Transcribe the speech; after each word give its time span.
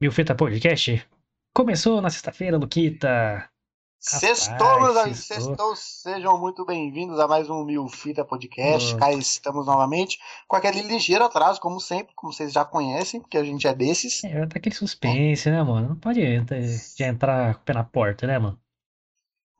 Milfeta 0.00 0.32
Podcast. 0.32 1.04
Começou 1.52 2.00
na 2.00 2.08
sexta-feira, 2.08 2.56
Luquita. 2.56 3.50
Sextou, 3.98 4.80
meus 4.80 4.96
amigos, 4.96 5.26
sextou. 5.26 5.74
Sejam 5.74 6.38
muito 6.38 6.64
bem-vindos 6.64 7.18
a 7.18 7.26
mais 7.26 7.50
um 7.50 7.64
Mil 7.64 7.88
Fita 7.88 8.24
Podcast. 8.24 8.94
Cá 8.96 9.12
estamos 9.12 9.66
novamente 9.66 10.16
com 10.46 10.54
aquele 10.54 10.82
ligeiro 10.82 11.24
atraso, 11.24 11.60
como 11.60 11.80
sempre, 11.80 12.14
como 12.14 12.32
vocês 12.32 12.52
já 12.52 12.64
conhecem, 12.64 13.20
porque 13.20 13.36
a 13.36 13.42
gente 13.42 13.66
é 13.66 13.74
desses. 13.74 14.22
É, 14.22 14.46
tá 14.46 14.58
aquele 14.58 14.76
suspense, 14.76 15.50
né, 15.50 15.60
mano? 15.64 15.88
Não 15.88 15.96
pode 15.96 16.20
entrar, 16.20 16.60
já 16.96 17.08
entrar 17.08 17.54
com 17.56 17.60
o 17.60 17.64
pé 17.64 17.72
na 17.72 17.82
porta, 17.82 18.24
né, 18.24 18.38
mano? 18.38 18.60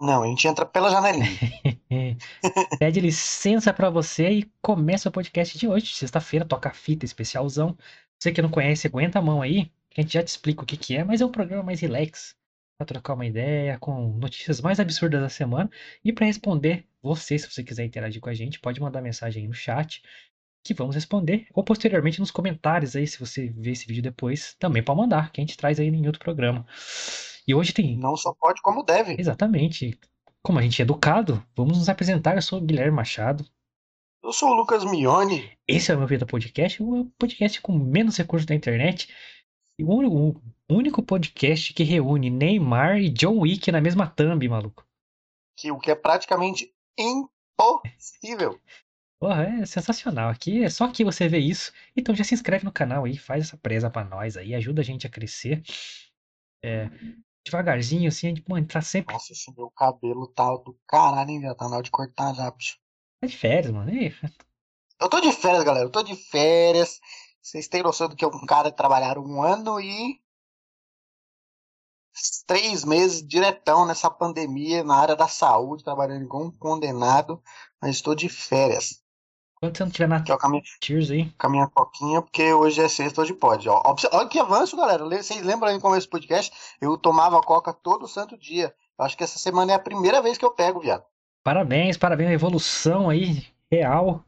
Não, 0.00 0.22
a 0.22 0.26
gente 0.28 0.46
entra 0.46 0.64
pela 0.64 0.88
janelinha. 0.88 1.28
Pede 2.78 3.00
licença 3.00 3.74
pra 3.74 3.90
você 3.90 4.30
e 4.30 4.52
começa 4.62 5.08
o 5.08 5.12
podcast 5.12 5.58
de 5.58 5.66
hoje. 5.66 5.92
Sexta-feira, 5.96 6.44
toca 6.46 6.70
fita 6.70 7.04
especialzão. 7.04 7.76
Você 8.16 8.30
que 8.30 8.40
não 8.40 8.50
conhece, 8.50 8.86
aguenta 8.86 9.18
a 9.18 9.22
mão 9.22 9.42
aí, 9.42 9.68
a 9.98 10.02
gente 10.02 10.12
já 10.14 10.22
te 10.22 10.28
explica 10.28 10.62
o 10.62 10.66
que 10.66 10.76
que 10.76 10.96
é, 10.96 11.02
mas 11.02 11.20
é 11.20 11.26
um 11.26 11.32
programa 11.32 11.64
mais 11.64 11.80
relax. 11.80 12.36
Pra 12.78 12.86
trocar 12.86 13.14
uma 13.14 13.26
ideia 13.26 13.76
com 13.80 14.12
notícias 14.12 14.60
mais 14.60 14.78
absurdas 14.78 15.20
da 15.20 15.28
semana. 15.28 15.68
E 16.04 16.12
pra 16.12 16.26
responder 16.26 16.86
você, 17.02 17.36
se 17.36 17.50
você 17.50 17.64
quiser 17.64 17.84
interagir 17.84 18.20
com 18.20 18.28
a 18.28 18.34
gente, 18.34 18.60
pode 18.60 18.80
mandar 18.80 19.02
mensagem 19.02 19.42
aí 19.42 19.48
no 19.48 19.54
chat 19.54 20.00
que 20.64 20.72
vamos 20.72 20.94
responder. 20.94 21.48
Ou 21.52 21.64
posteriormente 21.64 22.20
nos 22.20 22.30
comentários 22.30 22.94
aí, 22.94 23.04
se 23.08 23.18
você 23.18 23.48
ver 23.48 23.72
esse 23.72 23.86
vídeo 23.88 24.02
depois, 24.02 24.54
também 24.60 24.84
pode 24.84 25.00
mandar, 25.00 25.32
que 25.32 25.40
a 25.40 25.42
gente 25.42 25.56
traz 25.56 25.80
aí 25.80 25.88
em 25.88 26.06
outro 26.06 26.20
programa. 26.20 26.64
E 27.48 27.52
hoje 27.52 27.72
tem 27.72 27.96
Não 27.96 28.16
só 28.16 28.32
pode, 28.38 28.62
como 28.62 28.84
deve. 28.84 29.16
Exatamente. 29.18 29.98
Como 30.40 30.60
a 30.60 30.62
gente 30.62 30.80
é 30.80 30.84
educado, 30.84 31.44
vamos 31.56 31.76
nos 31.76 31.88
apresentar. 31.88 32.36
Eu 32.36 32.42
sou 32.42 32.60
o 32.60 32.64
Guilherme 32.64 32.94
Machado. 32.94 33.44
Eu 34.22 34.32
sou 34.32 34.50
o 34.50 34.54
Lucas 34.54 34.84
Mione. 34.84 35.50
Esse 35.66 35.90
é 35.90 35.96
o 35.96 35.98
meu 35.98 36.06
Vida 36.06 36.26
Podcast, 36.26 36.80
o 36.80 37.06
podcast 37.18 37.60
com 37.60 37.72
menos 37.72 38.16
recursos 38.16 38.46
da 38.46 38.54
internet. 38.54 39.08
O 39.80 40.34
único, 40.68 41.02
podcast 41.02 41.72
que 41.72 41.84
reúne 41.84 42.28
Neymar 42.28 42.98
e 42.98 43.08
John 43.08 43.38
Wick 43.38 43.70
na 43.70 43.80
mesma 43.80 44.08
thumb, 44.08 44.48
maluco. 44.48 44.84
Que 45.56 45.70
o 45.70 45.78
que 45.78 45.90
é 45.90 45.94
praticamente 45.94 46.74
impossível. 46.98 48.60
Porra, 49.20 49.44
é 49.44 49.66
sensacional. 49.66 50.30
Aqui 50.30 50.64
é 50.64 50.68
só 50.68 50.84
aqui 50.84 51.04
você 51.04 51.28
vê 51.28 51.38
isso. 51.38 51.72
Então 51.96 52.14
já 52.14 52.24
se 52.24 52.34
inscreve 52.34 52.64
no 52.64 52.72
canal 52.72 53.04
aí, 53.04 53.16
faz 53.16 53.44
essa 53.44 53.56
presa 53.56 53.88
pra 53.88 54.02
nós 54.02 54.36
aí, 54.36 54.52
ajuda 54.52 54.80
a 54.80 54.84
gente 54.84 55.06
a 55.06 55.10
crescer. 55.10 55.62
É, 56.62 56.90
devagarzinho, 57.46 58.08
assim, 58.08 58.26
a 58.26 58.30
gente 58.30 58.44
mano, 58.48 58.66
tá 58.66 58.82
sempre. 58.82 59.14
Nossa, 59.14 59.32
esse 59.32 59.54
meu 59.56 59.70
cabelo 59.70 60.26
tá 60.26 60.56
do 60.56 60.76
caralho, 60.88 61.30
hein, 61.30 61.40
velho? 61.40 61.54
Tá 61.54 61.68
na 61.68 61.76
hora 61.76 61.84
de 61.84 61.90
cortar 61.90 62.34
já, 62.34 62.50
bicho. 62.50 62.78
Tá 63.20 63.28
de 63.28 63.36
férias, 63.36 63.72
mano. 63.72 63.92
Eu 65.00 65.08
tô 65.08 65.20
de 65.20 65.32
férias, 65.32 65.62
galera. 65.62 65.86
Eu 65.86 65.90
tô 65.90 66.02
de 66.02 66.16
férias. 66.16 67.00
Vocês 67.48 67.66
têm 67.66 67.82
noção 67.82 68.08
do 68.08 68.14
que 68.16 68.24
é 68.24 68.28
um 68.28 68.44
cara 68.44 68.70
trabalhar 68.70 69.16
um 69.18 69.42
ano 69.42 69.80
e 69.80 70.20
três 72.46 72.84
meses 72.84 73.26
diretão 73.26 73.86
nessa 73.86 74.10
pandemia 74.10 74.84
na 74.84 74.96
área 74.96 75.16
da 75.16 75.26
saúde, 75.28 75.82
trabalhando 75.84 76.24
igual 76.24 76.44
um 76.44 76.50
condenado. 76.50 77.42
Mas 77.80 77.96
estou 77.96 78.14
de 78.14 78.28
férias. 78.28 79.02
quando 79.60 79.76
você 79.76 79.84
não 79.84 79.90
tiver 79.90 80.08
na 80.08 80.16
Aqui, 80.16 80.36
com 80.36 80.48
minha, 80.48 80.62
Tears 80.78 81.10
aí. 81.10 81.32
com 81.32 81.46
a 81.46 81.50
minha 81.50 81.66
coquinha, 81.68 82.20
porque 82.20 82.52
hoje 82.52 82.82
é 82.82 82.88
sexta, 82.88 83.22
hoje 83.22 83.32
pode. 83.32 83.66
Ó, 83.66 83.82
olha 84.12 84.28
que 84.28 84.38
avanço, 84.38 84.76
galera. 84.76 85.04
Le- 85.04 85.22
Vocês 85.22 85.42
lembram 85.42 85.68
aí 85.70 85.76
no 85.76 85.80
começo 85.80 86.06
do 86.06 86.10
podcast? 86.10 86.52
Eu 86.82 86.98
tomava 86.98 87.40
coca 87.40 87.72
todo 87.72 88.06
santo 88.06 88.36
dia. 88.36 88.74
Eu 88.98 89.04
acho 89.06 89.16
que 89.16 89.24
essa 89.24 89.38
semana 89.38 89.72
é 89.72 89.74
a 89.74 89.78
primeira 89.80 90.20
vez 90.20 90.36
que 90.36 90.44
eu 90.44 90.50
pego, 90.50 90.80
viado. 90.80 91.04
Parabéns, 91.42 91.96
parabéns, 91.96 92.28
a 92.28 92.34
evolução 92.34 93.08
aí, 93.08 93.46
real. 93.72 94.22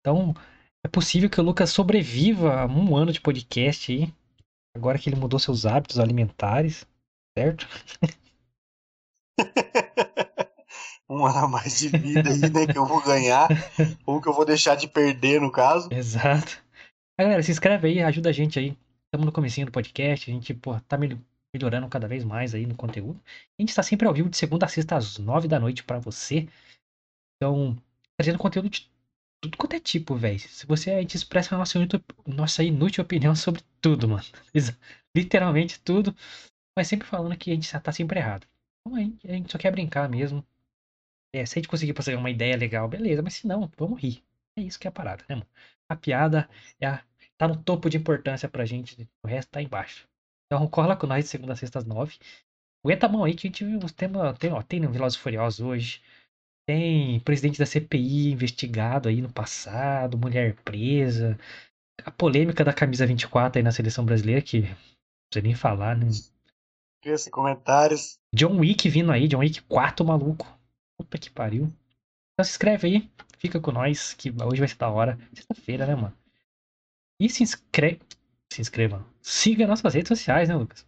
Então, 0.00 0.34
é 0.84 0.88
possível 0.88 1.28
que 1.28 1.40
o 1.40 1.44
Lucas 1.44 1.70
sobreviva 1.70 2.62
a 2.62 2.66
um 2.66 2.96
ano 2.96 3.12
de 3.12 3.20
podcast 3.20 3.92
aí. 3.92 4.12
Agora 4.76 4.98
que 4.98 5.08
ele 5.08 5.16
mudou 5.18 5.38
seus 5.38 5.66
hábitos 5.66 5.98
alimentares, 5.98 6.86
certo? 7.36 7.66
um 11.08 11.24
ano 11.24 11.38
a 11.38 11.48
mais 11.48 11.78
de 11.78 11.88
vida 11.88 12.28
aí, 12.30 12.38
né? 12.50 12.66
Que 12.70 12.78
eu 12.78 12.86
vou 12.86 13.02
ganhar. 13.02 13.48
ou 14.06 14.20
que 14.20 14.28
eu 14.28 14.32
vou 14.32 14.44
deixar 14.44 14.76
de 14.76 14.86
perder, 14.86 15.40
no 15.40 15.50
caso. 15.50 15.88
Exato. 15.92 16.62
Galera, 17.18 17.42
se 17.42 17.50
inscreve 17.50 17.88
aí, 17.88 18.02
ajuda 18.02 18.28
a 18.30 18.32
gente 18.32 18.58
aí. 18.58 18.76
Estamos 19.06 19.26
no 19.26 19.32
comecinho 19.32 19.66
do 19.66 19.72
podcast, 19.72 20.30
a 20.30 20.34
gente, 20.34 20.52
pô, 20.54 20.78
tá 20.82 20.98
mel- 20.98 21.18
melhorando 21.52 21.88
cada 21.88 22.06
vez 22.06 22.22
mais 22.24 22.54
aí 22.54 22.66
no 22.66 22.74
conteúdo. 22.74 23.18
A 23.58 23.62
gente 23.62 23.70
está 23.70 23.82
sempre 23.82 24.06
ao 24.06 24.12
vivo 24.14 24.28
de 24.28 24.36
segunda 24.36 24.66
a 24.66 24.68
sexta 24.68 24.96
às 24.96 25.18
nove 25.18 25.48
da 25.48 25.58
noite 25.58 25.82
pra 25.82 25.98
você. 25.98 26.46
Então, 27.36 27.76
trazendo 28.16 28.38
conteúdo 28.38 28.68
de 28.68 28.88
tudo 29.40 29.56
quanto 29.56 29.74
é 29.76 29.80
tipo, 29.80 30.14
velho. 30.16 30.38
Se 30.38 30.66
você 30.66 30.90
a 30.92 31.00
gente 31.00 31.16
expressa 31.16 31.54
a 31.54 31.58
nossa 31.58 31.78
nossa 32.26 32.62
inútil 32.62 33.02
opinião 33.04 33.34
sobre 33.34 33.62
tudo, 33.80 34.08
mano. 34.08 34.24
Literalmente 35.16 35.80
tudo. 35.80 36.14
Mas 36.76 36.88
sempre 36.88 37.08
falando 37.08 37.36
que 37.36 37.50
a 37.50 37.54
gente 37.54 37.70
tá 37.80 37.92
sempre 37.92 38.18
errado. 38.20 38.46
Então 38.86 38.96
a 38.98 39.00
gente, 39.00 39.52
só 39.52 39.58
quer 39.58 39.70
brincar 39.72 40.08
mesmo. 40.08 40.44
É, 41.34 41.44
se 41.44 41.58
a 41.58 41.60
gente 41.60 41.68
conseguir 41.68 41.94
fazer 41.94 42.16
uma 42.16 42.30
ideia 42.30 42.56
legal, 42.56 42.88
beleza. 42.88 43.22
Mas 43.22 43.34
se 43.34 43.46
não, 43.46 43.70
vamos 43.76 44.00
rir. 44.00 44.22
É 44.56 44.62
isso 44.62 44.78
que 44.78 44.86
é 44.86 44.90
a 44.90 44.92
parada, 44.92 45.24
né, 45.28 45.36
mano? 45.36 45.46
A 45.88 45.96
piada 45.96 46.48
é 46.80 46.86
a- 46.86 47.04
tá 47.36 47.48
no 47.48 47.62
topo 47.62 47.88
de 47.90 47.96
importância 47.96 48.48
pra 48.48 48.64
gente. 48.64 49.08
O 49.22 49.28
resto 49.28 49.50
tá 49.50 49.62
embaixo. 49.62 50.08
Então 50.46 50.66
cola 50.68 50.96
com 50.96 51.06
nós 51.06 51.24
de 51.24 51.30
segunda 51.30 51.52
a 51.52 51.56
sexta 51.56 51.78
às 51.78 51.84
nove. 51.84 52.18
Aguenta 52.84 53.06
a 53.06 53.08
mão 53.08 53.24
aí 53.24 53.34
que 53.34 53.46
a 53.46 53.50
gente 53.50 53.64
viu 53.64 53.78
temas. 53.92 54.38
Tem, 54.38 54.52
ó, 54.52 54.62
tem 54.62 54.80
no 54.80 54.90
Velozes 54.90 55.18
Furiosos 55.18 55.60
hoje. 55.60 56.02
Tem 56.68 57.18
presidente 57.20 57.58
da 57.58 57.64
CPI 57.64 58.30
investigado 58.30 59.08
aí 59.08 59.22
no 59.22 59.32
passado, 59.32 60.18
mulher 60.18 60.54
presa. 60.56 61.40
A 62.04 62.10
polêmica 62.10 62.62
da 62.62 62.74
camisa 62.74 63.06
24 63.06 63.58
aí 63.58 63.62
na 63.62 63.72
seleção 63.72 64.04
brasileira, 64.04 64.42
que 64.42 64.60
não 64.60 64.76
precisa 65.30 65.44
nem 65.44 65.54
falar, 65.54 65.96
né? 65.96 66.08
Esqueça 66.08 67.30
comentários. 67.30 68.18
John 68.34 68.58
Wick 68.58 68.86
vindo 68.90 69.10
aí, 69.10 69.26
John 69.26 69.38
Wick 69.38 69.62
4, 69.62 70.04
maluco. 70.04 70.46
Puta 70.98 71.16
que 71.16 71.30
pariu. 71.30 71.72
Então 72.34 72.44
se 72.44 72.50
inscreve 72.50 72.86
aí, 72.86 73.10
fica 73.38 73.58
com 73.58 73.72
nós, 73.72 74.12
que 74.12 74.28
hoje 74.28 74.60
vai 74.60 74.68
ser 74.68 74.76
da 74.76 74.90
hora. 74.90 75.18
Sexta-feira, 75.32 75.86
né, 75.86 75.94
mano? 75.94 76.14
E 77.18 77.30
se 77.30 77.42
inscreve. 77.42 78.02
Se 78.52 78.60
inscreva. 78.60 79.06
Siga 79.22 79.66
nossas 79.66 79.94
redes 79.94 80.08
sociais, 80.08 80.50
né, 80.50 80.54
Lucas? 80.54 80.86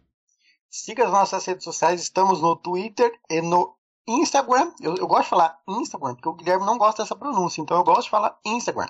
Siga 0.69 1.05
as 1.05 1.11
nossas 1.11 1.43
redes 1.43 1.63
sociais. 1.63 1.99
Estamos 2.03 2.39
no 2.39 2.55
Twitter 2.55 3.11
e 3.31 3.41
no 3.41 3.75
Instagram. 4.07 4.71
Eu, 4.79 4.95
eu 4.95 5.07
gosto 5.07 5.23
de 5.23 5.29
falar 5.29 5.59
Instagram, 5.67 6.15
porque 6.15 6.29
o 6.29 6.33
Guilherme 6.33 6.65
não 6.65 6.77
gosta 6.77 7.03
dessa 7.03 7.15
pronúncia. 7.15 7.61
Então 7.61 7.77
eu 7.77 7.83
gosto 7.83 8.03
de 8.03 8.09
falar 8.09 8.37
Instagram. 8.45 8.87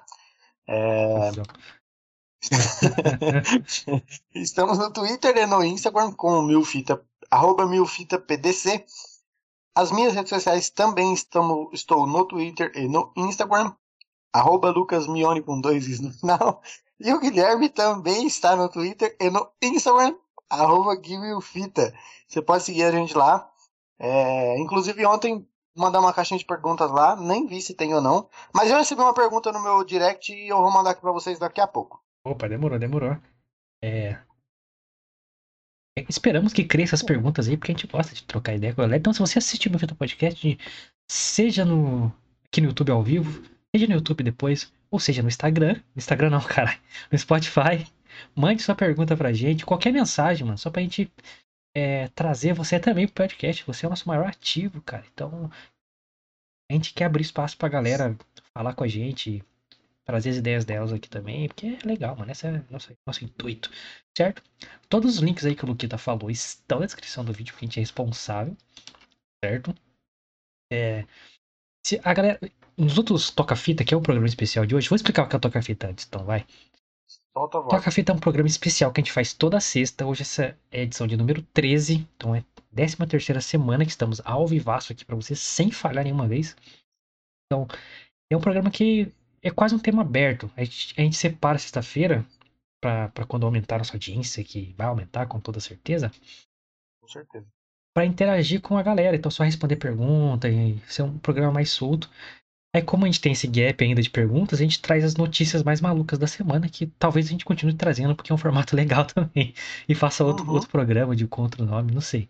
É, 0.68 1.32
Estamos 4.34 4.80
no 4.80 4.92
Twitter 4.92 5.38
e 5.38 5.46
no 5.46 5.64
Instagram 5.64 6.12
com 6.14 6.40
o 6.40 6.42
Milfita, 6.42 7.04
arroba 7.30 7.68
milfitapdc. 7.68 8.86
As 9.76 9.92
minhas 9.92 10.14
redes 10.14 10.30
sociais 10.30 10.70
também 10.70 11.14
estão, 11.14 11.70
estou 11.72 12.06
no 12.08 12.26
Twitter 12.26 12.72
e 12.76 12.88
no 12.88 13.14
Instagram, 13.16 13.74
arroba 14.34 14.72
lucasmione 14.72 15.42
com 15.42 15.62
dois 15.62 15.88
is 15.88 16.00
no 16.00 16.12
final. 16.12 16.62
E 17.00 17.14
o 17.14 17.20
Guilherme 17.20 17.70
também 17.70 18.26
está 18.28 18.56
no 18.56 18.70
Twitter 18.70 19.16
e 19.20 19.30
no 19.30 19.50
Instagram, 19.62 20.16
arroba 20.50 20.96
guimilfita. 20.96 21.94
Você 22.28 22.42
pode 22.42 22.64
seguir 22.64 22.84
a 22.84 22.92
gente 22.92 23.16
lá. 23.16 23.51
É, 24.04 24.58
inclusive 24.60 25.06
ontem 25.06 25.48
mandar 25.78 26.00
uma 26.00 26.12
caixinha 26.12 26.40
de 26.40 26.46
perguntas 26.46 26.90
lá, 26.90 27.16
nem 27.16 27.46
vi 27.46 27.62
se 27.62 27.76
tem 27.76 27.94
ou 27.94 28.02
não. 28.02 28.28
Mas 28.52 28.72
eu 28.72 28.78
recebi 28.78 29.00
uma 29.00 29.14
pergunta 29.14 29.52
no 29.52 29.62
meu 29.62 29.84
direct 29.84 30.34
e 30.34 30.48
eu 30.48 30.58
vou 30.58 30.72
mandar 30.72 30.92
aqui 30.92 31.02
para 31.02 31.12
vocês 31.12 31.38
daqui 31.38 31.62
a 31.62 31.68
pouco. 31.68 32.04
Opa, 32.26 32.50
demorou, 32.50 32.80
demorou. 32.80 33.16
É... 33.84 34.18
é, 35.98 36.06
Esperamos 36.10 36.52
que 36.52 36.66
cresça 36.66 36.96
as 36.96 37.04
perguntas 37.04 37.48
aí, 37.48 37.58
porque 37.58 37.72
a 37.72 37.76
gente 37.76 37.88
gosta 37.88 38.16
de 38.16 38.24
trocar 38.24 38.56
ideia 38.56 38.74
com 38.74 38.82
a 38.82 38.86
galera. 38.86 39.00
Então, 39.00 39.14
se 39.14 39.20
você 39.20 39.38
assistir 39.38 39.68
o 39.68 39.72
meu 39.72 39.80
Vitor 39.80 39.96
Podcast, 39.96 40.60
seja 41.10 41.64
no 41.64 42.12
aqui 42.46 42.60
no 42.60 42.68
YouTube 42.68 42.92
ao 42.92 43.04
vivo, 43.04 43.44
seja 43.74 43.88
no 43.88 43.94
YouTube 43.94 44.24
depois, 44.24 44.74
ou 44.90 45.00
seja 45.00 45.22
no 45.22 45.30
Instagram, 45.30 45.80
Instagram 45.96 46.32
não, 46.32 46.42
cara, 46.44 46.78
no 47.12 47.18
Spotify, 47.18 47.88
mande 48.36 48.64
sua 48.64 48.76
pergunta 48.76 49.16
pra 49.16 49.32
gente, 49.32 49.66
qualquer 49.66 49.94
mensagem, 49.94 50.46
mano, 50.46 50.58
só 50.58 50.70
pra 50.70 50.82
gente 50.82 51.10
é, 51.76 52.08
trazer 52.10 52.54
você 52.54 52.80
também 52.80 53.08
pro 53.08 53.16
podcast. 53.16 53.64
Você 53.66 53.86
é 53.86 53.88
o 53.88 53.90
nosso 53.90 54.08
maior 54.08 54.28
ativo, 54.28 54.82
cara. 54.82 55.06
Então, 55.14 55.50
a 56.70 56.74
gente 56.74 56.94
quer 56.94 57.06
abrir 57.06 57.22
espaço 57.22 57.58
pra 57.58 57.70
galera 57.70 58.18
falar 58.54 58.74
com 58.74 58.84
a 58.84 58.88
gente, 58.88 59.44
trazer 60.06 60.30
as 60.30 60.38
ideias 60.38 60.66
delas 60.66 60.94
aqui 60.94 61.10
também, 61.10 61.48
porque 61.48 61.78
é 61.82 61.88
legal, 61.88 62.16
mano. 62.16 62.32
Esse 62.32 62.48
é 62.48 62.64
nosso, 62.70 62.92
nosso 63.06 63.24
intuito, 63.24 63.70
certo? 64.18 64.44
Todos 64.90 65.16
os 65.16 65.22
links 65.22 65.46
aí 65.46 65.56
que 65.56 65.64
o 65.64 65.68
Luquita 65.68 65.98
falou 65.98 66.30
estão 66.30 66.80
na 66.80 66.86
descrição 66.86 67.24
do 67.24 67.34
vídeo, 67.34 67.54
porque 67.54 67.66
a 67.66 67.68
gente 67.68 67.78
é 67.80 67.82
responsável, 67.82 68.56
certo? 69.44 69.74
É, 70.72 71.06
se 71.86 72.00
a 72.04 72.14
galera. 72.14 72.40
Nos 72.78 72.98
outros 72.98 73.30
Toca-Fita, 73.30 73.84
que 73.84 73.94
é 73.94 73.98
o 73.98 74.02
programa 74.02 74.28
especial 74.28 74.66
de 74.66 74.74
hoje, 74.74 74.90
vou 74.90 74.96
explicar 74.96 75.24
o 75.24 75.28
que 75.28 75.36
é 75.36 75.38
o 75.38 75.42
Toca-Fita 75.42 75.88
antes, 75.88 76.06
então 76.08 76.24
vai. 76.24 76.48
Solta 77.34 77.58
a 77.58 77.62
voz. 77.62 77.74
Toca-Fita 77.74 78.12
é 78.12 78.16
um 78.16 78.20
programa 78.20 78.48
especial 78.48 78.92
que 78.92 79.00
a 79.00 79.04
gente 79.04 79.14
faz 79.14 79.34
toda 79.34 79.60
sexta. 79.60 80.06
Hoje 80.06 80.24
essa 80.24 80.58
é 80.72 80.80
a 80.80 80.84
edição 80.84 81.08
de 81.08 81.16
número 81.16 81.42
13, 81.54 82.08
então 82.18 82.36
é 82.36 82.44
13 82.74 82.98
terceira 83.08 83.42
semana 83.42 83.86
que 83.86 83.92
estamos 83.92 84.22
ao 84.26 84.46
vivaço 84.46 84.92
aqui 84.92 85.06
pra 85.06 85.16
vocês, 85.16 85.40
sem 85.40 85.72
falhar 85.72 86.04
nenhuma 86.04 86.28
vez. 86.28 86.56
Então, 87.46 87.68
é 88.32 88.36
um 88.36 88.42
programa 88.42 88.70
que 88.70 89.12
é 89.42 89.50
quase 89.50 89.76
um 89.76 89.80
tema 89.80 90.02
aberto. 90.02 90.52
A 90.56 90.64
gente, 90.64 90.94
a 91.00 91.04
gente 91.04 91.16
separa 91.16 91.58
sexta-feira 91.58 92.26
para 92.82 93.26
quando 93.28 93.46
aumentar 93.46 93.76
a 93.76 93.78
nossa 93.80 93.94
audiência, 93.94 94.44
que 94.44 94.74
vai 94.78 94.88
aumentar 94.88 95.26
com 95.28 95.40
toda 95.40 95.60
certeza, 95.60 96.12
Com 97.02 97.08
certeza. 97.08 97.46
para 97.94 98.06
interagir 98.06 98.62
com 98.62 98.78
a 98.78 98.84
galera. 98.84 99.16
Então, 99.16 99.32
só 99.32 99.44
responder 99.44 99.78
pergunta 99.78 100.50
e 100.50 100.80
ser 100.80 101.04
um 101.04 101.18
programa 101.18 101.54
mais 101.54 101.70
solto. 101.70 102.10
Aí, 102.74 102.82
como 102.82 103.04
a 103.04 103.08
gente 103.08 103.20
tem 103.20 103.34
esse 103.34 103.48
gap 103.48 103.84
ainda 103.84 104.02
de 104.02 104.10
perguntas, 104.10 104.60
a 104.60 104.64
gente 104.64 104.82
traz 104.82 105.04
as 105.04 105.16
notícias 105.16 105.62
mais 105.64 105.82
malucas 105.82 106.18
da 106.18 106.26
semana, 106.28 106.70
que 106.70 106.88
talvez 106.88 107.26
a 107.28 107.30
gente 107.30 107.44
continue 107.44 107.74
trazendo, 107.76 108.16
porque 108.16 108.32
é 108.32 108.36
um 108.36 108.38
formato 108.38 108.76
legal 108.78 109.06
também. 109.06 109.54
E 109.88 109.94
faça 109.96 110.24
outro, 110.24 110.46
Uhum. 110.46 110.54
outro 110.54 110.70
programa 110.70 111.16
de 111.16 111.28
com 111.28 111.42
outro 111.42 111.66
nome, 111.66 111.94
não 111.94 112.02
sei. 112.02 112.30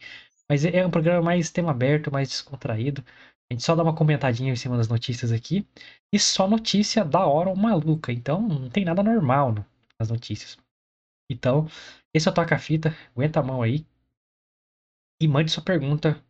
Mas 0.49 0.65
é 0.65 0.77
é 0.77 0.85
um 0.87 0.91
programa 0.91 1.21
mais 1.21 1.51
tema 1.51 1.71
aberto, 1.71 2.11
mais 2.11 2.29
descontraído. 2.29 3.03
A 3.49 3.53
gente 3.53 3.63
só 3.63 3.75
dá 3.75 3.83
uma 3.83 3.93
comentadinha 3.95 4.51
em 4.51 4.55
cima 4.55 4.77
das 4.77 4.87
notícias 4.87 5.31
aqui. 5.31 5.67
E 6.13 6.19
só 6.19 6.47
notícia 6.47 7.05
da 7.05 7.25
hora 7.25 7.49
ou 7.49 7.55
maluca. 7.55 8.11
Então, 8.11 8.41
não 8.41 8.69
tem 8.69 8.83
nada 8.85 9.03
normal 9.03 9.51
no- 9.53 9.65
nas 9.99 10.09
notícias. 10.09 10.57
Então, 11.31 11.67
esse 12.13 12.27
é 12.27 12.31
o 12.31 12.33
Toca 12.33 12.57
Fita. 12.59 12.95
Aguenta 13.15 13.39
a 13.39 13.43
mão 13.43 13.61
aí. 13.61 13.85
E 15.21 15.27
mande 15.27 15.51
sua 15.51 15.63
pergunta. 15.63 16.21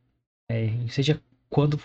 é, 0.50 0.88
seja 0.90 1.22
quando 1.50 1.80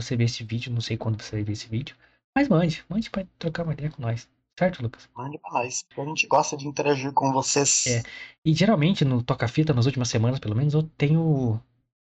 você 0.00 0.16
ver 0.16 0.24
esse 0.24 0.44
vídeo. 0.44 0.72
Não 0.72 0.80
sei 0.80 0.96
quando 0.96 1.20
você 1.20 1.36
vai 1.36 1.44
ver 1.44 1.52
esse 1.52 1.68
vídeo. 1.68 1.96
Mas 2.34 2.48
mande. 2.48 2.84
Mande 2.88 3.10
pra 3.10 3.24
trocar 3.38 3.64
uma 3.64 3.72
ideia 3.72 3.90
com 3.90 4.02
nós. 4.02 4.28
Certo, 4.58 4.82
Lucas? 4.82 5.08
Mande 5.16 5.38
pra 5.38 5.52
nós. 5.52 5.82
porque 5.82 6.00
A 6.00 6.04
gente 6.04 6.26
gosta 6.26 6.56
de 6.56 6.66
interagir 6.66 7.12
com 7.12 7.32
vocês. 7.32 7.86
É. 7.86 8.02
E 8.44 8.52
geralmente 8.52 9.04
no 9.04 9.22
Toca 9.22 9.48
Fita, 9.48 9.72
nas 9.72 9.86
últimas 9.86 10.08
semanas 10.08 10.38
pelo 10.38 10.56
menos, 10.56 10.74
eu 10.74 10.82
tenho. 10.82 11.60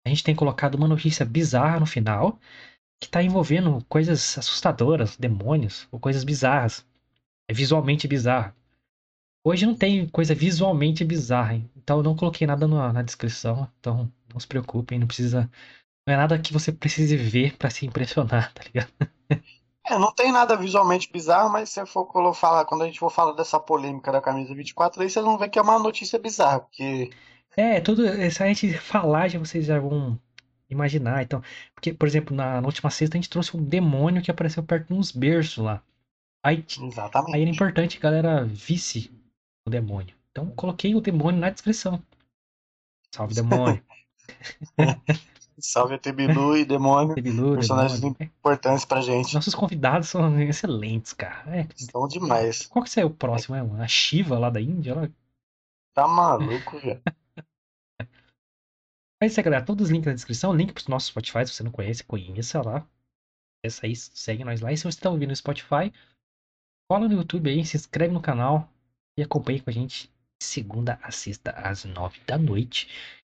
A 0.05 0.09
gente 0.09 0.23
tem 0.23 0.35
colocado 0.35 0.75
uma 0.75 0.87
notícia 0.87 1.25
bizarra 1.25 1.79
no 1.79 1.85
final 1.85 2.39
que 2.99 3.07
tá 3.07 3.23
envolvendo 3.23 3.83
coisas 3.87 4.37
assustadoras, 4.37 5.15
demônios, 5.15 5.87
ou 5.91 5.99
coisas 5.99 6.23
bizarras. 6.23 6.85
É 7.47 7.53
visualmente 7.53 8.07
bizarra. 8.07 8.55
Hoje 9.43 9.65
não 9.65 9.73
tem 9.73 10.07
coisa 10.09 10.35
visualmente 10.35 11.03
bizarra, 11.05 11.55
hein? 11.55 11.69
então 11.77 11.97
eu 11.97 12.03
não 12.03 12.15
coloquei 12.15 12.45
nada 12.45 12.67
na, 12.67 12.91
na 12.91 13.01
descrição, 13.01 13.67
então 13.79 14.11
não 14.31 14.39
se 14.39 14.45
preocupem, 14.45 14.99
não 14.99 15.07
precisa. 15.07 15.49
Não 16.09 16.15
é 16.15 16.17
nada 16.17 16.39
que 16.39 16.51
você 16.51 16.71
precise 16.71 17.15
ver 17.15 17.55
pra 17.55 17.69
se 17.69 17.85
impressionar, 17.85 18.51
tá 18.51 18.63
ligado? 18.63 18.91
É, 19.85 19.95
não 19.99 20.11
tem 20.11 20.31
nada 20.31 20.57
visualmente 20.57 21.11
bizarro, 21.11 21.51
mas 21.51 21.69
se 21.69 21.85
for 21.85 22.33
falar, 22.33 22.65
quando 22.65 22.81
a 22.81 22.87
gente 22.87 22.97
for 22.97 23.11
falar 23.11 23.33
dessa 23.33 23.59
polêmica 23.59 24.11
da 24.11 24.19
camisa 24.19 24.55
24, 24.55 25.03
aí 25.03 25.07
vocês 25.07 25.23
vão 25.23 25.37
ver 25.37 25.49
que 25.49 25.59
é 25.59 25.61
uma 25.61 25.77
notícia 25.77 26.17
bizarra, 26.17 26.61
porque 26.61 27.11
É, 27.55 27.79
tudo. 27.79 28.01
Se 28.31 28.41
a 28.41 28.47
gente 28.47 28.73
falar, 28.73 29.27
já 29.27 29.37
vocês 29.37 29.67
já 29.67 29.77
vão 29.79 30.19
imaginar. 30.67 31.21
Então, 31.21 31.43
porque, 31.75 31.93
por 31.93 32.07
exemplo, 32.07 32.35
na, 32.35 32.59
na 32.59 32.67
última 32.67 32.89
sexta 32.89 33.15
a 33.15 33.21
gente 33.21 33.29
trouxe 33.29 33.55
um 33.55 33.63
demônio 33.63 34.23
que 34.23 34.31
apareceu 34.31 34.63
perto 34.63 34.87
de 34.87 34.93
uns 34.93 35.11
berços 35.11 35.63
lá. 35.63 35.83
Aí, 36.43 36.65
exatamente. 36.81 37.35
aí 37.35 37.41
era 37.43 37.51
importante 37.51 37.99
que 37.99 38.07
a 38.07 38.09
galera 38.09 38.45
visse 38.45 39.11
o 39.63 39.69
demônio. 39.69 40.15
Então, 40.31 40.49
coloquei 40.55 40.95
o 40.95 41.01
demônio 41.01 41.39
na 41.39 41.51
descrição. 41.51 42.01
Salve, 43.13 43.35
demônio. 43.35 43.83
Salve 45.61 45.95
ET 45.95 46.11
Bilu 46.11 46.57
e 46.57 46.65
Demônio, 46.65 47.15
Bilu, 47.15 47.55
personagens 47.55 47.99
demônio. 47.99 48.17
É, 48.19 48.23
importantes 48.25 48.85
pra 48.85 49.01
gente. 49.01 49.33
Nossos 49.33 49.55
convidados 49.55 50.09
são 50.09 50.39
excelentes, 50.41 51.13
cara. 51.13 51.57
É, 51.57 51.67
Estão 51.75 52.07
demais. 52.07 52.65
qual 52.67 52.83
que 52.83 52.99
é 52.99 53.05
o 53.05 53.09
próximo, 53.09 53.55
é? 53.55 53.83
A 53.83 53.87
Shiva 53.87 54.37
lá 54.37 54.49
da 54.49 54.61
Índia? 54.61 54.91
Ela... 54.91 55.11
Tá 55.93 56.07
maluco, 56.07 56.79
velho. 56.79 57.01
Mas 59.21 59.31
isso 59.31 59.39
aí, 59.39 59.43
galera. 59.43 59.65
Todos 59.65 59.85
os 59.85 59.91
links 59.91 60.07
na 60.07 60.13
descrição. 60.13 60.53
Link 60.53 60.73
pro 60.73 60.83
nosso 60.89 61.07
Spotify. 61.07 61.45
Se 61.45 61.53
você 61.53 61.63
não 61.63 61.71
conhece, 61.71 62.03
conheça 62.03 62.61
lá. 62.61 62.87
Essa 63.63 63.85
aí, 63.85 63.95
segue 63.95 64.45
nós 64.45 64.61
lá. 64.61 64.71
E 64.71 64.77
se 64.77 64.85
você 64.85 64.99
tá 64.99 65.09
ouvindo 65.09 65.29
no 65.29 65.35
Spotify, 65.35 65.91
cola 66.89 67.07
no 67.07 67.15
YouTube 67.15 67.49
aí, 67.49 67.65
se 67.65 67.75
inscreve 67.75 68.13
no 68.13 68.21
canal 68.21 68.71
e 69.17 69.23
acompanhe 69.23 69.59
com 69.59 69.69
a 69.69 69.73
gente 69.73 70.09
segunda 70.41 70.97
a 71.03 71.11
sexta 71.11 71.51
às 71.51 71.83
nove 71.83 72.19
da 72.25 72.37
noite. 72.37 72.87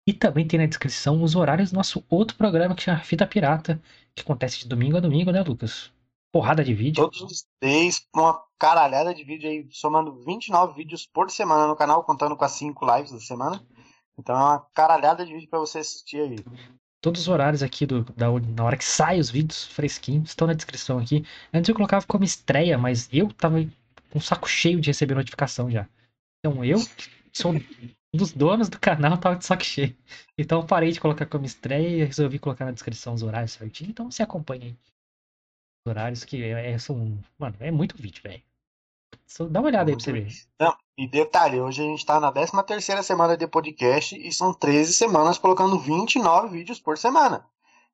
E 0.08 0.12
também 0.14 0.48
tem 0.48 0.58
na 0.58 0.64
descrição 0.64 1.22
os 1.22 1.36
horários 1.36 1.70
do 1.70 1.76
nosso 1.76 2.02
outro 2.08 2.34
programa 2.34 2.74
que 2.74 2.82
chama 2.82 2.98
Fita 3.00 3.26
Pirata, 3.26 3.78
que 4.14 4.22
acontece 4.22 4.60
de 4.60 4.66
domingo 4.66 4.96
a 4.96 5.00
domingo, 5.00 5.30
né, 5.30 5.42
Lucas? 5.42 5.92
Porrada 6.32 6.64
de 6.64 6.72
vídeo. 6.72 7.02
Todos 7.02 7.20
os 7.20 7.44
dias, 7.62 8.00
uma 8.16 8.42
caralhada 8.58 9.14
de 9.14 9.22
vídeo 9.22 9.50
aí, 9.50 9.68
somando 9.70 10.14
29 10.24 10.72
vídeos 10.72 11.06
por 11.06 11.30
semana 11.30 11.66
no 11.66 11.76
canal, 11.76 12.02
contando 12.04 12.34
com 12.38 12.42
as 12.46 12.52
5 12.52 12.96
lives 12.96 13.12
da 13.12 13.20
semana. 13.20 13.62
Então 14.18 14.34
é 14.34 14.38
uma 14.38 14.60
caralhada 14.74 15.26
de 15.26 15.34
vídeo 15.34 15.50
pra 15.50 15.58
você 15.58 15.80
assistir 15.80 16.22
aí. 16.22 16.36
Todos 17.02 17.20
os 17.20 17.28
horários 17.28 17.62
aqui 17.62 17.84
do, 17.84 18.02
da, 18.16 18.28
na 18.30 18.64
hora 18.64 18.78
que 18.78 18.86
saem 18.86 19.20
os 19.20 19.28
vídeos 19.28 19.66
fresquinhos 19.66 20.30
estão 20.30 20.46
na 20.46 20.54
descrição 20.54 20.98
aqui. 20.98 21.22
Antes 21.52 21.68
eu 21.68 21.74
colocava 21.74 22.06
como 22.06 22.24
estreia, 22.24 22.78
mas 22.78 23.10
eu 23.12 23.30
tava 23.34 23.58
com 24.10 24.18
o 24.18 24.22
saco 24.22 24.48
cheio 24.48 24.80
de 24.80 24.88
receber 24.88 25.14
notificação 25.14 25.70
já. 25.70 25.86
Então 26.38 26.64
eu, 26.64 26.78
que 26.78 27.38
sou 27.38 27.52
um 27.52 27.60
dos 28.14 28.32
donos 28.32 28.68
do 28.68 28.78
canal, 28.80 29.18
tava 29.18 29.36
de 29.36 29.44
saco 29.44 29.64
cheio. 29.64 29.96
Então 30.36 30.60
eu 30.60 30.66
parei 30.66 30.90
de 30.90 31.00
colocar 31.00 31.26
como 31.26 31.44
estreia 31.44 31.88
e 31.88 32.04
resolvi 32.04 32.38
colocar 32.38 32.64
na 32.64 32.72
descrição 32.72 33.14
os 33.14 33.22
horários 33.22 33.52
certinho. 33.52 33.90
Então 33.90 34.10
você 34.10 34.22
acompanha 34.22 34.64
aí. 34.66 34.76
Os 35.86 35.90
horários 35.90 36.24
que 36.24 36.42
é, 36.42 36.72
é- 36.72 36.78
são. 36.78 37.18
Mano, 37.38 37.56
é 37.60 37.70
muito 37.70 37.96
vídeo, 37.96 38.22
velho. 38.22 38.42
Dá 39.50 39.60
uma 39.60 39.68
olhada 39.68 39.90
aí 39.90 39.96
pra 39.96 40.04
você 40.04 40.12
ver. 40.12 40.28
Não, 40.58 40.74
e 40.96 41.06
detalhe, 41.06 41.60
hoje 41.60 41.82
a 41.82 41.84
gente 41.84 42.04
tá 42.04 42.18
na 42.18 42.32
13 42.32 42.52
terceira 42.66 43.02
semana 43.02 43.36
de 43.36 43.46
podcast 43.46 44.16
e 44.16 44.32
são 44.32 44.52
13 44.54 44.92
semanas 44.94 45.38
colocando 45.38 45.78
29 45.78 46.48
vídeos 46.48 46.80
por 46.80 46.96
semana. 46.96 47.44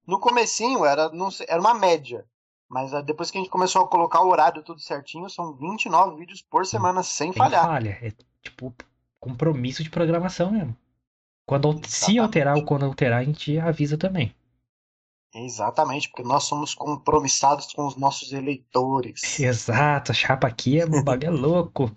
No 0.07 0.21
comecinho 0.21 0.85
era, 0.85 1.09
não 1.11 1.31
sei, 1.31 1.47
era 1.49 1.61
uma 1.61 1.75
média, 1.75 2.25
mas 2.69 2.93
depois 3.05 3.31
que 3.31 3.39
a 3.39 3.41
gente 3.41 3.51
começou 3.51 3.83
a 3.83 3.89
colocar 3.89 4.21
o 4.23 4.29
horário 4.29 4.63
tudo 4.63 4.81
certinho, 4.81 5.29
são 5.29 5.55
29 5.55 6.17
vídeos 6.17 6.41
por 6.43 6.67
semana 6.67 7.03
sem 7.03 7.33
Tem 7.33 7.39
falhar. 7.39 7.65
falha. 7.65 7.99
É 8.01 8.13
tipo 8.43 8.75
compromisso 9.25 9.82
de 9.82 9.91
programação 9.91 10.50
mesmo. 10.53 10.76
Quando, 11.47 11.69
al- 11.69 11.81
se 11.85 12.19
Exatamente. 12.19 12.21
alterar 12.21 12.56
ou 12.56 12.65
quando 12.65 12.85
alterar, 12.87 13.21
a 13.21 13.25
gente 13.25 13.59
avisa 13.59 13.99
também. 13.99 14.35
Exatamente, 15.35 16.09
porque 16.09 16.23
nós 16.23 16.44
somos 16.44 16.75
compromissados 16.75 17.73
com 17.75 17.87
os 17.87 17.97
nossos 17.97 18.32
eleitores. 18.32 19.38
Exato, 19.38 20.12
a 20.12 20.15
chapa 20.15 20.47
aqui 20.47 20.81
é, 20.81 20.85
o 20.85 21.03
bagulho 21.05 21.26
é 21.26 21.31
louco. 21.31 21.91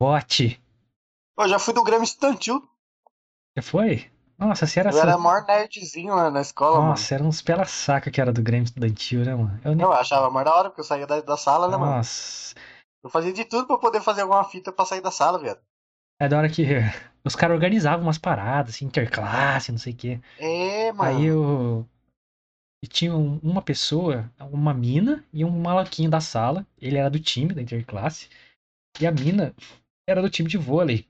Bote. 0.00 0.60
Eu 1.38 1.48
já 1.48 1.58
fui 1.58 1.72
do 1.72 1.82
Grêmio 1.82 2.04
Estudantil, 2.04 2.62
Já 3.56 3.62
foi? 3.62 4.10
Nossa, 4.38 4.66
você 4.66 4.80
era 4.80 4.90
eu 4.90 4.98
era 4.98 5.12
essa... 5.12 5.18
maior 5.18 5.44
nerdzinho 5.46 6.14
lá 6.14 6.30
na 6.30 6.40
escola, 6.40 6.80
Nossa, 6.80 7.14
era 7.14 7.24
uns 7.24 7.40
pela 7.42 7.64
saca 7.64 8.10
que 8.10 8.20
era 8.20 8.32
do 8.32 8.42
Grêmio 8.42 8.64
Estudantil, 8.64 9.24
né, 9.24 9.34
mano? 9.34 9.60
Eu 9.64 9.70
mano. 9.70 9.76
nem... 9.76 9.84
Eu 9.86 9.92
achava 9.92 10.30
mais 10.30 10.44
da 10.44 10.54
hora, 10.54 10.68
porque 10.70 10.80
eu 10.80 10.84
saía 10.84 11.06
da, 11.06 11.20
da 11.20 11.36
sala, 11.36 11.68
né, 11.68 11.76
mano? 11.76 11.92
Nossa. 11.96 12.54
Eu 13.02 13.08
fazia 13.08 13.32
de 13.32 13.44
tudo 13.46 13.66
pra 13.66 13.78
poder 13.78 14.02
fazer 14.02 14.20
alguma 14.20 14.44
fita 14.44 14.70
pra 14.70 14.84
sair 14.84 15.00
da 15.00 15.10
sala, 15.10 15.38
viado. 15.38 15.60
É 16.20 16.28
da 16.28 16.38
hora 16.38 16.48
que 16.48 16.62
os 17.24 17.36
caras 17.36 17.54
organizavam 17.54 18.06
umas 18.06 18.18
paradas, 18.18 18.74
assim, 18.74 18.86
interclasse, 18.86 19.70
não 19.72 19.78
sei 19.78 19.92
o 19.92 19.96
quê. 19.96 20.20
É, 20.38 20.92
mano. 20.92 21.18
Aí 21.18 21.24
eu. 21.26 21.88
E 22.84 22.86
tinha 22.86 23.14
um- 23.16 23.38
uma 23.38 23.62
pessoa, 23.62 24.30
uma 24.38 24.72
mina 24.74 25.24
e 25.32 25.44
um 25.44 25.50
maluquinho 25.50 26.10
da 26.10 26.20
sala. 26.20 26.66
Ele 26.78 26.98
era 26.98 27.10
do 27.10 27.18
time 27.18 27.54
da 27.54 27.62
interclasse. 27.62 28.28
E 29.00 29.06
a 29.06 29.10
mina 29.12 29.54
era 30.08 30.22
do 30.22 30.30
time 30.30 30.48
de 30.48 30.56
vôlei. 30.58 31.06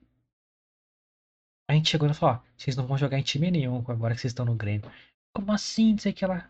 A 1.68 1.74
gente 1.74 1.90
chegou 1.90 2.08
e 2.08 2.14
falou: 2.14 2.36
Ó, 2.36 2.40
vocês 2.56 2.76
não 2.76 2.86
vão 2.86 2.96
jogar 2.96 3.18
em 3.18 3.22
time 3.22 3.50
nenhum 3.50 3.78
agora 3.88 4.14
que 4.14 4.20
vocês 4.20 4.30
estão 4.30 4.44
no 4.46 4.54
Grêmio. 4.54 4.90
Como 5.34 5.52
assim? 5.52 5.92
Não 5.92 5.98
sei 5.98 6.12
o 6.12 6.14
que 6.14 6.24
lá. 6.26 6.48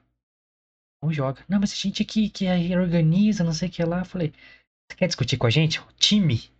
Não 1.02 1.12
joga. 1.12 1.44
Não, 1.48 1.58
mas 1.58 1.72
a 1.72 1.76
gente 1.76 2.02
aqui 2.02 2.28
que 2.28 2.46
organiza, 2.76 3.42
não 3.44 3.52
sei 3.52 3.68
o 3.68 3.72
que 3.72 3.82
lá. 3.84 4.00
Eu 4.00 4.04
falei: 4.04 4.32
Você 4.90 4.96
quer 4.98 5.06
discutir 5.06 5.36
com 5.38 5.46
a 5.46 5.50
gente? 5.50 5.80
O 5.80 5.86
time? 5.98 6.50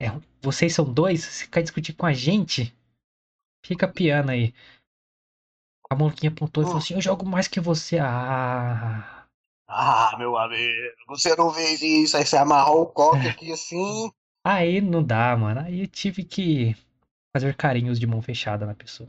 É, 0.00 0.08
vocês 0.40 0.74
são 0.74 0.84
dois? 0.84 1.24
Você 1.24 1.46
quer 1.46 1.62
discutir 1.62 1.92
com 1.92 2.06
a 2.06 2.12
gente? 2.12 2.74
Fica 3.64 3.86
piano 3.86 4.30
aí. 4.30 4.54
A 5.90 5.94
maluquinha 5.94 6.32
apontou 6.32 6.62
e 6.62 6.66
falou 6.66 6.78
assim: 6.78 6.94
Eu 6.94 7.00
jogo 7.00 7.26
mais 7.26 7.46
que 7.46 7.60
você. 7.60 7.98
Ah. 7.98 9.26
Ah, 9.68 10.16
meu 10.18 10.36
amigo, 10.36 10.96
você 11.06 11.36
não 11.36 11.52
fez 11.52 11.80
isso, 11.80 12.16
aí 12.16 12.26
você 12.26 12.36
amarrou 12.36 12.82
o 12.82 12.86
coque 12.86 13.28
aqui 13.28 13.52
assim. 13.52 14.10
Aí 14.44 14.80
não 14.80 15.02
dá, 15.02 15.36
mano. 15.36 15.60
Aí 15.60 15.82
eu 15.82 15.86
tive 15.86 16.24
que 16.24 16.74
fazer 17.32 17.54
carinhos 17.54 18.00
de 18.00 18.06
mão 18.06 18.20
fechada 18.20 18.66
na 18.66 18.74
pessoa. 18.74 19.08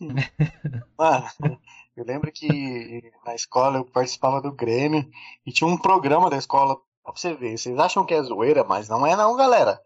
Mano, 0.98 1.60
eu 1.96 2.04
lembro 2.04 2.32
que 2.32 3.12
na 3.24 3.34
escola 3.34 3.78
eu 3.78 3.84
participava 3.84 4.40
do 4.40 4.52
Grêmio 4.52 5.08
e 5.46 5.52
tinha 5.52 5.68
um 5.68 5.78
programa 5.78 6.28
da 6.28 6.36
escola, 6.36 6.76
pra 7.12 7.20
você 7.20 7.34
ver, 7.34 7.56
vocês 7.58 7.78
acham 7.78 8.04
que 8.04 8.14
é 8.14 8.22
zoeira, 8.22 8.64
mas 8.64 8.88
não 8.88 9.06
é 9.06 9.14
não, 9.16 9.36
galera. 9.36 9.80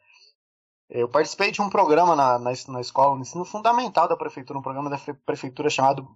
Eu 0.88 1.09
participei 1.09 1.50
de 1.50 1.62
um 1.62 1.71
programa 1.71 2.14
na, 2.14 2.38
na, 2.38 2.52
na 2.69 2.81
escola, 2.81 3.14
no 3.14 3.23
ensino 3.23 3.45
fundamental 3.45 4.07
da 4.09 4.17
prefeitura, 4.17 4.59
um 4.59 4.62
programa 4.62 4.91
da 4.91 4.99
fe- 4.99 5.14
prefeitura 5.14 5.71
chamado. 5.71 6.07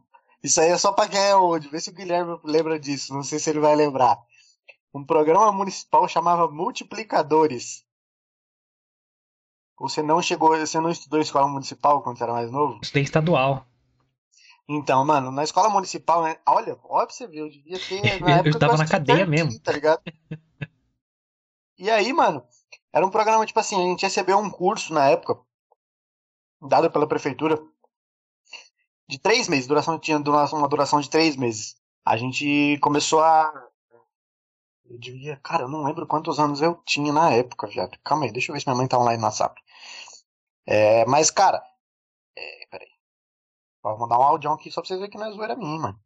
Isso 0.42 0.60
aí 0.60 0.68
é 0.70 0.76
só 0.78 0.92
pra 0.92 1.08
quem 1.08 1.18
é 1.20 1.34
hoje, 1.34 1.68
vê 1.68 1.80
se 1.80 1.90
o 1.90 1.94
Guilherme 1.94 2.38
lembra 2.44 2.78
disso, 2.78 3.14
não 3.14 3.22
sei 3.22 3.38
se 3.38 3.48
ele 3.48 3.60
vai 3.60 3.74
lembrar. 3.74 4.18
Um 4.94 5.04
programa 5.04 5.50
municipal 5.52 6.06
chamava 6.08 6.48
Multiplicadores. 6.48 7.84
Você 9.78 10.02
não 10.02 10.22
chegou, 10.22 10.56
você 10.56 10.80
não 10.80 10.90
estudou 10.90 11.20
escola 11.20 11.48
municipal 11.48 12.02
quando 12.02 12.16
você 12.18 12.24
era 12.24 12.32
mais 12.32 12.50
novo? 12.50 12.78
Estudei 12.82 13.02
estadual. 13.02 13.66
Então, 14.68 15.04
mano, 15.04 15.30
na 15.30 15.44
escola 15.44 15.68
municipal, 15.68 16.22
né? 16.22 16.36
Olha, 16.46 16.78
olha 16.84 17.06
pra 17.06 17.14
você 17.14 17.26
ver, 17.26 17.40
eu 17.40 17.48
devia 17.50 17.78
ter. 17.78 18.14
Eu- 18.14 18.20
Na 18.20 18.30
eu 18.30 18.34
época 18.34 18.48
estudava 18.48 18.72
eu 18.74 18.78
na 18.78 18.86
cadeia 18.86 19.26
mesmo. 19.26 19.58
Tá 19.60 19.72
ligado? 19.72 20.00
E 21.78 21.90
aí, 21.90 22.12
mano, 22.12 22.46
Era 22.92 23.06
um 23.06 23.10
programa, 23.10 23.46
tipo 23.46 23.60
assim, 23.60 23.76
a 23.76 23.86
gente 23.88 24.02
recebeu 24.04 24.38
um 24.38 24.50
curso 24.50 24.92
na 24.94 25.08
época, 25.10 25.38
dado 26.60 26.90
pela 26.90 27.08
prefeitura, 27.08 27.56
de 29.08 29.18
três 29.18 29.48
meses, 29.48 29.66
duração 29.66 29.98
tinha 29.98 30.18
uma 30.18 30.68
duração 30.68 31.00
de 31.00 31.10
três 31.10 31.36
meses. 31.36 31.76
A 32.04 32.16
gente 32.16 32.78
começou 32.80 33.20
a. 33.20 33.52
Eu 34.84 34.98
devia. 34.98 35.36
Cara, 35.42 35.64
eu 35.64 35.68
não 35.68 35.84
lembro 35.84 36.06
quantos 36.06 36.38
anos 36.40 36.62
eu 36.62 36.76
tinha 36.84 37.12
na 37.12 37.30
época, 37.30 37.66
viado. 37.66 37.98
Calma 38.02 38.24
aí, 38.24 38.32
deixa 38.32 38.50
eu 38.50 38.54
ver 38.54 38.60
se 38.60 38.66
minha 38.66 38.76
mãe 38.76 38.88
tá 38.88 38.98
online 38.98 39.18
no 39.18 39.26
WhatsApp. 39.26 39.60
É, 40.66 41.04
mas, 41.06 41.30
cara. 41.30 41.62
É, 42.36 42.66
peraí. 42.70 42.88
Vou 43.82 43.98
mandar 43.98 44.18
um 44.18 44.22
áudio 44.22 44.52
aqui 44.52 44.70
só 44.70 44.80
pra 44.82 44.88
vocês 44.88 45.00
verem 45.00 45.10
que 45.12 45.18
não 45.18 45.26
é 45.28 45.32
zoeira 45.32 45.56
minha, 45.56 45.78
mano. 45.80 46.00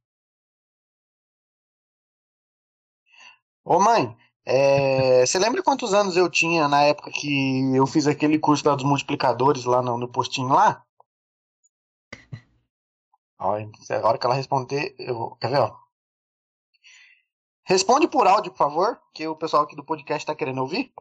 Ô 3.64 3.78
mãe, 3.80 4.14
é, 4.44 5.24
você 5.24 5.38
lembra 5.38 5.62
quantos 5.62 5.92
anos 5.92 6.16
eu 6.16 6.28
tinha 6.30 6.66
na 6.66 6.82
época 6.82 7.10
que 7.10 7.74
eu 7.74 7.86
fiz 7.86 8.06
aquele 8.06 8.38
curso 8.38 8.64
dos 8.74 8.84
multiplicadores 8.84 9.64
lá 9.64 9.82
no, 9.82 9.98
no 9.98 10.08
postinho 10.08 10.48
lá? 10.48 10.84
Ó, 13.38 13.54
a 13.56 14.08
hora 14.08 14.18
que 14.18 14.26
ela 14.26 14.34
responder, 14.34 14.94
eu 14.98 15.14
vou. 15.14 15.36
Quer 15.36 15.50
ver, 15.50 15.60
ó? 15.60 15.76
Responde 17.64 18.08
por 18.08 18.26
áudio, 18.26 18.52
por 18.52 18.58
favor, 18.58 19.00
que 19.14 19.26
o 19.26 19.36
pessoal 19.36 19.62
aqui 19.62 19.76
do 19.76 19.84
podcast 19.84 20.26
tá 20.26 20.34
querendo 20.34 20.60
ouvir. 20.60 20.92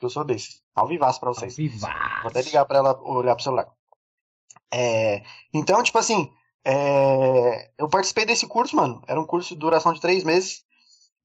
Eu 0.00 0.08
sou 0.08 0.24
desse. 0.24 0.62
Ao 0.74 0.86
vivaço 0.86 1.18
pra 1.18 1.30
vocês. 1.30 1.56
Vivaço. 1.56 2.22
Vou 2.22 2.30
até 2.30 2.42
ligar 2.42 2.64
pra 2.64 2.78
ela 2.78 3.00
olhar 3.02 3.34
pro 3.34 3.42
celular. 3.42 3.70
É, 4.72 5.22
então, 5.52 5.82
tipo 5.82 5.98
assim, 5.98 6.32
é, 6.64 7.72
eu 7.76 7.88
participei 7.88 8.24
desse 8.24 8.46
curso, 8.46 8.76
mano. 8.76 9.02
Era 9.06 9.20
um 9.20 9.26
curso 9.26 9.54
de 9.54 9.60
duração 9.60 9.92
de 9.92 10.00
três 10.00 10.22
meses. 10.24 10.64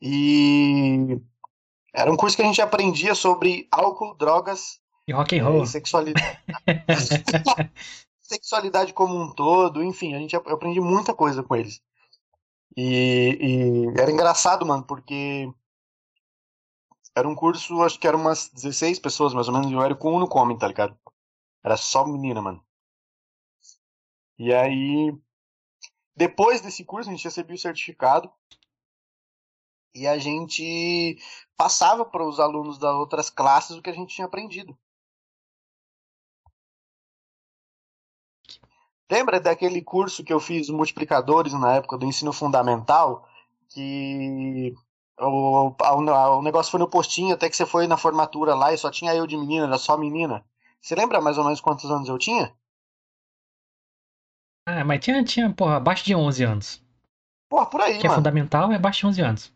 E 0.01 1.19
era 1.93 2.11
um 2.11 2.17
curso 2.17 2.35
que 2.35 2.43
a 2.43 2.45
gente 2.45 2.61
aprendia 2.61 3.15
sobre 3.15 3.67
álcool, 3.71 4.15
drogas 4.15 4.79
e 5.07 5.13
rock 5.13 5.37
and 5.37 5.43
roll. 5.43 5.63
E 5.63 5.67
sexualidade. 5.67 6.39
sexualidade 8.21 8.93
como 8.93 9.15
um 9.15 9.33
todo, 9.33 9.83
enfim, 9.83 10.15
a 10.15 10.19
gente 10.19 10.35
eu 10.35 10.41
aprendi 10.47 10.79
muita 10.79 11.13
coisa 11.13 11.43
com 11.43 11.55
eles. 11.55 11.81
E, 12.75 13.37
e, 13.39 13.99
era 13.99 14.11
engraçado, 14.11 14.65
mano, 14.65 14.83
porque 14.83 15.49
era 17.15 17.27
um 17.27 17.35
curso, 17.35 17.81
acho 17.83 17.99
que 17.99 18.07
eram 18.07 18.19
umas 18.19 18.49
16 18.49 18.99
pessoas 18.99 19.33
mais 19.33 19.47
ou 19.47 19.53
menos, 19.53 19.71
e 19.71 19.73
eu 19.73 19.81
era 19.81 19.95
com 19.95 20.15
um 20.15 20.19
no 20.19 20.27
come, 20.27 20.57
tá 20.57 20.67
ligado? 20.67 20.97
Era 21.63 21.77
só 21.77 22.05
menina, 22.05 22.41
mano. 22.41 22.63
E 24.37 24.53
aí, 24.53 25.15
depois 26.15 26.59
desse 26.59 26.83
curso, 26.83 27.09
a 27.09 27.13
gente 27.13 27.23
recebia 27.23 27.55
o 27.55 27.59
certificado 27.59 28.29
e 29.95 30.05
a 30.05 30.17
gente 30.17 31.17
passava 31.57 32.05
para 32.05 32.23
os 32.27 32.39
alunos 32.39 32.77
das 32.77 32.93
outras 32.93 33.29
classes 33.29 33.77
o 33.77 33.81
que 33.81 33.89
a 33.89 33.93
gente 33.93 34.13
tinha 34.13 34.27
aprendido. 34.27 34.77
Lembra 39.09 39.39
daquele 39.39 39.81
curso 39.81 40.23
que 40.23 40.33
eu 40.33 40.39
fiz 40.39 40.69
multiplicadores 40.69 41.53
na 41.53 41.75
época 41.75 41.97
do 41.97 42.05
ensino 42.05 42.33
fundamental? 42.33 43.27
Que 43.69 44.73
o, 45.19 45.69
o, 45.69 46.37
o 46.39 46.41
negócio 46.41 46.71
foi 46.71 46.79
no 46.79 46.89
postinho, 46.89 47.33
até 47.35 47.49
que 47.49 47.55
você 47.55 47.65
foi 47.65 47.87
na 47.87 47.97
formatura 47.97 48.53
lá 48.53 48.73
e 48.73 48.77
só 48.77 48.91
tinha 48.91 49.15
eu 49.15 49.25
de 49.25 49.37
menina, 49.37 49.65
era 49.65 49.77
só 49.77 49.97
menina. 49.97 50.43
Você 50.81 50.95
lembra 50.95 51.21
mais 51.21 51.37
ou 51.37 51.43
menos 51.43 51.61
quantos 51.61 51.89
anos 51.89 52.09
eu 52.09 52.17
tinha? 52.17 52.53
Ah, 54.67 54.83
mas 54.83 54.99
tinha, 55.03 55.23
tinha 55.23 55.53
porra, 55.53 55.77
abaixo 55.77 56.03
de 56.03 56.15
11 56.15 56.43
anos. 56.43 56.83
Porra, 57.47 57.67
por 57.67 57.81
aí, 57.81 57.99
Que 57.99 58.07
é 58.07 58.09
mano. 58.09 58.19
fundamental 58.19 58.71
é 58.71 58.75
abaixo 58.75 59.01
de 59.01 59.07
11 59.07 59.21
anos. 59.21 59.54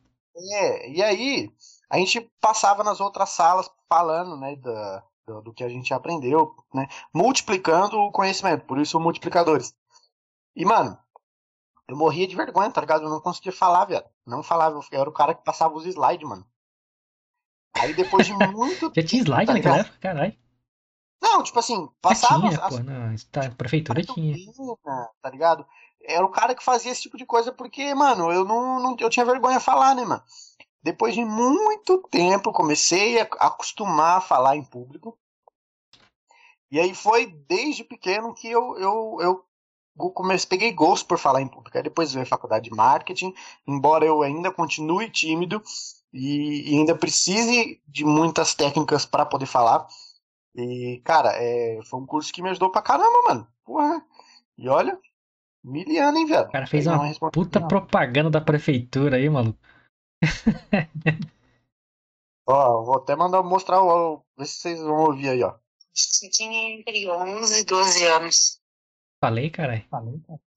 É, 0.54 0.90
e 0.90 1.04
aí 1.04 1.52
a 1.90 1.98
gente 1.98 2.22
passava 2.40 2.84
nas 2.84 3.00
outras 3.00 3.30
salas 3.30 3.70
falando, 3.88 4.38
né, 4.38 4.56
da, 4.56 5.04
do, 5.26 5.42
do 5.42 5.54
que 5.54 5.64
a 5.64 5.70
gente 5.70 5.94
aprendeu, 5.94 6.56
né? 6.74 6.88
Multiplicando 7.14 7.98
o 7.98 8.12
conhecimento, 8.12 8.66
por 8.66 8.80
isso 8.80 9.00
multiplicadores. 9.00 9.76
E, 10.56 10.66
mano, 10.66 10.98
eu 11.88 11.98
morria 11.98 12.28
de 12.28 12.36
vergonha, 12.36 12.72
tá 12.72 12.82
ligado? 12.82 13.04
Eu 13.04 13.10
não 13.10 13.20
conseguia 13.20 13.52
falar, 13.52 13.86
velho. 13.86 14.06
Não 14.26 14.44
falava, 14.44 14.80
eu 14.92 15.02
era 15.02 15.10
o 15.10 15.14
cara 15.14 15.34
que 15.34 15.44
passava 15.44 15.74
os 15.76 15.86
slides, 15.86 16.28
mano. 16.28 16.46
Aí 17.76 17.94
depois 17.94 18.28
de 18.28 18.34
muito 18.48 18.92
Já 18.96 19.04
tinha 19.04 19.24
slide 19.24 19.48
tá 19.48 19.54
naquela 19.54 19.78
época, 19.78 19.98
caralho. 20.00 20.38
Não, 21.22 21.44
tipo 21.44 21.60
assim, 21.60 21.82
Já 21.82 21.92
passava 22.02 22.48
tinha, 22.48 22.60
as, 22.60 22.78
pô, 22.78 22.84
na 22.84 23.16
tá, 23.32 23.52
prefeitura 23.52 24.02
tinha. 24.04 24.36
tá 25.22 25.30
ligado? 25.30 25.66
Era 26.10 26.26
o 26.26 26.32
cara 26.32 26.56
que 26.56 26.64
fazia 26.64 26.92
esse 26.92 27.04
tipo 27.04 27.18
de 27.18 27.26
coisa 27.26 27.52
porque, 27.52 27.94
mano, 27.94 28.32
eu 28.32 28.44
não, 28.44 28.80
não 28.80 28.96
eu 29.00 29.10
tinha 29.10 29.26
vergonha 29.26 29.60
de 29.60 29.64
falar, 29.64 29.96
né, 29.96 30.04
mano? 30.04 30.24
Depois 30.82 31.14
de 31.14 31.24
muito 31.24 32.00
tempo, 32.10 32.54
comecei 32.54 33.20
a 33.20 33.24
acostumar 33.40 34.18
a 34.18 34.22
falar 34.22 34.56
em 34.56 34.64
público. 34.64 35.18
E 36.72 36.80
aí 36.80 36.94
foi 36.94 37.28
desde 37.48 37.84
pequeno 37.84 38.34
que 38.34 38.50
eu, 38.50 38.78
eu, 38.78 39.18
eu 39.20 39.46
comecei, 40.12 40.48
peguei 40.48 40.72
gosto 40.72 41.06
por 41.06 41.18
falar 41.18 41.42
em 41.42 41.48
público. 41.48 41.78
Aí 41.78 41.84
depois 41.84 42.14
veio 42.14 42.24
a 42.24 42.30
faculdade 42.30 42.70
de 42.70 42.76
marketing, 42.76 43.34
embora 43.68 44.06
eu 44.06 44.22
ainda 44.22 44.52
continue 44.52 45.10
tímido 45.10 45.62
e, 46.14 46.72
e 46.72 46.78
ainda 46.78 46.96
precise 46.96 47.82
de 47.88 48.06
muitas 48.06 48.54
técnicas 48.56 49.06
para 49.06 49.26
poder 49.26 49.48
falar. 49.48 49.88
E, 50.56 51.02
cara, 51.04 51.32
é, 51.34 51.80
foi 51.86 52.00
um 52.00 52.06
curso 52.06 52.32
que 52.32 52.42
me 52.42 52.50
ajudou 52.50 52.72
pra 52.72 52.82
caramba, 52.82 53.22
mano. 53.28 53.48
Porra. 53.64 54.04
E 54.58 54.68
olha, 54.70 55.00
miliano, 55.64 56.18
hein, 56.18 56.26
velho. 56.26 56.48
O 56.48 56.52
cara 56.52 56.68
fez 56.68 56.88
uma 56.88 57.12
puta 57.32 57.60
final. 57.60 57.68
propaganda 57.68 58.30
da 58.30 58.42
prefeitura 58.42 59.18
aí, 59.18 59.30
maluco. 59.30 59.60
Ó, 62.48 62.84
vou 62.84 62.96
até 62.98 63.16
mandar 63.16 63.44
mostrar 63.44 63.82
o. 63.82 64.16
o- 64.16 64.24
Ver 64.38 64.46
se 64.46 64.62
vocês 64.62 64.80
vão 64.82 64.96
ouvir 65.06 65.30
aí, 65.30 65.44
ó. 65.44 65.56
Tinha 66.32 66.80
entre 66.80 67.10
11 67.10 67.62
e 67.62 67.66
12 67.66 68.06
anos. 68.06 68.60
Falei, 69.22 69.50
caralho. 69.50 69.84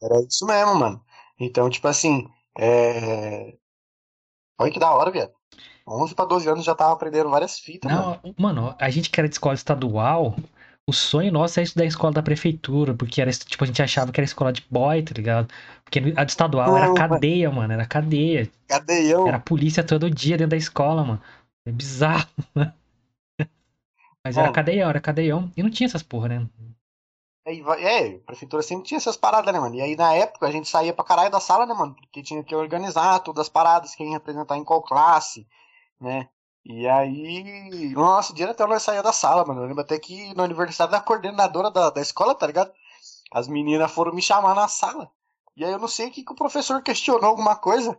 Era 0.01 0.21
isso 0.27 0.47
mesmo, 0.47 0.75
mano. 0.77 1.05
Então, 1.39 1.69
tipo 1.69 1.89
assim, 1.89 2.29
é. 2.59 3.57
Olha 4.59 4.71
que 4.73 4.79
da 4.79 4.93
hora, 4.95 5.11
velho. 5.11 5.33
11 5.87 6.15
pra 6.15 6.25
12 6.25 6.49
anos 6.49 6.65
já 6.65 6.75
tava 6.77 6.93
aprendendo 6.93 7.29
várias 7.29 7.59
fitas, 7.59 7.91
mano. 7.91 8.21
Não, 8.23 8.35
mano, 8.39 8.77
a 8.79 8.89
gente 8.89 9.11
que 9.11 9.19
era 9.19 9.29
de 9.29 9.35
escola 9.35 9.55
estadual, 9.55 10.37
o 10.87 10.93
sonho 10.93 11.33
nosso 11.33 11.59
era 11.59 11.65
estudar 11.65 11.85
a 11.85 11.89
escola 11.89 12.13
da 12.13 12.23
prefeitura, 12.23 12.95
porque 12.95 13.21
era, 13.21 13.31
tipo, 13.31 13.63
a 13.63 13.67
gente 13.67 13.83
achava 13.83 14.11
que 14.13 14.21
era 14.21 14.25
escola 14.25 14.53
de 14.53 14.65
boy, 14.71 15.03
tá 15.03 15.13
ligado? 15.15 15.49
Porque 15.85 16.01
a 16.17 16.25
de 16.25 16.33
estadual 16.33 16.77
era 16.77 16.89
Não, 16.89 16.95
cadeia, 16.95 17.51
mano, 17.51 17.73
era 17.73 17.87
cadeia. 17.87 18.51
Cadeião. 18.69 19.29
Era 19.29 19.39
polícia 19.39 19.85
todo 19.85 20.11
dia 20.11 20.37
dentro 20.37 20.51
da 20.51 20.57
escola, 20.57 21.05
mano. 21.05 21.23
É 21.67 21.73
bizarro. 21.73 22.29
Mas 24.25 24.37
era 24.37 24.47
Mano. 24.47 24.55
cadeião, 24.55 24.89
era 24.91 25.01
cadeião. 25.01 25.51
E 25.57 25.63
não 25.63 25.71
tinha 25.71 25.87
essas 25.87 26.03
porra, 26.03 26.29
né? 26.29 26.49
É, 27.45 28.17
a 28.17 28.19
prefeitura 28.21 28.63
sempre 28.63 28.87
tinha 28.87 28.99
essas 28.99 29.17
paradas, 29.17 29.53
né, 29.53 29.59
mano? 29.59 29.75
E 29.75 29.81
aí 29.81 29.97
na 29.97 30.15
época 30.15 30.47
a 30.47 30.51
gente 30.51 30.69
saía 30.69 30.93
pra 30.95 31.05
caralho 31.05 31.31
da 31.31 31.41
sala, 31.41 31.67
né, 31.67 31.75
mano? 31.75 31.95
Porque 31.95 32.23
tinha 32.23 32.43
que 32.45 32.55
organizar 32.55 33.19
todas 33.21 33.43
as 33.43 33.49
paradas, 33.49 33.95
quem 33.97 34.09
ia 34.09 34.13
representar 34.15 34.57
em 34.57 34.65
qual 34.65 34.81
classe, 34.83 35.47
né? 36.01 36.29
E 36.65 36.87
aí, 36.89 37.91
nossa, 37.91 38.33
direto 38.33 38.67
nós 38.67 38.83
saía 38.83 39.03
da 39.03 39.13
sala, 39.13 39.45
mano. 39.45 39.63
Eu 39.63 39.67
lembro 39.67 39.83
até 39.83 39.99
que 39.99 40.33
no 40.35 40.43
aniversário 40.45 40.93
da 40.93 41.01
coordenadora 41.01 41.71
da, 41.71 41.91
da 41.91 42.01
escola, 42.01 42.35
tá 42.35 42.47
ligado? 42.47 42.73
As 43.33 43.49
meninas 43.49 43.91
foram 43.91 44.15
me 44.15 44.23
chamar 44.23 44.55
na 44.55 44.69
sala. 44.69 45.11
E 45.57 45.65
aí 45.65 45.73
eu 45.73 45.79
não 45.79 45.89
sei 45.89 46.09
o 46.09 46.11
que, 46.13 46.25
que 46.25 46.33
o 46.33 46.37
professor 46.37 46.83
questionou 46.83 47.31
alguma 47.31 47.57
coisa. 47.57 47.99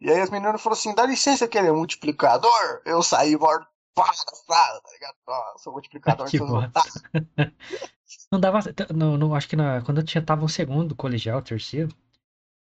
E 0.00 0.10
aí 0.10 0.20
as 0.20 0.30
meninas 0.30 0.60
falaram 0.60 0.78
assim, 0.78 0.94
dá 0.94 1.06
licença 1.06 1.48
que 1.48 1.56
ele 1.58 1.68
é 1.68 1.72
multiplicador. 1.72 2.82
Eu 2.84 3.02
saí 3.02 3.36
morto 3.36 3.66
pá, 3.94 4.06
da 4.06 4.36
sala, 4.54 4.80
tá 4.82 4.90
ligado? 4.92 5.16
Ó, 5.26 5.58
sou 5.58 5.72
multiplicador, 5.72 6.28
Que 6.30 6.40
otários. 6.40 7.02
Não 8.30 8.38
dava. 8.40 8.60
Não, 8.94 9.16
não, 9.16 9.34
acho 9.34 9.48
que 9.48 9.56
na, 9.56 9.80
quando 9.82 9.98
eu 9.98 10.04
tinha, 10.04 10.22
tava 10.24 10.42
no 10.42 10.48
segundo 10.48 10.94
colegial, 10.94 11.42
terceiro, 11.42 11.94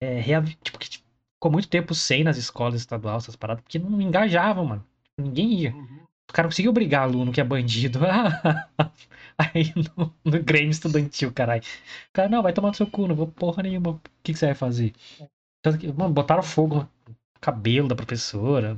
é, 0.01 0.19
reavi- 0.19 0.55
tipo, 0.55 0.77
que 0.79 0.89
tipo, 0.89 1.05
ficou 1.35 1.51
muito 1.51 1.69
tempo 1.69 1.93
sem 1.95 2.23
nas 2.23 2.37
escolas 2.37 2.75
estaduais, 2.75 3.23
essas 3.23 3.35
paradas, 3.35 3.63
porque 3.63 3.79
não 3.79 4.01
engajavam, 4.01 4.65
mano. 4.65 4.85
Ninguém 5.19 5.53
ia. 5.61 5.73
Uhum. 5.73 6.03
O 6.29 6.33
cara 6.33 6.47
conseguiu 6.47 6.71
obrigar 6.71 7.03
aluno 7.03 7.31
que 7.31 7.41
é 7.41 7.43
bandido. 7.43 7.99
Aí 9.37 9.73
no, 9.97 10.13
no 10.23 10.43
Grêmio 10.43 10.71
estudantil, 10.71 11.31
caralho. 11.33 11.61
O 11.63 12.13
cara, 12.13 12.29
não, 12.29 12.43
vai 12.43 12.53
tomar 12.53 12.69
no 12.69 12.75
seu 12.75 12.87
cu, 12.87 13.07
não 13.07 13.15
vou 13.15 13.27
porra 13.27 13.63
nenhuma. 13.63 13.91
O 13.91 14.01
que, 14.23 14.33
que 14.33 14.39
você 14.39 14.47
vai 14.47 14.55
fazer? 14.55 14.93
Tanto 15.63 15.77
que, 15.79 15.91
mano, 15.93 16.13
botaram 16.13 16.43
fogo 16.43 16.77
no 17.07 17.15
cabelo 17.41 17.87
da 17.87 17.95
professora. 17.95 18.77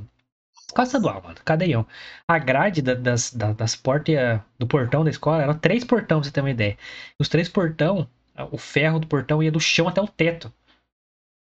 Escola 0.68 0.88
estadual, 0.88 1.24
mano. 1.24 1.38
Cadeião. 1.46 1.88
A 2.27 2.39
grade 2.39 2.82
da- 2.82 2.96
das, 2.96 3.34
da- 3.34 3.54
das 3.54 3.75
portas 3.75 4.42
do 4.60 4.68
portão 4.68 5.04
da 5.04 5.10
escola 5.12 5.44
eram 5.44 5.58
três 5.60 5.84
portão, 5.84 6.20
pra 6.20 6.27
você 6.27 6.34
ter 6.34 6.42
uma 6.42 6.51
ideia. 6.51 6.77
Os 7.20 7.30
três 7.30 7.50
portão, 7.50 8.10
o 8.51 8.58
ferro 8.58 9.00
do 9.00 9.08
portão 9.08 9.44
ia 9.44 9.51
do 9.51 9.60
chão 9.60 9.88
até 9.88 10.01
o 10.01 10.08
teto. 10.08 10.51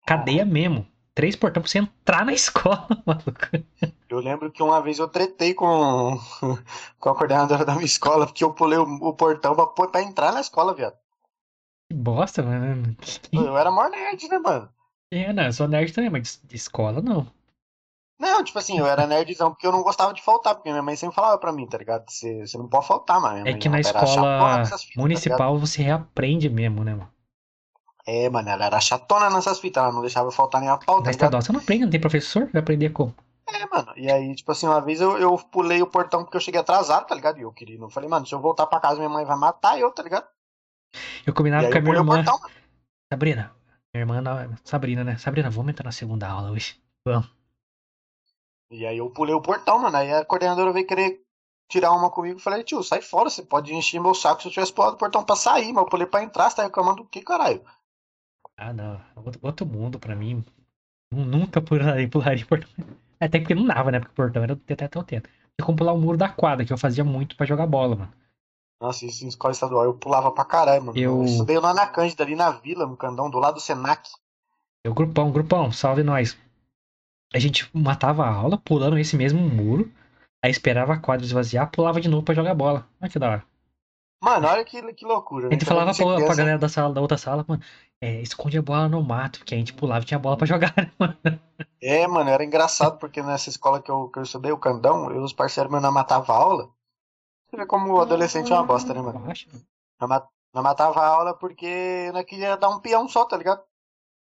Cadeia 0.07 0.45
mesmo. 0.45 0.87
Três 1.15 1.33
portão 1.33 1.63
pra 1.63 1.71
você 1.71 1.79
entrar 1.79 2.25
na 2.25 2.33
escola, 2.35 2.87
maluco. 3.05 3.47
Eu 4.09 4.19
lembro 4.19 4.51
que 4.51 4.61
uma 4.61 4.81
vez 4.81 4.99
eu 4.99 5.07
tretei 5.07 5.53
com, 5.53 5.65
com 6.99 7.09
a 7.09 7.15
coordenadora 7.15 7.63
da 7.63 7.73
minha 7.73 7.85
escola, 7.85 8.25
porque 8.25 8.43
eu 8.43 8.53
pulei 8.53 8.77
o, 8.77 8.83
o 8.83 9.13
portão 9.13 9.55
pra, 9.55 9.87
pra 9.87 10.01
entrar 10.01 10.33
na 10.33 10.41
escola, 10.41 10.75
viado. 10.75 10.97
Que 11.89 11.95
bosta, 11.95 12.43
mano. 12.43 12.95
Eu 13.31 13.57
era 13.57 13.71
maior 13.71 13.89
nerd, 13.89 14.27
né, 14.27 14.39
mano? 14.39 14.69
É, 15.11 15.31
não, 15.31 15.43
eu 15.43 15.53
sou 15.53 15.67
nerd 15.67 15.93
também, 15.93 16.09
mas 16.09 16.41
de, 16.43 16.55
escola 16.55 17.01
não. 17.01 17.25
Não, 18.19 18.43
tipo 18.43 18.57
assim, 18.59 18.79
eu 18.79 18.87
era 18.87 19.07
nerdzão 19.07 19.51
porque 19.51 19.67
eu 19.67 19.71
não 19.71 19.83
gostava 19.83 20.13
de 20.13 20.21
faltar, 20.21 20.55
porque 20.55 20.69
minha 20.69 20.81
mãe 20.81 20.95
sempre 20.95 21.15
falava 21.15 21.37
pra 21.37 21.51
mim, 21.51 21.67
tá 21.67 21.77
ligado? 21.77 22.09
Você, 22.09 22.45
você 22.45 22.57
não 22.57 22.67
pode 22.67 22.87
faltar, 22.87 23.21
mano. 23.21 23.47
É 23.47 23.53
que 23.53 23.69
na 23.69 23.79
escola 23.79 24.65
fitas, 24.65 24.81
tá 24.81 25.01
municipal 25.01 25.57
você 25.57 25.81
reaprende 25.81 26.49
mesmo, 26.49 26.83
né, 26.83 26.95
mano? 26.95 27.14
É, 28.07 28.29
mano, 28.29 28.49
ela 28.49 28.65
era 28.65 28.79
chatona 28.79 29.29
nessas 29.29 29.59
fitas, 29.59 29.83
ela 29.83 29.91
não 29.93 30.01
deixava 30.01 30.31
faltar 30.31 30.61
nem 30.61 30.69
a 30.69 30.77
pau, 30.77 30.97
tá 30.97 31.05
Na 31.05 31.11
ligado? 31.11 31.11
estadual 31.11 31.41
você 31.41 31.51
não 31.51 31.59
aprende, 31.59 31.83
não 31.83 31.91
tem 31.91 31.99
professor, 31.99 32.47
vai 32.51 32.61
aprender 32.61 32.89
como? 32.91 33.13
É, 33.47 33.65
mano. 33.67 33.93
E 33.95 34.11
aí, 34.11 34.35
tipo 34.35 34.51
assim, 34.51 34.67
uma 34.67 34.81
vez 34.81 35.01
eu, 35.01 35.17
eu 35.17 35.37
pulei 35.37 35.81
o 35.81 35.87
portão 35.87 36.23
porque 36.23 36.37
eu 36.37 36.41
cheguei 36.41 36.59
atrasado, 36.59 37.05
tá 37.07 37.15
ligado? 37.15 37.37
E 37.37 37.41
eu 37.43 37.51
queria. 37.51 37.77
Eu 37.77 37.89
falei, 37.89 38.09
mano, 38.09 38.25
se 38.25 38.33
eu 38.33 38.39
voltar 38.39 38.65
pra 38.67 38.79
casa, 38.79 38.97
minha 38.97 39.09
mãe 39.09 39.25
vai 39.25 39.37
matar 39.37 39.79
eu, 39.79 39.91
tá 39.91 40.01
ligado? 40.03 40.27
Eu 41.25 41.33
E 41.33 41.33
combinava 41.33 41.69
com 41.69 41.77
a 41.77 41.81
minha 41.81 41.95
irmã. 41.95 42.23
portão. 42.23 42.39
Sabrina, 43.11 43.51
minha 43.93 44.01
irmã, 44.03 44.21
na- 44.21 44.49
Sabrina, 44.63 45.03
né? 45.03 45.17
Sabrina, 45.17 45.49
vamos 45.49 45.71
entrar 45.71 45.85
na 45.85 45.91
segunda 45.91 46.27
aula 46.27 46.51
hoje. 46.51 46.79
Vamos. 47.07 47.29
E 48.71 48.85
aí 48.85 48.97
eu 48.97 49.09
pulei 49.09 49.33
o 49.35 49.41
portão, 49.41 49.79
mano. 49.79 49.97
Aí 49.97 50.11
a 50.13 50.25
coordenadora 50.25 50.71
veio 50.71 50.87
querer 50.87 51.21
tirar 51.69 51.91
uma 51.91 52.09
comigo. 52.11 52.37
Eu 52.37 52.43
falei, 52.43 52.63
tio, 52.63 52.83
sai 52.83 53.01
fora, 53.01 53.29
você 53.29 53.43
pode 53.43 53.73
encher 53.73 53.99
meu 53.99 54.13
saco 54.13 54.41
se 54.41 54.47
eu 54.47 54.51
tivesse 54.51 54.73
pulado 54.73 54.95
o 54.95 54.99
portão 54.99 55.23
pra 55.23 55.35
sair, 55.35 55.71
mas 55.73 55.83
eu 55.83 55.89
pulei 55.89 56.07
pra 56.07 56.23
entrar, 56.23 56.49
você 56.49 56.57
tá 56.57 56.63
reclamando 56.63 57.03
do 57.03 57.09
que, 57.09 57.21
caralho? 57.21 57.63
Ah, 58.57 58.73
não. 58.73 59.01
Outro, 59.41 59.65
mundo 59.65 59.99
pra 59.99 60.15
mim. 60.15 60.43
Nu- 61.11 61.25
Nunca 61.25 61.61
pularia, 61.61 62.07
pularia 62.09 62.45
portão. 62.45 62.69
Até 63.19 63.39
porque 63.39 63.55
não 63.55 63.65
dava, 63.65 63.91
né? 63.91 63.99
Porque 63.99 64.13
o 64.13 64.15
portão 64.15 64.43
era 64.43 64.53
até 64.53 64.85
até 64.85 64.99
o 64.99 65.03
tempo. 65.03 65.27
Tinha 65.27 65.65
como 65.65 65.77
pular 65.77 65.93
o 65.93 65.97
muro 65.99 66.17
da 66.17 66.29
quadra, 66.29 66.65
que 66.65 66.73
eu 66.73 66.77
fazia 66.77 67.03
muito 67.03 67.35
pra 67.35 67.45
jogar 67.45 67.67
bola, 67.67 67.95
mano. 67.95 68.13
Nossa, 68.81 69.05
isso 69.05 69.23
em 69.23 69.27
escola 69.29 69.53
estadual 69.53 69.85
eu 69.85 69.93
pulava 69.93 70.31
pra 70.31 70.43
caralho, 70.45 70.83
mano. 70.83 70.97
Eu- 70.97 71.19
Eu 71.19 71.25
estudei 71.25 71.57
lá 71.59 71.73
na 71.73 71.87
Cândida, 71.87 72.23
ali 72.23 72.35
na 72.35 72.51
vila, 72.51 72.85
no 72.85 72.97
Candão, 72.97 73.29
do 73.29 73.39
lado 73.39 73.55
do 73.55 73.59
Senac. 73.61 74.09
Eu, 74.85 74.93
grupão, 74.93 75.31
grupão, 75.31 75.71
salve 75.71 76.03
nós. 76.03 76.37
A 77.33 77.39
gente 77.39 77.69
matava 77.75 78.25
a 78.25 78.33
aula 78.33 78.57
pulando 78.57 78.97
esse 78.97 79.15
mesmo 79.15 79.39
muro. 79.39 79.91
Aí 80.43 80.51
esperava 80.51 80.93
a 80.93 80.99
quadra 80.99 81.25
esvaziar, 81.25 81.71
pulava 81.71 81.99
de 81.99 82.07
novo 82.07 82.23
pra 82.23 82.35
jogar 82.35 82.53
bola. 82.53 82.87
Olha 83.01 83.09
que 83.09 83.17
da 83.17 83.29
hora. 83.31 83.45
Mano, 84.23 84.47
olha 84.47 84.63
que, 84.63 84.93
que 84.93 85.05
loucura. 85.05 85.47
A 85.47 85.51
gente 85.51 85.61
né? 85.63 85.67
falava 85.67 85.93
pra, 85.93 86.25
pra 86.25 86.35
galera 86.35 86.57
da 86.59 86.69
sala, 86.69 86.93
da 86.93 87.01
outra 87.01 87.17
sala, 87.17 87.43
mano, 87.47 87.61
é, 88.01 88.21
esconde 88.21 88.57
a 88.57 88.61
bola 88.61 88.87
no 88.89 89.01
mato, 89.03 89.43
que 89.45 89.55
a 89.55 89.57
gente 89.57 89.73
pulava 89.73 90.03
e 90.03 90.07
tinha 90.07 90.19
bola 90.19 90.37
pra 90.37 90.45
jogar, 90.47 90.73
né, 90.77 90.91
mano? 90.99 91.17
É, 91.81 92.07
mano, 92.07 92.29
era 92.29 92.43
engraçado 92.43 92.97
porque 92.97 93.21
nessa 93.21 93.49
escola 93.49 93.81
que 93.81 93.91
eu, 93.91 94.09
que 94.09 94.19
eu 94.19 94.23
estudei, 94.23 94.51
o 94.51 94.57
Candão, 94.57 95.09
eu 95.11 95.21
e 95.21 95.23
os 95.23 95.33
parceiros 95.33 95.71
meus 95.71 95.83
não 95.83 95.91
matavam 95.91 96.35
a 96.35 96.39
aula. 96.39 96.69
Você 97.49 97.57
vê 97.57 97.65
como 97.65 97.93
o 97.93 98.01
adolescente 98.01 98.51
é 98.51 98.55
uma 98.55 98.63
bosta, 98.65 98.93
né, 98.93 99.01
mano? 99.01 99.21
Não 99.99 100.07
ma- 100.07 100.27
não 100.53 100.63
matava 100.63 101.01
a 101.01 101.07
aula 101.07 101.33
porque 101.37 102.11
não 102.13 102.23
queria 102.23 102.57
dar 102.57 102.69
um 102.69 102.79
peão 102.79 103.07
só, 103.09 103.25
tá 103.25 103.37
ligado? 103.37 103.63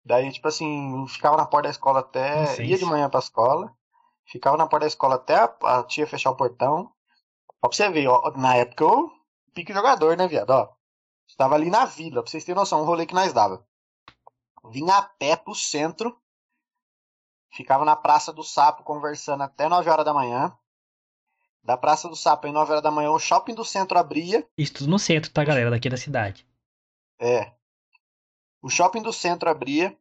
Daí, 0.04 0.32
tipo 0.32 0.49
assim, 0.49 1.06
ficava 1.08 1.37
na 1.37 1.46
porta 1.46 1.68
da 1.68 1.73
escola 1.73 2.00
até. 2.00 2.37
Inocência. 2.38 2.64
ia 2.64 2.78
de 2.78 2.85
manhã 2.87 3.11
pra 3.11 3.20
escola, 3.20 3.73
ficava 4.26 4.56
na 4.56 4.66
porta 4.66 4.85
da 4.85 4.88
escola 4.88 5.16
até 5.16 5.37
a, 5.37 5.54
a 5.78 5.85
tia 5.85 6.06
fechar 6.06 6.30
o 6.30 6.37
portão. 6.37 6.92
Ó, 7.62 7.68
pra 7.68 7.76
você 7.76 7.90
ver, 7.90 8.08
ó, 8.08 8.32
na 8.37 8.56
época 8.56 8.85
eu 8.85 9.11
pique 9.54 9.73
jogador, 9.73 10.16
né, 10.16 10.28
viado? 10.28 10.50
Ó, 10.50 10.68
estava 11.26 11.54
ali 11.54 11.71
na 11.71 11.85
vila, 11.85 12.23
pra 12.23 12.30
vocês 12.30 12.45
terem 12.45 12.59
noção, 12.59 12.83
um 12.83 12.85
rolê 12.85 13.06
que 13.06 13.14
nós 13.14 13.33
dava. 13.33 13.66
Vinha 14.71 14.97
a 14.97 15.02
pé 15.02 15.37
pro 15.37 15.54
centro, 15.54 16.21
ficava 17.52 17.85
na 17.85 17.95
Praça 17.97 18.33
do 18.33 18.42
Sapo 18.42 18.83
conversando 18.83 19.42
até 19.42 19.68
9 19.68 19.88
horas 19.88 20.04
da 20.04 20.12
manhã. 20.14 20.56
Da 21.62 21.76
Praça 21.76 22.09
do 22.09 22.14
Sapo, 22.16 22.47
em 22.47 22.52
9 22.52 22.71
horas 22.73 22.83
da 22.83 22.90
manhã, 22.90 23.11
o 23.11 23.18
shopping 23.18 23.54
do 23.54 23.64
centro 23.64 23.99
abria. 23.99 24.49
Isso 24.56 24.75
tudo 24.75 24.90
no 24.90 24.99
centro, 24.99 25.30
tá, 25.33 25.45
galera, 25.45 25.71
daqui 25.71 25.88
da 25.88 25.97
cidade. 25.97 26.47
É. 27.18 27.52
O 28.62 28.68
shopping 28.68 29.02
do 29.02 29.12
centro 29.12 29.49
abria. 29.50 29.97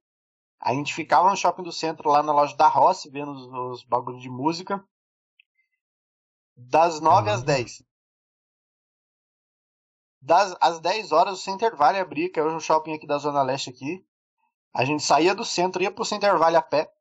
A 0.60 0.74
gente 0.74 0.94
ficava 0.94 1.30
no 1.30 1.36
shopping 1.38 1.64
do 1.64 1.72
centro, 1.72 2.10
lá 2.10 2.24
na 2.24 2.32
loja 2.34 2.56
da 2.56 2.68
Rossi, 2.68 3.10
vendo 3.10 3.32
os, 3.32 3.46
os 3.82 3.84
bagulhos 3.84 4.22
de 4.22 4.30
música. 4.30 4.84
Das 6.56 7.00
9 7.02 7.30
às 7.30 7.42
Ah. 7.42 7.46
10. 7.46 7.84
Das, 10.26 10.58
às 10.60 10.80
10 10.80 11.12
horas, 11.12 11.34
o 11.38 11.42
Center 11.42 11.76
Valley 11.76 12.02
abria, 12.02 12.32
que 12.32 12.40
é 12.40 12.44
hoje 12.44 12.56
um 12.56 12.60
shopping 12.60 12.96
aqui 12.96 13.06
da 13.06 13.20
Zona 13.20 13.44
Leste 13.44 13.70
aqui. 13.70 14.04
A 14.74 14.84
gente 14.84 15.04
saía 15.04 15.36
do 15.36 15.46
centro, 15.46 15.84
ia 15.84 15.92
pro 15.92 16.04
Center 16.04 16.36
Valley 16.40 16.58
a 16.58 16.64
pé. 16.64 16.92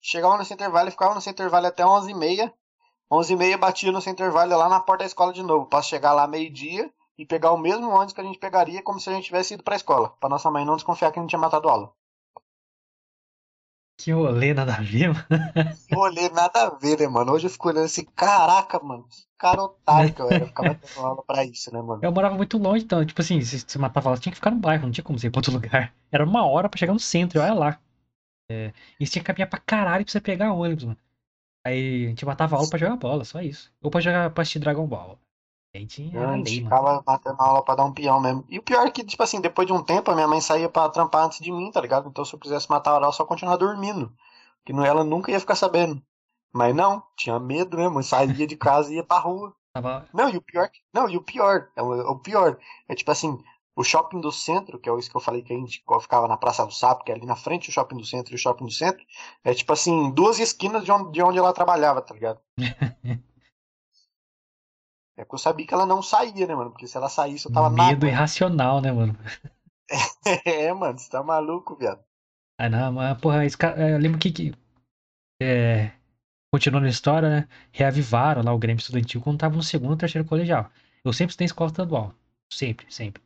Chegava 0.00 0.38
no 0.38 0.46
Center 0.46 0.70
Valley, 0.70 0.90
ficava 0.90 1.14
no 1.14 1.20
Center 1.20 1.50
Valley 1.50 1.68
até 1.68 1.82
11h30. 1.82 2.50
11h30 3.12 3.56
batia 3.58 3.92
no 3.92 4.00
Center 4.00 4.32
Valley 4.32 4.56
lá 4.56 4.66
na 4.66 4.80
porta 4.80 5.04
da 5.04 5.06
escola 5.06 5.30
de 5.30 5.42
novo, 5.42 5.66
pra 5.66 5.82
chegar 5.82 6.14
lá 6.14 6.26
meio-dia 6.26 6.90
e 7.18 7.26
pegar 7.26 7.52
o 7.52 7.58
mesmo 7.58 7.90
ônibus 7.90 8.14
que 8.14 8.22
a 8.22 8.24
gente 8.24 8.38
pegaria 8.38 8.82
como 8.82 8.98
se 8.98 9.10
a 9.10 9.12
gente 9.12 9.26
tivesse 9.26 9.52
ido 9.52 9.62
pra 9.62 9.76
escola, 9.76 10.08
pra 10.18 10.30
nossa 10.30 10.50
mãe 10.50 10.64
não 10.64 10.76
desconfiar 10.76 11.12
que 11.12 11.18
a 11.18 11.22
gente 11.22 11.28
tinha 11.28 11.38
matado 11.38 11.68
aula. 11.68 11.92
Que 14.02 14.10
rolê 14.10 14.52
nada 14.52 14.74
a 14.74 14.80
ver, 14.80 15.08
mano. 15.08 15.24
Eu 15.88 15.98
olhei 15.98 16.28
nada 16.30 16.62
a 16.62 16.70
ver, 16.70 16.98
né, 16.98 17.06
mano? 17.06 17.32
Hoje 17.32 17.46
eu 17.46 17.50
fico 17.50 17.68
olhando 17.68 17.84
assim, 17.84 18.04
caraca, 18.16 18.80
mano, 18.82 19.04
que 19.04 19.22
cara 19.38 19.62
otário 19.62 20.12
que 20.12 20.20
eu 20.20 20.28
era, 20.28 20.44
ficar 20.46 20.64
matando 20.64 21.00
aula 21.06 21.22
pra 21.22 21.44
isso, 21.44 21.72
né, 21.72 21.80
mano? 21.80 22.00
Eu 22.02 22.10
morava 22.10 22.34
muito 22.34 22.58
longe, 22.58 22.84
então, 22.84 23.04
tipo 23.06 23.20
assim, 23.20 23.40
se 23.42 23.60
você 23.60 23.78
matava 23.78 24.08
ela, 24.08 24.18
tinha 24.18 24.32
que 24.32 24.36
ficar 24.36 24.50
no 24.50 24.58
bairro, 24.58 24.84
não 24.84 24.90
tinha 24.90 25.04
como 25.04 25.18
você 25.18 25.28
ir 25.28 25.30
pra 25.30 25.38
outro 25.38 25.52
lugar. 25.54 25.94
Era 26.10 26.24
uma 26.24 26.44
hora 26.44 26.68
pra 26.68 26.78
chegar 26.78 26.92
no 26.92 26.98
centro, 26.98 27.38
e 27.38 27.40
olha 27.40 27.54
lá. 27.54 27.78
É, 28.50 28.72
e 28.98 29.06
você 29.06 29.12
tinha 29.12 29.22
que 29.22 29.26
caminhar 29.26 29.48
pra 29.48 29.60
caralho 29.60 30.04
pra 30.04 30.10
você 30.10 30.20
pegar 30.20 30.52
ônibus, 30.52 30.84
mano. 30.84 30.98
Aí 31.64 32.06
a 32.06 32.08
gente 32.08 32.26
matava 32.26 32.56
aula 32.56 32.68
pra 32.68 32.78
jogar 32.78 32.96
bola, 32.96 33.24
só 33.24 33.40
isso. 33.40 33.72
Ou 33.80 33.88
pra 33.90 34.00
jogar 34.00 34.30
pra 34.30 34.42
assistir 34.42 34.58
Dragon 34.58 34.84
Ball. 34.84 35.16
A 35.74 35.78
A 36.18 36.22
era 36.22 36.36
gente 36.36 36.50
lei, 36.50 36.60
mano. 36.62 36.76
ficava 36.76 37.02
matando 37.06 37.42
aula 37.42 37.64
pra 37.64 37.74
dar 37.74 37.84
um 37.84 37.92
peão 37.92 38.20
mesmo. 38.20 38.44
E 38.48 38.58
o 38.58 38.62
pior 38.62 38.86
é 38.86 38.90
que, 38.90 39.02
tipo 39.04 39.22
assim, 39.22 39.40
depois 39.40 39.66
de 39.66 39.72
um 39.72 39.82
tempo, 39.82 40.10
a 40.10 40.14
minha 40.14 40.28
mãe 40.28 40.40
saía 40.40 40.68
pra 40.68 40.88
trampar 40.88 41.24
antes 41.24 41.40
de 41.40 41.50
mim, 41.50 41.70
tá 41.70 41.80
ligado? 41.80 42.08
Então 42.08 42.24
se 42.24 42.34
eu 42.34 42.38
quisesse 42.38 42.68
matar 42.68 42.90
a 42.90 42.94
aula, 42.94 43.06
eu 43.06 43.12
só 43.12 43.24
continuar 43.24 43.56
dormindo. 43.56 44.12
Que 44.64 44.72
não, 44.72 44.84
ela 44.84 45.02
nunca 45.02 45.30
ia 45.30 45.40
ficar 45.40 45.54
sabendo. 45.54 46.02
Mas 46.52 46.74
não, 46.74 47.02
tinha 47.16 47.38
medo 47.40 47.78
mesmo, 47.78 48.02
saía 48.02 48.46
de 48.46 48.56
casa 48.56 48.92
e 48.92 48.96
ia 48.96 49.04
pra 49.04 49.18
rua. 49.18 49.54
Tava... 49.72 50.06
Não, 50.12 50.28
e 50.28 50.36
o 50.36 50.42
pior, 50.42 50.70
não, 50.92 51.08
e 51.08 51.16
o 51.16 51.22
pior, 51.22 51.68
é 51.74 51.82
o, 51.82 52.10
o 52.10 52.18
pior, 52.18 52.58
é 52.86 52.94
tipo 52.94 53.10
assim, 53.10 53.42
o 53.74 53.82
shopping 53.82 54.20
do 54.20 54.30
centro, 54.30 54.78
que 54.78 54.90
é 54.90 54.98
isso 54.98 55.10
que 55.10 55.16
eu 55.16 55.20
falei 55.20 55.40
que 55.40 55.50
a 55.50 55.56
gente 55.56 55.82
ficava 56.00 56.28
na 56.28 56.36
Praça 56.36 56.66
do 56.66 56.72
Sapo, 56.74 57.04
que 57.04 57.10
é 57.10 57.14
ali 57.14 57.24
na 57.24 57.36
frente 57.36 57.70
o 57.70 57.72
shopping 57.72 57.96
do 57.96 58.04
centro 58.04 58.34
e 58.34 58.36
o 58.36 58.38
shopping 58.38 58.66
do 58.66 58.70
centro, 58.70 59.02
é 59.42 59.54
tipo 59.54 59.72
assim, 59.72 60.10
duas 60.10 60.38
esquinas 60.38 60.84
de 60.84 60.92
onde, 60.92 61.12
de 61.12 61.22
onde 61.22 61.38
ela 61.38 61.54
trabalhava, 61.54 62.02
tá 62.02 62.12
ligado? 62.12 62.38
É 65.22 65.24
que 65.24 65.34
eu 65.34 65.38
sabia 65.38 65.64
que 65.64 65.72
ela 65.72 65.86
não 65.86 66.02
saía, 66.02 66.46
né, 66.48 66.54
mano? 66.54 66.70
Porque 66.70 66.88
se 66.88 66.96
ela 66.96 67.08
saísse, 67.08 67.46
eu 67.46 67.52
tava 67.52 67.70
na 67.70 67.86
Medo 67.86 68.06
irracional, 68.06 68.80
né, 68.80 68.90
mano? 68.90 69.16
É, 70.46 70.72
mano, 70.72 70.98
você 70.98 71.10
tá 71.10 71.22
maluco, 71.22 71.76
viado. 71.76 72.02
Ah, 72.58 72.68
não, 72.68 72.92
mas, 72.92 73.20
porra, 73.20 73.44
esse 73.44 73.58
cara, 73.58 73.78
é, 73.78 73.92
eu 73.92 73.98
lembro 73.98 74.18
que, 74.18 74.32
que 74.32 74.54
é, 75.42 75.92
continuando 76.50 76.86
a 76.86 76.90
história, 76.90 77.28
né, 77.28 77.48
reavivaram 77.70 78.42
lá 78.42 78.54
o 78.54 78.58
Grêmio 78.58 78.80
Estudantil 78.80 79.20
quando 79.20 79.40
tava 79.40 79.54
no 79.54 79.62
segundo 79.62 79.90
ou 79.90 79.96
terceiro 79.96 80.26
colegial. 80.26 80.70
Eu 81.04 81.12
sempre 81.12 81.32
estudei 81.32 81.44
em 81.44 81.46
escola 81.46 81.70
estadual. 81.70 82.14
Sempre, 82.50 82.86
sempre. 82.90 83.22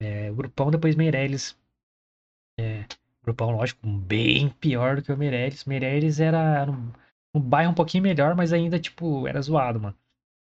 É, 0.00 0.30
o 0.30 0.34
grupão 0.34 0.70
depois 0.70 0.96
Meirelles. 0.96 1.54
É, 2.58 2.86
grupão, 3.22 3.50
lógico, 3.50 3.86
bem 3.86 4.48
pior 4.48 4.96
do 4.96 5.02
que 5.02 5.12
o 5.12 5.16
Meirelles. 5.16 5.66
Meirelles 5.66 6.20
era 6.20 6.70
um, 6.70 6.90
um 7.34 7.40
bairro 7.40 7.72
um 7.72 7.74
pouquinho 7.74 8.02
melhor, 8.02 8.34
mas 8.34 8.52
ainda, 8.52 8.78
tipo, 8.78 9.28
era 9.28 9.42
zoado, 9.42 9.78
mano. 9.78 9.96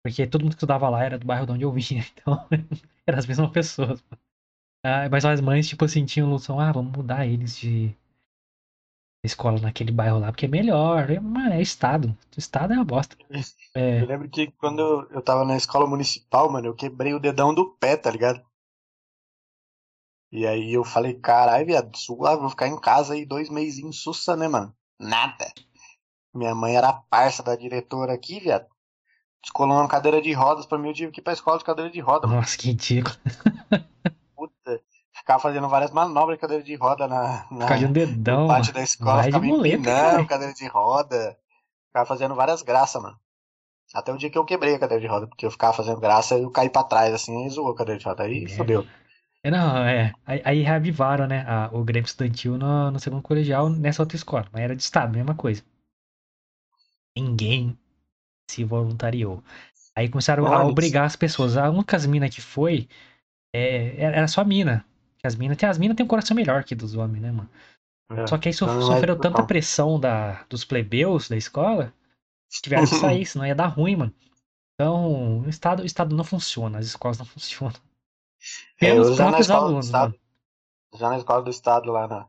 Porque 0.04 0.28
todo 0.28 0.42
mundo 0.44 0.52
que 0.52 0.58
estudava 0.58 0.90
lá 0.90 1.04
era 1.04 1.18
do 1.20 1.26
bairro 1.26 1.46
de 1.46 1.52
onde 1.54 1.64
eu 1.64 1.72
vinha, 1.72 2.06
então 2.14 2.48
eram 3.08 3.20
as 3.20 3.26
mesmas 3.26 3.52
pessoas. 3.52 4.04
Ah, 4.84 5.10
mas 5.10 5.26
as 5.26 5.42
mães, 5.42 5.68
tipo 5.68 5.86
assim, 5.86 6.06
tinham 6.06 6.30
noção, 6.30 6.60
ah, 6.60 6.72
vamos 6.72 6.92
mudar 6.96 7.26
eles 7.28 7.58
de 7.58 7.96
escola 9.24 9.60
naquele 9.60 9.92
bairro 9.92 10.20
lá, 10.20 10.32
porque 10.32 10.46
é 10.46 10.50
melhor. 10.50 11.10
Eu, 11.10 11.22
Mano, 11.22 11.54
é 11.54 11.62
estado. 11.62 12.10
O 12.36 12.40
estado 12.40 12.74
é 12.74 12.76
uma 12.76 12.86
bosta. 12.86 13.16
É, 13.76 14.02
Eu 14.02 14.08
lembro 14.08 14.28
que 14.30 14.52
quando 14.54 15.08
eu, 15.12 15.22
tava 15.22 15.46
na 15.46 15.56
escola 15.56 15.86
municipal, 15.86 16.52
mano, 16.52 16.66
eu 16.68 16.76
quebrei 16.76 17.14
o 17.14 17.20
dedão 17.20 17.54
do 17.54 17.70
pé, 17.76 17.96
tá 17.96 18.10
ligado? 18.10 18.44
E 20.32 20.48
aí 20.48 20.74
eu 20.74 20.84
falei, 20.84 21.14
caralho, 21.20 21.68
viado, 21.68 21.96
suave, 21.96 22.42
vou 22.42 22.50
ficar 22.50 22.68
em 22.68 22.80
casa 22.80 23.14
aí 23.14 23.26
dois 23.28 23.48
mesinhos 23.50 24.02
sussa, 24.02 24.36
né, 24.36 24.48
mano? 24.48 24.76
Nada. 25.00 25.46
Minha 26.34 26.56
mãe 26.56 26.76
era 26.78 26.94
parça 26.94 27.44
da 27.44 27.56
diretora 27.56 28.14
aqui, 28.14 28.40
viado. 28.40 28.68
Descolou 29.42 29.78
uma 29.78 29.88
cadeira 29.88 30.22
de 30.22 30.32
rodas 30.34 30.66
pra 30.66 30.78
mim, 30.78 30.90
eu 30.90 30.94
tive 30.94 31.12
que 31.12 31.22
ir 31.22 31.24
pra 31.24 31.34
escola 31.34 31.58
de 31.58 31.64
cadeira 31.64 31.90
de 31.90 32.00
roda, 32.00 32.28
mano. 32.28 32.40
nossa, 32.42 32.58
que 32.58 32.68
ridículo. 32.68 33.16
Puta. 34.36 34.82
Ficava 35.14 35.40
fazendo 35.40 35.68
várias 35.70 35.92
manobras 35.92 36.38
de 36.38 36.42
cadeira 36.42 36.64
de 36.64 36.76
roda 36.76 37.08
na, 37.08 37.46
na, 37.52 37.68
Caiu 37.68 37.88
um 37.90 37.92
dedão. 37.92 38.48
pátio 38.48 38.74
da 38.74 38.82
escola, 38.82 39.16
vai 39.22 39.24
de 39.24 39.28
ficava 39.32 39.46
muleta, 39.46 39.84
cara. 39.84 40.26
cadeira 40.26 40.54
de 40.54 40.68
roda. 40.68 41.38
Ficava 41.88 42.06
fazendo 42.06 42.36
várias 42.36 42.62
graças, 42.62 43.02
mano. 43.02 43.18
Até 43.94 44.14
o 44.14 44.18
dia 44.18 44.30
que 44.30 44.38
eu 44.38 44.46
quebrei 44.46 44.76
a 44.76 44.80
cadeira 44.80 45.02
de 45.02 45.08
roda, 45.08 45.26
porque 45.28 45.46
eu 45.46 45.52
ficava 45.52 45.74
fazendo 45.74 46.00
graça 46.00 46.38
e 46.38 46.44
eu 46.44 46.52
caí 46.52 46.70
pra 46.70 46.84
trás, 46.84 47.14
assim, 47.14 47.46
e 47.46 47.50
zoou 47.50 47.72
a 47.72 47.76
cadeira 47.76 48.00
de 48.00 48.06
roda. 48.06 48.24
Aí 48.24 48.42
Merda. 48.42 48.56
fodeu. 48.56 48.88
É, 49.44 49.50
não, 49.50 49.78
é. 49.78 50.14
Aí, 50.26 50.42
aí 50.46 50.62
reavivaram, 50.62 51.26
né, 51.26 51.44
a- 51.48 51.70
o 51.72 51.84
Grêmio 51.84 52.06
Estudantil 52.06 52.58
no, 52.58 52.92
no 52.92 53.00
segundo 53.00 53.22
colegial 53.24 53.70
nessa 53.70 54.02
outra 54.04 54.16
escola. 54.18 54.46
Mas 54.52 54.62
era 54.62 54.76
de 54.76 54.84
estado, 54.84 55.14
mesma 55.14 55.34
coisa. 55.34 55.64
Ninguém 57.18 57.78
se 58.52 58.64
voluntariou. 58.64 59.44
Aí 59.96 60.10
começaram 60.10 60.52
a 60.54 60.64
obrigar 60.66 61.06
as 61.06 61.16
pessoas. 61.16 61.58
A 61.58 61.70
única 61.70 61.98
minas 62.08 62.34
que 62.34 62.42
foi 62.42 62.88
é, 63.54 64.02
era 64.02 64.28
só 64.28 64.44
mina. 64.46 64.86
Que 65.18 65.28
as 65.28 65.36
minas, 65.36 65.58
tem 65.58 65.70
as 65.70 65.78
minas 65.78 65.98
têm 65.98 66.06
um 66.06 66.10
coração 66.10 66.36
melhor 66.36 66.64
que 66.64 66.76
dos 66.76 66.96
homens, 66.96 67.22
né, 67.22 67.32
mano? 67.32 67.50
É. 68.12 68.28
Só 68.28 68.38
que 68.38 68.50
aí 68.50 68.54
sof- 68.54 68.72
é 68.78 68.82
sofreu 68.82 69.20
tanta 69.20 69.44
pressão 69.44 70.00
da, 70.00 70.44
dos 70.50 70.66
plebeus 70.66 71.30
da 71.30 71.38
escola, 71.38 71.94
que 72.50 72.62
tiveram 72.62 72.84
que 72.86 72.96
sair, 72.96 73.26
senão 73.28 73.46
ia 73.46 73.56
dar 73.56 73.68
ruim, 73.68 73.96
mano. 73.98 74.14
Então, 74.76 75.42
o 75.42 75.50
Estado, 75.50 75.84
o 75.84 75.86
Estado 75.86 76.16
não 76.16 76.24
funciona, 76.24 76.80
as 76.80 76.86
escolas 76.86 77.18
não 77.20 77.26
funcionam. 77.26 77.76
É, 78.82 78.90
Pelos 78.94 79.10
na 79.20 79.26
próprios 79.26 79.50
alunos, 79.52 79.86
Estado, 79.88 80.16
já 80.96 81.10
na 81.10 81.18
escola 81.18 81.42
do 81.44 81.50
Estado, 81.50 81.92
lá 81.92 82.08
na, 82.08 82.28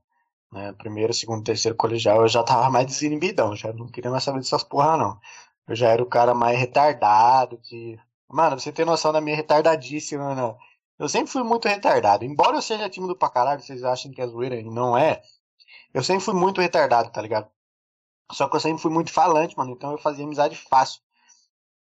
né, 0.53 0.73
primeiro, 0.75 1.15
segundo, 1.15 1.45
terceiro 1.45 1.77
colegial, 1.77 2.23
eu 2.23 2.29
já 2.29 2.43
tava 2.43 2.71
mais 2.71 2.87
desinibidão, 2.87 3.57
já 3.57 3.73
não 3.73 3.89
queria 3.89 4.11
mais 4.11 4.25
saber 4.25 4.41
dessas 4.41 4.65
porra, 4.65 4.97
não. 4.97 5.21
Eu 5.71 5.77
já 5.77 5.89
era 5.89 6.03
o 6.03 6.07
cara 6.07 6.35
mais 6.35 6.59
retardado, 6.59 7.57
que... 7.59 7.97
Mano, 8.29 8.59
você 8.59 8.73
ter 8.73 8.85
noção 8.85 9.13
da 9.13 9.21
minha 9.21 9.37
retardadíssima, 9.37 10.35
né? 10.35 10.57
Eu 10.99 11.09
sempre 11.09 11.31
fui 11.31 11.45
muito 11.45 11.69
retardado. 11.69 12.25
Embora 12.25 12.57
eu 12.57 12.63
seja 12.63 12.91
tímido 12.91 13.15
pra 13.15 13.31
caralho, 13.31 13.63
vocês 13.63 13.85
achem 13.85 14.11
que 14.11 14.21
é 14.21 14.27
zoeira 14.27 14.57
e 14.57 14.65
não 14.65 14.99
é, 14.99 15.23
eu 15.95 16.03
sempre 16.03 16.25
fui 16.25 16.35
muito 16.35 16.61
retardado, 16.61 17.13
tá 17.13 17.23
ligado? 17.23 17.49
Só 18.33 18.49
que 18.49 18.57
eu 18.57 18.61
sempre 18.61 18.83
fui 18.83 18.91
muito 18.91 19.13
falante, 19.13 19.57
mano, 19.57 19.71
então 19.71 19.93
eu 19.93 19.99
fazia 19.99 20.25
amizade 20.25 20.57
fácil. 20.57 21.01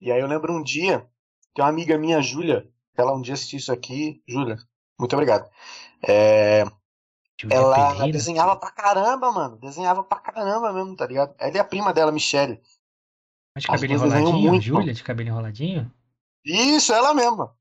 E 0.01 0.11
aí 0.11 0.19
eu 0.19 0.27
lembro 0.27 0.51
um 0.51 0.63
dia, 0.63 1.07
tem 1.53 1.63
uma 1.63 1.69
amiga 1.69 1.95
minha, 1.95 2.23
Júlia, 2.23 2.67
ela 2.97 3.13
um 3.13 3.21
dia 3.21 3.35
assistiu 3.35 3.59
isso 3.59 3.71
aqui. 3.71 4.19
Júlia, 4.27 4.57
muito 4.97 5.13
obrigado. 5.13 5.47
É, 6.07 6.63
ela 7.51 8.07
desenhava 8.07 8.55
pra 8.55 8.71
caramba, 8.71 9.31
mano. 9.31 9.57
Desenhava 9.57 10.03
pra 10.03 10.19
caramba 10.19 10.73
mesmo, 10.73 10.95
tá 10.95 11.05
ligado? 11.05 11.35
Ela 11.37 11.55
e 11.55 11.59
a 11.59 11.63
prima 11.63 11.93
dela, 11.93 12.11
Michelle. 12.11 12.59
Mas 13.55 13.63
de 13.63 13.67
cabelo 13.67 13.93
enroladinho? 13.93 14.61
Júlia, 14.61 14.93
de 14.93 15.03
cabelo 15.03 15.29
enroladinho? 15.29 15.91
Isso, 16.43 16.93
ela 16.93 17.13
mesma. 17.13 17.57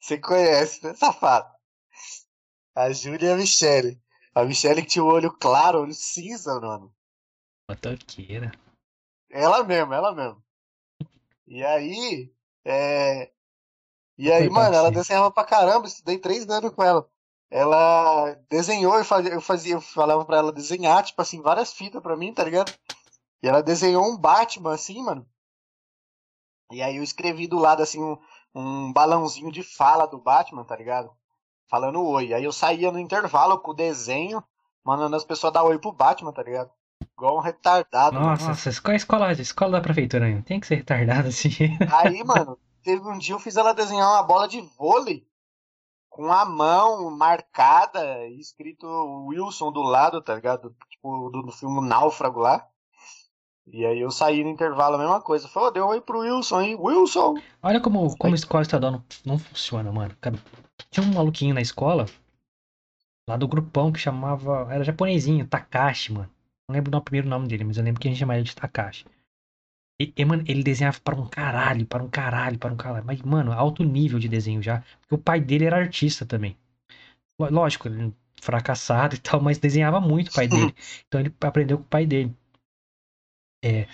Você 0.00 0.18
conhece, 0.18 0.84
né, 0.84 0.94
safado? 0.94 1.50
A 2.74 2.92
Júlia 2.92 3.30
e 3.30 3.32
a 3.32 3.36
Michelle. 3.36 4.00
A 4.34 4.44
Michelle 4.44 4.82
que 4.82 4.88
tinha 4.88 5.02
o 5.02 5.08
olho 5.08 5.32
claro, 5.32 5.80
olho 5.80 5.94
cinza, 5.94 6.60
mano. 6.60 6.94
Motoqueira. 7.68 8.52
Ela 9.30 9.64
mesma, 9.64 9.96
ela 9.96 10.14
mesma. 10.14 10.42
E 11.46 11.64
aí, 11.64 12.32
é... 12.64 13.30
E 14.18 14.30
aí, 14.30 14.50
mano, 14.50 14.74
ela 14.74 14.90
desenhava 14.90 15.30
pra 15.30 15.44
caramba, 15.44 15.86
estudei 15.86 16.18
três 16.18 16.48
anos 16.48 16.72
com 16.74 16.82
ela. 16.82 17.08
Ela 17.50 18.34
desenhou 18.48 19.00
e 19.00 19.04
fazia, 19.04 19.32
eu 19.32 19.40
fazia, 19.40 19.74
eu 19.74 19.80
falava 19.80 20.24
pra 20.24 20.36
ela 20.36 20.52
desenhar, 20.52 21.02
tipo 21.02 21.20
assim, 21.20 21.40
várias 21.40 21.72
fitas 21.72 22.02
pra 22.02 22.16
mim, 22.16 22.32
tá 22.32 22.44
ligado? 22.44 22.72
E 23.42 23.48
ela 23.48 23.62
desenhou 23.62 24.04
um 24.04 24.16
Batman, 24.16 24.74
assim, 24.74 25.02
mano. 25.02 25.26
E 26.70 26.82
aí 26.82 26.96
eu 26.96 27.02
escrevi 27.02 27.46
do 27.46 27.58
lado, 27.58 27.82
assim, 27.82 28.02
um, 28.02 28.16
um 28.54 28.92
balãozinho 28.92 29.50
de 29.50 29.62
fala 29.62 30.06
do 30.06 30.18
Batman, 30.18 30.64
tá 30.64 30.76
ligado? 30.76 31.10
Falando 31.68 32.04
oi. 32.04 32.32
Aí 32.32 32.44
eu 32.44 32.52
saía 32.52 32.92
no 32.92 32.98
intervalo 32.98 33.58
com 33.58 33.70
o 33.70 33.74
desenho, 33.74 34.42
mandando 34.84 35.16
as 35.16 35.24
pessoas 35.24 35.52
dar 35.52 35.64
oi 35.64 35.78
pro 35.78 35.92
Batman, 35.92 36.32
tá 36.32 36.42
ligado? 36.42 36.70
Igual 37.16 37.38
um 37.38 37.40
retardado. 37.40 38.14
mano. 38.14 38.30
Nossa, 38.30 38.50
essa 38.52 38.68
escola, 38.68 38.96
escola, 38.96 39.32
escola 39.32 39.72
da 39.72 39.80
prefeitura 39.80 40.26
ainda. 40.26 40.42
Tem 40.42 40.60
que 40.60 40.66
ser 40.66 40.76
retardado 40.76 41.28
assim. 41.28 41.50
Aí, 41.92 42.22
mano, 42.22 42.58
teve 42.82 43.06
um 43.06 43.18
dia 43.18 43.34
eu 43.34 43.38
fiz 43.38 43.56
ela 43.56 43.72
desenhar 43.72 44.08
uma 44.08 44.22
bola 44.22 44.46
de 44.46 44.60
vôlei 44.60 45.26
com 46.08 46.30
a 46.32 46.44
mão 46.44 47.10
marcada 47.10 48.26
e 48.26 48.40
escrito 48.40 48.86
Wilson 49.28 49.70
do 49.72 49.80
lado, 49.80 50.20
tá 50.20 50.34
ligado? 50.34 50.74
Tipo, 50.90 51.30
do, 51.30 51.42
do 51.42 51.52
filme 51.52 51.80
Náufrago 51.80 52.40
lá. 52.40 52.66
E 53.72 53.86
aí 53.86 54.00
eu 54.00 54.10
saí 54.10 54.42
no 54.42 54.50
intervalo, 54.50 54.96
a 54.96 54.98
mesma 54.98 55.20
coisa. 55.20 55.48
Falei, 55.48 55.68
"Ô, 55.68 55.72
deu 55.72 55.86
oi 55.86 56.00
pro 56.00 56.20
Wilson 56.20 56.56
aí. 56.56 56.74
Wilson! 56.74 57.36
Olha 57.62 57.80
como, 57.80 58.16
como 58.16 58.34
escola 58.34 58.62
estadual 58.62 58.92
não, 58.92 59.04
não 59.24 59.38
funciona, 59.38 59.92
mano. 59.92 60.14
Tinha 60.90 61.06
um 61.06 61.14
maluquinho 61.14 61.54
na 61.54 61.60
escola, 61.60 62.06
lá 63.28 63.36
do 63.36 63.46
grupão, 63.46 63.92
que 63.92 63.98
chamava. 63.98 64.66
Era 64.72 64.82
japonesinho, 64.82 65.46
Takashi, 65.46 66.12
mano. 66.12 66.30
Não 66.68 66.74
lembro 66.74 66.96
o 66.96 67.00
primeiro 67.02 67.28
nome 67.28 67.46
dele, 67.48 67.64
mas 67.64 67.76
eu 67.76 67.84
lembro 67.84 68.00
que 68.00 68.08
a 68.08 68.10
gente 68.10 68.18
chamava 68.18 68.38
ele 68.38 68.48
de 68.48 68.56
Takashi. 68.56 69.04
E, 70.00 70.12
e, 70.16 70.24
mano, 70.24 70.42
ele 70.48 70.62
desenhava 70.62 70.98
para 71.00 71.14
um 71.14 71.26
caralho, 71.26 71.84
para 71.86 72.02
um 72.02 72.08
caralho, 72.08 72.58
para 72.58 72.72
um 72.72 72.76
caralho. 72.76 73.04
Mas, 73.04 73.20
mano, 73.20 73.52
alto 73.52 73.84
nível 73.84 74.18
de 74.18 74.28
desenho 74.28 74.62
já. 74.62 74.82
Porque 75.02 75.14
o 75.14 75.18
pai 75.18 75.40
dele 75.40 75.66
era 75.66 75.76
artista 75.76 76.24
também. 76.24 76.56
Lógico, 77.38 77.86
ele 77.86 78.12
fracassado 78.40 79.14
e 79.16 79.18
tal, 79.18 79.40
mas 79.40 79.58
desenhava 79.58 80.00
muito 80.00 80.28
o 80.28 80.34
pai 80.34 80.48
dele. 80.48 80.74
Então 81.06 81.20
ele 81.20 81.34
aprendeu 81.40 81.76
com 81.78 81.84
o 81.84 81.86
pai 81.86 82.06
dele. 82.06 82.34
É. 83.62 83.86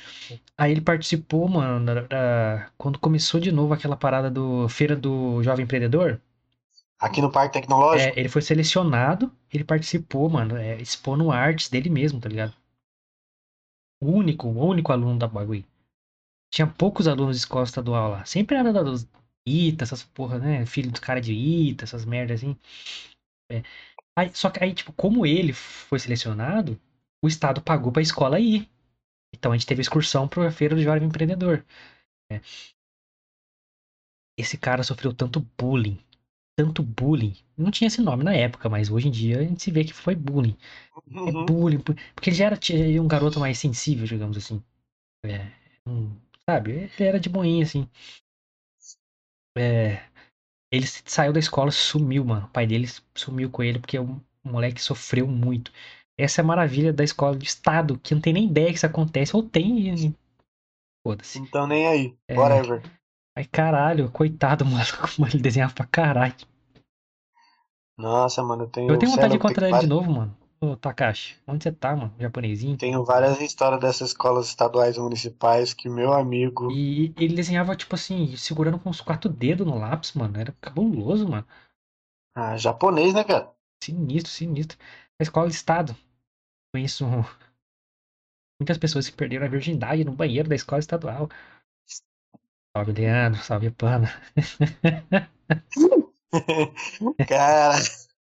Aí 0.56 0.70
ele 0.72 0.80
participou, 0.80 1.48
mano, 1.48 1.84
da- 1.84 2.02
da- 2.02 2.70
quando 2.78 2.98
começou 2.98 3.40
de 3.40 3.50
novo 3.50 3.74
aquela 3.74 3.96
parada 3.96 4.30
do 4.30 4.68
Feira 4.68 4.94
do 4.94 5.42
Jovem 5.42 5.64
Empreendedor. 5.64 6.20
Aqui 6.98 7.20
no 7.20 7.30
Parque 7.30 7.54
Tecnológico. 7.60 8.16
É, 8.16 8.20
ele 8.20 8.28
foi 8.28 8.42
selecionado, 8.42 9.30
ele 9.52 9.64
participou, 9.64 10.30
mano, 10.30 10.56
é, 10.56 10.80
expondo 10.80 11.30
artes 11.30 11.68
dele 11.68 11.90
mesmo, 11.90 12.20
tá 12.20 12.28
ligado? 12.28 12.54
O 14.00 14.10
único, 14.10 14.46
o 14.48 14.66
único 14.66 14.92
aluno 14.92 15.18
da 15.18 15.26
bagulho. 15.26 15.64
Tinha 16.52 16.66
poucos 16.66 17.08
alunos 17.08 17.36
de 17.36 17.42
escola 17.42 17.64
estadual 17.64 18.10
lá. 18.10 18.24
Sempre 18.24 18.56
era 18.56 18.72
dos 18.72 19.06
ITA, 19.46 19.84
essas 19.84 20.02
porra, 20.02 20.38
né? 20.38 20.64
Filho 20.64 20.90
dos 20.90 21.00
caras 21.00 21.24
de 21.24 21.32
ITA, 21.32 21.84
essas 21.84 22.04
merdas 22.04 22.40
assim. 22.40 22.56
É. 23.50 23.62
Aí, 24.16 24.30
só 24.34 24.48
que 24.50 24.62
aí, 24.62 24.72
tipo, 24.72 24.92
como 24.92 25.26
ele 25.26 25.52
foi 25.52 25.98
selecionado, 25.98 26.80
o 27.22 27.28
Estado 27.28 27.60
pagou 27.60 27.92
pra 27.92 28.02
escola 28.02 28.40
ir. 28.40 28.68
Então 29.34 29.52
a 29.52 29.56
gente 29.56 29.66
teve 29.66 29.80
excursão 29.80 30.26
pra 30.28 30.50
Feira 30.50 30.74
do 30.74 30.82
Jovem 30.82 31.04
Empreendedor. 31.08 31.64
É. 32.32 32.40
Esse 34.38 34.56
cara 34.58 34.82
sofreu 34.82 35.12
tanto 35.12 35.40
bullying. 35.58 35.98
Tanto 36.58 36.82
bullying. 36.82 37.36
Não 37.56 37.70
tinha 37.70 37.88
esse 37.88 38.00
nome 38.00 38.24
na 38.24 38.34
época, 38.34 38.68
mas 38.68 38.90
hoje 38.90 39.08
em 39.08 39.10
dia 39.10 39.40
a 39.40 39.42
gente 39.42 39.62
se 39.62 39.70
vê 39.70 39.84
que 39.84 39.92
foi 39.92 40.14
bullying. 40.14 40.56
É 41.14 41.20
Uhum. 41.20 41.46
bullying. 41.46 41.78
bu- 41.78 41.94
Porque 42.14 42.30
ele 42.30 42.36
já 42.36 42.46
era 42.46 42.56
tinha 42.56 43.02
um 43.02 43.08
garoto 43.08 43.40
mais 43.40 43.58
sensível, 43.58 44.06
digamos 44.06 44.36
assim. 44.36 44.62
É, 45.24 45.50
um- 45.88 46.16
sabe? 46.48 46.72
Ele 46.72 47.08
era 47.08 47.20
de 47.20 47.28
boinha, 47.28 47.64
assim. 47.64 47.88
É, 49.56 50.04
ele 50.72 50.86
saiu 50.86 51.32
da 51.32 51.40
escola, 51.40 51.70
sumiu, 51.70 52.24
mano. 52.24 52.46
O 52.46 52.50
pai 52.50 52.66
dele 52.66 52.86
sumiu 53.16 53.50
com 53.50 53.62
ele 53.62 53.78
porque 53.80 53.98
o 53.98 54.20
moleque 54.44 54.80
sofreu 54.82 55.26
muito. 55.28 55.72
Essa 56.18 56.40
é 56.40 56.42
a 56.42 56.46
maravilha 56.46 56.92
da 56.92 57.04
escola 57.04 57.36
de 57.36 57.44
estado, 57.46 57.98
que 57.98 58.14
não 58.14 58.20
tem 58.22 58.32
nem 58.32 58.46
ideia 58.46 58.68
que 58.68 58.74
isso 58.76 58.86
acontece, 58.86 59.36
ou 59.36 59.42
tem 59.42 59.88
e. 60.08 60.14
Foda-se. 61.06 61.38
Então 61.38 61.66
nem 61.66 61.86
aí. 61.86 62.16
É. 62.28 62.34
Whatever. 62.38 62.82
Ai, 63.36 63.44
caralho, 63.44 64.10
coitado, 64.10 64.64
mano, 64.66 64.84
como 65.14 65.28
ele 65.28 65.42
desenhava 65.42 65.74
pra 65.74 65.86
caralho. 65.86 66.34
Nossa, 67.98 68.42
mano, 68.42 68.64
eu 68.64 68.68
tenho. 68.68 68.90
Eu 68.90 68.98
tenho 68.98 69.10
vontade 69.12 69.30
de 69.30 69.36
encontrar 69.36 69.66
ele 69.66 69.72
várias- 69.72 69.88
de 69.88 69.94
novo, 69.94 70.10
mano. 70.10 70.36
Ô, 70.58 70.74
Takashi, 70.74 71.36
onde 71.46 71.62
você 71.64 71.70
tá, 71.72 71.94
mano? 71.94 72.14
Japonesinho. 72.18 72.78
Tenho 72.78 73.04
várias 73.04 73.38
histórias 73.42 73.78
dessas 73.80 74.08
escolas 74.08 74.46
estaduais 74.48 74.96
e 74.96 75.00
municipais 75.00 75.74
que 75.74 75.86
meu 75.88 76.14
amigo. 76.14 76.70
E 76.72 77.12
ele 77.16 77.34
desenhava, 77.34 77.76
tipo 77.76 77.94
assim, 77.94 78.34
segurando 78.36 78.78
com 78.78 78.88
os 78.88 79.02
quatro 79.02 79.28
dedos 79.30 79.66
no 79.66 79.78
lápis, 79.78 80.14
mano. 80.14 80.38
Era 80.38 80.52
cabuloso, 80.60 81.28
mano. 81.28 81.46
Ah, 82.34 82.56
japonês, 82.56 83.12
né, 83.12 83.22
cara? 83.22 83.50
Sinistro, 83.82 84.32
sinistro. 84.32 84.78
A 85.20 85.22
escola 85.22 85.48
de 85.48 85.54
estado. 85.54 85.94
Conheço 86.72 87.06
muitas 88.60 88.78
pessoas 88.78 89.08
que 89.08 89.16
perderam 89.16 89.46
a 89.46 89.50
virgindade 89.50 90.04
no 90.04 90.12
banheiro 90.12 90.48
da 90.48 90.54
escola 90.54 90.80
estadual. 90.80 91.28
Salve, 92.76 92.92
Leandro. 92.92 93.42
Salve, 93.42 93.70
Pana. 93.70 94.08
Cara. 97.28 97.78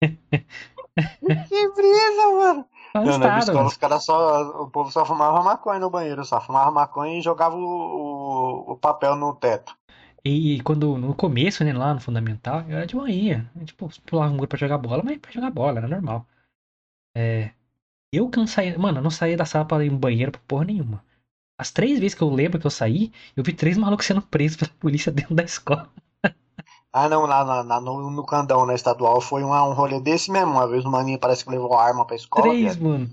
que 0.00 1.68
brisa, 1.72 2.30
mano. 2.32 2.66
Não, 2.94 3.18
na 3.18 3.38
escola 3.38 3.66
os 3.66 3.76
caras 3.76 4.04
só. 4.04 4.62
O 4.62 4.70
povo 4.70 4.90
só 4.90 5.04
fumava 5.04 5.42
maconha 5.42 5.80
no 5.80 5.90
banheiro, 5.90 6.24
só 6.24 6.40
fumava 6.40 6.70
maconha 6.70 7.18
e 7.18 7.22
jogava 7.22 7.56
o, 7.56 7.60
o, 7.60 8.72
o 8.72 8.76
papel 8.76 9.16
no 9.16 9.34
teto. 9.34 9.76
E 10.24 10.62
quando, 10.62 10.96
no 10.96 11.14
começo, 11.14 11.64
né, 11.64 11.72
lá 11.72 11.92
no 11.92 12.00
fundamental, 12.00 12.60
eu 12.68 12.76
era 12.76 12.86
de. 12.86 12.96
Eu, 12.96 13.04
Tipo, 13.64 13.90
pulava 14.06 14.32
um 14.32 14.36
grupo 14.36 14.50
pra 14.50 14.58
jogar 14.58 14.78
bola, 14.78 15.02
mas 15.04 15.18
pra 15.18 15.32
jogar 15.32 15.50
bola, 15.50 15.78
era 15.78 15.88
normal. 15.88 16.24
É. 17.16 17.50
Eu 18.16 18.28
que 18.30 18.38
não. 18.38 18.46
Mano, 18.78 18.98
eu 18.98 19.02
não 19.02 19.10
saía 19.10 19.36
da 19.36 19.44
sala 19.44 19.64
pra 19.64 19.84
ir 19.84 19.90
no 19.90 19.98
banheiro 19.98 20.32
pra 20.32 20.40
porra 20.46 20.64
nenhuma. 20.64 21.04
As 21.58 21.70
três 21.70 21.98
vezes 21.98 22.14
que 22.16 22.22
eu 22.22 22.30
lembro 22.30 22.58
que 22.58 22.66
eu 22.66 22.70
saí, 22.70 23.12
eu 23.36 23.44
vi 23.44 23.52
três 23.52 23.76
malucos 23.76 24.06
sendo 24.06 24.22
presos 24.22 24.56
pela 24.56 24.70
polícia 24.80 25.12
dentro 25.12 25.34
da 25.34 25.42
escola. 25.44 25.88
Ah, 26.96 27.08
não, 27.08 27.26
lá 27.26 27.44
na, 27.44 27.64
na- 27.64 27.80
no, 27.80 28.08
no 28.08 28.24
Candão, 28.24 28.64
na 28.64 28.72
estadual, 28.74 29.20
foi 29.20 29.42
um, 29.42 29.50
um 29.52 29.72
rolê 29.72 30.00
desse 30.00 30.30
mesmo. 30.30 30.52
Uma 30.52 30.68
vez 30.68 30.84
o 30.84 30.90
maninho 30.90 31.18
parece 31.18 31.44
que 31.44 31.50
levou 31.50 31.74
arma 31.76 32.06
pra 32.06 32.14
escola. 32.14 32.52
Três, 32.52 32.76
mano. 32.76 33.10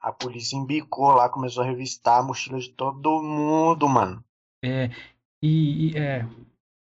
A 0.00 0.12
polícia 0.12 0.56
embicou 0.56 1.10
lá, 1.10 1.28
começou 1.28 1.64
a 1.64 1.66
revistar 1.66 2.20
a 2.20 2.22
mochila 2.22 2.60
de 2.60 2.70
todo 2.70 3.20
mundo, 3.20 3.88
mano. 3.88 4.22
É. 4.64 4.90
E. 5.42 5.90
e, 5.90 5.98
é. 5.98 6.22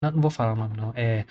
Não, 0.02 0.10
não 0.10 0.20
vou 0.20 0.30
falar 0.30 0.54
o 0.54 0.56
nome, 0.56 0.76
não. 0.76 0.92
É. 0.96 1.24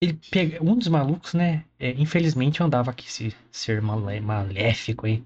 Ele 0.00 0.18
pega. 0.30 0.62
Um 0.62 0.76
dos 0.76 0.88
malucos, 0.88 1.34
né? 1.34 1.64
é, 1.78 1.90
infelizmente 1.90 2.62
andava 2.62 2.90
aqui 2.90 3.06
esse 3.06 3.34
ser 3.50 3.82
malé- 3.82 4.20
maléfico 4.20 5.06
aí. 5.06 5.24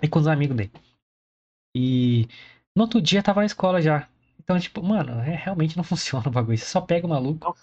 E 0.00 0.08
com 0.08 0.18
os 0.18 0.26
amigos 0.26 0.56
dele. 0.56 0.72
E. 1.76 2.28
No 2.74 2.82
outro 2.84 3.00
dia 3.00 3.22
tava 3.22 3.40
na 3.40 3.46
escola 3.46 3.80
já. 3.82 4.08
Então, 4.38 4.58
tipo, 4.58 4.82
mano, 4.82 5.20
é, 5.20 5.34
realmente 5.34 5.76
não 5.76 5.84
funciona 5.84 6.28
o 6.28 6.30
bagulho. 6.30 6.58
Você 6.58 6.64
só 6.64 6.80
pega 6.80 7.06
o 7.06 7.10
maluco. 7.10 7.44
Não, 7.44 7.54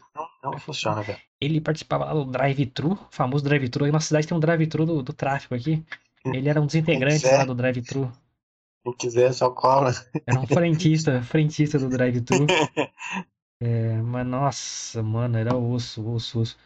não. 0.43 0.51
Não 0.51 0.59
funciona, 0.59 1.01
velho. 1.01 1.19
Ele 1.41 1.61
participava 1.61 2.05
lá 2.05 2.13
do 2.13 2.25
drive-thru, 2.25 2.93
o 2.93 3.07
famoso 3.11 3.43
drive-thru. 3.43 3.85
Aí 3.85 3.91
na 3.91 3.99
cidade 3.99 4.27
tem 4.27 4.35
um 4.35 4.39
drive-thru 4.39 4.85
do, 4.85 5.03
do 5.03 5.13
tráfico 5.13 5.55
aqui. 5.55 5.83
Ele 6.25 6.49
era 6.49 6.61
um 6.61 6.65
dos 6.65 6.75
integrantes 6.75 7.23
lá 7.23 7.45
do 7.45 7.55
drive-thru. 7.55 8.11
Quem 8.83 8.93
quiser, 8.93 9.33
só 9.33 9.49
cola. 9.49 9.91
Era 10.25 10.39
um 10.39 10.47
frentista, 10.47 11.21
frentista 11.23 11.77
do 11.79 11.89
drive-thru. 11.89 12.45
É, 13.61 14.01
mas 14.01 14.25
nossa, 14.25 15.03
mano, 15.03 15.37
era 15.37 15.55
osso, 15.55 16.05
osso, 16.09 16.39
osso. 16.41 16.57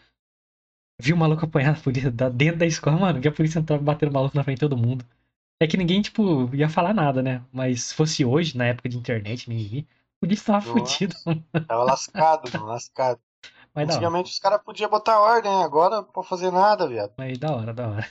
Vi 0.99 1.11
o 1.13 1.17
maluco 1.17 1.45
apanhar 1.45 1.75
a 1.75 1.81
polícia 1.81 2.09
dentro 2.11 2.59
da 2.59 2.65
escola, 2.65 2.97
mano, 2.97 3.21
que 3.21 3.27
a 3.27 3.31
polícia 3.31 3.59
entrava 3.59 3.81
batendo 3.83 4.09
o 4.09 4.13
maluco 4.13 4.35
na 4.35 4.43
frente 4.43 4.57
de 4.57 4.61
todo 4.61 4.77
mundo. 4.77 5.05
É 5.61 5.67
que 5.67 5.77
ninguém, 5.77 6.01
tipo, 6.01 6.53
ia 6.55 6.69
falar 6.69 6.93
nada, 6.93 7.21
né? 7.23 7.43
Mas 7.51 7.83
se 7.85 7.95
fosse 7.95 8.25
hoje, 8.25 8.57
na 8.57 8.65
época 8.67 8.89
de 8.89 8.97
internet, 8.97 9.49
ninguém 9.49 9.67
via, 9.67 9.81
a 9.83 10.19
polícia 10.21 10.45
tava 10.47 10.61
Nossa. 10.61 10.71
fudido. 10.71 11.15
Tava 11.67 11.83
lascado, 11.85 12.51
mano, 12.53 12.65
lascado. 12.67 13.21
Mas 13.73 13.85
Antigamente 13.85 14.31
os 14.31 14.39
caras 14.39 14.61
podiam 14.63 14.89
botar 14.89 15.19
ordem, 15.19 15.51
agora 15.63 15.97
não 15.97 16.03
pode 16.05 16.27
fazer 16.27 16.51
nada, 16.51 16.87
viado. 16.87 17.13
mas 17.17 17.37
da 17.39 17.55
hora, 17.55 17.73
da 17.73 17.87
hora. 17.89 18.07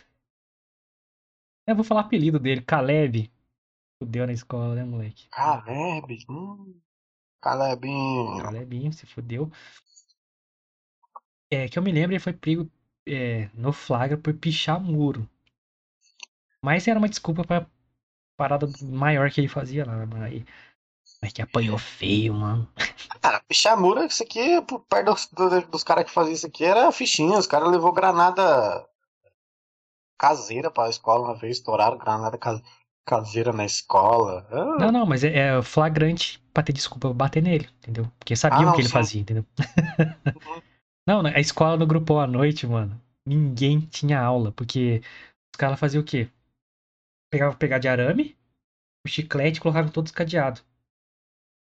Eu 1.67 1.75
vou 1.75 1.85
falar 1.85 2.03
o 2.03 2.07
apelido 2.07 2.39
dele, 2.39 2.61
Caleb. 2.63 3.29
Fudeu 4.03 4.27
na 4.27 4.33
escola, 4.33 4.75
né, 4.77 4.85
moleque? 4.85 5.29
Caleb, 5.31 6.07
hum. 6.29 6.81
Calebinho. 7.43 8.41
Calebinho, 8.41 8.93
se 8.93 9.05
fudeu. 9.05 9.51
É, 11.51 11.69
que 11.69 11.79
eu 11.79 11.83
me 11.83 11.93
lembro, 11.93 12.13
ele 12.13 12.21
foi 12.21 12.33
pego 12.33 12.71
é, 13.07 13.51
no 13.53 13.73
flagra 13.73 14.17
por 14.17 14.33
pichar 14.33 14.81
muro. 14.81 15.29
Mas 16.65 16.87
era 16.87 16.99
uma 16.99 17.09
desculpa 17.09 17.45
pra 17.45 17.67
parada 18.37 18.67
maior 18.81 19.31
que 19.31 19.41
ele 19.41 19.49
fazia 19.49 19.85
lá, 19.85 20.07
mano. 20.07 20.25
Aí, 20.25 20.47
mas 21.21 21.33
que 21.33 21.43
apanhou 21.43 21.77
feio, 21.77 22.33
mano. 22.33 22.67
Cara, 23.21 23.41
Pichamura, 23.47 24.07
isso 24.07 24.23
aqui, 24.23 24.63
por 24.63 24.81
perto 24.81 25.07
dos, 25.13 25.27
do- 25.27 25.67
dos 25.69 25.85
caras 25.85 26.05
que 26.05 26.11
faziam 26.11 26.33
isso 26.35 26.47
aqui, 26.47 26.65
era 26.65 26.91
fichinha. 26.93 27.39
Os 27.39 27.47
caras 27.47 27.71
levou 27.71 27.93
granada 27.93 28.89
caseira 30.17 30.71
pra 30.71 30.89
escola 30.89 31.25
uma 31.29 31.35
vez, 31.37 31.57
estouraram 31.59 31.99
granada 31.99 32.39
ca- 32.39 32.63
caseira 33.05 33.53
na 33.53 33.65
escola. 33.65 34.47
Ah, 34.51 34.91
Não, 34.91 34.91
não, 34.91 35.07
mas 35.07 35.23
é, 35.25 35.57
é 35.59 35.63
flagrante 35.63 36.43
pra 36.53 36.63
ter 36.63 36.73
desculpa 36.73 37.09
pra 37.09 37.15
bater 37.15 37.43
nele, 37.43 37.69
entendeu? 37.79 38.11
Porque 38.19 38.35
sabiam 38.37 38.69
Ah, 38.69 38.71
o 38.71 38.73
não, 38.73 38.73
que 38.73 38.81
ele 38.81 38.89
sim. 38.89 38.89
fazia, 38.89 39.21
entendeu? 39.21 39.45
Não, 41.07 41.23
né, 41.23 41.33
a 41.35 41.41
escola 41.41 41.77
no 41.77 41.87
grupo 41.87 42.19
à 42.19 42.27
noite, 42.27 42.67
mano, 42.67 43.01
ninguém 43.27 43.81
tinha 43.81 44.21
aula, 44.21 44.53
porque 44.53 45.01
os 45.55 45.59
caras 45.59 45.79
faziam 45.81 46.03
o 46.03 46.05
quê? 46.05 46.31
Pegava 47.31 47.57
pegar 47.57 47.79
de 47.81 47.89
arame, 47.89 48.39
o 49.07 49.09
chiclete 49.09 49.59
e 49.59 49.63
colocava 49.63 49.91
todos 49.93 50.11
os 50.13 50.17
cadeados. 50.17 50.65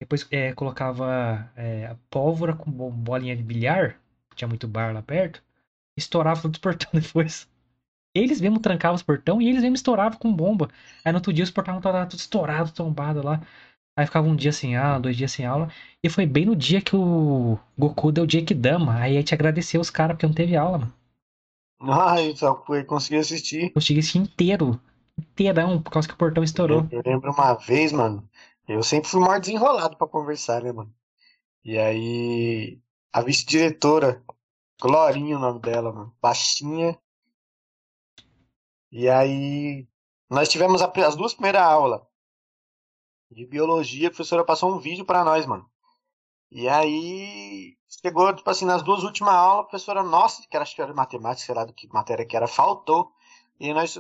Depois 0.01 0.27
é, 0.31 0.53
colocava 0.53 1.51
é, 1.57 1.97
pólvora 2.11 2.55
com 2.55 2.71
bo- 2.71 2.91
bolinha 2.91 3.37
de 3.37 3.43
bilhar, 3.43 4.01
tinha 4.35 4.49
muito 4.49 4.69
bar 4.69 4.93
lá 4.93 5.03
perto, 5.03 5.43
e 5.97 6.01
estourava 6.01 6.43
todos 6.43 6.59
os 6.59 6.63
portões 6.63 6.93
depois. 7.07 7.49
Eles 8.15 8.41
mesmo 8.41 8.61
trancavam 8.61 8.95
os 8.95 9.03
portão 9.03 9.43
e 9.43 9.49
eles 9.49 9.63
mesmo 9.63 9.75
estouravam 9.75 10.19
com 10.19 10.33
bomba. 10.33 10.69
Aí 11.05 11.13
no 11.13 11.19
outro 11.19 11.33
dia 11.33 11.45
os 11.45 11.51
portões 11.51 11.79
estavam 11.79 12.07
tudo 12.07 12.21
estourados, 12.21 12.73
tombados 12.73 13.25
lá. 13.25 13.41
Aí 13.97 14.07
ficava 14.07 14.27
um 14.27 14.37
dia 14.37 14.53
sem 14.53 14.77
aula, 14.77 15.01
dois 15.01 15.17
dias 15.17 15.33
sem 15.33 15.47
aula. 15.47 15.69
E 16.03 16.09
foi 16.09 16.27
bem 16.27 16.47
no 16.47 16.57
dia 16.57 16.81
que 16.81 16.97
o 16.97 17.59
Goku 17.79 18.11
deu 18.13 18.27
Dama. 18.57 18.95
Aí 18.95 19.17
a 19.17 19.21
gente 19.21 19.35
agradeceu 19.35 19.81
os 19.81 19.91
caras 19.91 20.17
porque 20.17 20.27
não 20.27 20.35
teve 20.35 20.57
aula, 20.57 20.79
mano. 20.79 20.93
Ai, 21.81 22.35
só 22.37 22.63
fui 22.65 22.83
conseguir 22.85 23.19
assistir. 23.19 23.73
Consegui 23.73 24.01
assistir 24.01 24.19
inteiro. 24.19 24.81
Inteirão, 25.19 25.81
por 25.81 25.91
causa 25.91 26.09
que 26.09 26.15
o 26.15 26.17
portão 26.17 26.43
estourou. 26.43 26.87
Eu 26.91 27.03
lembro 27.05 27.31
uma 27.33 27.55
vez, 27.55 27.93
mano, 27.93 28.29
eu 28.67 28.83
sempre 28.83 29.09
fui 29.09 29.21
mais 29.21 29.41
desenrolado 29.41 29.97
pra 29.97 30.09
conversar, 30.09 30.63
né, 30.63 30.73
mano? 30.73 30.93
E 31.65 31.79
aí, 31.79 32.79
a 33.13 33.23
vice-diretora, 33.23 34.23
Glorinha 34.81 35.37
o 35.37 35.41
nome 35.41 35.61
dela, 35.61 35.93
mano, 35.93 36.15
baixinha. 36.21 36.99
E 38.97 39.09
aí, 39.09 39.89
nós 40.31 40.49
tivemos 40.49 40.81
as 40.81 41.17
duas 41.17 41.35
primeiras 41.35 41.63
aulas 41.63 42.01
de 43.29 43.45
biologia, 43.45 44.07
a 44.07 44.11
professora 44.11 44.45
passou 44.45 44.73
um 44.73 44.79
vídeo 44.79 45.05
pra 45.05 45.25
nós, 45.25 45.45
mano. 45.47 45.69
E 46.49 46.69
aí, 46.69 47.77
chegou, 47.89 48.33
tipo 48.33 48.49
assim, 48.49 48.65
nas 48.65 48.85
duas 48.85 49.03
últimas 49.03 49.35
aulas, 49.35 49.65
a 49.65 49.69
professora, 49.69 50.03
nossa, 50.05 50.47
que 50.49 50.57
era, 50.57 50.63
acho 50.63 50.77
que 50.77 50.81
era 50.81 50.95
matemática, 50.95 51.45
sei 51.45 51.55
lá 51.57 51.65
do 51.65 51.73
que 51.73 51.89
matéria 51.93 52.25
que 52.25 52.37
era, 52.37 52.47
faltou. 52.47 53.13
E 53.59 53.75
nós 53.75 53.99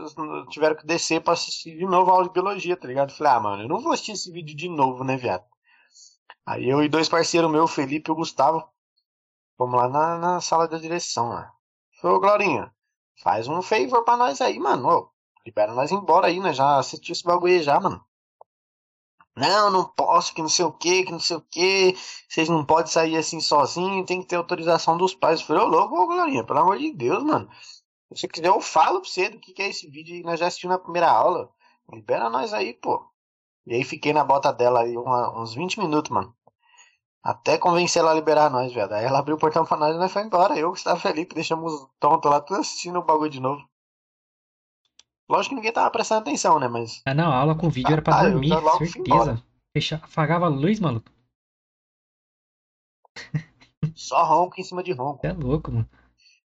tiveram 0.50 0.76
que 0.76 0.86
descer 0.86 1.20
pra 1.20 1.32
assistir 1.32 1.76
de 1.76 1.86
novo 1.86 2.12
a 2.12 2.14
aula 2.14 2.28
de 2.28 2.32
biologia, 2.32 2.76
tá 2.76 2.86
ligado? 2.86 3.12
Falei, 3.12 3.32
ah, 3.32 3.40
mano, 3.40 3.62
eu 3.64 3.68
não 3.68 3.80
vou 3.80 3.92
assistir 3.92 4.12
esse 4.12 4.30
vídeo 4.30 4.56
de 4.56 4.68
novo, 4.68 5.02
né, 5.02 5.16
viado? 5.16 5.44
Aí 6.46 6.68
eu 6.70 6.84
e 6.84 6.88
dois 6.88 7.08
parceiros 7.08 7.50
meus, 7.50 7.68
o 7.68 7.74
Felipe 7.74 8.10
e 8.10 8.12
o 8.12 8.16
Gustavo, 8.16 8.62
fomos 9.58 9.74
lá 9.74 9.88
na, 9.88 10.18
na 10.18 10.40
sala 10.40 10.68
da 10.68 10.78
direção 10.78 11.30
lá. 11.30 11.52
Falei, 12.00 12.16
ô, 12.16 12.20
Glorinha, 12.20 12.73
faz 13.22 13.48
um 13.48 13.62
favor 13.62 14.04
pra 14.04 14.16
nós 14.16 14.40
aí, 14.40 14.58
mano. 14.58 14.88
Ô, 14.88 15.10
libera 15.44 15.74
nós 15.74 15.92
embora 15.92 16.28
aí, 16.28 16.40
né? 16.40 16.52
Já 16.52 16.78
assisti 16.78 17.12
esse 17.12 17.24
bagulho 17.24 17.62
já, 17.62 17.78
mano. 17.80 18.04
Não, 19.36 19.68
não 19.70 19.84
posso, 19.84 20.32
que 20.32 20.40
não 20.40 20.48
sei 20.48 20.64
o 20.64 20.72
que, 20.72 21.04
que 21.04 21.12
não 21.12 21.18
sei 21.18 21.36
o 21.36 21.40
que. 21.40 21.96
Vocês 22.28 22.48
não 22.48 22.64
podem 22.64 22.90
sair 22.90 23.16
assim 23.16 23.40
sozinho, 23.40 24.06
tem 24.06 24.20
que 24.22 24.28
ter 24.28 24.36
autorização 24.36 24.96
dos 24.96 25.14
pais. 25.14 25.40
Eu 25.40 25.46
falei, 25.46 25.62
ô 25.64 25.66
louco, 25.66 25.96
ô 25.96 26.06
Glorinha, 26.06 26.44
pelo 26.44 26.60
amor 26.60 26.78
de 26.78 26.92
Deus, 26.92 27.22
mano. 27.24 27.50
Se 28.12 28.20
você 28.20 28.28
quiser, 28.28 28.48
eu 28.48 28.60
falo 28.60 29.00
pra 29.00 29.10
você 29.10 29.28
do 29.28 29.40
que, 29.40 29.52
que 29.52 29.62
é 29.62 29.68
esse 29.68 29.88
vídeo 29.90 30.14
aí, 30.14 30.22
nós 30.22 30.38
já 30.38 30.46
assistimos 30.46 30.76
na 30.76 30.82
primeira 30.82 31.10
aula. 31.10 31.50
Libera 31.92 32.30
nós 32.30 32.52
aí, 32.52 32.74
pô. 32.74 33.04
E 33.66 33.74
aí 33.74 33.84
fiquei 33.84 34.12
na 34.12 34.24
bota 34.24 34.52
dela 34.52 34.82
aí 34.82 34.96
uns 34.96 35.54
20 35.54 35.80
minutos, 35.80 36.10
mano. 36.10 36.34
Até 37.24 37.56
convencer 37.56 38.00
ela 38.02 38.10
a 38.10 38.14
liberar 38.14 38.50
nós, 38.50 38.72
velho. 38.72 38.92
Aí 38.94 39.04
ela 39.04 39.18
abriu 39.18 39.36
o 39.36 39.38
portão 39.38 39.64
pra 39.64 39.78
nós 39.78 39.94
e 39.96 39.98
nós 39.98 40.12
foi 40.12 40.22
embora. 40.22 40.58
Eu, 40.58 40.70
Gustavo 40.70 41.00
Felipe, 41.00 41.34
deixamos 41.34 41.88
tonto 41.98 42.28
lá, 42.28 42.40
tudo 42.40 42.60
assistindo 42.60 42.98
o 42.98 43.02
bagulho 43.02 43.30
de 43.30 43.40
novo. 43.40 43.66
Lógico 45.28 45.50
que 45.50 45.56
ninguém 45.56 45.72
tava 45.72 45.90
prestando 45.90 46.20
atenção, 46.20 46.60
né? 46.60 46.68
Mas. 46.68 47.00
Ah, 47.06 47.14
não, 47.14 47.32
a 47.32 47.36
aula 47.36 47.54
com 47.56 47.70
vídeo 47.70 47.94
era 47.94 48.02
pra 48.02 48.14
Ah, 48.14 48.22
dormir, 48.24 48.50
certeza. 48.76 49.42
Fecha, 49.74 49.96
apagava 50.04 50.44
a 50.44 50.50
luz, 50.50 50.78
maluco. 50.78 51.10
Só 53.94 54.22
ronco 54.24 54.60
em 54.60 54.64
cima 54.64 54.82
de 54.82 54.92
ronco. 54.92 55.26
É 55.26 55.32
louco, 55.32 55.72
mano. 55.72 55.88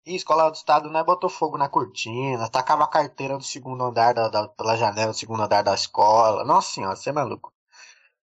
E 0.06 0.16
escola 0.16 0.50
do 0.50 0.56
estado, 0.56 0.90
né? 0.90 1.04
Botou 1.04 1.30
fogo 1.30 1.58
na 1.58 1.68
cortina, 1.68 2.50
tacava 2.50 2.84
a 2.84 2.88
carteira 2.88 3.38
do 3.38 3.44
segundo 3.44 3.84
andar 3.84 4.14
da, 4.14 4.30
da- 4.30 4.48
pela 4.48 4.78
janela 4.78 5.12
do 5.12 5.18
segundo 5.18 5.42
andar 5.42 5.64
da 5.64 5.74
escola. 5.74 6.46
Nossa 6.46 6.72
senhora, 6.72 6.96
você 6.96 7.10
é 7.10 7.14
maluco. 7.14 7.52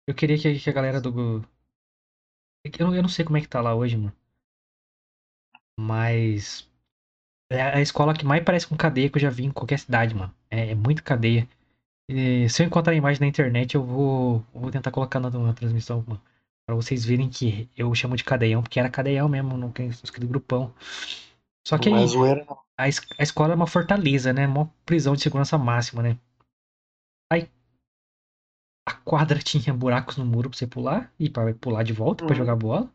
Eu 0.07 0.15
queria 0.15 0.37
que, 0.37 0.59
que 0.59 0.69
a 0.71 0.73
galera 0.73 1.01
do. 1.01 1.43
Eu 2.65 2.87
não, 2.87 2.95
eu 2.95 3.03
não 3.03 3.09
sei 3.09 3.25
como 3.25 3.39
é 3.39 3.41
que 3.41 3.49
tá 3.49 3.61
lá 3.61 3.75
hoje, 3.75 3.97
mano. 3.97 4.13
Mas. 5.79 6.69
É 7.51 7.63
a 7.63 7.81
escola 7.81 8.15
que 8.15 8.25
mais 8.25 8.45
parece 8.45 8.67
com 8.67 8.77
cadeia 8.77 9.11
que 9.11 9.17
eu 9.17 9.23
já 9.23 9.31
vi 9.31 9.45
em 9.45 9.51
qualquer 9.51 9.79
cidade, 9.79 10.15
mano. 10.15 10.33
É, 10.49 10.71
é 10.71 10.75
muito 10.75 11.03
cadeia. 11.03 11.49
E 12.09 12.49
se 12.49 12.63
eu 12.63 12.67
encontrar 12.67 12.93
a 12.93 12.97
imagem 12.97 13.21
na 13.21 13.27
internet, 13.27 13.75
eu 13.75 13.85
vou, 13.85 14.45
eu 14.55 14.61
vou 14.61 14.71
tentar 14.71 14.91
colocar 14.91 15.19
na, 15.19 15.31
na 15.31 15.53
transmissão, 15.53 16.05
mano. 16.07 16.21
Pra 16.67 16.77
vocês 16.77 17.05
verem 17.05 17.29
que 17.29 17.69
eu 17.77 17.93
chamo 17.95 18.17
de 18.17 18.23
cadeião, 18.23 18.63
porque 18.63 18.79
era 18.79 18.89
cadeião 18.89 19.29
mesmo, 19.29 19.57
não 19.57 19.73
tem 19.73 19.89
escrito 19.89 20.29
grupão. 20.29 20.73
Só 21.67 21.79
que 21.79 21.89
aí, 21.89 21.95
é 21.95 22.47
a, 22.79 22.85
a 22.85 23.23
escola 23.23 23.53
é 23.53 23.57
uma 23.57 23.67
fortaleza, 23.67 24.33
né? 24.33 24.47
Uma 24.47 24.67
prisão 24.87 25.15
de 25.15 25.23
segurança 25.23 25.59
máxima, 25.59 26.03
né? 26.03 26.17
Aí 27.33 27.49
a 28.87 28.93
quadra 28.93 29.39
tinha 29.43 29.73
buracos 29.75 30.17
no 30.17 30.25
muro 30.25 30.51
pra 30.51 30.59
você 30.59 30.67
pular 30.67 31.13
e 31.19 31.29
pra 31.31 31.53
pular 31.55 31.83
de 31.83 31.93
volta 31.93 32.25
pra 32.25 32.33
Uhum. 32.35 32.39
jogar 32.39 32.57
bola. 32.57 32.93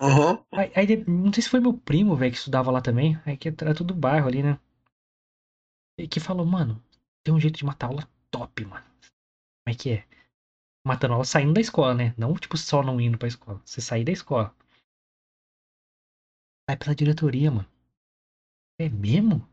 Aham. 0.00 0.44
Aí, 0.52 0.72
aí 0.74 0.86
de- 0.86 1.10
não 1.10 1.32
sei 1.32 1.42
se 1.42 1.48
foi 1.50 1.60
meu 1.60 1.74
primo, 1.74 2.16
velho, 2.16 2.32
que 2.32 2.38
estudava 2.38 2.70
lá 2.70 2.80
também. 2.80 3.20
Aí 3.26 3.36
que 3.36 3.48
era 3.48 3.74
tudo 3.74 3.94
bairro 3.94 4.26
ali, 4.26 4.42
né? 4.42 4.58
E 5.98 6.08
que 6.08 6.18
falou, 6.18 6.46
mano, 6.46 6.82
tem 7.22 7.34
um 7.34 7.40
jeito 7.40 7.58
de 7.58 7.64
matar 7.64 7.88
aula 7.88 8.08
top, 8.30 8.64
mano. 8.64 8.84
Como 8.84 9.68
é 9.68 9.74
que 9.74 9.90
é? 9.90 10.08
Matando 10.86 11.12
aula 11.14 11.24
saindo 11.24 11.52
da 11.52 11.60
escola, 11.60 11.94
né? 11.94 12.14
Não, 12.16 12.34
tipo, 12.34 12.56
só 12.56 12.82
não 12.82 13.00
indo 13.00 13.18
pra 13.18 13.28
escola. 13.28 13.60
Você 13.64 13.80
sair 13.80 14.04
da 14.04 14.12
escola. 14.12 14.54
Vai 16.66 16.76
pela 16.78 16.94
diretoria, 16.94 17.50
mano. 17.50 17.68
É 18.80 18.88
mesmo? 18.88 19.46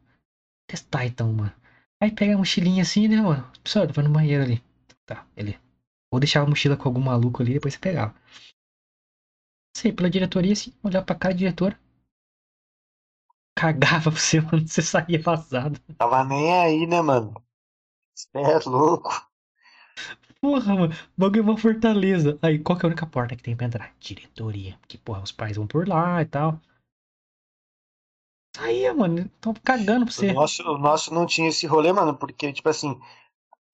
Testar 0.69 1.06
então, 1.06 1.34
mano. 1.34 1.53
Aí 2.01 2.12
pega 2.12 2.36
a 2.36 2.38
mochilinha 2.38 2.84
assim, 2.84 3.08
né, 3.08 3.21
mano? 3.21 3.51
Pessoal, 3.63 3.88
vai 3.91 4.06
no 4.06 4.12
banheiro 4.13 4.43
ali. 4.43 4.63
Tá, 5.07 5.25
ele. 5.35 5.57
Ou 6.11 6.19
deixava 6.19 6.45
a 6.45 6.49
mochila 6.49 6.77
com 6.77 6.87
algum 6.87 7.01
maluco 7.01 7.41
ali, 7.41 7.53
depois 7.53 7.73
você 7.73 7.79
pegava. 7.79 8.13
Ia 9.83 9.93
pela 9.93 10.09
diretoria 10.09 10.53
assim, 10.53 10.73
olhava 10.83 11.05
pra 11.05 11.15
cara 11.15 11.33
da 11.33 11.37
diretora. 11.37 11.79
Cagava 13.55 14.11
pra 14.11 14.19
você, 14.19 14.41
mano. 14.41 14.67
Você 14.67 14.81
saía 14.81 15.21
vazado. 15.21 15.79
Tava 15.97 16.23
nem 16.25 16.53
aí, 16.53 16.85
né, 16.85 17.01
mano? 17.01 17.33
Você 18.13 18.27
é 18.35 18.59
louco. 18.69 19.09
Porra, 20.41 20.75
mano. 20.75 20.93
Bagulho 21.17 21.39
é 21.39 21.43
uma 21.43 21.57
fortaleza. 21.57 22.37
Aí, 22.41 22.59
qual 22.59 22.77
que 22.77 22.85
é 22.85 22.87
a 22.87 22.91
única 22.91 23.05
porta 23.07 23.35
que 23.35 23.43
tem 23.43 23.55
pra 23.55 23.67
entrar? 23.67 23.95
Diretoria. 23.99 24.77
Porque, 24.79 24.97
porra, 24.97 25.21
os 25.21 25.31
pais 25.31 25.55
vão 25.55 25.67
por 25.67 25.87
lá 25.87 26.21
e 26.21 26.25
tal. 26.25 26.59
Saía, 28.55 28.93
mano. 28.93 29.29
Tão 29.39 29.53
cagando 29.53 30.05
pra 30.05 30.13
você. 30.13 30.31
O 30.31 30.33
nosso, 30.33 30.63
o 30.63 30.77
nosso 30.77 31.13
não 31.13 31.25
tinha 31.25 31.49
esse 31.49 31.65
rolê, 31.65 31.93
mano, 31.93 32.17
porque, 32.17 32.51
tipo 32.51 32.67
assim, 32.69 32.99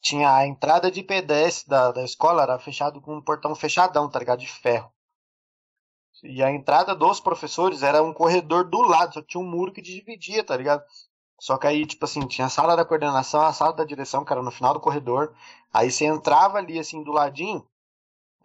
tinha 0.03 0.35
a 0.35 0.45
entrada 0.45 0.91
de 0.91 1.01
pedestre 1.01 1.69
da, 1.69 1.91
da 1.91 2.03
escola, 2.03 2.43
era 2.43 2.59
fechado 2.59 3.01
com 3.01 3.15
um 3.15 3.21
portão 3.21 3.55
fechadão, 3.55 4.09
tá 4.09 4.19
ligado? 4.19 4.39
De 4.41 4.47
ferro. 4.47 4.91
e 6.23 6.41
a 6.43 6.51
entrada 6.51 6.95
dos 6.95 7.19
professores 7.19 7.83
era 7.83 8.01
um 8.03 8.13
corredor 8.13 8.63
do 8.69 8.81
lado, 8.81 9.13
só 9.13 9.21
tinha 9.21 9.41
um 9.41 9.49
muro 9.49 9.71
que 9.73 9.81
dividia, 9.81 10.43
tá 10.43 10.55
ligado? 10.57 10.83
Só 11.39 11.57
que 11.57 11.67
aí, 11.67 11.85
tipo 11.85 12.05
assim, 12.05 12.27
tinha 12.27 12.47
a 12.47 12.49
sala 12.49 12.75
da 12.75 12.85
coordenação, 12.85 13.41
a 13.41 13.53
sala 13.53 13.73
da 13.73 13.83
direção, 13.85 14.23
que 14.25 14.31
era 14.33 14.41
no 14.41 14.51
final 14.51 14.73
do 14.73 14.79
corredor. 14.79 15.33
Aí 15.73 15.91
você 15.91 16.05
entrava 16.05 16.57
ali, 16.57 16.79
assim, 16.79 17.03
do 17.03 17.11
ladinho, 17.11 17.67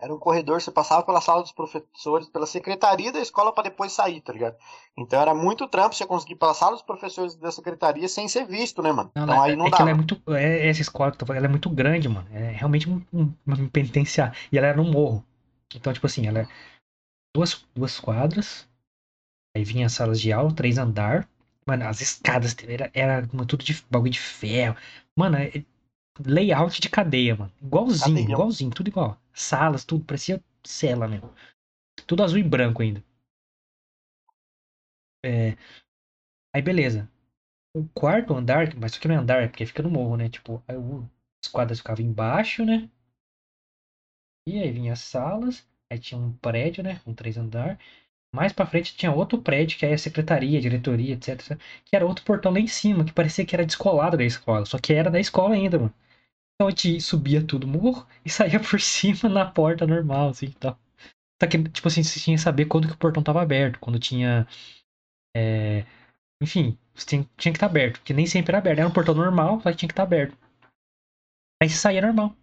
era 0.00 0.14
um 0.14 0.18
corredor, 0.18 0.60
você 0.60 0.70
passava 0.70 1.02
pela 1.02 1.20
sala 1.20 1.42
dos 1.42 1.50
professores, 1.50 2.28
pela 2.28 2.46
secretaria 2.46 3.10
da 3.10 3.20
escola 3.20 3.52
para 3.52 3.64
depois 3.64 3.90
sair, 3.92 4.20
tá 4.20 4.32
ligado? 4.32 4.56
Então 4.96 5.20
era 5.20 5.34
muito 5.34 5.66
trampo 5.66 5.94
você 5.94 6.06
conseguir 6.06 6.36
pela 6.36 6.54
sala 6.54 6.72
dos 6.72 6.82
professores 6.82 7.34
da 7.34 7.50
secretaria 7.50 8.08
sem 8.08 8.28
ser 8.28 8.46
visto, 8.46 8.80
né, 8.80 8.92
mano? 8.92 9.10
Não, 9.16 9.24
então 9.24 9.34
não, 9.34 9.42
aí 9.42 9.52
é 9.52 9.56
não 9.56 9.64
que 9.64 9.70
dá. 9.72 9.78
ela 9.80 9.90
é 9.90 9.94
muito. 9.94 10.22
É, 10.28 10.68
essa 10.68 10.82
escola 10.82 11.10
que 11.10 11.16
eu 11.16 11.18
tô 11.18 11.26
falando, 11.26 11.38
ela 11.38 11.46
é 11.46 11.50
muito 11.50 11.68
grande, 11.68 12.08
mano. 12.08 12.28
É 12.32 12.52
realmente 12.52 12.88
um, 12.88 13.02
um, 13.12 13.32
um 13.48 13.68
penitenciário. 13.68 14.34
E 14.52 14.56
ela 14.56 14.68
era 14.68 14.76
no 14.76 14.84
morro. 14.84 15.24
Então, 15.74 15.92
tipo 15.92 16.06
assim, 16.06 16.28
ela 16.28 16.40
é 16.40 16.48
duas, 17.34 17.66
duas 17.74 17.98
quadras. 17.98 18.68
Aí 19.56 19.64
vinha 19.64 19.86
as 19.86 19.92
salas 19.92 20.20
de 20.20 20.32
aula, 20.32 20.54
três 20.54 20.78
andar. 20.78 21.28
Mano, 21.66 21.86
as 21.86 22.00
escadas 22.00 22.56
era, 22.66 22.88
era 22.94 23.26
tudo 23.48 23.64
de 23.64 23.84
bagulho 23.90 24.12
de 24.12 24.20
ferro. 24.20 24.76
Mano, 25.16 25.36
é 25.38 25.64
layout 26.24 26.80
de 26.80 26.88
cadeia, 26.88 27.34
mano. 27.34 27.52
Igualzinho, 27.60 28.16
Cadeia. 28.16 28.32
igualzinho, 28.32 28.70
tudo 28.70 28.88
igual. 28.88 29.18
Salas, 29.38 29.84
tudo, 29.84 30.04
parecia 30.04 30.42
cela 30.64 31.08
mesmo. 31.08 31.32
Tudo 32.06 32.24
azul 32.24 32.38
e 32.38 32.42
branco 32.44 32.82
ainda. 32.82 33.04
É, 35.24 35.56
Aí 36.54 36.60
beleza. 36.62 37.10
O 37.74 37.86
quarto 37.94 38.34
andar, 38.34 38.74
mas 38.76 38.92
só 38.94 39.00
que 39.00 39.08
não 39.08 39.16
é 39.16 39.18
andar, 39.18 39.42
é 39.44 39.48
porque 39.48 39.66
fica 39.66 39.82
no 39.82 39.90
morro, 39.90 40.16
né? 40.16 40.28
Tipo, 40.30 40.62
aí 40.68 40.76
as 41.44 41.50
quadras 41.52 41.78
ficavam 41.80 42.04
embaixo, 42.06 42.64
né? 42.66 42.90
E 44.48 44.58
aí 44.60 44.72
vinha 44.72 44.94
as 44.94 44.98
salas, 45.00 45.64
aí 45.90 45.96
tinha 45.98 46.18
um 46.20 46.32
prédio, 46.32 46.82
né? 46.82 47.00
Um 47.06 47.14
três 47.14 47.36
andar. 47.36 47.78
Mais 48.34 48.52
pra 48.52 48.66
frente 48.66 48.96
tinha 48.96 49.12
outro 49.12 49.42
prédio, 49.42 49.78
que 49.78 49.86
aí 49.86 49.92
é 49.92 49.96
a 49.96 49.98
secretaria, 49.98 50.60
diretoria, 50.60 51.14
etc. 51.14 51.60
Que 51.84 51.96
era 51.96 52.06
outro 52.06 52.24
portão 52.24 52.52
lá 52.52 52.60
em 52.60 52.66
cima, 52.68 53.04
que 53.04 53.12
parecia 53.12 53.46
que 53.46 53.54
era 53.56 53.66
descolado 53.66 54.16
da 54.16 54.24
escola. 54.24 54.66
Só 54.66 54.78
que 54.78 54.94
era 54.94 55.10
da 55.10 55.20
escola 55.20 55.54
ainda, 55.54 55.78
mano. 55.78 55.94
Então 56.60 56.66
a 56.66 56.70
gente 56.70 57.00
subia 57.00 57.40
tudo 57.46 57.68
morro 57.68 58.04
e 58.24 58.28
saía 58.30 58.58
por 58.60 58.80
cima 58.82 59.28
na 59.28 59.46
porta 59.46 59.86
normal, 59.86 60.30
assim, 60.30 60.46
e 60.46 60.54
tal. 60.54 60.76
Só 61.42 61.48
que, 61.48 61.62
tipo 61.70 61.88
assim, 61.88 62.02
você 62.02 62.20
tinha 62.20 62.36
que 62.36 62.42
saber 62.42 62.66
quando 62.66 62.88
que 62.88 62.94
o 62.94 62.98
portão 62.98 63.22
tava 63.22 63.42
aberto. 63.42 63.80
Quando 63.80 63.98
tinha... 63.98 64.46
é, 65.36 65.86
Enfim, 66.42 66.78
você 66.94 67.06
tinha, 67.06 67.22
tinha 67.36 67.52
que 67.52 67.58
estar 67.58 67.66
aberto. 67.66 67.98
Porque 68.00 68.14
nem 68.14 68.26
sempre 68.26 68.52
era 68.52 68.58
aberto. 68.58 68.78
Era 68.80 68.88
um 68.88 68.92
portão 68.92 69.14
normal, 69.14 69.60
só 69.60 69.70
que 69.70 69.78
tinha 69.78 69.88
que 69.88 69.92
estar 69.94 70.04
aberto. 70.04 70.36
Aí 71.62 71.68
você 71.68 71.76
saía 71.76 72.00
normal. 72.02 72.34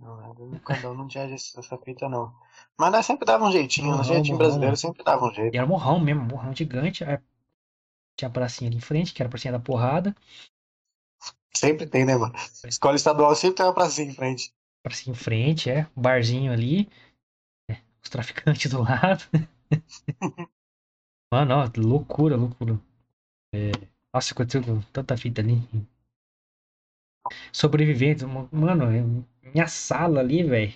Não, 0.00 0.34
no 0.34 0.58
Candão 0.60 0.94
não 0.94 1.06
tinha 1.06 1.24
essa 1.32 1.78
fita, 1.78 2.08
não. 2.08 2.34
Mas 2.76 2.90
nós 2.90 3.06
sempre 3.06 3.24
dava 3.24 3.44
um 3.44 3.52
jeitinho, 3.52 3.92
Morrão, 3.92 3.98
no 3.98 4.02
jeitinho 4.02 4.36
morrão. 4.36 4.38
brasileiro 4.38 4.76
sempre 4.76 5.04
dava 5.04 5.26
um 5.26 5.32
E 5.52 5.56
jeito. 5.56 5.56
era 5.56 5.66
um 5.66 5.68
morrão 5.70 6.00
mesmo, 6.00 6.22
morrão 6.24 6.54
gigante. 6.54 7.04
Aí 7.04 7.18
Tinha 8.16 8.28
a 8.28 8.32
pracinha 8.32 8.68
ali 8.70 8.76
em 8.76 8.80
frente, 8.80 9.12
que 9.12 9.22
era 9.22 9.28
a 9.28 9.30
pracinha 9.30 9.52
da 9.52 9.58
porrada. 9.60 10.14
Sempre 11.54 11.86
tem, 11.86 12.04
né, 12.04 12.16
mano? 12.16 12.34
Escola 12.66 12.96
estadual 12.96 13.34
sempre 13.34 13.56
tem 13.56 13.66
uma 13.66 13.74
pracinha 13.74 14.10
em 14.10 14.14
frente. 14.14 14.52
Pracinha 14.82 15.12
em 15.12 15.16
frente, 15.16 15.70
é. 15.70 15.86
Um 15.96 16.02
barzinho 16.02 16.52
ali. 16.52 16.88
é, 17.70 17.76
Os 18.02 18.10
traficantes 18.10 18.70
do 18.70 18.82
lado. 18.82 19.24
Mano, 21.32 21.54
ó, 21.56 21.68
loucura, 21.76 22.36
loucura. 22.36 22.78
É, 23.54 23.70
Nossa, 24.14 24.34
aconteceu 24.34 24.62
tanta 24.92 25.16
fita 25.16 25.40
ali. 25.40 25.56
Sobreviventes, 27.52 28.24
mano, 28.50 28.84
é- 28.90 29.48
minha 29.52 29.66
sala 29.68 30.18
ali, 30.20 30.42
velho. 30.42 30.72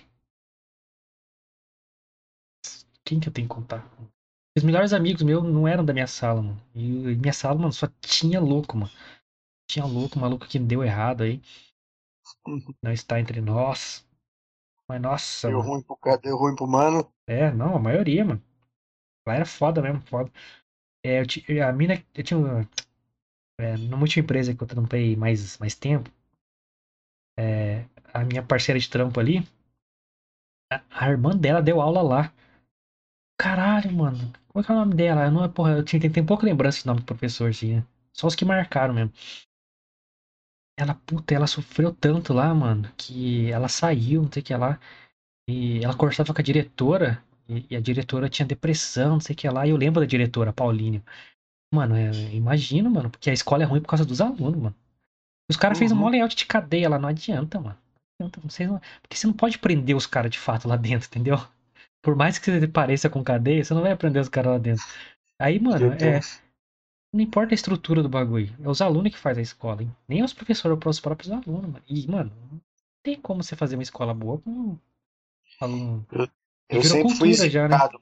Quem 3.03 3.19
que 3.19 3.29
eu 3.29 3.33
tenho 3.33 3.47
que 3.47 3.53
contar? 3.53 3.87
Os 4.57 4.63
melhores 4.63 4.93
amigos 4.93 5.21
meus 5.23 5.43
não 5.43 5.67
eram 5.67 5.83
da 5.85 5.93
minha 5.93 6.07
sala, 6.07 6.41
mano. 6.41 6.61
E 6.75 7.15
minha 7.15 7.33
sala, 7.33 7.55
mano, 7.59 7.73
só 7.73 7.87
tinha 8.01 8.39
louco, 8.39 8.77
mano. 8.77 8.91
Tinha 9.67 9.85
louco, 9.85 10.17
maluco 10.19 10.47
que 10.47 10.57
deu 10.57 10.83
errado 10.83 11.21
aí. 11.23 11.39
Não 12.81 12.91
está 12.91 13.19
entre 13.19 13.41
nós. 13.41 14.05
Mas 14.87 15.01
nossa, 15.01 15.51
Deu 15.51 15.61
mano. 15.61 15.69
ruim, 15.69 15.81
pro, 15.81 15.95
ca- 15.95 16.17
deu 16.17 16.35
ruim 16.37 16.55
pro 16.57 16.67
mano. 16.67 17.09
É, 17.27 17.51
não, 17.51 17.75
a 17.75 17.79
maioria, 17.79 18.23
mano. 18.25 18.41
Lá 19.27 19.35
era 19.35 19.45
foda 19.45 19.81
mesmo, 19.81 20.01
foda. 20.01 20.31
É, 21.05 21.21
eu 21.49 21.67
a 21.67 21.73
mina, 21.73 22.03
eu 22.15 22.23
tinha. 22.23 22.39
É, 23.59 23.77
numa 23.77 24.01
última 24.03 24.23
empresa 24.23 24.55
que 24.55 24.63
eu 24.63 24.67
trampei 24.67 25.15
mais, 25.15 25.57
mais 25.59 25.75
tempo, 25.75 26.09
é, 27.37 27.85
a 28.13 28.23
minha 28.23 28.43
parceira 28.43 28.79
de 28.79 28.89
trampo 28.89 29.19
ali, 29.19 29.43
a, 30.71 30.79
a 30.91 31.09
irmã 31.09 31.35
dela 31.35 31.59
deu 31.61 31.81
aula 31.81 32.01
lá. 32.03 32.31
Caralho, 33.37 33.91
mano. 33.93 34.33
Qual 34.49 34.63
que 34.63 34.71
é 34.71 34.75
o 34.75 34.77
nome 34.77 34.95
dela? 34.95 35.25
Eu 35.25 35.31
não, 35.31 35.49
porra, 35.49 35.71
eu 35.73 35.83
tinha, 35.83 35.99
tem, 36.01 36.09
tem 36.11 36.25
pouca 36.25 36.45
lembrança 36.45 36.79
de 36.81 36.87
nome 36.87 37.01
do 37.01 37.05
professor, 37.05 37.49
assim, 37.49 37.75
né? 37.77 37.83
Só 38.13 38.27
os 38.27 38.35
que 38.35 38.45
marcaram 38.45 38.93
mesmo. 38.93 39.11
Ela, 40.77 40.93
puta, 40.93 41.33
ela 41.33 41.47
sofreu 41.47 41.93
tanto 41.93 42.33
lá, 42.33 42.53
mano, 42.53 42.91
que 42.97 43.49
ela 43.49 43.67
saiu, 43.69 44.23
não 44.23 44.31
sei 44.31 44.41
o 44.41 44.45
que 44.45 44.55
lá. 44.55 44.79
E 45.49 45.83
ela 45.83 45.95
conversava 45.95 46.33
com 46.33 46.41
a 46.41 46.43
diretora, 46.43 47.23
e, 47.47 47.65
e 47.69 47.75
a 47.75 47.79
diretora 47.81 48.29
tinha 48.29 48.45
depressão, 48.45 49.13
não 49.13 49.19
sei 49.19 49.33
o 49.33 49.37
que 49.37 49.49
lá. 49.49 49.65
E 49.65 49.69
eu 49.69 49.77
lembro 49.77 50.01
da 50.01 50.05
diretora, 50.07 50.49
a 50.49 50.53
Paulinha. 50.53 51.03
Mano, 51.73 51.95
é, 51.95 52.11
imagino, 52.33 52.89
mano, 52.89 53.09
porque 53.09 53.29
a 53.29 53.33
escola 53.33 53.63
é 53.63 53.65
ruim 53.65 53.81
por 53.81 53.87
causa 53.89 54.05
dos 54.05 54.21
alunos, 54.21 54.61
mano. 54.61 54.75
Os 55.49 55.57
caras 55.57 55.77
fez 55.77 55.91
um 55.91 55.95
Uhum. 55.95 56.01
maior 56.01 56.11
layout 56.11 56.35
de 56.35 56.45
cadeia 56.45 56.89
lá, 56.89 56.97
não 56.99 57.09
adianta, 57.09 57.59
mano. 57.59 57.77
Não 58.19 58.27
adianta, 58.27 58.41
vocês 58.49 58.69
não- 58.69 58.81
Porque 59.01 59.15
você 59.15 59.27
não 59.27 59.33
pode 59.33 59.59
prender 59.59 59.95
os 59.95 60.07
caras 60.07 60.31
de 60.31 60.39
fato 60.39 60.67
lá 60.67 60.75
dentro, 60.75 61.07
entendeu? 61.07 61.37
Por 62.01 62.15
mais 62.15 62.37
que 62.37 62.51
você 62.51 62.67
pareça 62.67 63.09
com 63.09 63.23
cadeia, 63.23 63.63
você 63.63 63.73
não 63.73 63.81
vai 63.81 63.95
prender 63.95 64.21
os 64.21 64.29
caras 64.29 64.53
lá 64.53 64.57
dentro. 64.57 64.83
Aí, 65.39 65.59
mano, 65.59 65.91
é. 65.93 66.19
Não 67.15 67.21
importa 67.21 67.53
a 67.53 67.55
estrutura 67.55 68.03
do 68.03 68.09
bagulho. 68.09 68.53
É 68.61 68.67
os 68.67 68.81
alunos 68.81 69.09
que 69.09 69.17
fazem 69.17 69.39
a 69.39 69.43
escola, 69.43 69.81
hein? 69.81 69.95
Nem 70.05 70.21
os 70.21 70.33
professores, 70.33 70.77
é 70.77 70.89
os 70.89 70.99
próprios 70.99 71.31
alunos, 71.31 71.71
mano. 71.71 71.81
E, 71.87 72.11
mano, 72.11 72.29
não 72.51 72.59
tem 73.01 73.15
como 73.15 73.41
você 73.41 73.55
fazer 73.55 73.77
uma 73.77 73.83
escola 73.83 74.13
boa 74.13 74.37
com 74.39 74.77
aluno. 75.61 76.05
Eu 76.11 76.81
virou 76.81 76.83
sempre 76.83 77.15
fui 77.15 77.29
cultura 77.29 77.49
já, 77.49 77.69
né? 77.69 77.77
zicado. 77.77 78.01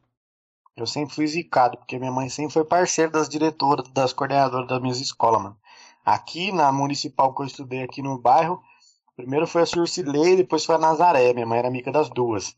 Eu 0.75 0.87
sempre 0.87 1.13
fui 1.13 1.27
zicado, 1.27 1.77
porque 1.77 1.99
minha 1.99 2.11
mãe 2.11 2.27
sempre 2.27 2.53
foi 2.53 2.65
parceira 2.65 3.11
das 3.11 3.29
diretoras, 3.29 3.87
das 3.89 4.13
coordenadoras 4.13 4.67
das 4.67 4.81
minhas 4.81 4.99
escolas, 4.99 5.43
mano. 5.43 5.57
Aqui 6.03 6.51
na 6.51 6.71
municipal 6.71 7.35
que 7.35 7.43
eu 7.43 7.45
estudei 7.45 7.83
aqui 7.83 8.01
no 8.01 8.17
bairro, 8.17 8.63
primeiro 9.15 9.45
foi 9.45 9.61
a 9.61 9.67
Surcilei, 9.67 10.37
depois 10.37 10.65
foi 10.65 10.73
a 10.73 10.79
Nazaré. 10.79 11.31
Minha 11.33 11.45
mãe 11.45 11.59
era 11.59 11.67
amiga 11.67 11.91
das 11.91 12.09
duas. 12.09 12.57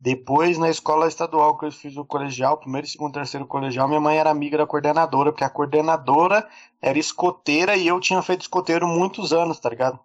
Depois, 0.00 0.56
na 0.58 0.70
escola 0.70 1.08
estadual 1.08 1.58
que 1.58 1.66
eu 1.66 1.72
fiz 1.72 1.96
o 1.96 2.04
colegial, 2.04 2.56
primeiro, 2.58 2.86
segundo, 2.86 3.14
terceiro 3.14 3.46
colegial, 3.46 3.88
minha 3.88 4.00
mãe 4.00 4.16
era 4.16 4.30
amiga 4.30 4.56
da 4.56 4.66
coordenadora, 4.66 5.32
porque 5.32 5.42
a 5.42 5.50
coordenadora 5.50 6.48
era 6.80 6.98
escoteira 6.98 7.76
e 7.76 7.88
eu 7.88 7.98
tinha 7.98 8.22
feito 8.22 8.42
escoteiro 8.42 8.86
muitos 8.86 9.32
anos, 9.32 9.58
tá 9.58 9.68
ligado? 9.68 9.98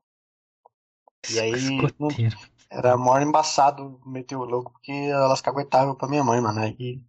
E 1.29 1.39
aí, 1.39 1.53
Escoteiro. 1.53 2.37
Era 2.69 2.97
maior 2.97 3.21
embaçado 3.21 4.01
meter 4.03 4.35
o 4.35 4.43
louco, 4.43 4.71
porque 4.71 4.91
elas 4.91 5.41
caguetavam 5.41 5.93
pra 5.93 6.07
minha 6.07 6.23
mãe, 6.23 6.41
mano. 6.41 6.59
Aí 6.59 6.99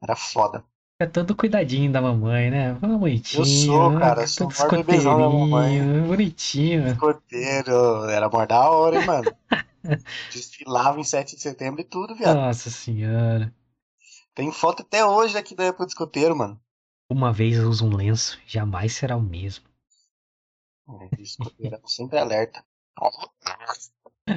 era 0.00 0.14
foda. 0.14 0.64
É 0.98 1.06
todo 1.06 1.36
cuidadinho 1.36 1.92
da 1.92 2.00
mamãe, 2.00 2.50
né? 2.50 2.74
Fala 2.80 2.96
bonitinho. 2.96 3.42
Eu 3.42 3.44
sou, 3.44 3.90
né? 3.90 4.00
cara, 4.00 4.22
eu 4.22 4.28
sou 4.28 4.46
o 4.46 4.70
bebezão 4.70 5.18
da 5.18 5.28
mamãe. 5.28 6.06
Bonitinho. 6.06 6.86
Escoteiro, 6.86 8.04
era 8.04 8.30
maior 8.30 8.46
da 8.46 8.70
hora, 8.70 9.00
hein, 9.00 9.06
mano. 9.06 9.30
Desfilava 10.32 11.00
em 11.00 11.04
7 11.04 11.36
de 11.36 11.42
setembro 11.42 11.80
e 11.80 11.84
tudo, 11.84 12.14
viado. 12.14 12.36
Nossa 12.36 12.70
senhora. 12.70 13.54
Tem 14.34 14.52
foto 14.52 14.82
até 14.82 15.04
hoje 15.04 15.38
aqui 15.38 15.54
da 15.54 15.64
época 15.64 15.86
do 15.86 15.88
escoteiro, 15.88 16.36
mano. 16.36 16.60
Uma 17.10 17.32
vez 17.32 17.56
eu 17.56 17.68
uso 17.68 17.86
um 17.86 17.94
lenço, 17.94 18.38
jamais 18.46 18.92
será 18.92 19.16
o 19.16 19.22
mesmo. 19.22 19.64
É, 20.88 21.22
escoteiro 21.22 21.76
era 21.76 21.86
sempre 21.86 22.18
alerta. 22.18 22.64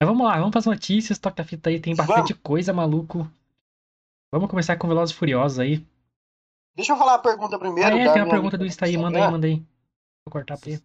Mas 0.00 0.08
vamos 0.08 0.26
lá, 0.26 0.36
vamos 0.36 0.50
para 0.50 0.60
as 0.60 0.66
notícias. 0.66 1.18
Toca 1.18 1.42
a 1.42 1.44
fita 1.44 1.70
aí, 1.70 1.80
tem 1.80 1.94
bastante 1.94 2.34
coisa, 2.34 2.72
maluco. 2.72 3.28
Vamos 4.30 4.48
começar 4.48 4.76
com 4.76 4.86
Velozes 4.86 5.14
e 5.14 5.18
Furiosos 5.18 5.58
aí. 5.58 5.84
Deixa 6.76 6.92
eu 6.92 6.96
falar 6.96 7.14
a 7.14 7.18
pergunta 7.18 7.58
primeiro. 7.58 7.96
Ah, 7.96 7.98
é, 7.98 8.12
tem 8.12 8.22
uma 8.22 8.30
pergunta 8.30 8.56
do 8.56 8.64
Insta 8.64 8.86
aí, 8.86 8.96
manda 8.96 9.18
aí, 9.18 9.30
manda 9.30 9.46
aí. 9.46 9.56
Vou 10.24 10.30
cortar 10.30 10.56
pra 10.56 10.70
ele. 10.70 10.82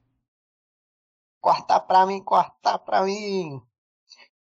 Cortar 1.43 1.81
pra 1.81 2.05
mim, 2.05 2.23
cortar 2.23 2.79
pra 2.79 3.01
mim. 3.03 3.61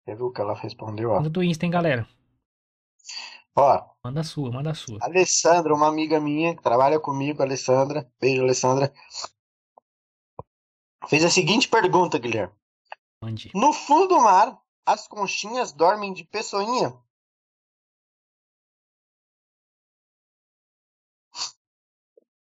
Você 0.05 0.15
viu 0.15 0.27
o 0.27 0.33
que 0.33 0.41
ela 0.41 0.55
respondeu, 0.55 1.11
ó? 1.11 1.17
Manda 1.17 1.29
do 1.29 1.43
Insta, 1.43 1.65
hein, 1.65 1.73
galera. 1.73 2.09
Ó, 3.57 3.95
Manda 4.05 4.21
a 4.21 4.25
sua, 4.25 4.53
manda 4.53 4.71
a 4.71 4.75
sua. 4.75 4.99
Alessandra, 5.03 5.75
uma 5.75 5.89
amiga 5.89 6.21
minha 6.21 6.55
que 6.55 6.63
trabalha 6.63 7.01
comigo, 7.01 7.43
Alessandra. 7.43 8.09
Beijo, 8.21 8.43
Alessandra. 8.43 8.95
Fez 11.09 11.25
a 11.25 11.31
seguinte 11.31 11.69
pergunta, 11.69 12.17
Guilherme. 12.17 12.55
Mande. 13.21 13.51
No 13.57 13.73
fundo 13.73 14.07
do 14.07 14.21
mar, 14.21 14.57
as 14.87 15.09
conchinhas 15.09 15.73
dormem 15.73 16.13
de 16.13 16.23
pessoinha? 16.23 16.97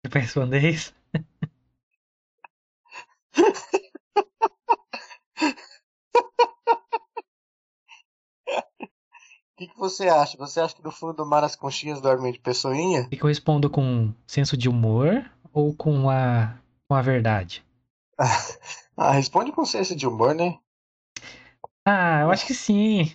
Você 0.01 0.09
vai 0.09 0.21
responder 0.21 0.69
isso? 0.69 0.93
Que, 9.67 9.73
que 9.73 9.79
você 9.79 10.07
acha? 10.07 10.37
Você 10.37 10.59
acha 10.59 10.75
que 10.75 10.83
no 10.83 10.91
fundo 10.91 11.13
do 11.13 11.25
mar 11.25 11.43
as 11.43 11.55
conchinhas 11.55 12.01
dormem 12.01 12.31
de 12.31 12.39
pessoinha? 12.39 13.03
O 13.03 13.09
que 13.09 13.21
eu 13.21 13.27
respondo 13.27 13.69
com 13.69 14.13
senso 14.27 14.57
de 14.57 14.67
humor 14.69 15.29
ou 15.53 15.73
com 15.75 16.09
a, 16.09 16.57
com 16.87 16.95
a 16.95 17.01
verdade? 17.01 17.65
Ah, 18.95 19.13
responde 19.13 19.51
com 19.51 19.65
senso 19.65 19.95
de 19.95 20.05
humor, 20.05 20.35
né? 20.35 20.55
Ah, 21.83 22.21
eu 22.21 22.29
acho 22.29 22.45
que 22.45 22.53
sim. 22.53 23.11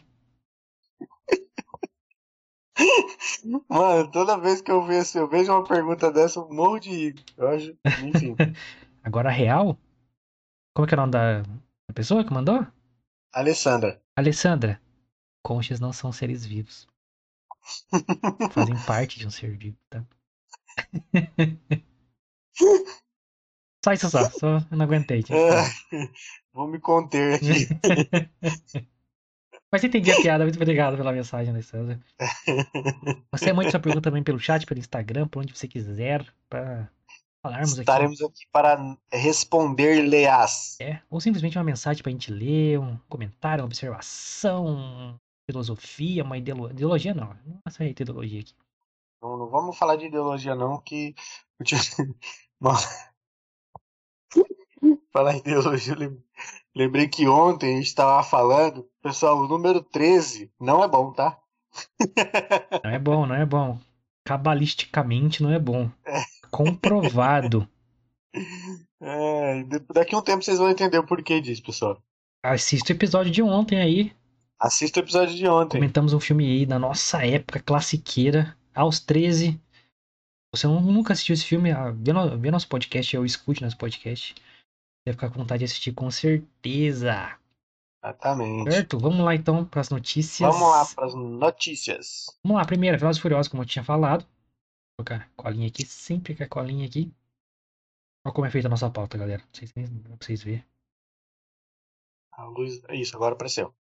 Mano, 3.69 4.11
toda 4.11 4.37
vez 4.37 4.61
que 4.61 4.73
eu 4.73 4.85
vejo, 4.85 5.17
eu 5.17 5.29
vejo 5.29 5.53
uma 5.53 5.63
pergunta 5.63 6.11
dessa, 6.11 6.41
eu 6.41 6.49
morro 6.49 6.81
de 6.81 6.91
rir. 6.91 7.25
Eu 7.37 7.47
acho, 7.47 7.77
enfim. 8.03 8.35
Agora, 9.05 9.29
a 9.29 9.33
real? 9.33 9.79
Como 10.75 10.85
é 10.85 10.89
que 10.89 10.95
é 10.95 10.99
o 10.99 11.01
nome 11.01 11.13
da, 11.13 11.43
da 11.43 11.95
pessoa 11.95 12.25
que 12.25 12.35
mandou? 12.35 12.67
Alessandra. 13.33 14.03
Alessandra. 14.17 14.81
Conchas 15.49 15.81
não 15.81 15.95
são 15.95 16.13
seres 16.13 16.45
vivos. 16.45 16.87
Fazem 18.53 18.77
parte 18.87 19.19
de 19.19 19.27
um 19.27 19.31
ser 19.31 19.57
vivo, 19.57 19.79
tá? 19.89 20.05
Só 23.83 23.93
isso 23.95 24.11
só. 24.11 24.29
Só 24.29 24.59
eu 24.71 24.77
não 24.77 24.85
aguentei. 24.85 25.25
É, 25.31 26.05
vou 26.53 26.69
me 26.69 26.79
conter 26.79 27.37
aqui. 27.37 27.67
Mas 29.73 29.83
entendi 29.83 30.13
a 30.13 30.17
piada. 30.21 30.45
Muito 30.45 30.57
obrigado 30.57 30.99
pela 30.99 31.13
mensagem, 31.13 31.51
Alessandra. 31.51 31.99
Você 33.33 33.51
mande 33.51 33.71
sua 33.71 33.81
pergunta 33.81 34.03
também 34.03 34.23
pelo 34.23 34.39
chat, 34.39 34.67
pelo 34.67 34.81
Instagram, 34.81 35.29
por 35.29 35.41
onde 35.43 35.57
você 35.57 35.67
quiser, 35.67 36.27
pra 36.51 36.91
falarmos 37.43 37.73
aqui. 37.73 37.81
Estaremos 37.81 38.21
aqui 38.21 38.45
para 38.53 38.99
responder-lhe-as. 39.11 40.79
É, 40.79 41.01
ou 41.09 41.23
simplesmente 41.23 41.57
uma 41.57 41.65
mensagem 41.65 42.03
pra 42.03 42.13
gente 42.13 42.31
ler, 42.31 42.79
um 42.79 42.99
comentário, 43.09 43.63
uma 43.63 43.69
observação, 43.69 45.19
filosofia, 45.49 46.23
uma 46.23 46.37
ideolo- 46.37 46.71
ideologia. 46.71 47.15
Não, 47.15 47.35
não 47.47 47.61
é 47.67 47.71
só 47.71 47.83
ideologia 47.83 48.41
aqui. 48.41 48.55
Não, 49.23 49.37
não 49.37 49.49
vamos 49.49 49.77
falar 49.77 49.97
de 49.97 50.07
ideologia, 50.07 50.55
não, 50.55 50.81
que. 50.81 51.15
Falar 55.13 55.35
em 55.35 55.39
ideologia, 55.39 55.97
lembrei 56.75 57.09
que 57.09 57.27
ontem 57.27 57.75
a 57.75 57.77
gente 57.79 57.87
estava 57.87 58.23
falando, 58.23 58.89
pessoal, 59.03 59.39
o 59.39 59.49
número 59.49 59.83
13 59.83 60.53
não 60.61 60.85
é 60.85 60.89
bom, 60.89 61.13
tá? 61.13 61.41
Não 62.85 62.91
é 62.91 62.99
bom, 62.99 63.27
não 63.27 63.35
é 63.35 63.45
bom. 63.45 63.79
Cabalisticamente 64.25 65.43
não 65.43 65.53
é 65.53 65.59
bom. 65.59 65.91
Comprovado. 66.51 67.69
É, 69.01 69.65
daqui 69.93 70.15
a 70.15 70.19
um 70.19 70.23
tempo 70.23 70.43
vocês 70.43 70.59
vão 70.59 70.71
entender 70.71 70.99
o 70.99 71.07
porquê 71.07 71.41
disso, 71.41 71.63
pessoal. 71.63 72.03
Assista 72.43 72.93
o 72.93 72.97
episódio 72.97 73.31
de 73.31 73.43
ontem 73.43 73.81
aí. 73.81 74.13
Assista 74.61 74.99
o 75.01 75.03
episódio 75.03 75.35
de 75.37 75.47
ontem. 75.47 75.79
Comentamos 75.79 76.13
um 76.13 76.21
filme 76.21 76.45
aí 76.45 76.67
da 76.67 76.79
nossa 76.79 77.25
época 77.25 77.61
classiqueira, 77.63 78.57
aos 78.75 78.99
13. 78.99 79.61
Você 80.55 80.67
não- 80.67 80.81
nunca 80.81 81.13
assistiu 81.13 81.35
esse 81.35 81.45
filme? 81.45 81.71
ah, 81.71 81.91
Vê, 81.91 82.13
no- 82.13 82.39
vê 82.39 82.51
nosso 82.51 82.69
podcast, 82.69 83.15
eu 83.15 83.25
escute 83.25 83.63
nosso 83.63 83.77
podcast. 83.79 84.35
Vai 85.07 85.13
ficar 85.15 85.31
com 85.31 85.39
vontade 85.39 85.61
de 85.61 85.65
assistir 85.67 85.93
com 85.93 86.11
certeza. 86.11 87.39
Exatamente. 88.03 88.71
Certo? 88.73 88.99
Vamos 88.99 89.21
lá 89.25 89.35
então 89.35 89.65
para 89.65 89.81
as 89.81 89.91
notícias. 89.91 90.51
Vamos 90.53 90.69
lá 90.69 90.85
para 90.95 91.07
as 91.07 91.15
notícias. 91.15 92.27
Vamos 92.45 92.59
lá, 92.59 92.65
primeira, 92.67 92.97
Velozes 92.99 93.19
e 93.19 93.23
Furiosos, 93.23 93.49
como 93.49 93.63
eu 93.63 93.67
tinha 93.67 93.85
falado. 93.85 94.23
Vou 94.23 95.05
colocar 95.07 95.27
a 95.27 95.43
colinha 95.43 95.69
aqui, 95.69 95.85
sempre 95.85 96.35
com 96.35 96.43
a 96.43 96.49
colinha 96.49 96.87
aqui. 96.87 97.13
Olha 98.27 98.35
como 98.35 98.47
é 98.47 98.51
feita 98.51 98.67
a 98.67 98.71
nossa 98.71 98.91
pauta, 98.91 99.17
galera. 99.19 99.41
Pra 99.43 99.49
vocês, 99.53 99.73
pra 99.73 100.17
vocês 100.21 100.43
verem. 100.43 100.65
A 102.33 102.45
luz. 102.45 102.83
Isso, 102.91 103.15
agora 103.17 103.35
apareceu. 103.35 103.73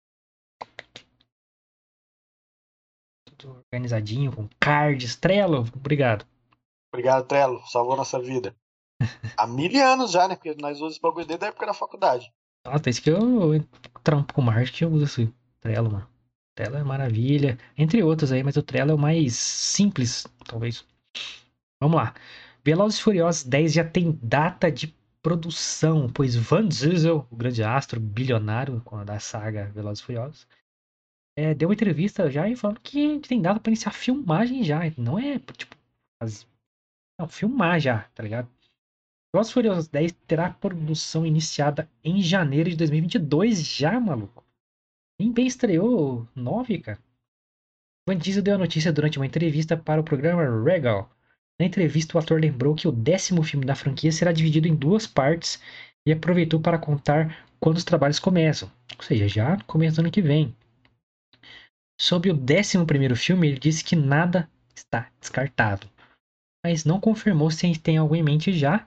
Tudo 3.26 3.64
organizadinho, 3.72 4.32
com 4.32 4.50
cards, 4.60 5.16
Trello. 5.16 5.66
Obrigado. 5.76 6.26
Obrigado, 6.92 7.28
Trello. 7.28 7.62
Salvou 7.68 7.96
nossa 7.96 8.20
vida. 8.20 8.56
Há 9.38 9.46
mil 9.46 9.72
anos 9.84 10.12
já, 10.12 10.28
né? 10.28 10.36
Porque 10.36 10.56
nós 10.60 10.78
usamos 10.78 10.94
esse 10.94 11.02
bagulho 11.02 11.26
desde 11.26 11.46
a 11.46 11.50
época 11.50 11.66
da 11.66 11.74
faculdade. 11.74 12.32
Nossa, 12.66 12.90
isso 12.90 13.02
que 13.02 13.10
eu 13.10 13.64
trampo 14.04 14.34
com 14.34 14.42
marketing, 14.42 14.84
eu 14.86 14.92
uso 14.92 15.06
esse 15.06 15.34
Trello, 15.62 15.92
mano. 15.92 16.08
Trello 16.56 16.78
é 16.78 16.84
maravilha. 16.84 17.58
Entre 17.78 18.02
outros 18.02 18.32
aí, 18.32 18.42
mas 18.44 18.58
o 18.58 18.64
Trello 18.64 18.92
é 18.92 18.96
o 18.96 18.98
mais 18.98 19.36
simples, 19.36 20.26
talvez. 20.46 20.86
Vamos 21.80 21.98
lá. 21.98 22.16
Velozes 22.64 23.00
e 23.00 23.04
Furiosos 23.04 23.44
10 23.44 23.74
já 23.74 23.84
tem 23.84 24.20
data 24.22 24.72
de 24.72 24.94
produção, 25.28 26.10
pois 26.10 26.38
Van 26.38 26.66
Diesel, 26.66 27.28
o 27.30 27.36
grande 27.36 27.62
astro 27.62 28.00
bilionário 28.00 28.82
da 29.06 29.20
saga 29.20 29.66
Velozes 29.72 30.00
e 30.00 30.06
Furiosos, 30.06 30.48
é, 31.38 31.54
deu 31.54 31.68
uma 31.68 31.74
entrevista 31.76 32.32
já 32.32 32.48
e 32.48 32.56
falando 32.56 32.80
que 32.80 33.20
tem 33.20 33.42
data 33.42 33.60
pra 33.60 33.70
iniciar 33.70 33.92
filmagem 33.92 34.64
já. 34.64 34.80
Não 34.98 35.20
é, 35.20 35.38
tipo, 35.38 35.76
faz- 36.18 36.48
não, 37.20 37.28
filmar 37.28 37.78
já, 37.78 38.04
tá 38.16 38.24
ligado? 38.24 38.50
Velozes 39.36 39.52
Furiosos 39.52 39.90
10 39.90 40.14
terá 40.26 40.50
produção 40.50 41.26
iniciada 41.26 41.90
em 42.02 42.22
janeiro 42.22 42.70
de 42.70 42.78
2022 42.78 43.62
já, 43.68 44.00
maluco. 44.00 44.46
Nem 45.20 45.34
bem 45.34 45.46
estreou 45.46 46.26
9, 46.34 46.80
cara. 46.80 47.00
Van 48.08 48.18
Diesel 48.18 48.42
deu 48.42 48.56
a 48.56 48.60
notícia 48.60 48.94
durante 48.94 49.20
uma 49.20 49.26
entrevista 49.26 49.76
para 49.76 50.00
o 50.00 50.06
programa 50.06 50.64
Regal. 50.64 51.12
Na 51.60 51.66
entrevista, 51.66 52.16
o 52.16 52.20
ator 52.20 52.40
lembrou 52.40 52.76
que 52.76 52.88
o 52.88 52.92
décimo 52.92 53.44
filme 53.44 53.66
da 53.66 53.76
franquia 53.76 54.12
será 54.12 54.32
dividido 54.32 54.68
em 54.68 54.76
duas 54.76 55.08
partes 55.08 55.62
e 56.08 56.12
aproveitou 56.12 56.60
para 56.60 56.78
contar 56.78 57.48
quando 57.60 57.78
os 57.78 57.84
trabalhos 57.84 58.20
começam, 58.20 58.72
ou 58.96 59.04
seja, 59.04 59.28
já 59.28 59.56
do 59.56 60.00
ano 60.00 60.12
que 60.12 60.22
vem. 60.22 60.56
Sobre 62.00 62.30
o 62.30 62.38
décimo 62.38 62.86
primeiro 62.86 63.16
filme, 63.16 63.48
ele 63.48 63.60
disse 63.60 63.84
que 63.84 63.96
nada 63.96 64.50
está 64.76 65.10
descartado, 65.20 65.90
mas 66.64 66.86
não 66.86 67.00
confirmou 67.00 67.50
se 67.50 67.80
tem 67.80 67.98
algo 67.98 68.16
em 68.16 68.22
mente 68.22 68.54
já, 68.54 68.86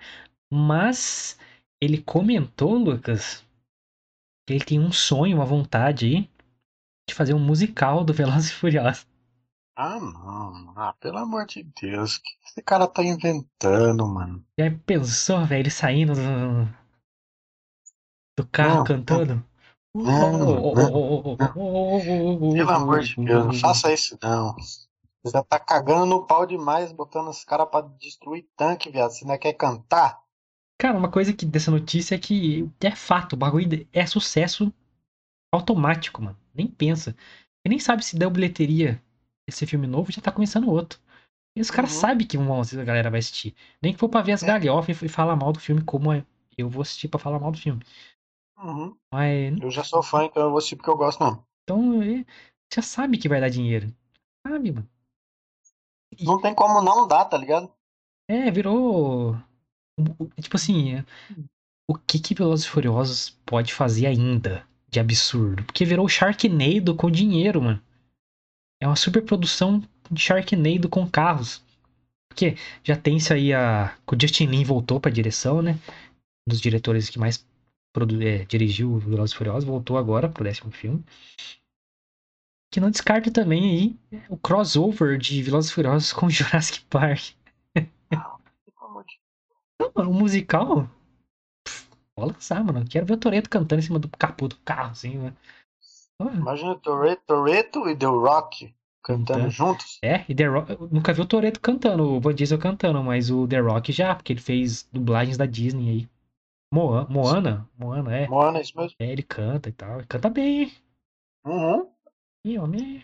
mas 0.53 1.37
ele 1.83 2.01
comentou, 2.01 2.75
Lucas, 2.75 3.45
que 4.47 4.55
ele 4.55 4.65
tem 4.65 4.79
um 4.79 4.93
sonho, 4.93 5.39
uma 5.39 5.45
vontade 5.45 6.07
aí 6.07 6.31
de 7.09 7.15
fazer 7.15 7.35
um 7.35 7.41
musical 7.41 8.05
do 8.05 8.13
Velozes 8.13 8.51
e 8.51 8.55
Furiosos. 8.55 9.10
Ah, 9.83 9.99
não. 9.99 10.75
Ah, 10.77 10.93
pelo 11.01 11.17
amor 11.17 11.47
de 11.47 11.63
Deus. 11.81 12.17
O 12.17 12.23
que 12.23 12.29
esse 12.47 12.63
cara 12.63 12.87
tá 12.87 13.03
inventando, 13.03 14.07
mano? 14.07 14.45
Aí 14.61 14.71
pensou, 14.71 15.43
velho, 15.47 15.63
ele 15.63 15.71
saindo 15.71 16.13
do, 16.13 16.69
do 18.39 18.47
carro 18.47 18.77
Não, 18.77 18.85
cantando? 18.85 19.43
não, 19.95 21.39
Pelo 22.53 22.71
amor 22.73 23.01
de 23.01 23.17
Deus, 23.17 23.47
não 23.47 23.55
faça 23.55 23.91
isso 23.91 24.19
não. 24.23 24.55
Você 24.55 25.33
já 25.33 25.43
tá 25.43 25.59
cagando 25.59 26.05
no 26.05 26.27
pau 26.27 26.45
demais, 26.45 26.93
botando 26.93 27.29
os 27.29 27.43
caras 27.43 27.71
pra 27.71 27.81
destruir 27.81 28.47
tanque, 28.55 28.91
viado. 28.91 29.13
Você 29.13 29.25
ainda 29.25 29.39
quer 29.39 29.55
cantar? 29.55 30.21
Cara, 30.79 30.99
uma 30.99 31.11
coisa 31.11 31.33
que 31.33 31.47
dessa 31.47 31.71
notícia 31.71 32.17
é 32.17 32.19
que 32.19 32.71
é 32.83 32.95
fato, 32.95 33.33
o 33.33 33.37
bagulho 33.39 33.89
é 33.95 34.05
sucesso 34.05 34.71
automático, 35.51 36.21
mano. 36.21 36.39
Nem 36.55 36.67
pensa. 36.67 37.13
Você 37.13 37.69
nem 37.71 37.79
sabe 37.79 38.05
se 38.05 38.19
deu 38.19 38.31
bilheteria 38.31 39.03
esse 39.51 39.67
filme 39.67 39.87
novo, 39.87 40.11
já 40.11 40.21
tá 40.23 40.33
começando 40.33 40.69
outro. 40.71 40.99
E 41.57 41.61
os 41.61 41.71
caras 41.71 41.93
Uhum. 41.93 42.01
sabem 42.01 42.27
que 42.27 42.39
vão, 42.39 42.61
a 42.61 42.85
galera 42.85 43.11
vai 43.11 43.19
assistir. 43.21 43.55
Nem 43.83 43.93
que 43.93 43.99
for 43.99 44.09
pra 44.09 44.23
ver 44.23 44.33
as 44.33 44.43
É. 44.43 44.47
galhofas 44.47 45.03
e 45.03 45.09
falar 45.09 45.37
mal 45.37 45.53
do 45.53 45.61
filme, 45.61 45.83
como 45.83 46.13
é. 46.13 46.25
Eu 46.57 46.69
vou 46.69 46.83
assistir 46.83 47.09
pra 47.09 47.19
falar 47.19 47.39
mal 47.39 47.51
do 47.51 47.59
filme. 47.59 47.83
Uhum. 48.59 48.97
Mas, 49.13 49.59
Eu 49.61 49.71
já 49.71 49.83
sou 49.85 50.03
fã, 50.03 50.25
então 50.25 50.43
eu 50.43 50.51
vou 50.51 50.59
assistir 50.59 50.77
porque 50.77 50.91
eu 50.91 50.97
gosto 50.97 51.23
mesmo. 51.25 51.45
então, 51.65 52.01
já 52.73 52.83
sabe 52.83 53.19
que 53.19 53.29
vai 53.29 53.41
dar 53.41 53.49
dinheiro. 53.49 53.93
Sabe, 54.47 54.73
mano. 54.73 54.89
E- 56.19 56.25
Não 56.25 56.41
tem 56.41 56.55
como 56.55 56.81
não 56.83 57.07
dar, 57.07 57.25
tá 57.25 57.37
ligado? 57.37 57.73
É, 58.29 58.51
virou. 58.51 59.37
Tipo 60.41 60.57
assim, 60.57 60.95
é, 60.97 61.05
o 61.89 61.95
que 61.95 62.19
que 62.19 62.35
Velozes 62.35 62.65
e 62.65 62.69
Furiosos 62.69 63.31
pode 63.45 63.75
fazer 63.75 64.07
ainda 64.07 64.67
de 64.89 65.01
absurdo? 65.01 65.65
Porque 65.65 65.85
virou 65.85 66.09
Sharknado 66.09 66.95
com 66.95 67.11
dinheiro, 67.11 67.61
mano. 67.61 67.83
É 68.81 68.87
uma 68.87 68.97
super 68.97 69.23
produção 69.23 69.83
de 70.11 70.21
Sharknado 70.21 70.89
com 70.89 71.09
carros. 71.09 71.63
Porque 72.29 72.57
já 72.83 72.97
tem 72.97 73.17
isso 73.17 73.33
aí 73.33 73.53
a. 73.53 73.95
O 74.07 74.17
Justin 74.21 74.47
Lin 74.47 74.65
voltou 74.65 74.99
pra 74.99 75.11
direção, 75.11 75.61
né? 75.61 75.79
Um 76.47 76.51
dos 76.51 76.61
diretores 76.61 77.11
que 77.11 77.19
mais 77.19 77.45
produ... 77.93 78.23
é, 78.23 78.45
dirigiu 78.45 78.99
Velozes 78.99 79.35
Furiosos, 79.35 79.65
voltou 79.65 79.99
agora 79.99 80.29
pro 80.29 80.45
décimo 80.45 80.71
filme. 80.71 81.05
Que 82.73 82.81
não 82.81 82.91
descarta 82.91 83.31
também 83.33 83.99
aí 84.13 84.23
o 84.29 84.37
crossover 84.37 85.19
de 85.19 85.43
Velozes 85.43 85.73
Furiosos 85.73 86.13
com 86.15 86.31
Jurassic 86.31 86.85
Park. 86.87 87.33
Não, 89.81 89.93
mano, 89.95 90.11
um 90.11 90.15
musical. 90.15 90.89
pff, 91.65 91.89
Vou 92.17 92.27
lançar, 92.27 92.63
mano. 92.63 92.87
Quero 92.89 93.07
ver 93.07 93.15
o 93.15 93.19
Toreto 93.19 93.51
cantando 93.51 93.81
em 93.81 93.85
cima 93.85 93.99
do 93.99 94.09
capô 94.09 94.47
do 94.47 94.57
carro, 94.59 94.93
assim, 94.93 95.19
né? 95.19 95.35
Imagina 96.29 96.75
Toretto, 96.77 97.23
Toretto 97.27 97.89
e 97.89 97.97
The 97.97 98.07
Rock 98.07 98.75
cantando 99.03 99.41
Então. 99.41 99.51
juntos. 99.51 99.99
É, 100.03 100.25
e 100.29 100.35
The 100.35 100.47
Rock. 100.47 100.73
Eu 100.73 100.89
nunca 100.91 101.13
vi 101.13 101.21
o 101.23 101.27
Toreto 101.27 101.61
cantando, 101.61 102.03
o 102.05 102.21
Van 102.21 102.35
Diesel 102.35 102.59
cantando, 102.59 103.03
mas 103.03 103.31
o 103.31 103.47
The 103.49 103.61
Rock 103.61 103.93
já, 103.93 104.15
porque 104.15 104.33
ele 104.33 104.41
fez 104.41 104.83
dublagens 104.93 105.37
da 105.37 105.47
Disney 105.47 105.89
aí. 105.91 106.09
Moana, 106.73 107.09
Moana, 107.11 107.71
Moana, 107.77 108.17
é. 108.17 108.29
Moana, 108.29 108.59
é 108.59 108.63
isso 108.63 108.77
mesmo. 108.77 108.95
É, 109.01 109.11
ele 109.11 109.23
canta 109.25 109.69
e 109.69 109.73
tal. 109.73 109.99
Ele 109.99 110.07
canta 110.07 110.29
bem, 110.31 110.63
hein? 110.63 110.73
Uhum. 111.45 111.91
Ih, 112.45 112.59
homem. 112.59 113.03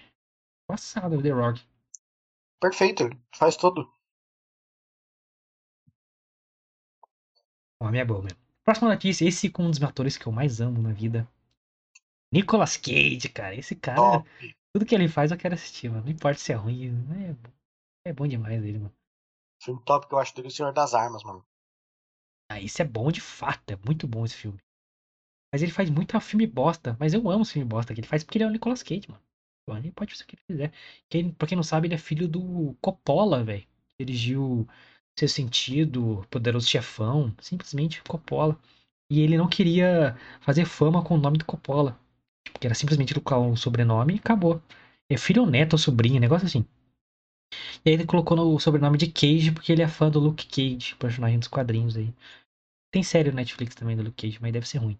Passado 0.68 1.16
o 1.16 1.22
The 1.22 1.30
Rock. 1.30 1.62
Perfeito, 2.60 3.02
ele 3.04 3.18
faz 3.34 3.56
tudo. 3.56 3.90
Ó, 7.80 7.90
minha 7.90 8.04
boa 8.04 8.22
mesmo. 8.22 8.38
Próxima 8.64 8.88
notícia, 8.90 9.26
esse 9.26 9.50
com 9.50 9.64
um 9.64 9.70
dos 9.70 9.82
atores 9.82 10.16
que 10.16 10.26
eu 10.26 10.32
mais 10.32 10.60
amo 10.60 10.80
na 10.80 10.92
vida. 10.92 11.28
Nicolas 12.36 12.76
Cage, 12.76 13.28
cara. 13.28 13.54
Esse 13.54 13.74
cara, 13.74 13.96
Top. 13.96 14.54
tudo 14.72 14.86
que 14.86 14.94
ele 14.94 15.08
faz 15.08 15.30
eu 15.30 15.38
quero 15.38 15.54
assistir, 15.54 15.88
mano. 15.88 16.04
Não 16.04 16.10
importa 16.12 16.38
se 16.38 16.52
é 16.52 16.54
ruim, 16.54 16.86
é 16.86 17.32
bom, 17.32 17.50
é 18.06 18.12
bom 18.12 18.26
demais 18.26 18.64
ele, 18.64 18.78
mano. 18.78 18.94
Filme 19.62 19.82
top 19.84 20.06
que 20.06 20.14
eu 20.14 20.18
acho 20.18 20.34
dele 20.34 20.48
é 20.48 20.50
O 20.50 20.52
Senhor 20.52 20.72
das 20.72 20.94
Armas, 20.94 21.24
mano. 21.24 21.44
Ah, 22.50 22.60
esse 22.60 22.80
é 22.82 22.84
bom 22.84 23.10
de 23.10 23.20
fato, 23.20 23.72
é 23.72 23.76
muito 23.84 24.06
bom 24.06 24.24
esse 24.24 24.36
filme. 24.36 24.58
Mas 25.52 25.62
ele 25.62 25.72
faz 25.72 25.88
muito 25.88 26.18
filme 26.20 26.46
bosta, 26.46 26.96
mas 27.00 27.14
eu 27.14 27.30
amo 27.30 27.42
os 27.42 27.50
filmes 27.50 27.68
bosta 27.68 27.94
que 27.94 28.00
ele 28.00 28.06
faz 28.06 28.22
porque 28.22 28.38
ele 28.38 28.44
é 28.44 28.46
o 28.46 28.50
Nicolas 28.50 28.82
Cage, 28.82 29.08
mano. 29.08 29.22
Mano, 29.68 29.80
Ele 29.80 29.92
pode 29.92 30.12
fazer 30.12 30.24
o 30.24 30.26
que 30.28 30.36
ele 30.36 30.42
quiser. 30.46 30.72
Quem, 31.10 31.30
pra 31.32 31.48
quem 31.48 31.56
não 31.56 31.62
sabe, 31.62 31.88
ele 31.88 31.94
é 31.94 31.98
filho 31.98 32.28
do 32.28 32.74
Coppola, 32.80 33.42
velho. 33.42 33.66
Dirigiu 34.00 34.68
Seu 35.18 35.28
Sentido, 35.28 36.24
Poderoso 36.30 36.68
Chefão, 36.68 37.34
simplesmente 37.40 38.02
Coppola. 38.04 38.60
E 39.10 39.20
ele 39.20 39.36
não 39.36 39.48
queria 39.48 40.16
fazer 40.40 40.64
fama 40.66 41.02
com 41.02 41.14
o 41.14 41.18
nome 41.18 41.38
do 41.38 41.44
Coppola. 41.44 41.98
Porque 42.52 42.66
era 42.66 42.74
simplesmente 42.74 43.14
colocar 43.14 43.38
o 43.38 43.56
sobrenome 43.56 44.14
e 44.14 44.18
acabou. 44.18 44.60
É 45.10 45.16
filho 45.16 45.42
ou 45.42 45.50
neto 45.50 45.74
ou 45.74 45.78
sobrinho, 45.78 46.20
negócio 46.20 46.46
assim. 46.46 46.64
E 47.84 47.90
aí 47.90 47.94
ele 47.94 48.06
colocou 48.06 48.36
no 48.36 48.58
sobrenome 48.58 48.98
de 48.98 49.06
Cage 49.06 49.52
porque 49.52 49.72
ele 49.72 49.82
é 49.82 49.88
fã 49.88 50.10
do 50.10 50.18
Luke 50.18 50.46
Cage, 50.46 50.96
personagem 50.96 51.38
dos 51.38 51.48
quadrinhos 51.48 51.96
aí. 51.96 52.12
Tem 52.92 53.02
série 53.02 53.30
no 53.30 53.36
Netflix 53.36 53.74
também 53.74 53.96
do 53.96 54.02
Luke 54.02 54.26
Cage, 54.26 54.40
mas 54.40 54.52
deve 54.52 54.66
ser 54.66 54.78
ruim. 54.78 54.98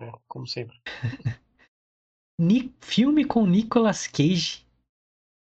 É, 0.00 0.12
como 0.28 0.46
sempre. 0.46 0.80
Filme 2.80 3.24
com 3.24 3.46
Nicolas 3.46 4.06
Cage 4.06 4.66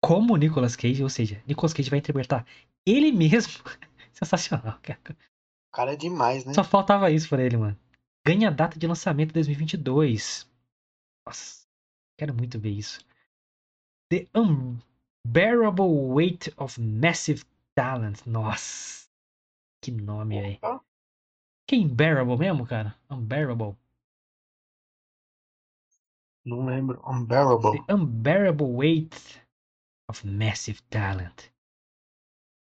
como 0.00 0.36
Nicolas 0.36 0.76
Cage, 0.76 1.02
ou 1.02 1.08
seja, 1.08 1.42
Nicolas 1.46 1.72
Cage 1.72 1.90
vai 1.90 1.98
interpretar 1.98 2.46
ele 2.86 3.12
mesmo. 3.12 3.52
Sensacional, 4.12 4.78
cara. 4.82 4.98
O 5.10 5.76
cara 5.76 5.92
é 5.92 5.96
demais, 5.96 6.44
né? 6.44 6.54
Só 6.54 6.64
faltava 6.64 7.10
isso 7.10 7.28
pra 7.28 7.42
ele, 7.42 7.56
mano. 7.56 7.78
Ganha 8.26 8.50
data 8.50 8.78
de 8.78 8.86
lançamento 8.86 9.32
2022. 9.32 10.48
Nossa, 11.28 11.66
quero 12.16 12.34
muito 12.34 12.58
ver 12.58 12.70
isso. 12.70 13.00
The 14.10 14.26
Unbearable 14.34 15.84
Weight 15.84 16.50
of 16.56 16.80
Massive 16.80 17.44
Talent. 17.74 18.24
Nossa, 18.26 19.10
que 19.82 19.90
nome, 19.90 20.40
velho. 20.40 20.56
Opa, 20.56 20.82
Que 21.66 21.76
é 21.76 21.78
Unbearable 21.80 22.38
mesmo, 22.38 22.66
cara? 22.66 22.98
Unbearable. 23.10 23.76
Não 26.46 26.64
lembro. 26.64 26.98
Unbearable. 27.06 27.84
The 27.84 27.92
Unbearable 27.92 28.72
Weight 28.72 29.44
of 30.08 30.26
Massive 30.26 30.80
Talent. 30.84 31.52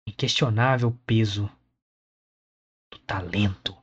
Inquestionável 0.07 0.95
peso 1.07 1.49
do 2.91 2.99
talento. 2.99 3.75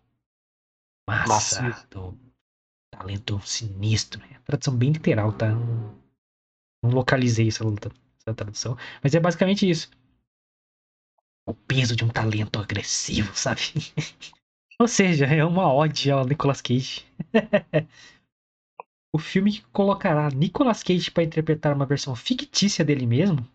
Massa 1.09 1.61
Massivo. 1.63 1.89
do 1.89 2.30
talento 3.01 3.41
sinistro. 3.41 4.21
né? 4.21 4.41
Tradução 4.45 4.77
bem 4.77 4.93
literal, 4.93 5.33
tá? 5.33 5.49
Não, 6.83 6.91
localizei 6.91 7.49
essa, 7.49 7.65
essa 7.65 8.35
tradução. 8.35 8.77
Mas 9.03 9.15
é 9.15 9.21
basicamente 9.21 9.69
isso. 9.69 9.91
O 11.47 11.55
peso 11.55 11.97
de 11.97 12.05
um 12.05 12.09
talento 12.09 12.59
agressivo, 12.59 13.35
sabe? 13.35 13.61
Ou 14.79 14.87
seja, 14.87 15.27
é 15.27 15.45
uma 15.45 15.73
ode 15.73 16.11
ao 16.11 16.25
Nicolas 16.25 16.61
Cage. 16.61 17.07
o 19.15 19.19
filme 19.19 19.53
que 19.53 19.63
colocará 19.69 20.29
Nicolas 20.31 20.83
Cage 20.83 21.11
para 21.11 21.25
interpretar 21.25 21.75
uma 21.75 21.87
versão 21.87 22.15
fictícia 22.15 22.85
dele 22.85 23.07
mesmo. 23.07 23.47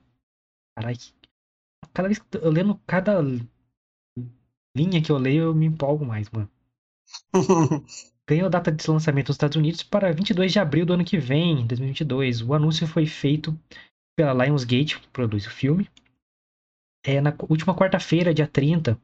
Caralho, 0.77 0.97
cada 1.93 2.07
vez 2.07 2.19
que 2.19 2.37
eu 2.37 2.51
lendo 2.51 2.75
cada 2.85 3.21
linha 4.75 5.01
que 5.01 5.11
eu 5.11 5.17
leio, 5.17 5.43
eu 5.45 5.55
me 5.55 5.65
empolgo 5.65 6.05
mais, 6.05 6.29
mano. 6.29 6.49
Ganhou 8.27 8.49
data 8.49 8.71
de 8.71 8.89
lançamento 8.89 9.27
nos 9.27 9.35
Estados 9.35 9.55
Unidos 9.55 9.83
para 9.83 10.11
22 10.11 10.51
de 10.51 10.59
abril 10.59 10.85
do 10.85 10.93
ano 10.93 11.05
que 11.05 11.17
vem, 11.17 11.65
2022. 11.67 12.41
O 12.41 12.53
anúncio 12.53 12.87
foi 12.87 13.05
feito 13.05 13.57
pela 14.17 14.45
Lionsgate, 14.45 14.99
que 14.99 15.07
produz 15.09 15.45
o 15.45 15.51
filme. 15.51 15.89
É, 17.05 17.21
na 17.21 17.35
última 17.47 17.75
quarta-feira, 17.75 18.33
dia 18.33 18.47
30, 18.47 18.99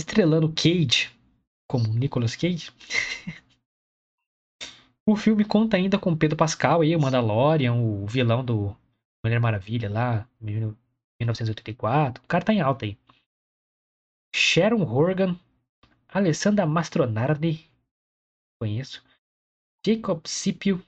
estrelando 0.00 0.52
Cage 0.52 1.10
como 1.70 1.86
Nicolas 1.94 2.34
Cage. 2.34 2.72
o 5.08 5.14
filme 5.14 5.44
conta 5.44 5.76
ainda 5.76 5.98
com 5.98 6.16
Pedro 6.16 6.36
Pascal 6.36 6.80
aí, 6.80 6.96
o 6.96 7.00
Mandalorian, 7.00 7.74
o 7.74 8.04
vilão 8.08 8.44
do 8.44 8.76
Mulher 9.24 9.38
Maravilha 9.38 9.88
lá, 9.88 10.28
em 10.40 10.46
1984. 10.46 12.24
O 12.24 12.26
cara 12.26 12.44
tá 12.44 12.52
em 12.52 12.60
alta 12.60 12.86
aí. 12.86 12.98
Sharon 14.34 14.82
Horgan, 14.82 15.38
Alessandra 16.08 16.66
Mastronardi, 16.66 17.69
conheço. 18.60 19.02
Jacob 19.84 20.26
Scipio, 20.26 20.84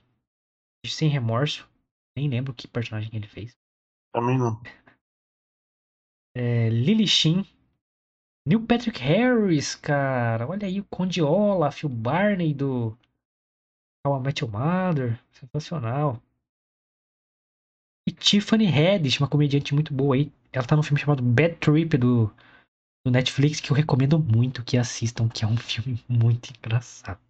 de 0.85 0.91
Sem 0.91 1.09
Remorso, 1.09 1.67
nem 2.15 2.29
lembro 2.29 2.53
que 2.53 2.67
personagem 2.67 3.09
ele 3.13 3.27
fez. 3.27 3.57
Também 4.13 4.37
não. 4.37 4.61
É, 6.35 6.67
Lily 6.67 7.07
Sheen. 7.07 7.45
Neil 8.47 8.65
Patrick 8.65 8.99
Harris, 8.99 9.75
cara. 9.75 10.47
Olha 10.47 10.67
aí 10.67 10.79
o 10.79 10.85
Conde 10.85 11.21
Olaf, 11.21 11.83
o 11.83 11.89
Barney 11.89 12.55
do 12.55 12.97
How 14.03 14.17
I 14.17 14.19
Met 14.19 14.43
Your 14.43 14.51
Mother. 14.51 15.23
Sensacional. 15.31 16.19
E 18.07 18.11
Tiffany 18.11 18.65
Haddish, 18.65 19.19
uma 19.19 19.29
comediante 19.29 19.75
muito 19.75 19.93
boa 19.93 20.15
aí. 20.15 20.31
Ela 20.51 20.65
tá 20.65 20.75
num 20.75 20.81
filme 20.81 20.99
chamado 20.99 21.21
Bad 21.21 21.57
Trip 21.57 21.97
do, 21.97 22.33
do 23.05 23.11
Netflix, 23.11 23.61
que 23.61 23.71
eu 23.71 23.75
recomendo 23.75 24.17
muito 24.17 24.63
que 24.63 24.75
assistam, 24.75 25.29
que 25.29 25.45
é 25.45 25.47
um 25.47 25.55
filme 25.55 26.03
muito 26.09 26.49
engraçado. 26.49 27.21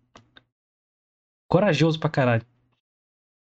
Corajoso 1.54 2.00
pra 2.00 2.10
caralho. 2.10 2.44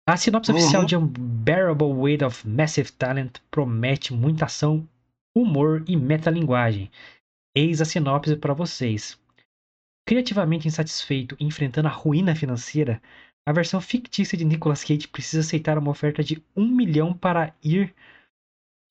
A 0.06 0.18
sinopse 0.18 0.50
Uhum. 0.50 0.58
oficial 0.58 0.84
de 0.84 0.94
Unbearable 0.94 1.94
Weight 1.94 2.22
of 2.22 2.46
Massive 2.46 2.92
Talent 2.92 3.38
promete 3.50 4.12
muita 4.12 4.44
ação, 4.44 4.86
humor 5.34 5.82
e 5.88 5.96
metalinguagem. 5.96 6.90
Eis 7.56 7.80
a 7.80 7.86
sinopse 7.86 8.36
para 8.36 8.52
vocês. 8.52 9.18
Criativamente 10.06 10.68
insatisfeito 10.68 11.38
e 11.40 11.44
enfrentando 11.44 11.88
a 11.88 11.90
ruína 11.90 12.36
financeira, 12.36 13.00
a 13.46 13.52
versão 13.54 13.80
fictícia 13.80 14.36
de 14.36 14.44
Nicolas 14.44 14.84
Cage 14.84 15.08
precisa 15.08 15.40
aceitar 15.40 15.78
uma 15.78 15.90
oferta 15.90 16.22
de 16.22 16.44
um 16.54 16.68
milhão 16.68 17.16
para 17.16 17.56
ir 17.64 17.94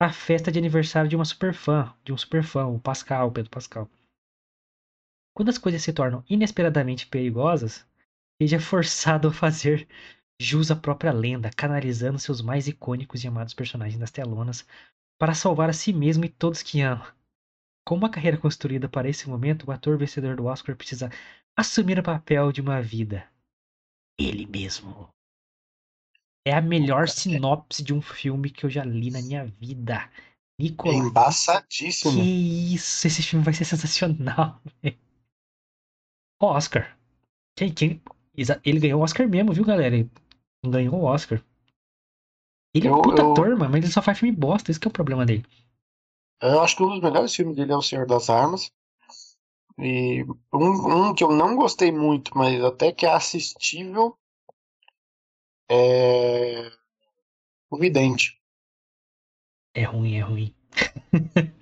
à 0.02 0.12
festa 0.12 0.52
de 0.52 0.58
aniversário 0.58 1.08
de 1.08 1.16
uma 1.16 1.26
superfã, 1.26 1.94
de 2.04 2.12
um 2.12 2.18
superfã, 2.18 2.66
o 2.66 2.80
Pascal, 2.80 3.32
Pedro 3.32 3.52
Pascal. 3.52 3.88
Quando 5.36 5.50
as 5.50 5.60
coisas 5.60 5.84
se 5.84 5.94
tornam 5.94 6.24
inesperadamente 6.28 7.06
perigosas, 7.06 7.86
Cage 8.40 8.56
é 8.56 8.60
forçado 8.60 9.30
a 9.30 9.34
fazer 9.34 9.88
jus 10.40 10.70
à 10.70 10.76
própria 10.76 11.14
lenda, 11.14 11.50
canalizando 11.50 12.20
seus 12.20 12.42
mais 12.42 12.68
icônicos 12.68 13.24
e 13.24 13.28
amados 13.28 13.54
personagens 13.54 13.98
das 14.00 14.12
telonas 14.12 14.68
para 15.18 15.34
salvar 15.34 15.70
a 15.70 15.74
si 15.74 15.94
mesmo 15.94 16.26
e 16.26 16.30
todos 16.30 16.62
que 16.62 16.82
ama. 16.82 17.16
Com 17.88 17.96
uma 17.96 18.10
carreira 18.10 18.38
construída 18.38 18.90
para 18.90 19.08
esse 19.08 19.30
momento, 19.30 19.68
o 19.68 19.72
ator 19.72 19.98
vencedor 19.98 20.36
do 20.36 20.46
Oscar 20.46 20.76
precisa 20.76 21.10
assumir 21.58 21.98
o 22.00 22.04
papel 22.04 22.52
de 22.52 22.60
uma 22.60 22.82
vida. 22.82 23.30
Ele 24.20 24.46
mesmo. 24.46 25.10
É 26.46 26.54
a 26.54 26.62
melhor 26.62 27.08
sinopse 27.08 27.84
de 27.84 27.94
um 27.94 28.02
filme 28.02 28.50
que 28.50 28.66
eu 28.66 28.70
já 28.70 28.84
li 28.84 29.10
na 29.12 29.22
minha 29.22 29.46
vida. 29.46 30.10
Nicolas. 30.60 30.96
Que 30.96 31.08
Embaçadíssimo. 31.08 32.22
isso, 32.22 33.08
esse 33.08 33.24
filme 33.24 33.44
vai 33.44 33.54
ser 33.54 33.66
sensacional. 33.66 34.62
Oscar. 36.42 36.98
Quem, 37.58 37.74
quem, 37.74 38.02
ele 38.64 38.80
ganhou 38.80 39.00
o 39.00 39.04
Oscar 39.04 39.28
mesmo, 39.28 39.54
viu, 39.54 39.66
galera? 39.66 39.96
Ele 39.96 40.10
ganhou 40.66 40.96
o 40.96 41.04
Oscar. 41.04 41.42
Ele 42.74 42.88
é 42.88 42.92
um 42.92 42.98
Eu- 42.98 43.02
puta 43.02 43.22
eu- 43.22 43.32
ator, 43.32 43.50
mano, 43.58 43.72
mas 43.72 43.84
ele 43.84 43.94
só 43.94 44.02
faz 44.02 44.20
filme 44.20 44.36
bosta, 44.36 44.70
esse 44.70 44.80
que 44.80 44.88
é 44.88 44.90
o 44.90 44.94
problema 44.94 45.26
dele. 45.26 45.46
Eu 46.42 46.62
acho 46.62 46.76
que 46.76 46.84
um 46.84 46.90
dos 46.90 47.02
melhores 47.02 47.34
filmes 47.34 47.56
dele 47.56 47.72
é 47.72 47.76
O 47.76 47.82
Senhor 47.82 48.06
das 48.06 48.30
Armas. 48.30 48.72
E 49.78 50.24
um, 50.54 51.10
um 51.10 51.14
que 51.14 51.24
eu 51.24 51.32
não 51.32 51.56
gostei 51.56 51.92
muito, 51.92 52.38
mas 52.38 52.64
até 52.64 52.92
que 52.92 53.06
é 53.06 53.10
assistível, 53.14 54.18
é 55.70 56.72
O 57.70 57.78
Vidente. 57.78 58.40
É 59.74 59.84
ruim, 59.84 60.16
é 60.16 60.22
ruim. 60.22 60.56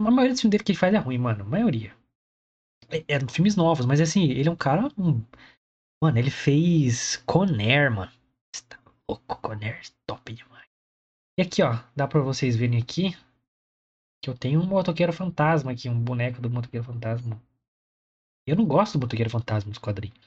a 0.00 0.10
maioria 0.10 0.32
dos 0.32 0.40
filmes 0.40 0.52
dele 0.52 0.64
que 0.64 0.72
ele 0.72 0.78
faz 0.78 0.94
é 0.94 0.98
ruim, 0.98 1.18
mano. 1.18 1.42
A 1.44 1.48
maioria. 1.48 1.94
É, 2.90 3.04
é 3.14 3.20
filmes 3.28 3.56
novos, 3.56 3.86
mas 3.86 4.00
assim, 4.00 4.24
ele 4.30 4.48
é 4.48 4.52
um 4.52 4.56
cara. 4.56 4.88
um- 4.98 5.22
Mano, 6.02 6.18
ele 6.18 6.32
fez 6.32 7.18
Conair, 7.18 7.88
mano. 7.88 8.10
Você 8.52 8.64
tá 8.68 8.76
louco, 9.08 9.40
Conair, 9.40 9.80
top 10.04 10.32
demais. 10.32 10.66
E 11.38 11.42
aqui, 11.42 11.62
ó, 11.62 11.78
dá 11.94 12.08
pra 12.08 12.20
vocês 12.20 12.56
verem 12.56 12.82
aqui 12.82 13.16
que 14.20 14.28
eu 14.28 14.36
tenho 14.36 14.60
um 14.60 14.66
motoqueiro 14.66 15.12
fantasma 15.12 15.70
aqui, 15.70 15.88
um 15.88 15.98
boneco 15.98 16.42
do 16.42 16.50
motoqueiro 16.50 16.84
fantasma. 16.84 17.40
Eu 18.44 18.56
não 18.56 18.66
gosto 18.66 18.98
do 18.98 19.02
motoqueiro 19.02 19.30
fantasma 19.30 19.70
dos 19.70 19.78
quadrinhos. 19.78 20.18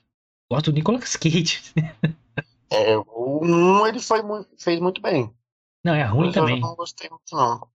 Gosto 0.50 0.72
do 0.72 0.76
Nicolas 0.76 1.18
Cage. 1.18 1.62
É, 2.72 2.98
o 2.98 3.44
1 3.44 3.88
ele 3.88 4.00
foi 4.00 4.24
muito, 4.24 4.50
fez 4.58 4.80
muito 4.80 5.00
bem. 5.00 5.32
Não, 5.84 5.94
é 5.94 6.04
ruim 6.04 6.32
Dois 6.32 6.36
eu 6.36 6.42
também. 6.42 6.60
não 6.60 6.76
gostei 6.76 7.08
muito, 7.10 7.36
não. 7.36 7.70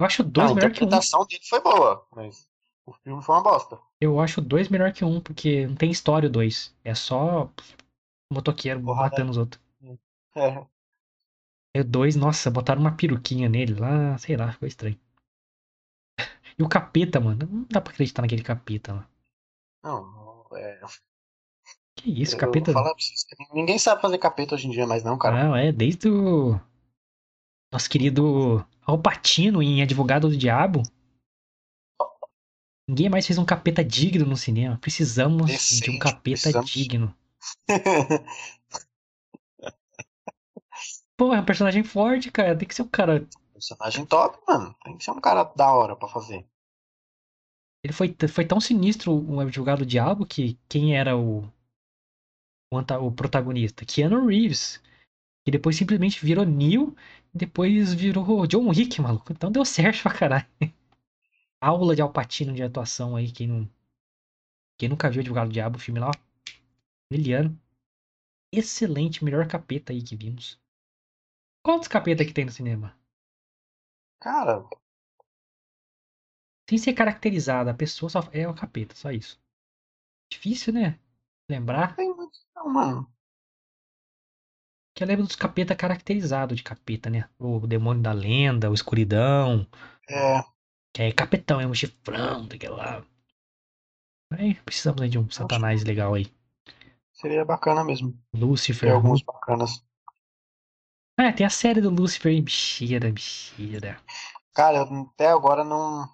Eu 0.00 0.06
acho 0.06 0.24
dois 0.24 0.50
a 0.50 0.54
melhor 0.54 0.72
que 0.72 0.82
um. 0.82 0.86
interpretação 0.86 1.26
dele 1.26 1.42
foi 1.44 1.60
boa, 1.60 2.06
mas 2.16 2.48
o 2.86 2.92
filme 2.92 3.22
foi 3.22 3.34
uma 3.34 3.42
bosta. 3.42 3.78
Eu 4.00 4.20
acho 4.20 4.40
dois 4.40 4.68
melhor 4.68 4.92
que 4.92 5.04
um, 5.04 5.20
porque 5.20 5.66
não 5.66 5.74
tem 5.74 5.90
história 5.90 6.28
o 6.28 6.32
dois. 6.32 6.74
É 6.84 6.94
só 6.94 7.50
motoqueiro 8.32 8.80
Porrada. 8.82 9.10
matando 9.10 9.30
os 9.30 9.36
outros. 9.36 9.62
É, 10.36 10.66
E 11.74 11.80
o 11.80 11.84
dois, 11.84 12.16
nossa, 12.16 12.50
botaram 12.50 12.80
uma 12.80 12.96
peruquinha 12.96 13.48
nele 13.48 13.74
lá, 13.74 14.16
sei 14.18 14.36
lá, 14.36 14.52
ficou 14.52 14.66
estranho. 14.68 14.98
E 16.58 16.62
o 16.62 16.68
capeta, 16.68 17.20
mano, 17.20 17.48
não 17.50 17.66
dá 17.70 17.80
pra 17.80 17.92
acreditar 17.92 18.22
naquele 18.22 18.42
capeta 18.42 18.92
lá. 18.92 19.08
não, 19.82 20.46
é, 20.56 20.80
Que 21.96 22.10
isso, 22.22 22.34
eu 22.34 22.38
capeta? 22.40 22.72
falar 22.72 22.94
pra 22.94 23.02
vocês 23.02 23.24
ninguém 23.52 23.78
sabe 23.78 24.00
fazer 24.02 24.18
capeta 24.18 24.54
hoje 24.54 24.68
em 24.68 24.70
dia 24.70 24.86
mais 24.86 25.02
não, 25.02 25.18
cara. 25.18 25.44
Não, 25.44 25.56
é 25.56 25.72
desde 25.72 26.08
o 26.08 26.60
nosso 27.72 27.88
querido 27.90 28.64
Alpatino 28.86 29.62
em 29.62 29.82
Advogado 29.82 30.28
do 30.28 30.36
Diabo. 30.36 30.82
Ninguém 32.88 33.08
mais 33.08 33.26
fez 33.26 33.38
um 33.38 33.44
capeta 33.44 33.82
digno 33.84 34.26
no 34.26 34.36
cinema. 34.36 34.78
Precisamos 34.78 35.46
de 35.46 35.90
um 35.90 35.94
Decente, 35.94 35.98
capeta 35.98 36.22
precisamos. 36.22 36.70
digno. 36.70 37.14
Pô, 41.16 41.32
é 41.32 41.40
um 41.40 41.44
personagem 41.44 41.82
forte, 41.82 42.30
cara. 42.30 42.56
Tem 42.56 42.66
que 42.68 42.74
ser 42.74 42.82
um 42.82 42.88
cara. 42.88 43.26
Personagem 43.52 44.04
top, 44.04 44.38
mano. 44.46 44.74
Tem 44.84 44.96
que 44.98 45.04
ser 45.04 45.12
um 45.12 45.20
cara 45.20 45.44
da 45.44 45.72
hora 45.72 45.96
pra 45.96 46.08
fazer. 46.08 46.46
Ele 47.84 47.92
foi, 47.92 48.14
foi 48.28 48.44
tão 48.46 48.60
sinistro 48.60 49.12
o 49.12 49.40
Advogado 49.40 49.80
do 49.80 49.86
Diabo 49.86 50.26
que 50.26 50.58
quem 50.68 50.96
era 50.96 51.16
o, 51.16 51.44
o, 52.72 52.78
o 52.78 53.12
protagonista? 53.12 53.84
Keanu 53.84 54.26
Reeves. 54.26 54.82
Que 55.44 55.50
depois 55.50 55.76
simplesmente 55.76 56.24
virou 56.24 56.44
Neo 56.46 56.96
e 57.34 57.38
depois 57.38 57.92
virou 57.92 58.46
John 58.46 58.68
Wick, 58.68 59.00
maluco. 59.00 59.32
Então 59.32 59.52
deu 59.52 59.64
certo 59.64 60.02
pra 60.02 60.14
caralho. 60.14 60.46
Aula 61.66 61.96
de 61.96 62.02
Alpatino 62.02 62.52
de 62.52 62.62
atuação 62.62 63.16
aí, 63.16 63.32
quem 63.32 63.46
não. 63.46 63.70
Quem 64.78 64.88
nunca 64.88 65.10
viu 65.10 65.20
Advogado 65.20 65.48
do 65.48 65.52
Diabo, 65.52 65.76
o 65.76 65.80
filme 65.80 65.98
lá, 65.98 66.08
ó. 66.08 66.12
Miliano. 67.10 67.58
Excelente, 68.52 69.24
melhor 69.24 69.48
capeta 69.48 69.92
aí 69.92 70.02
que 70.02 70.14
vimos. 70.14 70.60
Quantos 71.64 71.88
capeta 71.88 72.24
que 72.24 72.34
tem 72.34 72.44
no 72.44 72.52
cinema? 72.52 72.94
Cara, 74.20 74.64
Sem 76.68 76.78
ser 76.78 76.92
caracterizada, 76.92 77.70
a 77.70 77.74
pessoa 77.74 78.10
só 78.10 78.20
é 78.32 78.46
o 78.46 78.54
capeta, 78.54 78.94
só 78.94 79.10
isso. 79.10 79.40
Difícil, 80.30 80.72
né? 80.74 80.98
Lembrar. 81.48 81.96
tem 81.96 82.14
muito. 82.14 82.38
Não, 82.54 82.68
mano. 82.68 83.10
Que 84.94 85.02
eu 85.02 85.08
lembro 85.08 85.26
dos 85.26 85.36
capeta 85.36 85.74
caracterizado 85.74 86.54
de 86.54 86.62
capeta, 86.62 87.08
né? 87.08 87.28
O 87.38 87.66
demônio 87.66 88.02
da 88.02 88.12
lenda, 88.12 88.70
o 88.70 88.74
escuridão. 88.74 89.66
É, 90.08 90.53
Que 90.94 91.02
é 91.02 91.12
capetão, 91.12 91.60
é 91.60 91.66
um 91.66 91.74
chifrão, 91.74 92.46
daquele 92.46 92.72
lá. 92.74 93.04
Aí 94.32 94.54
precisamos 94.54 95.02
aí 95.02 95.08
de 95.08 95.18
um 95.18 95.28
satanás 95.30 95.82
legal 95.84 96.14
aí. 96.14 96.32
seria 97.12 97.44
bacana 97.44 97.84
mesmo. 97.84 98.12
Tem 98.32 98.40
Lúcifer. 98.40 98.92
alguns 98.92 99.22
bacanas. 99.22 99.84
Ah, 101.18 101.32
tem 101.32 101.46
a 101.46 101.50
série 101.50 101.80
do 101.80 101.90
Lúcifer 101.90 102.32
aí. 102.32 102.40
Bicheira, 102.40 103.10
bicheira. 103.12 104.00
Cara, 104.52 104.78
eu 104.78 105.02
até 105.02 105.28
agora 105.28 105.64
não. 105.64 106.08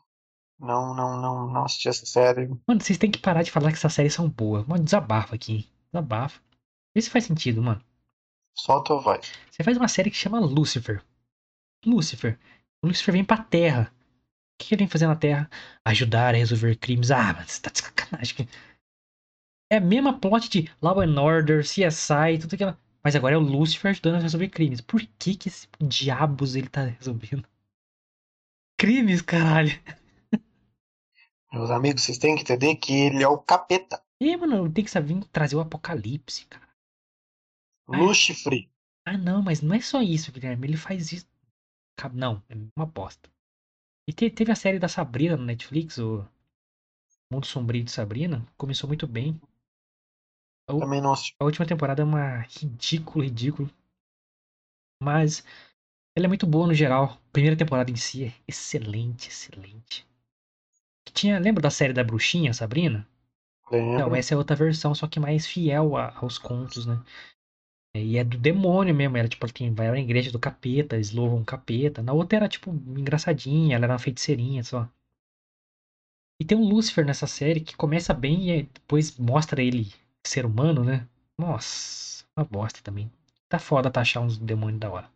Não, 0.58 0.94
não, 0.94 1.16
não, 1.20 1.46
não 1.50 1.64
assisti 1.64 1.88
essa 1.88 2.04
série. 2.04 2.48
Mano, 2.66 2.80
vocês 2.82 2.98
têm 2.98 3.10
que 3.10 3.18
parar 3.18 3.42
de 3.42 3.50
falar 3.50 3.70
que 3.70 3.78
essas 3.78 3.94
séries 3.94 4.12
são 4.12 4.28
boas. 4.28 4.66
Mano, 4.66 4.84
desabafa 4.84 5.34
aqui. 5.34 5.52
hein? 5.54 5.70
Desabafa. 5.90 6.38
Vê 6.94 7.00
se 7.00 7.08
faz 7.08 7.24
sentido, 7.24 7.62
mano. 7.62 7.82
Solta 8.54 8.92
a 8.94 8.98
voz. 8.98 9.32
Você 9.50 9.62
faz 9.64 9.76
uma 9.78 9.88
série 9.88 10.10
que 10.10 10.16
chama 10.18 10.38
Lúcifer. 10.38 11.02
Lúcifer. 11.86 12.38
O 12.84 12.88
Lúcifer 12.88 13.12
vem 13.14 13.24
pra 13.24 13.38
Terra. 13.42 13.90
O 14.60 14.62
que 14.62 14.74
ele 14.74 14.80
vem 14.80 14.88
fazer 14.88 15.06
na 15.06 15.16
Terra? 15.16 15.48
Ajudar 15.86 16.34
a 16.34 16.38
resolver 16.38 16.76
crimes. 16.76 17.10
Ah, 17.10 17.32
mas 17.32 17.52
você 17.52 17.62
tá 17.62 17.70
de 17.70 17.78
sacanagem. 17.78 18.46
É 19.72 19.78
a 19.78 19.80
mesma 19.80 20.20
plot 20.20 20.50
de 20.50 20.70
Law 20.82 21.00
and 21.00 21.18
Order, 21.18 21.62
CSI, 21.62 22.38
tudo 22.38 22.54
aquilo. 22.54 22.76
Mas 23.02 23.16
agora 23.16 23.36
é 23.36 23.38
o 23.38 23.40
Lúcifer 23.40 23.90
ajudando 23.90 24.16
a 24.16 24.18
resolver 24.18 24.50
crimes. 24.50 24.82
Por 24.82 25.00
que 25.18 25.34
que 25.34 25.48
esse 25.48 25.66
diabos 25.80 26.56
ele 26.56 26.68
tá 26.68 26.84
resolvendo? 26.84 27.48
Crimes, 28.78 29.22
caralho. 29.22 29.72
Meus 31.50 31.70
amigos, 31.70 32.02
vocês 32.02 32.18
têm 32.18 32.36
que 32.36 32.42
entender 32.42 32.76
que 32.76 32.92
ele 32.92 33.22
é 33.22 33.28
o 33.28 33.38
capeta. 33.38 34.02
E, 34.20 34.36
mano, 34.36 34.70
tem 34.70 34.84
que 34.84 34.90
saber 34.90 35.18
trazer 35.32 35.56
o 35.56 35.60
apocalipse, 35.60 36.44
cara. 36.44 36.68
Ah. 37.88 37.96
Luxifre. 37.96 38.70
Ah, 39.06 39.16
não, 39.16 39.42
mas 39.42 39.62
não 39.62 39.74
é 39.74 39.80
só 39.80 40.02
isso, 40.02 40.30
Guilherme. 40.30 40.68
Ele 40.68 40.76
faz 40.76 41.12
isso. 41.12 41.26
Não, 42.12 42.42
é 42.48 42.54
uma 42.76 42.86
bosta. 42.86 43.30
E 44.06 44.12
te- 44.12 44.30
teve 44.30 44.52
a 44.52 44.54
série 44.62 44.78
da 44.78 44.88
Sabrina 44.88 45.38
no 45.38 45.44
Netflix, 45.46 45.96
o 45.96 46.22
Mundo 47.32 47.44
Sombrio 47.44 47.82
de 47.82 47.90
Sabrina. 47.90 48.46
Começou 48.56 48.86
muito 48.86 49.04
bem. 49.06 49.40
A, 50.66 50.72
u- 50.74 50.80
Também 50.80 51.02
não 51.02 51.12
assisti. 51.12 51.36
a 51.38 51.44
última 51.44 51.66
temporada 51.66 52.00
é 52.00 52.04
uma 52.04 52.38
ridículo, 52.48 53.22
ridículo. 53.24 53.70
Mas 55.02 55.44
ela 56.16 56.26
é 56.26 56.28
muito 56.28 56.46
boa 56.46 56.66
no 56.66 56.74
geral. 56.74 57.20
Primeira 57.32 57.56
temporada 57.56 57.90
em 57.90 57.96
si 57.96 58.24
é 58.26 58.34
excelente, 58.48 59.28
excelente. 59.28 60.06
Que 61.04 61.12
tinha, 61.12 61.38
lembra 61.38 61.62
da 61.62 61.70
série 61.70 61.92
da 61.92 62.04
bruxinha, 62.04 62.54
Sabrina? 62.54 63.06
Lembro. 63.70 64.10
Não, 64.10 64.14
essa 64.16 64.34
é 64.34 64.36
outra 64.38 64.56
versão, 64.56 64.94
só 64.94 65.08
que 65.08 65.20
mais 65.20 65.46
fiel 65.46 65.96
a- 65.96 66.14
aos 66.16 66.38
contos, 66.38 66.86
né? 66.86 67.00
E 67.96 68.16
é 68.18 68.24
do 68.24 68.38
demônio 68.38 68.94
mesmo. 68.94 69.16
Ela, 69.16 69.28
tipo, 69.28 69.44
ela 69.44 69.52
tem, 69.52 69.74
vai 69.74 69.90
na 69.90 69.98
igreja 69.98 70.30
do 70.30 70.38
capeta, 70.38 70.96
eles 70.96 71.12
louvam 71.12 71.40
o 71.40 71.44
capeta. 71.44 72.02
Na 72.02 72.12
outra 72.12 72.36
era, 72.36 72.48
tipo, 72.48 72.70
engraçadinha, 72.70 73.76
ela 73.76 73.84
era 73.84 73.92
uma 73.92 73.98
feiticeirinha 73.98 74.62
só. 74.62 74.88
E 76.40 76.44
tem 76.44 76.56
um 76.56 76.66
Lúcifer 76.66 77.04
nessa 77.04 77.26
série 77.26 77.60
que 77.60 77.76
começa 77.76 78.14
bem 78.14 78.50
e 78.50 78.62
depois 78.62 79.18
mostra 79.18 79.62
ele 79.62 79.92
ser 80.26 80.46
humano, 80.46 80.82
né? 80.82 81.06
Nossa, 81.36 82.24
uma 82.36 82.44
bosta 82.44 82.80
também. 82.82 83.10
Tá 83.48 83.58
foda 83.58 83.90
tá 83.90 84.00
achar 84.00 84.20
uns 84.20 84.38
demônios 84.38 84.80
da 84.80 84.90
hora. 84.90 85.10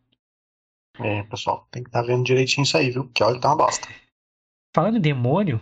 É, 0.99 1.23
pessoal, 1.25 1.67
tem 1.71 1.83
que 1.83 1.89
estar 1.89 2.03
vendo 2.03 2.25
direitinho 2.25 2.65
isso 2.65 2.77
aí, 2.77 2.91
viu? 2.91 3.05
Porque 3.05 3.23
olha, 3.23 3.41
tá 3.41 3.49
uma 3.49 3.57
bosta. 3.57 3.89
Falando 4.75 4.99
em 4.99 5.01
demônio, 5.01 5.61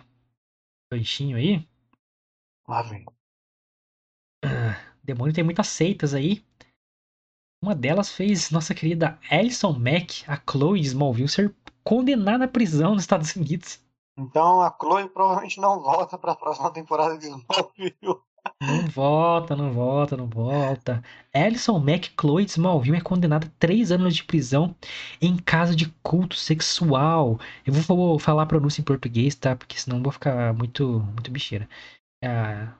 ganchinho 0.91 1.37
aí, 1.37 1.65
Lá 2.67 2.81
vem. 2.81 3.05
demônio 5.03 5.33
tem 5.33 5.43
muitas 5.43 5.67
seitas 5.67 6.13
aí. 6.13 6.43
Uma 7.63 7.73
delas 7.73 8.11
fez 8.11 8.51
nossa 8.51 8.75
querida 8.75 9.17
Alison 9.31 9.71
Mack, 9.71 10.25
a 10.27 10.35
Chloe 10.35 10.81
de 10.81 10.87
Smallville, 10.87 11.29
ser 11.29 11.55
condenada 11.81 12.43
à 12.43 12.47
prisão 12.49 12.91
nos 12.91 13.03
Estados 13.03 13.33
Unidos. 13.37 13.79
Então 14.19 14.61
a 14.61 14.69
Chloe 14.69 15.07
provavelmente 15.07 15.61
não 15.61 15.81
volta 15.81 16.17
pra 16.17 16.35
próxima 16.35 16.69
temporada 16.71 17.17
de 17.17 17.27
Smallville. 17.27 18.21
Não 18.61 18.87
volta, 18.89 19.55
não 19.55 19.71
volta, 19.71 20.17
não 20.17 20.27
volta. 20.27 21.01
Alison 21.33 21.79
Mack, 21.79 22.11
Chloe 22.19 22.43
de 22.43 22.51
Smallville, 22.51 22.97
é 22.97 23.01
condenada 23.01 23.47
a 23.47 23.51
três 23.57 23.93
anos 23.93 24.13
de 24.13 24.25
prisão 24.25 24.75
em 25.21 25.37
caso 25.37 25.73
de 25.73 25.89
culto 26.03 26.35
sexual. 26.35 27.39
Eu 27.65 27.71
vou, 27.71 28.19
falar 28.19 28.43
a 28.43 28.45
pronúncia 28.45 28.81
em 28.81 28.83
português, 28.83 29.35
tá? 29.35 29.55
Porque 29.55 29.79
senão 29.79 29.99
eu 29.99 30.03
vou 30.03 30.11
ficar 30.11 30.53
muito, 30.53 30.99
muito 30.99 31.31
bicheira. 31.31 31.69
Ah, 32.21 32.73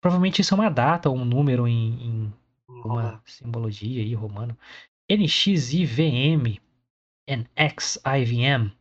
provavelmente 0.00 0.40
isso 0.40 0.52
é 0.52 0.56
uma 0.56 0.68
data 0.68 1.08
ou 1.08 1.16
um 1.16 1.24
número 1.24 1.68
em, 1.68 2.02
em 2.02 2.32
uma 2.68 3.22
simbologia 3.26 4.02
aí 4.02 4.14
romano. 4.14 4.56
NXIVM 5.10 6.60
NXIVM 7.28 8.72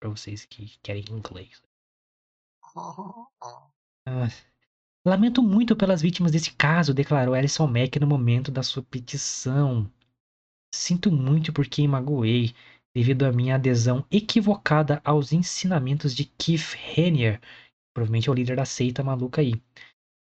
para 0.00 0.08
vocês 0.08 0.44
que 0.44 0.76
querem 0.82 1.04
inglês. 1.10 1.62
Ah, 2.74 3.28
lamento 5.06 5.42
muito 5.42 5.76
pelas 5.76 6.00
vítimas 6.00 6.32
desse 6.32 6.52
caso, 6.52 6.94
declarou 6.94 7.34
Alison 7.34 7.66
Mack 7.66 8.00
no 8.00 8.06
momento 8.06 8.50
da 8.50 8.62
sua 8.62 8.82
petição. 8.82 9.90
Sinto 10.74 11.12
muito 11.12 11.52
por 11.52 11.66
quem 11.66 11.86
magoei, 11.86 12.54
devido 12.94 13.24
à 13.24 13.32
minha 13.32 13.56
adesão 13.56 14.04
equivocada 14.10 15.00
aos 15.04 15.32
ensinamentos 15.32 16.14
de 16.14 16.24
Keith 16.24 16.74
Raniere, 16.96 17.40
provavelmente 17.94 18.28
é 18.28 18.32
o 18.32 18.34
líder 18.34 18.56
da 18.56 18.64
seita 18.64 19.04
maluca 19.04 19.42
aí. 19.42 19.52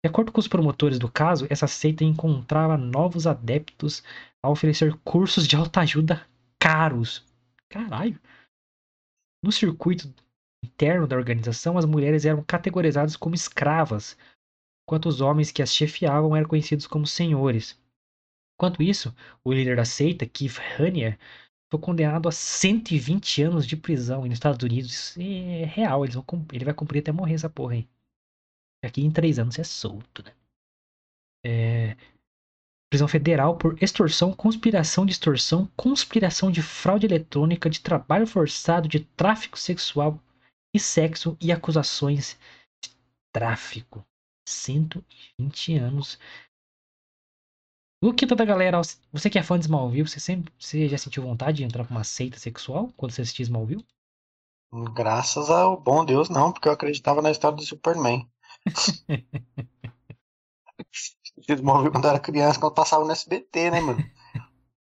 De 0.04 0.10
acordo 0.10 0.32
com 0.32 0.39
os 0.39 0.47
promotores 0.47 0.97
do 0.97 1.12
caso, 1.12 1.45
essa 1.49 1.68
seita 1.68 2.04
encontrava 2.04 2.76
novos 2.76 3.28
adeptos 3.28 4.04
a 4.43 4.49
oferecer 4.49 4.97
cursos 5.04 5.47
de 5.47 5.56
autoajuda 5.56 6.28
caros. 6.60 7.24
Caralho! 7.70 8.20
No 9.43 9.52
circuito 9.52 10.12
interno 10.64 11.08
da 11.08 11.16
organização, 11.16 11.78
as 11.78 11.86
mulheres 11.86 12.26
eram 12.26 12.43
categorizadas 12.43 13.16
como 13.16 13.36
escravas, 13.36 14.18
enquanto 14.84 15.08
os 15.08 15.22
homens 15.22 15.52
que 15.52 15.62
as 15.62 15.74
chefiavam 15.74 16.36
eram 16.36 16.47
conhecidos 16.47 16.88
como 16.88 17.06
senhores. 17.06 17.80
Enquanto 18.56 18.82
isso, 18.82 19.16
o 19.43 19.54
líder 19.54 19.76
da 19.76 19.86
seita, 19.86 20.26
Keith 20.26 20.58
Raniere, 20.78 21.20
foi 21.72 21.80
condenado 21.80 22.28
a 22.28 22.32
120 22.32 23.43
anos 23.43 23.66
de 23.66 23.78
prisão 23.78 24.26
e 24.26 24.30
nos 24.30 24.38
Estados 24.38 24.64
Unidos. 24.64 25.16
É 25.18 25.66
real, 25.66 26.02
vão, 26.08 26.26
ele 26.52 26.66
vai 26.66 26.74
cumprir 26.74 26.99
até 26.99 27.12
morrer 27.12 27.36
essa 27.36 27.49
porra 27.49 27.74
aí. 27.74 27.89
Aqui 28.84 29.02
em 29.02 29.12
três 29.12 29.38
anos 29.38 29.56
você 29.56 29.62
é 29.62 29.64
solto, 29.64 30.24
né? 30.24 30.34
É, 31.46 31.96
prisão 32.92 33.08
federal 33.08 33.58
por 33.58 33.82
extorsão, 33.82 34.34
conspiração 34.34 35.06
de 35.06 35.14
extorsão, 35.14 35.66
conspiração 35.78 36.52
de 36.52 36.62
fraude 36.62 37.06
eletrônica, 37.06 37.70
de 37.70 37.80
trabalho 37.80 38.28
forçado, 38.28 38.88
de 38.88 39.00
tráfico 39.00 39.58
sexual 39.58 40.20
e 40.76 40.80
sexo 40.80 41.38
e 41.40 41.52
acusações 41.52 42.38
de 42.84 42.92
tráfico. 43.34 44.06
120 44.48 45.78
anos. 45.78 46.20
O 48.04 48.14
que 48.14 48.28
toda 48.28 48.44
galera, 48.44 48.82
você 49.12 49.30
que 49.30 49.38
é 49.38 49.44
fã 49.44 49.58
de 49.58 49.66
Smallville, 49.66 50.10
você 50.10 50.20
sempre 50.20 50.52
você 50.60 50.90
já 50.90 50.98
sentiu 50.98 51.24
vontade 51.24 51.58
de 51.58 51.64
entrar 51.64 51.86
pra 51.86 51.96
uma 51.96 52.04
seita 52.04 52.40
sexual 52.40 52.92
quando 52.98 53.12
você 53.12 53.22
assistia 53.22 53.44
Smallville? 53.44 53.86
Graças 54.94 55.50
ao 55.50 55.80
bom 55.80 56.04
Deus, 56.04 56.30
não, 56.30 56.52
porque 56.52 56.68
eu 56.68 56.74
acreditava 56.74 57.22
na 57.22 57.32
história 57.32 57.56
do 57.56 57.64
Superman. 57.64 58.28
Smallville 61.49 61.91
quando 61.91 62.07
era 62.07 62.20
criança, 62.20 62.59
quando 62.59 62.74
passava 62.74 63.03
no 63.05 63.12
SBT, 63.12 63.70
né, 63.70 63.80
mano? 63.82 64.03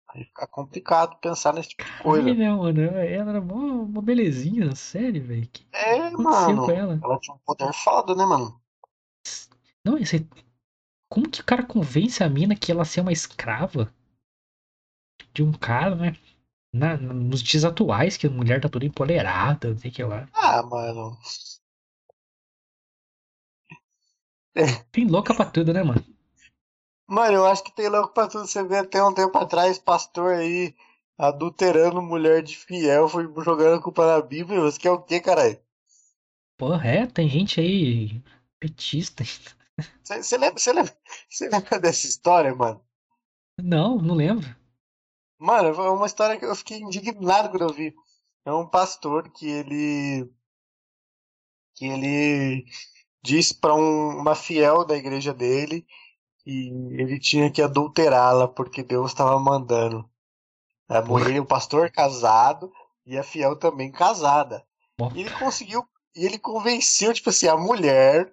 Aí 0.10 0.24
fica 0.24 0.48
complicado 0.48 1.18
pensar 1.20 1.54
nesse 1.54 1.70
tipo 1.70 1.84
de 1.84 1.94
coisa. 1.98 2.30
Ai, 2.30 2.34
não, 2.36 2.60
mano, 2.60 2.82
ela 2.82 3.30
era 3.30 3.42
mó, 3.42 3.56
uma 3.84 4.02
belezinha, 4.02 4.74
sério, 4.76 5.24
velho. 5.24 5.48
Que 5.52 5.66
É, 5.72 6.10
mano. 6.12 6.66
ela? 6.72 7.04
Ela 7.04 7.20
tinha 7.20 7.36
um 7.36 7.40
poder 7.46 7.72
foda, 7.74 8.16
né, 8.16 8.26
mano? 8.26 8.60
Não, 9.86 9.98
esse... 9.98 10.28
como 11.10 11.30
que 11.30 11.42
o 11.42 11.46
cara 11.46 11.64
convence 11.66 12.24
a 12.24 12.30
mina 12.30 12.56
que 12.56 12.72
ela 12.72 12.86
ser 12.86 13.02
uma 13.02 13.12
escrava 13.14 13.94
de 15.34 15.44
um 15.44 15.52
cara, 15.52 15.96
né? 15.96 16.16
Na- 16.74 16.98
nos 16.98 17.42
dias 17.44 17.66
atuais, 17.66 18.18
que 18.18 18.28
a 18.28 18.30
mulher 18.32 18.62
tá 18.62 18.70
toda 18.70 18.86
empolerada, 18.86 19.72
não 19.72 19.78
sei 19.78 19.92
o 19.92 19.94
que 19.94 20.04
lá. 20.04 20.30
Ah, 20.34 20.62
mano. 20.64 21.18
Tem 24.92 25.06
louca 25.06 25.34
pra 25.34 25.46
tudo, 25.46 25.74
né, 25.74 25.84
mano? 25.84 26.04
Mano, 27.08 27.36
eu 27.36 27.46
acho 27.46 27.64
que 27.64 27.76
tem 27.76 27.90
louco 27.90 28.14
pra 28.14 28.28
tudo. 28.28 28.48
Você 28.48 28.64
vê 28.64 28.78
até 28.78 29.04
um 29.04 29.14
tempo 29.14 29.38
atrás, 29.38 29.78
pastor 29.78 30.36
aí 30.36 30.76
adulterando 31.18 32.02
mulher 32.02 32.42
de 32.42 32.58
fiel, 32.58 33.08
foi 33.08 33.24
jogando 33.44 33.80
a 33.80 33.82
culpa 33.82 34.06
na 34.06 34.22
Bíblia. 34.22 34.60
Você 34.62 34.80
quer 34.80 34.92
o 34.92 35.02
quê, 35.02 35.20
caralho? 35.20 35.60
Porra, 36.58 36.88
é, 36.88 37.06
tem 37.08 37.28
gente 37.30 37.60
aí 37.60 38.22
petista. 38.60 39.24
Você 40.04 40.38
lembra, 40.38 40.60
cê 40.60 40.72
lembra, 40.72 40.98
cê 41.30 41.50
lembra 41.50 41.80
dessa 41.80 42.08
história, 42.08 42.54
mano? 42.56 42.84
Não, 43.62 43.98
não 43.98 44.16
lembro. 44.16 44.48
Mano, 45.40 45.70
é 45.70 45.90
uma 45.90 46.06
história 46.06 46.38
que 46.38 46.46
eu 46.46 46.56
fiquei 46.56 46.80
indignado 46.80 47.50
quando 47.50 47.64
eu 47.64 47.74
vi. 47.74 47.94
É 48.46 48.54
um 48.54 48.68
pastor 48.68 49.30
que 49.32 49.48
ele 49.48 50.30
que 51.76 51.86
ele 51.86 52.66
disse 53.24 53.54
pra 53.56 53.74
um- 53.74 54.18
uma 54.18 54.36
fiel 54.36 54.84
da 54.86 54.96
igreja 54.96 55.34
dele 55.34 55.86
que 56.40 56.68
ele 56.92 57.18
tinha 57.20 57.50
que 57.50 57.62
adulterá-la 57.62 58.48
porque 58.48 58.84
Deus 58.84 59.12
estava 59.12 59.40
mandando. 59.40 60.08
A 60.90 61.02
mulher, 61.02 61.40
o 61.40 61.46
pastor 61.46 61.90
casado 61.90 62.72
e 63.06 63.18
a 63.18 63.24
fiel 63.24 63.56
também 63.56 63.90
casada. 63.92 64.64
E 65.16 65.22
ele 65.22 65.32
conseguiu, 65.32 65.86
e 66.16 66.26
ele 66.26 66.38
convenceu, 66.38 67.14
tipo 67.14 67.30
assim, 67.30 67.48
a 67.48 67.56
mulher 67.58 68.32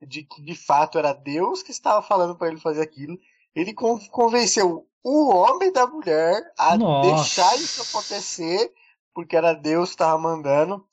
de 0.00 0.22
que 0.22 0.42
de 0.42 0.54
fato 0.54 0.98
era 0.98 1.12
Deus 1.12 1.62
que 1.62 1.70
estava 1.70 2.00
falando 2.02 2.34
pra 2.34 2.48
ele 2.48 2.58
fazer 2.58 2.80
aquilo. 2.82 3.18
Ele 3.54 3.72
con- 3.72 4.00
convenceu 4.08 4.86
o 5.02 5.28
homem 5.28 5.70
da 5.72 5.86
mulher 5.86 6.42
a 6.58 6.76
Nossa. 6.76 7.10
deixar 7.14 7.54
isso 7.56 7.82
acontecer, 7.82 8.72
porque 9.14 9.36
era 9.36 9.52
Deus 9.52 9.90
que 9.90 9.94
estava 9.94 10.18
mandando. 10.18 10.86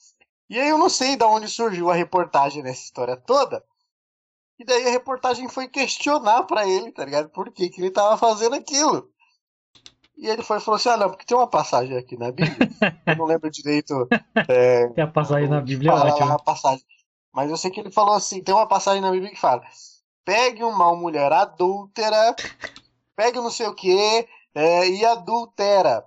E 0.49 0.59
aí 0.59 0.69
eu 0.69 0.77
não 0.77 0.89
sei 0.89 1.15
de 1.15 1.23
onde 1.23 1.47
surgiu 1.47 1.89
a 1.89 1.95
reportagem 1.95 2.61
nessa 2.61 2.81
história 2.81 3.15
toda. 3.17 3.63
E 4.59 4.65
daí 4.65 4.87
a 4.87 4.91
reportagem 4.91 5.49
foi 5.49 5.67
questionar 5.67 6.43
pra 6.43 6.67
ele, 6.67 6.91
tá 6.91 7.03
ligado? 7.03 7.29
Por 7.29 7.51
que, 7.51 7.69
que 7.69 7.81
ele 7.81 7.91
tava 7.91 8.17
fazendo 8.17 8.55
aquilo. 8.55 9.09
E 10.15 10.27
ele 10.27 10.43
foi 10.43 10.59
falou 10.59 10.75
assim: 10.75 10.89
ah, 10.89 10.97
não, 10.97 11.09
porque 11.09 11.25
tem 11.25 11.35
uma 11.35 11.47
passagem 11.47 11.97
aqui 11.97 12.17
na 12.17 12.31
Bíblia. 12.31 12.55
eu 13.05 13.15
não 13.15 13.25
lembro 13.25 13.49
direito. 13.49 14.07
É, 14.47 14.87
Tem 14.89 15.03
a 15.03 15.07
passagem 15.07 15.49
na 15.49 15.59
Bíblia, 15.59 15.91
é 15.91 15.93
ótimo. 15.93 16.43
passagem. 16.43 16.85
Mas 17.33 17.49
eu 17.49 17.57
sei 17.57 17.71
que 17.71 17.79
ele 17.79 17.91
falou 17.91 18.13
assim: 18.13 18.43
tem 18.43 18.53
uma 18.53 18.67
passagem 18.67 19.01
na 19.01 19.11
Bíblia 19.11 19.31
que 19.31 19.39
fala: 19.39 19.63
pegue 20.23 20.63
uma 20.63 20.95
mulher 20.95 21.31
adúltera, 21.33 22.35
pegue 23.15 23.37
não 23.39 23.49
sei 23.49 23.67
o 23.67 23.75
que, 23.75 24.27
e 24.55 25.05
adultera. 25.05 26.05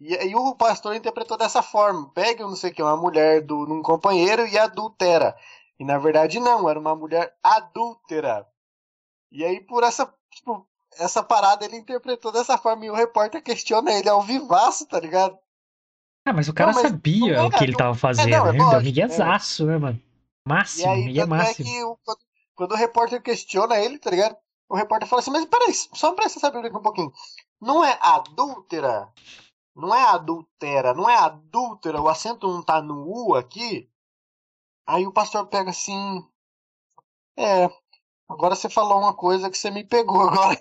E, 0.00 0.14
e 0.14 0.34
o 0.36 0.54
pastor 0.54 0.94
interpretou 0.94 1.36
dessa 1.36 1.62
forma: 1.62 2.10
pegue 2.10 2.42
não 2.42 2.56
sei 2.56 2.70
o 2.70 2.74
que, 2.74 2.82
uma 2.82 2.96
mulher 2.96 3.42
do, 3.42 3.66
num 3.66 3.82
companheiro 3.82 4.46
e 4.46 4.58
adultera. 4.58 5.36
E 5.78 5.84
na 5.84 5.98
verdade 5.98 6.40
não, 6.40 6.68
era 6.68 6.78
uma 6.78 6.94
mulher 6.94 7.34
adúltera. 7.42 8.46
E 9.30 9.44
aí 9.44 9.60
por 9.60 9.82
essa, 9.84 10.12
tipo, 10.30 10.66
essa 10.98 11.22
parada 11.22 11.64
ele 11.64 11.76
interpretou 11.76 12.32
dessa 12.32 12.56
forma 12.56 12.84
e 12.86 12.90
o 12.90 12.94
repórter 12.94 13.42
questiona 13.42 13.92
ele 13.92 14.08
ao 14.08 14.22
vivaço, 14.22 14.86
tá 14.86 14.98
ligado? 15.00 15.38
Ah, 16.24 16.32
mas 16.32 16.48
o 16.48 16.54
cara 16.54 16.72
Não, 16.72 16.82
mas 16.82 16.90
sabia 16.90 17.36
não 17.38 17.46
o 17.46 17.50
que 17.50 17.56
é, 17.56 17.62
ele 17.62 17.76
tava 17.76 17.94
fazendo, 17.94 18.30
não, 18.30 18.48
é 18.48 18.52
né? 18.52 18.58
Lógico, 18.58 18.84
miguezaço, 18.84 19.66
né, 19.66 19.78
mano? 19.78 20.02
E 20.46 20.48
Máximo, 20.48 20.92
aí, 20.92 21.04
migué 21.04 21.20
tanto 21.22 21.34
é 21.34 21.38
máximo. 21.38 21.68
que 21.70 21.84
o- 21.84 21.98
quando, 22.04 22.18
quando 22.54 22.72
o 22.72 22.76
repórter 22.76 23.22
questiona 23.22 23.78
ele, 23.78 23.98
tá 23.98 24.10
ligado? 24.10 24.36
O 24.68 24.74
repórter 24.76 25.08
fala 25.08 25.20
assim, 25.20 25.30
mas 25.30 25.44
peraí, 25.44 25.72
só 25.72 26.12
presta 26.12 26.40
saber 26.40 26.64
aqui 26.66 26.76
um 26.76 26.82
pouquinho. 26.82 27.12
Não 27.60 27.84
é 27.84 27.96
adúltera? 28.00 29.08
Não 29.76 29.94
é 29.94 30.02
adultera? 30.08 30.94
Não 30.94 31.08
é 31.08 31.16
adúltera? 31.16 32.00
O 32.00 32.08
acento 32.08 32.48
não 32.48 32.62
tá 32.62 32.80
no 32.80 33.06
U 33.06 33.34
aqui? 33.34 33.88
Aí 34.86 35.06
o 35.06 35.12
pastor 35.12 35.46
pega 35.46 35.70
assim... 35.70 36.24
É, 37.36 37.70
agora 38.26 38.56
você 38.56 38.70
falou 38.70 38.98
uma 38.98 39.12
coisa 39.12 39.50
que 39.50 39.58
você 39.58 39.70
me 39.70 39.84
pegou 39.84 40.22
agora. 40.22 40.58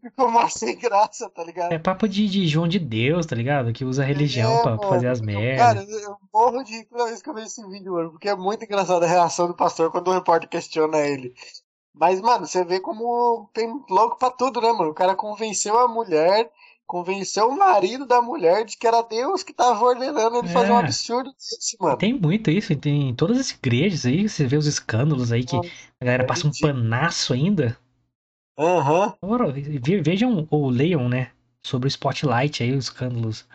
Ficou 0.00 0.30
mais 0.30 0.54
sem 0.54 0.78
graça, 0.78 1.28
tá 1.28 1.42
ligado? 1.44 1.72
É 1.72 1.78
papo 1.78 2.08
de, 2.08 2.26
de 2.28 2.46
João 2.46 2.68
de 2.68 2.78
Deus, 2.78 3.26
tá 3.26 3.34
ligado? 3.34 3.72
Que 3.72 3.84
usa 3.84 4.02
a 4.02 4.06
religião 4.06 4.50
É, 4.50 4.62
pra, 4.62 4.78
pra 4.78 4.88
fazer 4.88 5.08
as 5.08 5.20
merdas. 5.20 5.58
Cara, 5.58 5.82
eu 5.82 6.16
morro 6.32 6.62
de 6.62 6.84
toda 6.84 7.06
vez 7.06 7.20
que 7.20 7.28
eu 7.28 7.34
vejo 7.34 7.48
esse 7.48 7.66
vídeo, 7.68 7.92
mano, 7.92 8.12
porque 8.12 8.28
é 8.28 8.36
muito 8.36 8.64
engraçada 8.64 9.04
a 9.04 9.08
reação 9.08 9.48
do 9.48 9.54
pastor 9.54 9.90
quando 9.90 10.08
o 10.08 10.14
repórter 10.14 10.48
questiona 10.48 10.98
ele. 10.98 11.34
Mas, 11.92 12.20
mano, 12.20 12.46
você 12.46 12.64
vê 12.64 12.78
como 12.78 13.50
tem 13.52 13.68
louco 13.90 14.16
pra 14.16 14.30
tudo, 14.30 14.60
né, 14.60 14.72
mano? 14.72 14.90
O 14.90 14.94
cara 14.94 15.16
convenceu 15.16 15.76
a 15.76 15.88
mulher, 15.88 16.48
convenceu 16.88 17.48
o 17.48 17.56
marido 17.56 18.06
da 18.06 18.20
mulher 18.20 18.64
de 18.64 18.76
que 18.76 18.86
era 18.88 19.02
Deus 19.02 19.44
que 19.44 19.52
tava 19.52 19.84
ordenando 19.84 20.38
ele 20.38 20.48
fazer 20.48 20.72
um 20.72 20.76
É. 20.76 20.80
absurdo 20.80 21.30
desse, 21.32 21.76
mano. 21.80 21.98
Tem 21.98 22.12
muito 22.12 22.50
isso, 22.50 22.74
tem 22.76 23.08
em 23.10 23.14
todas 23.14 23.38
as 23.38 23.50
igrejas 23.50 24.06
aí, 24.06 24.28
você 24.28 24.46
vê 24.46 24.56
os 24.56 24.66
escândalos 24.66 25.32
aí 25.32 25.44
que 25.44 25.56
Nossa, 25.56 25.68
a 26.00 26.04
galera 26.04 26.24
é 26.24 26.26
passa 26.26 26.46
um 26.46 26.50
panaço 26.60 27.32
ainda. 27.32 27.76
Aham. 28.56 29.14
Ve- 29.80 30.00
vejam 30.02 30.46
ou 30.50 30.68
leiam, 30.68 31.08
né? 31.08 31.30
Sobre 31.62 31.86
o 31.86 31.90
Spotlight 31.90 32.62
aí, 32.62 32.72
os 32.72 32.84
escândalos. 32.84 33.46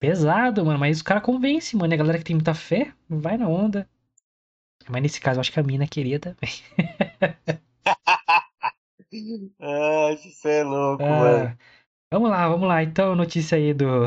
Pesado, 0.00 0.64
mano, 0.64 0.78
mas 0.78 1.00
o 1.00 1.04
cara 1.04 1.20
convence, 1.20 1.76
mano. 1.76 1.94
A 1.94 1.96
galera 1.96 2.18
que 2.18 2.24
tem 2.24 2.34
muita 2.36 2.52
fé, 2.54 2.92
vai 3.08 3.36
na 3.36 3.48
onda. 3.48 3.88
Mas 4.88 5.02
nesse 5.02 5.20
caso, 5.20 5.38
eu 5.38 5.40
acho 5.40 5.52
que 5.52 5.60
a 5.60 5.62
mina 5.62 5.86
queria 5.86 6.18
também. 6.18 6.50
Ai, 9.60 10.16
você 10.16 10.48
é 10.60 10.62
louco, 10.64 11.14
mano. 11.14 11.52
Vamos 12.10 12.30
lá, 12.30 12.48
vamos 12.48 12.66
lá. 12.66 12.82
Então, 12.82 13.14
notícia 13.14 13.56
aí 13.56 13.74
do 13.74 14.06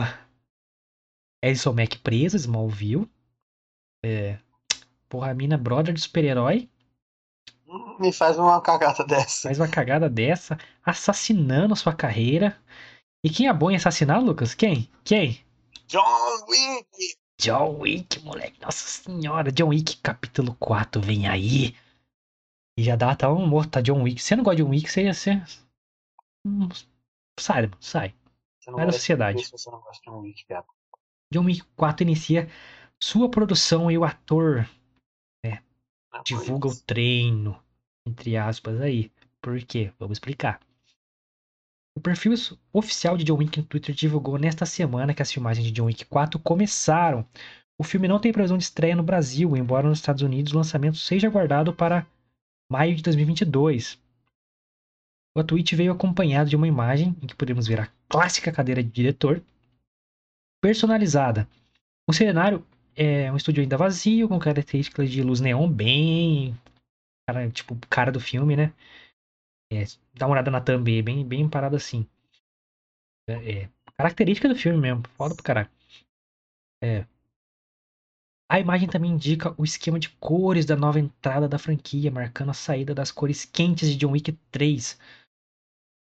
Edson 1.43 1.73
Mac 1.73 1.95
preso, 2.03 2.35
Smallville. 2.35 3.09
É, 4.03 4.39
porra, 5.07 5.29
a 5.29 5.33
mina 5.33 5.57
brother 5.57 5.93
de 5.93 6.01
super-herói 6.01 6.67
Me 7.99 8.11
faz 8.11 8.39
uma 8.39 8.59
cagada 8.59 9.05
dessa. 9.05 9.47
faz 9.47 9.59
uma 9.59 9.67
cagada 9.67 10.09
dessa, 10.09 10.57
assassinando 10.83 11.75
sua 11.75 11.93
carreira. 11.93 12.59
E 13.23 13.29
quem 13.29 13.47
é 13.47 13.53
bom 13.53 13.69
em 13.69 13.75
assassinar, 13.75 14.19
Lucas? 14.19 14.55
Quem? 14.55 14.89
Quem? 15.03 15.39
John 15.87 16.45
Wick! 16.49 17.17
John 17.39 17.79
Wick, 17.79 18.19
moleque. 18.21 18.59
Nossa 18.61 18.87
senhora, 18.87 19.51
John 19.51 19.69
Wick 19.69 19.97
capítulo 19.97 20.55
4 20.59 20.99
vem 20.99 21.27
aí. 21.27 21.75
E 22.77 22.83
já 22.83 22.95
dá 22.95 23.11
até 23.11 23.27
um 23.27 23.45
morto, 23.45 23.71
tá? 23.71 23.81
John 23.81 24.01
Wick. 24.01 24.21
Você 24.21 24.35
não 24.35 24.43
gosta 24.43 24.55
de 24.57 24.63
John 24.63 24.69
Wick, 24.69 24.89
você 24.89 25.03
ia 25.03 25.13
ser. 25.13 25.43
Sai, 27.41 27.71
sai. 27.79 28.13
Vai 28.67 28.85
da 28.85 28.91
sociedade. 28.91 29.43
se 29.43 29.51
você 29.51 29.71
não 29.71 29.79
gosta 29.79 29.99
de 30.03 30.11
John 30.11 30.21
Wick, 30.21 30.45
cara. 30.45 30.65
John 31.33 31.45
Wick 31.45 31.63
4 31.75 32.03
inicia 32.03 32.47
sua 33.01 33.29
produção 33.29 33.89
e 33.89 33.97
o 33.97 34.03
ator 34.03 34.69
Não, 36.13 36.23
divulga 36.23 36.67
o 36.67 36.75
treino, 36.75 37.57
entre 38.05 38.37
aspas, 38.37 38.79
aí. 38.79 39.11
Por 39.41 39.59
quê? 39.63 39.91
Vamos 39.97 40.17
explicar. 40.17 40.59
O 41.97 41.99
perfil 41.99 42.33
oficial 42.71 43.17
de 43.17 43.23
John 43.23 43.37
Wick 43.37 43.59
no 43.59 43.65
Twitter 43.65 43.95
divulgou 43.95 44.37
nesta 44.37 44.65
semana 44.65 45.13
que 45.13 45.21
as 45.21 45.31
filmagens 45.31 45.65
de 45.65 45.71
John 45.71 45.85
Wick 45.85 46.05
4 46.05 46.39
começaram. 46.39 47.25
O 47.79 47.83
filme 47.83 48.07
não 48.07 48.19
tem 48.19 48.31
previsão 48.31 48.57
de 48.57 48.63
estreia 48.63 48.95
no 48.95 49.03
Brasil, 49.03 49.57
embora 49.57 49.89
nos 49.89 49.97
Estados 49.97 50.21
Unidos 50.21 50.53
o 50.53 50.57
lançamento 50.57 50.97
seja 50.97 51.27
aguardado 51.27 51.73
para 51.73 52.05
maio 52.71 52.95
de 52.95 53.01
2022. 53.01 54.00
O 55.35 55.43
tweet 55.43 55.75
veio 55.75 55.93
acompanhado 55.93 56.49
de 56.49 56.55
uma 56.55 56.67
imagem 56.67 57.15
em 57.21 57.27
que 57.27 57.35
podemos 57.35 57.67
ver 57.67 57.79
a 57.79 57.87
clássica 58.09 58.51
cadeira 58.51 58.83
de 58.83 58.89
diretor 58.89 59.41
personalizada. 60.61 61.47
O 62.07 62.13
cenário 62.13 62.65
é 62.95 63.31
um 63.31 63.37
estúdio 63.37 63.63
ainda 63.63 63.77
vazio, 63.77 64.27
com 64.27 64.37
características 64.37 65.09
de 65.09 65.23
luz 65.23 65.39
neon 65.39 65.71
bem. 65.71 66.53
Cara, 67.27 67.49
tipo, 67.49 67.75
cara 67.89 68.11
do 68.11 68.19
filme, 68.19 68.55
né? 68.55 68.73
É, 69.71 69.85
dá 70.13 70.27
uma 70.27 70.33
olhada 70.33 70.51
na 70.51 70.59
thumb, 70.59 71.01
bem, 71.01 71.25
bem 71.25 71.49
parada 71.49 71.77
assim. 71.77 72.05
É, 73.29 73.63
é, 73.63 73.69
característica 73.97 74.49
do 74.49 74.55
filme 74.55 74.77
mesmo, 74.77 75.07
foda 75.15 75.33
pro 75.33 75.43
caralho. 75.43 75.69
É. 76.83 77.05
A 78.51 78.59
imagem 78.59 78.89
também 78.89 79.11
indica 79.11 79.55
o 79.57 79.63
esquema 79.63 79.97
de 79.97 80.09
cores 80.09 80.65
da 80.65 80.75
nova 80.75 80.99
entrada 80.99 81.47
da 81.47 81.57
franquia, 81.57 82.11
marcando 82.11 82.49
a 82.49 82.53
saída 82.53 82.93
das 82.93 83.09
cores 83.09 83.45
quentes 83.45 83.89
de 83.89 83.95
John 83.95 84.11
Wick 84.11 84.33
3. 84.51 84.99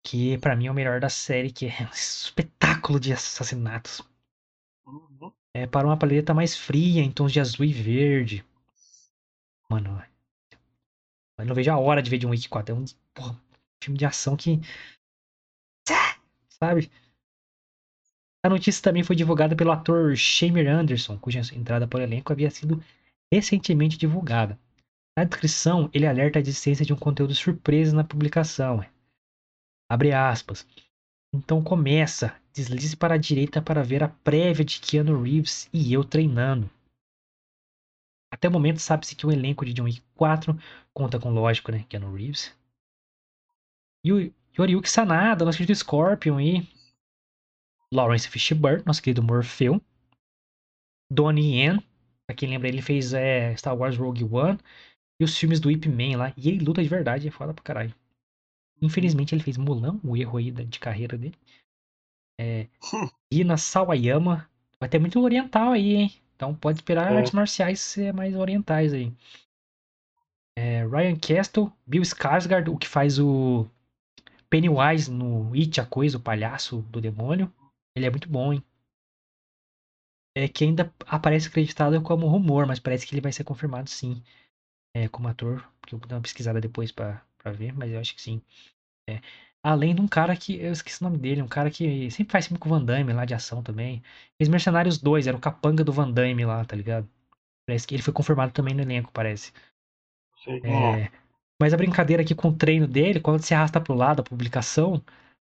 Que 0.04 0.38
pra 0.38 0.56
mim 0.56 0.68
é 0.68 0.72
o 0.72 0.74
melhor 0.74 1.00
da 1.00 1.10
série, 1.10 1.52
que 1.52 1.66
é 1.68 1.84
um 1.86 1.94
espetáculo 1.94 3.00
de 3.00 3.14
assassinatos. 3.14 4.02
Uhum. 4.86 5.32
É 5.54 5.66
para 5.66 5.88
uma 5.88 5.98
paleta 5.98 6.34
mais 6.34 6.56
fria, 6.56 7.02
em 7.02 7.12
tons 7.12 7.32
de 7.32 7.40
azul 7.40 7.66
e 7.66 7.74
verde. 7.74 8.46
Mano, 9.70 10.02
eu 11.38 11.46
não 11.46 11.56
vejo 11.56 11.72
a 11.72 11.78
hora 11.78 12.02
de 12.02 12.10
ver 12.10 12.18
John 12.18 12.30
Wick 12.30 12.48
4. 12.48 12.74
É 12.74 12.78
um 12.78 12.86
porra, 13.14 13.40
filme 13.84 13.98
de 13.98 14.06
ação 14.06 14.36
que. 14.36 14.60
Sabe? 16.50 16.90
A 18.44 18.50
notícia 18.50 18.82
também 18.82 19.04
foi 19.04 19.16
divulgada 19.16 19.56
pelo 19.56 19.72
ator 19.72 20.16
Shamer 20.16 20.68
Anderson, 20.68 21.18
cuja 21.18 21.42
entrada 21.54 21.88
por 21.88 22.02
elenco 22.02 22.32
havia 22.32 22.50
sido 22.50 22.82
recentemente 23.32 23.98
divulgada. 23.98 24.58
Na 25.18 25.24
descrição, 25.24 25.90
ele 25.94 26.08
alerta 26.08 26.40
a 26.40 26.42
existência 26.42 26.86
de 26.86 26.94
um 26.94 26.96
conteúdo 26.96 27.36
surpresa 27.36 27.96
na 27.96 28.04
publicação. 28.04 28.84
Abre 29.90 30.12
aspas. 30.12 30.66
Então 31.34 31.64
começa, 31.64 32.36
deslize 32.54 32.96
para 32.96 33.16
a 33.16 33.18
direita 33.18 33.62
para 33.62 33.84
ver 33.84 34.04
a 34.04 34.10
prévia 34.10 34.66
de 34.66 34.80
Keanu 34.80 35.22
Reeves 35.22 35.70
e 35.74 35.94
eu 35.94 36.04
treinando. 36.04 36.70
Até 38.32 38.48
o 38.48 38.52
momento 38.52 38.80
sabe-se 38.80 39.16
que 39.16 39.26
o 39.26 39.32
elenco 39.32 39.66
de 39.66 39.74
John 39.74 39.84
Wick 39.84 40.02
4 40.16 40.58
conta 40.94 41.20
com, 41.20 41.30
lógico, 41.30 41.72
né, 41.72 41.86
Keanu 41.88 42.14
Reeves. 42.14 42.56
E 44.04 44.12
o 44.12 44.34
Yoriyuki 44.58 44.90
Sanada, 44.90 45.46
nosso 45.46 45.58
querido 45.58 45.76
Scorpion 45.76 46.40
e 46.40 46.68
Lawrence 47.94 48.28
Fishburne, 48.28 48.84
nosso 48.86 49.02
querido 49.02 49.24
Morpheu. 49.24 49.82
Donnie 51.12 51.62
Yen, 51.62 51.80
pra 52.26 52.36
quem 52.36 52.50
lembra, 52.50 52.68
ele 52.68 52.82
fez 52.82 53.14
é, 53.14 53.56
Star 53.56 53.78
Wars 53.78 53.96
Rogue 53.96 54.26
One 54.26 54.60
e 55.20 55.24
os 55.24 55.38
filmes 55.38 55.60
do 55.60 55.72
Ip 55.72 55.88
Man 55.88 56.18
lá. 56.18 56.34
E 56.36 56.50
ele 56.50 56.66
luta 56.66 56.84
de 56.84 56.90
verdade, 56.90 57.28
é 57.28 57.32
foda 57.32 57.54
pra 57.54 57.64
caralho. 57.64 57.96
Infelizmente 58.82 59.34
ele 59.34 59.44
fez 59.44 59.58
Mulan, 59.58 60.00
o 60.04 60.16
erro 60.16 60.38
aí 60.38 60.52
de 60.52 60.80
carreira 60.80 61.18
dele. 61.18 61.36
É, 62.40 62.68
Ina 63.32 63.58
Sawayama. 63.58 64.50
Vai 64.80 64.88
ter 64.88 65.00
muito 65.00 65.20
oriental 65.20 65.72
aí, 65.72 65.96
hein? 65.96 66.14
Então 66.36 66.56
pode 66.56 66.78
esperar 66.78 67.12
É. 67.12 67.18
artes 67.18 67.32
marciais 67.32 67.80
ser 67.80 68.14
mais 68.14 68.36
orientais 68.36 68.94
aí. 68.94 69.12
É, 70.56 70.86
Ryan 70.86 71.16
Castle, 71.16 71.72
Bill 71.86 72.04
Skarsgård, 72.04 72.70
o 72.70 72.78
que 72.78 72.88
faz 72.88 73.20
o 73.20 73.68
Pennywise 74.50 75.10
no 75.12 75.54
It, 75.54 75.80
a 75.82 75.86
coisa, 75.86 76.18
o 76.18 76.22
palhaço 76.22 76.82
do 76.84 77.02
demônio. 77.02 77.52
Ele 77.96 78.06
é 78.06 78.10
muito 78.10 78.30
bom, 78.30 78.54
hein? 78.54 78.64
É 80.36 80.48
que 80.48 80.64
ainda 80.64 80.94
aparece 81.08 81.48
acreditado 81.48 82.02
como 82.02 82.28
rumor, 82.28 82.68
mas 82.68 82.80
parece 82.80 83.06
que 83.06 83.14
ele 83.16 83.22
vai 83.22 83.32
ser 83.32 83.44
confirmado 83.44 83.90
sim. 83.90 84.22
É, 84.96 85.08
como 85.08 85.28
ator, 85.28 85.68
porque 85.80 85.94
eu 85.96 86.00
vou 86.00 86.08
dar 86.08 86.16
uma 86.16 86.22
pesquisada 86.22 86.62
depois 86.62 86.92
pra, 86.92 87.24
pra 87.48 87.52
ver, 87.52 87.74
mas 87.74 87.92
eu 87.92 88.00
acho 88.00 88.14
que 88.14 88.22
sim. 88.22 88.42
É. 89.10 89.22
Além 89.64 89.96
de 89.96 90.02
um 90.02 90.08
cara 90.08 90.36
que, 90.36 90.60
eu 90.60 90.72
esqueci 90.72 91.02
o 91.02 91.06
nome 91.06 91.18
dele, 91.18 91.42
um 91.42 91.48
cara 91.48 91.70
que 91.70 92.10
sempre 92.12 92.32
faz 92.32 92.48
filme 92.48 92.60
com 92.60 92.70
o 92.70 92.72
Van 92.72 92.84
Damme 92.84 93.14
lá 93.14 93.26
de 93.26 93.34
ação 93.34 93.64
também. 93.64 94.04
Fez 94.38 94.50
Mercenários 94.50 94.98
2, 94.98 95.28
era 95.28 95.36
o 95.36 95.42
capanga 95.42 95.84
do 95.84 95.92
Van 95.92 96.12
Damme 96.12 96.46
lá, 96.46 96.64
tá 96.64 96.76
ligado? 96.76 97.10
Parece 97.68 97.88
que 97.88 97.96
ele 97.96 98.04
foi 98.04 98.14
confirmado 98.14 98.52
também 98.54 98.74
no 98.74 98.82
elenco, 98.82 99.12
parece. 99.12 99.52
Quem 100.44 100.62
é. 100.66 101.12
Mas 101.60 101.74
a 101.74 101.78
brincadeira 101.78 102.22
aqui 102.22 102.36
com 102.36 102.50
o 102.50 102.56
treino 102.56 102.88
dele, 102.88 103.20
quando 103.20 103.42
se 103.42 103.54
arrasta 103.54 103.82
pro 103.82 103.96
lado 103.96 104.18
da 104.18 104.24
publicação, 104.24 105.04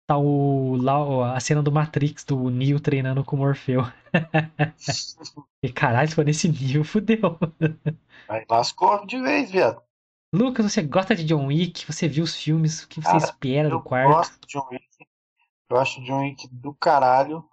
tá 0.08 0.18
o, 0.18 0.78
lá, 0.78 1.36
a 1.36 1.40
cena 1.40 1.64
do 1.64 1.72
Matrix, 1.72 2.24
do 2.24 2.50
Neo 2.50 2.80
treinando 2.80 3.24
com 3.24 3.36
o 3.36 3.40
Morfeu. 3.40 3.82
E 5.64 5.74
caralho, 5.74 6.08
se 6.08 6.14
for 6.14 6.24
nesse 6.24 6.48
nível, 6.48 6.84
fudeu. 6.84 7.40
Aí 8.30 8.46
lascou 8.48 9.04
de 9.08 9.20
vez, 9.20 9.50
viado. 9.50 9.82
Lucas, 10.36 10.72
você 10.72 10.82
gosta 10.82 11.16
de 11.16 11.24
John 11.24 11.48
Wick? 11.48 11.86
Você 11.86 12.08
viu 12.08 12.24
os 12.24 12.36
filmes? 12.36 12.84
O 12.84 12.88
que 12.88 13.02
você 13.02 13.12
Cara, 13.12 13.18
espera 13.24 13.70
do 13.70 13.76
Eu 13.76 13.82
quarto? 13.82 14.16
gosto 14.16 14.40
de 14.42 14.48
John 14.54 14.68
Wick. 14.72 14.86
Eu 15.70 15.78
acho 15.78 16.04
John 16.04 16.20
Wick 16.22 16.48
do 16.52 16.74
caralho. 16.74 17.44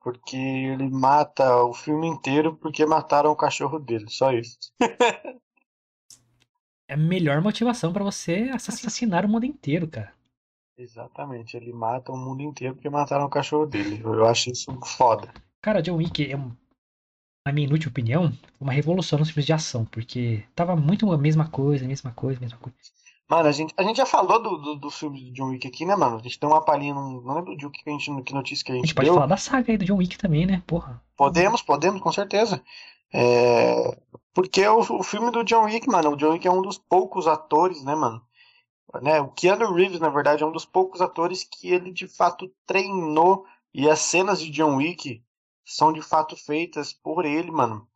Porque 0.00 0.36
ele 0.36 0.90
mata 0.90 1.64
o 1.64 1.72
filme 1.72 2.06
inteiro 2.06 2.54
porque 2.56 2.84
mataram 2.84 3.30
o 3.30 3.36
cachorro 3.36 3.78
dele. 3.78 4.06
Só 4.08 4.32
isso. 4.32 4.58
É 6.86 6.92
a 6.92 6.98
melhor 6.98 7.40
motivação 7.40 7.94
pra 7.94 8.04
você 8.04 8.50
assassinar 8.52 9.24
o 9.24 9.28
mundo 9.28 9.46
inteiro, 9.46 9.88
cara. 9.88 10.12
Exatamente. 10.76 11.56
Ele 11.56 11.72
mata 11.72 12.12
o 12.12 12.16
mundo 12.16 12.42
inteiro 12.42 12.74
porque 12.74 12.90
mataram 12.90 13.24
o 13.24 13.30
cachorro 13.30 13.64
dele. 13.64 14.02
Eu 14.04 14.26
acho 14.26 14.50
isso 14.50 14.70
foda. 14.84 15.32
Cara, 15.62 15.80
John 15.80 15.96
Wick 15.96 16.30
é, 16.30 16.36
um- 16.36 16.54
na 17.46 17.52
minha 17.52 17.66
inútil 17.66 17.90
opinião, 17.90 18.32
uma 18.58 18.72
revolução 18.72 19.18
nos 19.18 19.28
filmes 19.28 19.44
de 19.44 19.52
ação, 19.52 19.84
porque 19.84 20.42
tava 20.54 20.74
muito 20.74 21.12
a 21.12 21.18
mesma 21.18 21.46
coisa, 21.46 21.84
a 21.84 21.88
mesma 21.88 22.10
coisa, 22.10 22.38
a 22.38 22.40
mesma 22.40 22.58
coisa. 22.58 22.78
Mano, 23.28 23.48
a 23.48 23.52
gente, 23.52 23.74
a 23.76 23.82
gente 23.82 23.96
já 23.96 24.06
falou 24.06 24.42
do, 24.42 24.56
do, 24.56 24.76
do 24.76 24.90
filme 24.90 25.22
do 25.24 25.32
John 25.32 25.50
Wick 25.50 25.66
aqui, 25.66 25.84
né, 25.84 25.94
mano? 25.94 26.16
A 26.16 26.22
gente 26.22 26.40
deu 26.40 26.48
uma 26.48 26.64
palhinha, 26.64 26.94
não, 26.94 27.20
não 27.20 27.34
lembro 27.34 27.56
de 27.56 27.68
que, 27.68 27.88
a 27.88 27.92
gente, 27.92 28.22
que 28.22 28.32
notícia 28.34 28.64
que 28.64 28.72
a 28.72 28.74
A 28.74 28.76
gente, 28.76 28.86
gente 28.88 28.94
pode 28.94 29.06
deu. 29.06 29.14
falar 29.14 29.26
da 29.26 29.36
saga 29.36 29.72
aí 29.72 29.76
do 29.78 29.84
John 29.84 29.96
Wick 29.96 30.16
também, 30.16 30.46
né? 30.46 30.62
Porra. 30.66 31.02
Podemos, 31.16 31.60
podemos, 31.62 32.00
com 32.00 32.12
certeza. 32.12 32.62
É, 33.12 33.98
Porque 34.32 34.66
o, 34.66 34.78
o 34.78 35.02
filme 35.02 35.30
do 35.30 35.44
John 35.44 35.64
Wick, 35.64 35.86
mano, 35.88 36.10
o 36.12 36.16
John 36.16 36.32
Wick 36.32 36.46
é 36.46 36.50
um 36.50 36.62
dos 36.62 36.78
poucos 36.78 37.26
atores, 37.26 37.82
né, 37.84 37.94
mano? 37.94 38.22
Né? 39.02 39.20
O 39.20 39.28
Keanu 39.28 39.72
Reeves, 39.72 40.00
na 40.00 40.08
verdade, 40.08 40.42
é 40.42 40.46
um 40.46 40.52
dos 40.52 40.64
poucos 40.64 41.00
atores 41.00 41.44
que 41.44 41.68
ele 41.68 41.92
de 41.92 42.06
fato 42.06 42.50
treinou 42.66 43.44
e 43.72 43.88
as 43.88 44.00
cenas 44.00 44.40
de 44.40 44.50
John 44.50 44.76
Wick 44.76 45.22
são 45.64 45.92
de 45.92 46.02
fato 46.02 46.36
feitas 46.36 46.92
por 46.92 47.24
ele, 47.24 47.50
mano. 47.50 47.86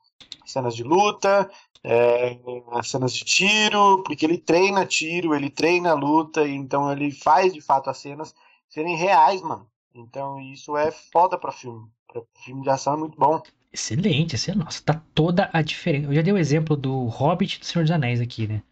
Cenas 0.47 0.75
de 0.75 0.83
luta, 0.83 1.51
é, 1.85 2.39
cenas 2.83 3.13
de 3.13 3.25
tiro, 3.25 4.03
porque 4.03 4.25
ele 4.25 4.39
treina 4.39 4.87
tiro, 4.87 5.35
ele 5.35 5.51
treina 5.51 5.95
luta, 5.95 6.47
então 6.49 6.91
ele 6.91 7.11
faz 7.11 7.53
de 7.53 7.61
fato 7.61 7.91
as 7.91 7.99
cenas 7.99 8.35
serem 8.69 8.97
reais, 8.97 9.43
mano. 9.43 9.69
Então 9.95 10.41
isso 10.41 10.77
é 10.77 10.91
foda 10.91 11.37
pra 11.37 11.53
filme. 11.53 11.89
Pra 12.11 12.23
filme 12.45 12.63
de 12.63 12.71
ação 12.71 12.95
é 12.95 12.97
muito 12.97 13.19
bom. 13.19 13.43
Excelente, 13.73 14.35
excelente. 14.35 14.65
Nossa, 14.65 14.83
tá 14.83 15.03
toda 15.15 15.51
a 15.53 15.61
diferença. 15.61 16.07
Eu 16.07 16.15
já 16.15 16.23
dei 16.23 16.33
o 16.33 16.39
exemplo 16.39 16.77
do 16.77 17.05
Hobbit 17.05 17.61
do 17.61 17.67
Senhor 17.67 17.85
dos 17.85 17.91
Anéis 17.91 18.21
aqui, 18.21 18.47
né? 18.47 18.63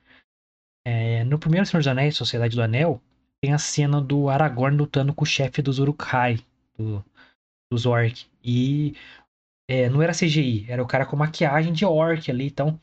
É, 0.85 1.25
no 1.25 1.39
primeiro 1.39 1.67
Senhor 1.67 1.81
dos 1.81 1.89
Anéis, 1.89 2.17
Sociedade 2.17 2.57
do 2.57 2.63
Anel, 2.63 3.01
tem 3.41 3.53
a 3.53 3.59
cena 3.59 4.01
do 4.01 4.29
Aragorn 4.29 4.77
lutando 4.77 5.13
com 5.13 5.25
o 5.25 5.27
chefe 5.27 5.61
dos 5.61 5.79
Uruk-hai, 5.79 6.39
do, 6.79 7.05
dos 7.71 7.87
Orc. 7.87 8.27
E 8.45 8.95
é, 9.69 9.89
não 9.89 10.03
era 10.03 10.13
CGI, 10.15 10.67
era 10.69 10.83
o 10.83 10.87
cara 10.87 11.07
com 11.07 11.17
maquiagem 11.17 11.73
de 11.73 11.85
Orc 11.85 12.31
ali, 12.31 12.47
então 12.47 12.81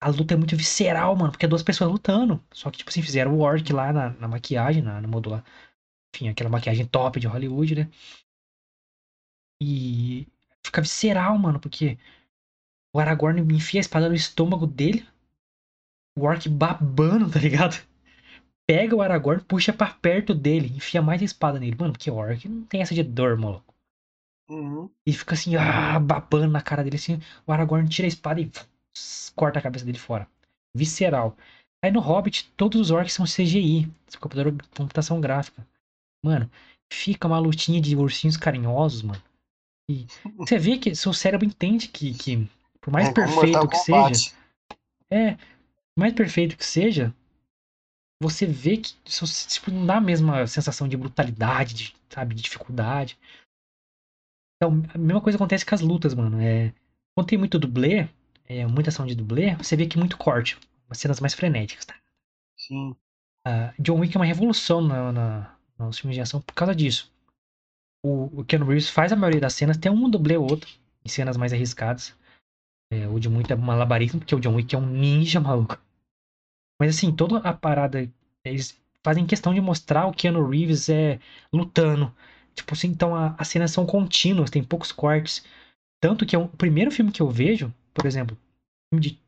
a 0.00 0.08
luta 0.10 0.34
é 0.34 0.36
muito 0.36 0.56
visceral, 0.56 1.16
mano, 1.16 1.32
porque 1.32 1.46
é 1.46 1.48
duas 1.48 1.62
pessoas 1.62 1.90
lutando. 1.90 2.42
Só 2.52 2.70
que, 2.70 2.78
tipo 2.78 2.90
assim, 2.90 3.02
fizeram 3.02 3.34
o 3.34 3.40
Orc 3.40 3.72
lá 3.72 3.92
na, 3.92 4.10
na 4.10 4.28
maquiagem, 4.28 4.82
na, 4.82 5.00
no 5.00 5.08
modular. 5.08 5.44
Enfim, 6.14 6.28
aquela 6.28 6.50
maquiagem 6.50 6.86
top 6.86 7.20
de 7.20 7.26
Hollywood, 7.26 7.74
né? 7.76 7.90
E 9.60 10.26
fica 10.64 10.80
visceral, 10.82 11.36
mano, 11.38 11.58
porque 11.60 11.98
o 12.94 13.00
Aragorn 13.00 13.40
enfia 13.54 13.80
a 13.80 13.82
espada 13.82 14.08
no 14.08 14.14
estômago 14.14 14.66
dele, 14.66 15.06
o 16.18 16.24
Orc 16.24 16.48
babando, 16.48 17.30
tá 17.30 17.40
ligado? 17.40 17.82
Pega 18.66 18.94
o 18.94 19.02
Aragorn, 19.02 19.42
puxa 19.44 19.72
pra 19.72 19.94
perto 19.94 20.34
dele, 20.34 20.76
enfia 20.76 21.00
mais 21.02 21.22
a 21.22 21.24
espada 21.24 21.58
nele. 21.58 21.76
Mano, 21.78 21.92
porque 21.92 22.10
o 22.10 22.16
Orc 22.16 22.46
não 22.48 22.64
tem 22.64 22.82
essa 22.82 22.94
de 22.94 23.02
dor, 23.02 23.36
maluco. 23.38 23.67
Uhum. 24.48 24.90
E 25.06 25.12
fica 25.12 25.34
assim, 25.34 25.56
ah, 25.56 25.98
babando 25.98 26.48
na 26.48 26.60
cara 26.62 26.82
dele, 26.82 26.96
assim. 26.96 27.20
O 27.46 27.52
Aragorn 27.52 27.88
tira 27.88 28.06
a 28.06 28.08
espada 28.08 28.40
e 28.40 28.50
corta 29.34 29.58
a 29.58 29.62
cabeça 29.62 29.84
dele 29.84 29.98
fora. 29.98 30.28
Visceral. 30.74 31.36
Aí 31.82 31.90
no 31.90 32.00
Hobbit, 32.00 32.50
todos 32.56 32.80
os 32.80 32.90
orcs 32.90 33.12
são 33.12 33.26
CGI, 33.26 33.88
computação 34.76 35.20
gráfica. 35.20 35.66
Mano, 36.24 36.50
fica 36.92 37.26
uma 37.26 37.38
lutinha 37.38 37.80
de 37.80 37.96
ursinhos 37.96 38.36
carinhosos, 38.36 39.02
mano. 39.02 39.22
E 39.90 40.06
você 40.36 40.58
vê 40.58 40.78
que 40.78 40.94
seu 40.94 41.12
cérebro 41.12 41.46
entende 41.46 41.88
que, 41.88 42.12
que 42.14 42.48
por 42.80 42.92
mais 42.92 43.08
É, 43.08 43.12
perfeito 43.12 43.68
que 43.68 43.76
Kombat. 43.76 44.14
seja, 44.18 44.32
é, 45.10 45.34
por 45.34 46.00
mais 46.00 46.12
perfeito 46.12 46.56
que 46.56 46.64
seja, 46.64 47.14
você 48.20 48.46
vê 48.46 48.76
que 48.78 48.94
tipo, 49.48 49.70
não 49.70 49.86
dá 49.86 49.96
a 49.96 50.00
mesma 50.00 50.46
sensação 50.46 50.88
de 50.88 50.96
brutalidade, 50.96 51.74
de, 51.74 51.96
sabe, 52.10 52.34
de 52.34 52.42
dificuldade. 52.42 53.18
Então, 54.58 54.82
a 54.94 54.98
mesma 54.98 55.20
coisa 55.20 55.36
acontece 55.36 55.64
com 55.64 55.74
as 55.74 55.80
lutas, 55.80 56.14
mano. 56.14 56.40
É, 56.40 56.72
quando 57.14 57.28
tem 57.28 57.38
muito 57.38 57.58
dublê, 57.58 58.08
é, 58.46 58.66
muita 58.66 58.90
ação 58.90 59.06
de 59.06 59.14
dublê, 59.14 59.54
você 59.56 59.76
vê 59.76 59.86
que 59.86 59.98
muito 59.98 60.16
corte. 60.16 60.58
Umas 60.88 60.98
cenas 60.98 61.20
mais 61.20 61.34
frenéticas, 61.34 61.84
tá? 61.84 61.94
Sim. 62.56 62.96
Ah, 63.44 63.72
John 63.78 63.98
Wick 64.00 64.14
é 64.16 64.18
uma 64.20 64.24
revolução 64.26 64.80
na, 64.80 65.12
na- 65.12 65.56
nos 65.78 65.98
filmes 65.98 66.16
de 66.16 66.20
ação 66.20 66.40
por 66.40 66.54
causa 66.54 66.74
disso. 66.74 67.10
O, 68.04 68.40
o 68.40 68.44
Keanu 68.44 68.66
Reeves 68.66 68.90
faz 68.90 69.12
a 69.12 69.16
maioria 69.16 69.40
das 69.40 69.54
cenas, 69.54 69.76
tem 69.76 69.92
um 69.92 70.10
dublê 70.10 70.36
ou 70.36 70.48
outro, 70.50 70.70
em 71.04 71.08
cenas 71.08 71.36
mais 71.36 71.52
arriscadas. 71.52 72.16
É, 72.90 73.08
o 73.08 73.18
de 73.20 73.28
muito 73.28 73.52
é 73.52 73.56
malabarismo, 73.56 74.20
porque 74.20 74.34
o 74.34 74.40
John 74.40 74.56
Wick 74.56 74.74
é 74.74 74.78
um 74.78 74.86
ninja 74.86 75.40
maluco. 75.42 75.78
Mas 76.80 76.96
assim, 76.96 77.14
toda 77.14 77.38
a 77.38 77.52
parada, 77.52 78.10
eles 78.44 78.78
fazem 79.04 79.26
questão 79.26 79.54
de 79.54 79.60
mostrar 79.60 80.06
o 80.06 80.12
Keanu 80.12 80.48
Reeves 80.48 80.88
é 80.88 81.18
lutando. 81.52 82.14
Tipo 82.58 82.74
assim, 82.74 82.88
então 82.88 83.14
a- 83.14 83.34
as 83.38 83.48
cenas 83.48 83.70
são 83.70 83.86
contínuas, 83.86 84.50
tem 84.50 84.62
poucos 84.62 84.92
cortes. 84.92 85.44
Tanto 86.00 86.26
que 86.26 86.36
é 86.36 86.38
um- 86.38 86.44
o 86.44 86.48
primeiro 86.48 86.90
filme 86.90 87.12
que 87.12 87.22
eu 87.22 87.30
vejo, 87.30 87.72
por 87.94 88.06
exemplo, 88.06 88.36
filme 88.90 89.02
de, 89.02 89.20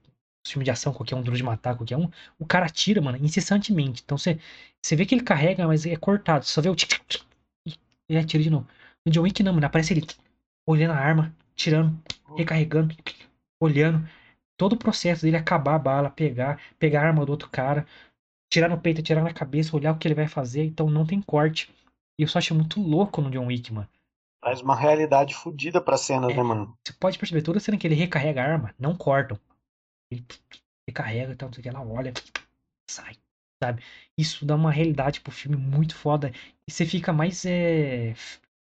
filme 0.46 0.64
de 0.64 0.70
ação, 0.70 0.92
qualquer 0.92 1.16
um, 1.16 1.22
Duro 1.22 1.36
de 1.36 1.42
Matar, 1.42 1.76
qualquer 1.76 1.96
um, 1.96 2.10
o 2.38 2.46
cara 2.46 2.66
atira, 2.66 3.00
mano, 3.02 3.18
incessantemente. 3.24 4.02
Então 4.04 4.18
você, 4.18 4.38
vê 4.96 5.06
que 5.06 5.14
ele 5.14 5.24
carrega, 5.24 5.66
mas 5.66 5.86
é 5.86 5.96
cortado. 5.96 6.44
Você 6.44 6.52
só 6.52 6.62
vê 6.62 6.68
o 6.68 6.76
tic, 6.76 6.90
tic, 6.90 7.02
tic, 7.08 7.22
e 7.66 7.74
ele 8.10 8.18
atira 8.20 8.42
de 8.42 8.50
novo. 8.50 8.66
No 9.06 9.12
John 9.12 9.22
Wick 9.22 9.42
não, 9.42 9.52
mano, 9.54 9.66
aparece 9.66 9.92
ele 9.94 10.06
olhando 10.66 10.92
a 10.92 10.96
arma, 10.98 11.34
tirando, 11.56 11.98
recarregando, 12.36 12.94
olhando. 13.60 14.08
Todo 14.56 14.74
o 14.74 14.78
processo 14.78 15.22
dele 15.22 15.36
acabar 15.36 15.76
a 15.76 15.78
bala, 15.78 16.10
pegar, 16.10 16.60
pegar 16.78 17.02
a 17.02 17.08
arma 17.08 17.24
do 17.26 17.32
outro 17.32 17.48
cara, 17.50 17.86
tirar 18.52 18.68
no 18.68 18.80
peito, 18.80 19.02
tirar 19.02 19.22
na 19.22 19.32
cabeça, 19.32 19.76
olhar 19.76 19.92
o 19.92 19.98
que 19.98 20.08
ele 20.08 20.14
vai 20.14 20.28
fazer. 20.28 20.64
Então 20.64 20.90
não 20.90 21.06
tem 21.06 21.20
corte. 21.22 21.72
E 22.20 22.22
eu 22.22 22.28
só 22.28 22.38
acho 22.38 22.54
muito 22.54 22.82
louco 22.82 23.22
no 23.22 23.30
John 23.30 23.46
Wick, 23.46 23.72
mano. 23.72 23.88
Traz 24.42 24.60
uma 24.60 24.76
realidade 24.76 25.34
fodida 25.34 25.80
pra 25.80 25.96
cenas, 25.96 26.34
É. 26.34 26.36
né, 26.36 26.42
mano? 26.42 26.76
Você 26.86 26.92
pode 26.92 27.18
perceber, 27.18 27.40
toda 27.40 27.58
cena 27.58 27.78
que 27.78 27.86
ele 27.86 27.94
recarrega 27.94 28.42
a 28.42 28.44
arma, 28.44 28.74
não 28.78 28.94
cortam. 28.94 29.40
Ele 30.12 30.22
recarrega, 30.86 31.32
então, 31.32 31.48
não 31.48 31.54
sei 31.54 31.60
o 31.60 31.62
que, 31.62 31.68
ela 31.70 31.82
olha, 31.82 32.12
sai, 32.90 33.16
sabe? 33.62 33.82
Isso 34.18 34.44
dá 34.44 34.54
uma 34.54 34.70
realidade 34.70 35.22
pro 35.22 35.32
filme 35.32 35.56
muito 35.56 35.94
foda. 35.94 36.30
E 36.68 36.70
você 36.70 36.84
fica 36.84 37.10
mais, 37.10 37.46
é, 37.46 38.14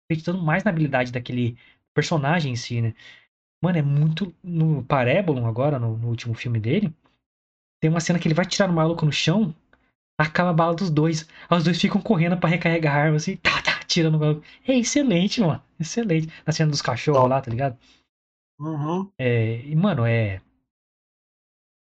acreditando 0.05 0.41
mais 0.41 0.63
na 0.63 0.71
habilidade 0.71 1.11
daquele 1.11 1.59
personagem 1.93 2.53
em 2.53 2.57
si, 2.57 2.81
né? 2.81 2.95
Mano, 3.61 3.77
é 3.79 3.83
muito. 3.83 4.33
No 4.41 4.85
Parabellum, 4.85 5.49
agora, 5.49 5.81
no, 5.81 5.97
no 5.97 6.07
último 6.07 6.33
filme 6.33 6.61
dele, 6.61 6.95
tem 7.81 7.91
uma 7.91 7.99
cena 7.99 8.21
que 8.21 8.29
ele 8.29 8.35
vai 8.35 8.47
tirar 8.47 8.69
no 8.69 8.75
maluco 8.75 9.05
no 9.05 9.11
chão, 9.11 9.53
acaba 10.19 10.51
a 10.51 10.53
bala 10.53 10.75
dos 10.75 10.91
dois. 10.91 11.29
Aí 11.49 11.59
os 11.59 11.65
dois 11.65 11.81
ficam 11.81 12.01
correndo 12.01 12.37
pra 12.37 12.49
recarregar 12.49 12.95
a 12.97 12.99
arma, 13.05 13.17
assim, 13.17 13.37
tá, 13.37 13.63
tá, 13.63 13.81
tirando 13.87 14.21
o. 14.21 14.43
É 14.67 14.75
excelente, 14.77 15.41
mano. 15.41 15.63
Excelente. 15.79 16.29
Na 16.47 16.53
cena 16.53 16.71
dos 16.71 16.83
cachorros 16.83 17.29
lá, 17.31 17.41
tá 17.41 17.51
ligado? 17.51 17.77
Uhum. 18.59 19.11
É, 19.19 19.61
e, 19.65 19.75
mano, 19.77 20.05
é. 20.05 20.41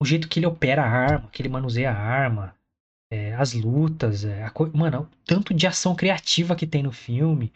O 0.01 0.05
jeito 0.05 0.29
que 0.29 0.39
ele 0.39 0.47
opera 0.47 0.83
a 0.83 0.89
arma, 0.89 1.29
que 1.31 1.41
ele 1.43 1.49
manuseia 1.49 1.91
a 1.93 1.97
arma, 1.97 2.55
é, 3.11 3.35
as 3.35 3.53
lutas, 3.53 4.25
é, 4.25 4.43
a 4.43 4.51
co- 4.51 4.71
mano, 4.75 5.03
o 5.03 5.07
tanto 5.25 5.55
de 5.55 5.67
ação 5.67 5.95
criativa 5.95 6.57
que 6.57 6.67
tem 6.67 6.83
no 6.83 6.91
filme, 6.93 7.53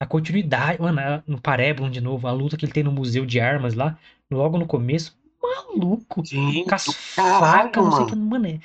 a 0.00 0.06
continuidade, 0.06 0.80
mano, 0.80 1.22
no 1.26 1.40
Parabellum 1.40 1.90
de 1.90 2.00
novo, 2.00 2.26
a 2.26 2.32
luta 2.32 2.56
que 2.56 2.64
ele 2.64 2.72
tem 2.72 2.82
no 2.82 2.92
museu 2.92 3.26
de 3.26 3.40
armas 3.40 3.74
lá, 3.74 3.98
logo 4.30 4.58
no 4.58 4.66
começo, 4.66 5.16
maluco, 5.42 6.24
Sim, 6.24 6.64
com 6.64 6.74
as 6.74 6.86
facas, 6.94 7.84
não 7.84 7.92
sei 7.92 8.04
o 8.04 8.08
que, 8.08 8.16
mano. 8.16 8.46
é- 8.46 8.60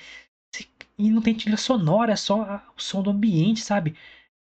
e 0.98 1.10
não 1.12 1.22
tem 1.22 1.36
trilha 1.36 1.58
sonora, 1.58 2.14
é 2.14 2.16
só 2.16 2.64
o 2.76 2.82
som 2.82 3.02
do 3.04 3.10
ambiente, 3.12 3.62
sabe? 3.62 3.96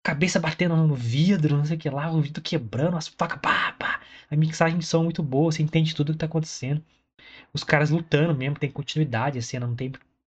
Cabeça 0.05 0.41
batendo 0.41 0.77
no 0.77 0.95
vidro, 0.97 1.57
não 1.57 1.65
sei 1.65 1.77
o 1.77 1.81
que 1.81 1.91
lá, 1.91 2.11
o 2.13 2.21
vidro 2.23 2.43
quebrando, 2.43 2.97
as 2.97 3.09
facas, 3.09 3.41
pá, 3.41 3.73
pá. 3.75 4.01
A 4.31 4.37
mixagem 4.37 4.79
de 4.79 4.87
som 4.87 5.01
é 5.03 5.05
muito 5.05 5.23
boa, 5.23 5.53
você 5.53 5.63
entende 5.63 5.95
tudo 5.95 6.13
que 6.13 6.19
tá 6.19 6.27
acontecendo. 6.27 6.85
Os 7.55 7.65
caras 7.65 7.91
lutando 7.91 8.35
mesmo, 8.35 8.59
tem 8.59 8.71
continuidade 8.71 9.39
a 9.39 9.43
cena, 9.43 9.67
não 9.67 9.77
tem 9.77 9.93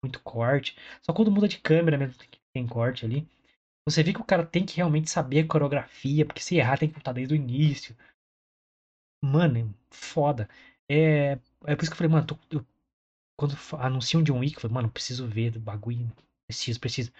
muito 0.03 0.21
corte. 0.23 0.77
Só 1.03 1.13
quando 1.13 1.31
muda 1.31 1.49
de 1.49 1.59
câmera 1.59 1.99
mesmo 1.99 2.15
tem 2.55 2.67
corte 2.67 3.05
ali. 3.07 3.29
Você 3.87 4.03
vê 4.03 4.13
que 4.13 4.21
o 4.21 4.25
cara 4.25 4.47
tem 4.47 4.65
que 4.67 4.77
realmente 4.77 5.11
saber 5.11 5.41
a 5.41 5.49
coreografia, 5.49 6.27
porque 6.27 6.43
se 6.43 6.57
errar 6.57 6.79
tem 6.79 6.89
que 6.89 6.95
voltar 6.97 7.13
desde 7.13 7.35
o 7.35 7.37
início. 7.37 7.97
Mano, 9.23 9.59
é 9.59 9.65
foda. 9.91 10.49
É, 10.89 11.33
é 11.67 11.77
por 11.77 11.83
isso 11.83 11.91
que 11.91 11.95
eu 11.95 11.97
falei, 11.97 12.11
mano, 12.13 12.27
tô- 12.27 12.39
eu- 12.51 12.67
quando 13.37 13.57
anunciam 13.79 14.21
um 14.21 14.25
John 14.25 14.39
Wick, 14.39 14.57
eu 14.57 14.61
falei, 14.63 14.75
mano, 14.75 14.91
preciso 14.91 15.27
ver 15.27 15.51
do 15.51 15.61
bagulho. 15.61 16.11
Preciso, 16.47 16.81
preciso. 16.81 17.13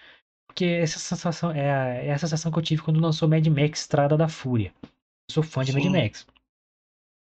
Porque 0.47 0.65
essa 0.65 0.99
sensação 0.99 1.51
é, 1.51 1.71
a- 1.71 1.87
é 2.05 2.11
a 2.13 2.17
sensação 2.19 2.51
que 2.51 2.59
eu 2.59 2.63
tive 2.63 2.81
quando 2.83 2.99
lançou 3.01 3.27
Mad 3.29 3.45
Max 3.47 3.81
Estrada 3.81 4.17
da 4.17 4.29
Fúria. 4.29 4.73
Eu 4.83 5.33
sou 5.33 5.43
fã 5.43 5.63
de 5.63 5.73
Mad 5.73 5.83
Sim. 5.83 5.91
Max. 5.91 6.27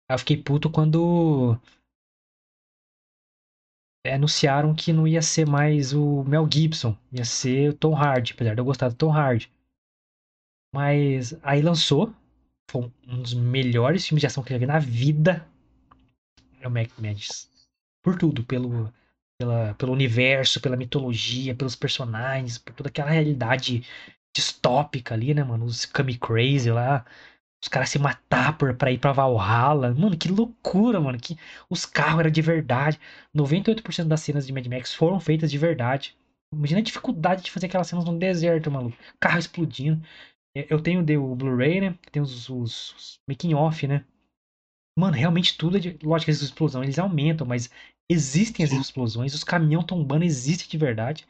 Aí 0.09 0.15
eu 0.15 0.19
fiquei 0.19 0.35
puto 0.37 0.69
quando 0.69 1.57
é, 4.05 4.13
anunciaram 4.13 4.75
que 4.75 4.91
não 4.91 5.07
ia 5.07 5.21
ser 5.21 5.47
mais 5.47 5.93
o 5.93 6.23
Mel 6.25 6.45
Gibson, 6.51 6.97
ia 7.13 7.23
ser 7.23 7.69
o 7.69 7.73
Tom 7.73 7.95
Hardy, 7.95 8.33
apesar 8.33 8.53
de 8.53 8.59
eu 8.59 8.65
gostar 8.65 8.89
do 8.89 8.95
Tom 8.95 9.09
Hardy. 9.11 9.49
Mas 10.73 11.37
aí 11.43 11.61
lançou, 11.61 12.11
foi 12.71 12.91
um 13.07 13.21
dos 13.21 13.33
melhores 13.35 14.05
filmes 14.07 14.21
de 14.21 14.27
ação 14.27 14.43
que 14.43 14.51
eu 14.51 14.55
já 14.55 14.59
vi 14.59 14.65
na 14.65 14.79
vida. 14.79 15.47
É 16.61 16.67
o 16.67 16.71
Mad 16.71 16.89
Max. 16.99 17.48
Por 18.03 18.17
tudo, 18.17 18.43
pelo, 18.45 18.93
pela, 19.39 19.73
pelo 19.75 19.91
universo, 19.93 20.61
pela 20.61 20.77
mitologia, 20.77 21.55
pelos 21.55 21.75
personagens, 21.75 22.57
por 22.57 22.73
toda 22.73 22.89
aquela 22.89 23.09
realidade 23.09 23.83
distópica 24.35 25.13
ali, 25.15 25.33
né, 25.33 25.43
mano? 25.43 25.65
Os 25.65 25.85
Kami 25.85 26.17
Crazy 26.17 26.71
lá, 26.71 27.05
os 27.63 27.67
caras 27.69 27.89
se 27.89 27.99
matar 27.99 28.57
por, 28.57 28.75
pra 28.75 28.91
ir 28.91 28.99
pra 28.99 29.11
Valhalla. 29.13 29.93
Mano, 29.93 30.17
que 30.17 30.29
loucura, 30.29 30.99
mano. 31.01 31.19
Que 31.19 31.37
os 31.69 31.85
carros 31.85 32.21
eram 32.21 32.31
de 32.31 32.41
verdade. 32.41 32.99
98% 33.33 34.07
das 34.09 34.21
cenas 34.21 34.47
de 34.47 34.53
Mad 34.53 34.65
Max 34.67 34.93
foram 34.93 35.19
feitas 35.19 35.51
de 35.51 35.57
verdade. 35.57 36.17
Imagina 36.53 36.79
a 36.79 36.83
dificuldade 36.83 37.43
de 37.43 37.51
fazer 37.51 37.67
aquelas 37.67 37.87
cenas 37.87 38.05
no 38.05 38.17
deserto, 38.17 38.71
maluco. 38.71 38.97
Carro 39.19 39.39
explodindo. 39.39 40.01
Eu- 40.55 40.81
tenho 40.81 41.01
o 41.23 41.35
Blu-ray, 41.35 41.81
né? 41.81 41.97
Tem 42.11 42.21
os, 42.21 42.49
os, 42.49 42.93
os 42.95 43.19
making 43.27 43.53
off, 43.55 43.87
né? 43.87 44.05
Mano, 44.99 45.15
realmente 45.15 45.57
tudo 45.57 45.77
é 45.77 45.79
de. 45.79 45.97
Lógico 46.03 46.25
que 46.25 46.31
as 46.31 46.41
explosões 46.41 46.83
eles 46.83 46.99
aumentam, 46.99 47.47
mas 47.47 47.69
existem 48.11 48.65
as 48.65 48.73
explosões, 48.73 49.33
os 49.33 49.45
caminhões 49.45 49.85
tombando 49.85 50.25
existem 50.25 50.67
de 50.67 50.77
verdade. 50.77 51.25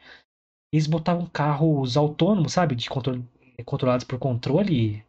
Eles 0.73 0.87
botavam 0.87 1.27
carros 1.27 1.95
autônomos, 1.95 2.53
sabe? 2.53 2.73
De 2.73 2.89
controle, 2.89 3.23
controlados 3.65 4.03
por 4.03 4.17
controle 4.17 5.05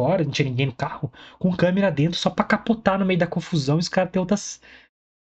fora, 0.00 0.24
não 0.24 0.30
tinha 0.30 0.48
ninguém 0.48 0.66
no 0.66 0.74
carro, 0.74 1.12
com 1.38 1.54
câmera 1.54 1.90
dentro 1.90 2.18
só 2.18 2.30
pra 2.30 2.46
capotar 2.46 2.98
no 2.98 3.04
meio 3.04 3.18
da 3.18 3.26
confusão 3.26 3.76
e 3.76 3.80
os 3.80 3.88
caras 3.90 4.10
ter 4.10 4.18
outras, 4.18 4.60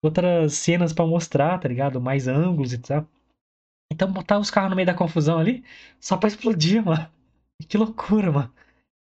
outras 0.02 0.54
cenas 0.54 0.94
pra 0.94 1.06
mostrar, 1.06 1.60
tá 1.60 1.68
ligado? 1.68 2.00
Mais 2.00 2.26
ângulos 2.26 2.72
e 2.72 2.78
tal. 2.78 3.06
Então 3.92 4.10
botar 4.10 4.40
os 4.40 4.50
carros 4.50 4.70
no 4.70 4.78
meio 4.78 4.86
da 4.86 4.94
confusão 4.94 5.40
ali 5.40 5.62
só 6.00 6.16
pra 6.16 6.30
explodir, 6.30 6.84
mano. 6.86 7.12
Que 7.68 7.78
loucura, 7.78 8.32
mano. 8.32 8.54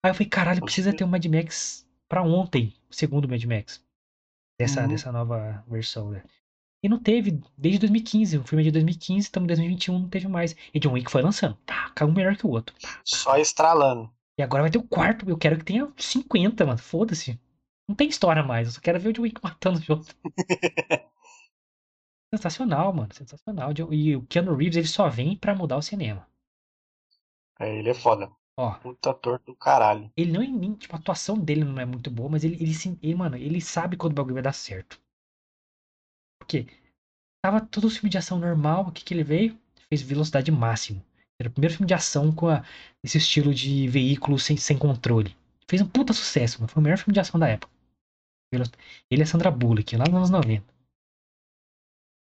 Aí 0.03 0.11
eu 0.11 0.15
falei, 0.15 0.27
caralho, 0.27 0.61
precisa 0.61 0.91
ter 0.91 1.05
um 1.05 1.07
Mad 1.07 1.25
Max 1.25 1.86
pra 2.09 2.23
ontem, 2.23 2.73
o 2.89 2.93
segundo 2.93 3.27
Mad 3.27 3.43
Max. 3.45 3.83
Dessa, 4.59 4.81
Uhum. 4.81 4.87
dessa 4.87 5.11
nova 5.11 5.63
versão, 5.67 6.09
né? 6.09 6.23
E 6.83 6.89
não 6.89 6.99
teve 7.01 7.39
desde 7.57 7.79
2015. 7.79 8.37
O 8.37 8.43
filme 8.43 8.63
é 8.63 8.65
de 8.65 8.71
2015, 8.71 9.19
estamos 9.27 9.45
em 9.45 9.47
2021, 9.47 9.99
não 9.99 10.09
teve 10.09 10.27
mais. 10.27 10.55
E 10.73 10.79
John 10.79 10.93
Wick 10.93 11.11
foi 11.11 11.21
lançando. 11.21 11.55
Tá, 11.65 11.93
um 12.05 12.11
melhor 12.11 12.35
que 12.37 12.45
o 12.45 12.49
outro. 12.51 12.75
Só 13.03 13.37
estralando. 13.37 14.11
E 14.39 14.43
agora 14.43 14.63
vai 14.63 14.71
ter 14.71 14.77
o 14.77 14.87
quarto. 14.87 15.27
Eu 15.29 15.37
quero 15.37 15.57
que 15.57 15.65
tenha 15.65 15.91
50, 15.97 16.65
mano. 16.65 16.77
Foda-se. 16.77 17.39
Não 17.87 17.95
tem 17.95 18.07
história 18.09 18.43
mais. 18.43 18.67
Eu 18.67 18.73
só 18.75 18.81
quero 18.81 18.99
ver 18.99 19.09
o 19.09 19.13
John 19.13 19.23
Wick 19.23 19.41
matando 19.43 19.79
os 19.79 19.89
outros. 19.89 20.15
Sensacional, 22.33 22.93
mano. 22.93 23.13
Sensacional. 23.13 23.71
E 23.91 24.15
o 24.15 24.25
Keanu 24.27 24.55
Reeves, 24.55 24.77
ele 24.77 24.87
só 24.87 25.09
vem 25.09 25.35
pra 25.37 25.55
mudar 25.55 25.77
o 25.77 25.81
cinema. 25.81 26.27
É, 27.59 27.79
ele 27.79 27.89
é 27.89 27.93
foda. 27.93 28.29
Ó, 28.57 28.73
Puta 28.79 29.11
ator 29.11 29.39
do 29.45 29.55
caralho. 29.55 30.11
ele 30.17 30.31
não 30.31 30.41
é 30.41 30.75
tipo, 30.77 30.95
a 30.95 30.99
atuação 30.99 31.37
dele 31.37 31.63
não 31.63 31.79
é 31.79 31.85
muito 31.85 32.09
boa, 32.09 32.27
mas 32.29 32.43
ele, 32.43 32.55
ele, 32.55 32.71
ele, 33.03 33.15
mano, 33.15 33.37
ele 33.37 33.61
sabe 33.61 33.95
quando 33.95 34.13
o 34.13 34.15
bagulho 34.15 34.33
vai 34.33 34.43
dar 34.43 34.53
certo. 34.53 34.99
Porque 36.39 36.65
tava 37.43 37.61
todo 37.61 37.85
o 37.85 37.89
filme 37.89 38.09
de 38.09 38.17
ação 38.17 38.39
normal, 38.39 38.87
o 38.87 38.91
que 38.91 39.03
que 39.03 39.13
ele 39.13 39.23
veio? 39.23 39.59
Fez 39.89 40.01
velocidade 40.01 40.51
máxima. 40.51 41.03
Era 41.39 41.49
o 41.49 41.51
primeiro 41.51 41.75
filme 41.75 41.87
de 41.87 41.93
ação 41.93 42.31
com 42.33 42.47
a- 42.49 42.63
esse 43.03 43.17
estilo 43.19 43.53
de 43.53 43.87
veículo 43.87 44.39
sem, 44.39 44.57
sem 44.57 44.77
controle. 44.77 45.35
Fez 45.69 45.81
um 45.81 45.87
puta 45.87 46.13
sucesso, 46.13 46.59
mano. 46.59 46.69
Foi 46.71 46.81
o 46.81 46.83
melhor 46.83 46.97
filme 46.97 47.13
de 47.13 47.19
ação 47.19 47.39
da 47.39 47.47
época. 47.47 47.71
Ele 49.11 49.21
é 49.21 49.25
Sandra 49.25 49.51
Bullock, 49.51 49.95
lá 49.97 50.05
nos 50.05 50.15
anos 50.15 50.29
90. 50.29 50.73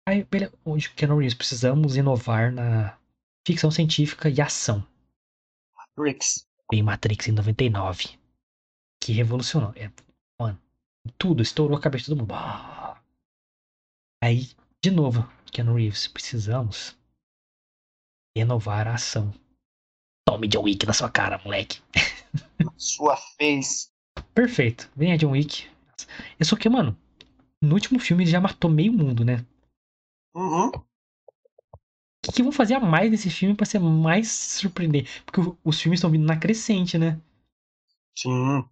Aí. 0.09 0.27
Hoje, 0.65 0.91
Keanu 0.95 1.19
Reeves, 1.19 1.35
precisamos 1.35 1.97
inovar 1.97 2.51
na 2.53 2.97
ficção 3.47 3.71
científica 3.71 4.29
e 4.29 4.41
ação. 4.41 4.87
Rix. 5.99 6.47
Veio 6.71 6.85
Matrix 6.85 7.29
em 7.29 7.33
99. 7.33 8.19
Que 9.03 9.13
revolucionou. 9.13 9.73
É, 9.77 9.91
mano, 10.41 10.61
tudo, 11.19 11.43
estourou 11.43 11.77
a 11.77 11.81
cabeça 11.81 12.07
todo 12.07 12.19
mundo. 12.19 12.35
Aí, 14.23 14.51
de 14.83 14.91
novo, 14.91 15.29
Keanu 15.53 15.75
Reeves, 15.75 16.09
precisamos 16.09 16.99
renovar 18.37 18.89
a 18.89 18.95
ação. 18.95 19.33
Tome 20.27 20.49
John 20.49 20.63
Wick 20.63 20.85
na 20.85 20.93
sua 20.93 21.11
cara, 21.11 21.41
moleque. 21.45 21.81
Sua 22.77 23.17
face. 23.17 23.91
Perfeito. 24.35 24.91
Venha 24.95 25.17
John 25.17 25.31
Wick. 25.31 25.71
Só 26.43 26.57
que, 26.57 26.69
mano, 26.69 26.99
no 27.63 27.75
último 27.75 27.99
filme 27.99 28.25
ele 28.25 28.31
já 28.31 28.41
matou 28.41 28.71
meio 28.71 28.93
mundo, 28.93 29.25
né? 29.25 29.45
Uhum. 30.35 30.71
O 32.27 32.29
que, 32.29 32.33
que 32.37 32.43
vão 32.43 32.53
fazer 32.53 32.75
a 32.75 32.81
mais 32.81 33.11
nesse 33.11 33.31
filme 33.31 33.55
pra 33.55 33.65
ser 33.67 33.79
mais 33.79 34.31
surpreendente? 34.31 35.23
Porque 35.25 35.41
os 35.65 35.81
filmes 35.81 35.99
estão 35.99 36.11
vindo 36.11 36.27
na 36.27 36.37
crescente, 36.39 36.99
né? 36.99 37.21
Sim. 38.15 38.59
O 38.59 38.69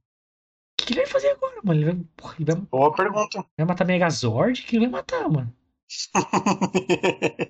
que, 0.76 0.86
que 0.86 0.92
ele 0.92 1.00
vai 1.02 1.10
fazer 1.10 1.30
agora, 1.30 1.60
mano? 1.64 1.80
Ele 1.80 1.84
vai, 1.92 2.04
porra, 2.16 2.34
ele 2.38 2.44
vai, 2.52 2.62
Boa 2.70 2.92
pergunta. 2.94 3.46
vai 3.58 3.66
matar 3.66 3.84
Megazord? 3.86 4.62
O 4.62 4.66
que 4.66 4.76
ele 4.76 4.86
vai 4.86 5.00
matar, 5.00 5.28
mano? 5.30 5.52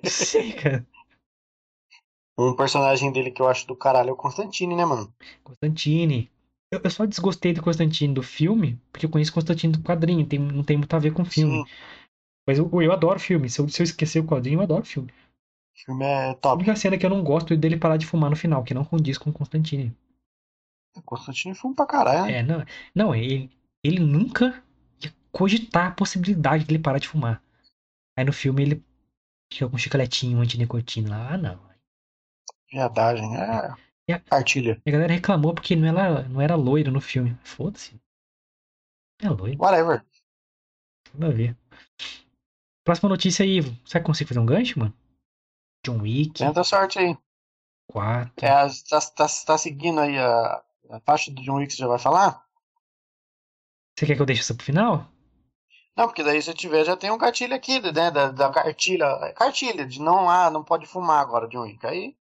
Não 0.01 0.09
sei, 0.09 0.53
cara. 0.53 0.87
Um 2.37 2.55
personagem 2.55 3.11
dele 3.11 3.29
que 3.29 3.41
eu 3.41 3.47
acho 3.49 3.67
do 3.67 3.75
caralho 3.75 4.09
é 4.11 4.13
o 4.13 4.15
Constantine, 4.15 4.73
né, 4.73 4.85
mano? 4.85 5.13
Constantine. 5.43 6.29
Eu, 6.71 6.81
eu 6.83 6.89
só 6.89 7.05
desgostei 7.05 7.53
do 7.53 7.61
Constantine 7.61 8.13
do 8.13 8.23
filme, 8.23 8.79
porque 8.91 9.05
eu 9.05 9.09
conheço 9.09 9.33
Constantine 9.33 9.73
do 9.73 9.81
quadrinho, 9.83 10.25
tem, 10.27 10.39
não 10.39 10.63
tem 10.63 10.77
muito 10.77 10.93
a 10.95 10.99
ver 10.99 11.13
com 11.13 11.21
o 11.21 11.25
filme. 11.25 11.53
Sim, 11.57 11.65
Mas 12.47 12.57
eu, 12.59 12.69
eu 12.81 12.91
adoro 12.93 13.19
filme. 13.19 13.49
Se 13.49 13.61
eu, 13.61 13.69
se 13.69 13.81
eu 13.81 13.85
esquecer 13.85 14.21
o 14.21 14.27
quadrinho, 14.27 14.59
eu 14.59 14.63
adoro 14.63 14.85
filme. 14.85 15.11
O 15.75 15.85
filme 15.85 16.05
é 16.05 16.29
A 16.29 16.35
top. 16.35 16.55
única 16.63 16.75
cena 16.75 16.97
que 16.97 17.05
eu 17.05 17.09
não 17.09 17.23
gosto 17.23 17.53
é 17.53 17.57
dele 17.57 17.77
parar 17.77 17.97
de 17.97 18.05
fumar 18.05 18.29
no 18.29 18.35
final, 18.35 18.63
que 18.63 18.73
não 18.73 18.85
condiz 18.85 19.17
com 19.17 19.29
o 19.29 19.33
Constantine. 19.33 19.95
Constantine 21.03 21.55
foi 21.55 21.71
um 21.71 21.75
pra 21.75 21.85
caralho, 21.85 22.25
né? 22.25 22.37
É, 22.39 22.43
não, 22.43 22.63
não 22.95 23.13
ele, 23.15 23.49
ele 23.83 23.99
nunca 23.99 24.63
ia 25.03 25.13
cogitar 25.31 25.87
a 25.87 25.91
possibilidade 25.91 26.63
dele 26.65 26.79
parar 26.79 26.99
de 26.99 27.07
fumar. 27.07 27.43
Aí 28.17 28.23
no 28.23 28.31
filme 28.31 28.61
ele 28.63 28.83
fica 29.51 29.67
com 29.69 29.75
um 29.75 29.79
chicletinho 29.79 30.39
antinicotina 30.39 31.09
lá. 31.09 31.33
Ah, 31.33 31.37
não. 31.37 31.59
Viadagem. 32.71 33.35
É. 33.37 33.73
E 34.07 34.13
a- 34.13 34.21
Artilha. 34.31 34.81
A 34.85 34.91
galera 34.91 35.13
reclamou 35.13 35.53
porque 35.53 35.75
não 35.75 35.87
era, 35.87 36.23
não 36.29 36.39
era 36.39 36.55
loiro 36.55 36.91
no 36.91 37.01
filme. 37.01 37.37
Foda-se. 37.43 37.99
É 39.21 39.29
loiro, 39.29 39.57
Whatever. 39.61 40.05
nada 41.13 41.33
a 41.33 41.35
ver. 41.35 41.57
Próxima 42.85 43.09
notícia 43.09 43.43
aí. 43.43 43.61
Será 43.85 43.99
que 43.99 44.05
consigo 44.05 44.27
fazer 44.29 44.39
um 44.39 44.45
gancho, 44.45 44.79
mano? 44.79 44.93
John 45.85 46.01
Wick 46.01 46.39
Tenta 46.39 46.61
a 46.61 46.63
sorte 46.63 46.99
aí. 46.99 47.17
4. 47.87 48.45
É, 48.45 48.49
as- 48.51 48.81
tá, 48.83 48.99
tá, 48.99 49.27
tá 49.45 49.57
seguindo 49.57 49.99
aí 49.99 50.17
a, 50.17 50.63
a 50.91 50.99
faixa 51.05 51.31
do 51.31 51.41
John 51.41 51.55
Wick 51.55 51.67
que 51.67 51.73
você 51.75 51.81
já 51.83 51.87
vai 51.87 51.99
falar? 51.99 52.43
Você 53.97 54.05
quer 54.05 54.15
que 54.15 54.21
eu 54.21 54.25
deixe 54.25 54.41
isso 54.41 54.55
pro 54.55 54.65
final? 54.65 55.07
Não, 55.95 56.07
porque 56.07 56.23
daí 56.23 56.41
se 56.41 56.53
tiver 56.53 56.83
já 56.83 56.97
tem 56.97 57.09
um 57.09 57.17
cartilho 57.17 57.55
aqui, 57.55 57.79
né? 57.79 58.11
Da, 58.11 58.29
da 58.31 58.49
cartilha. 58.49 59.33
Cartilha, 59.33 59.85
de 59.85 60.01
não, 60.01 60.29
ah, 60.29 60.49
não 60.49 60.63
pode 60.63 60.85
fumar 60.85 61.21
agora, 61.21 61.47
John 61.47 61.61
Wick. 61.61 61.85
Aí 61.87 62.15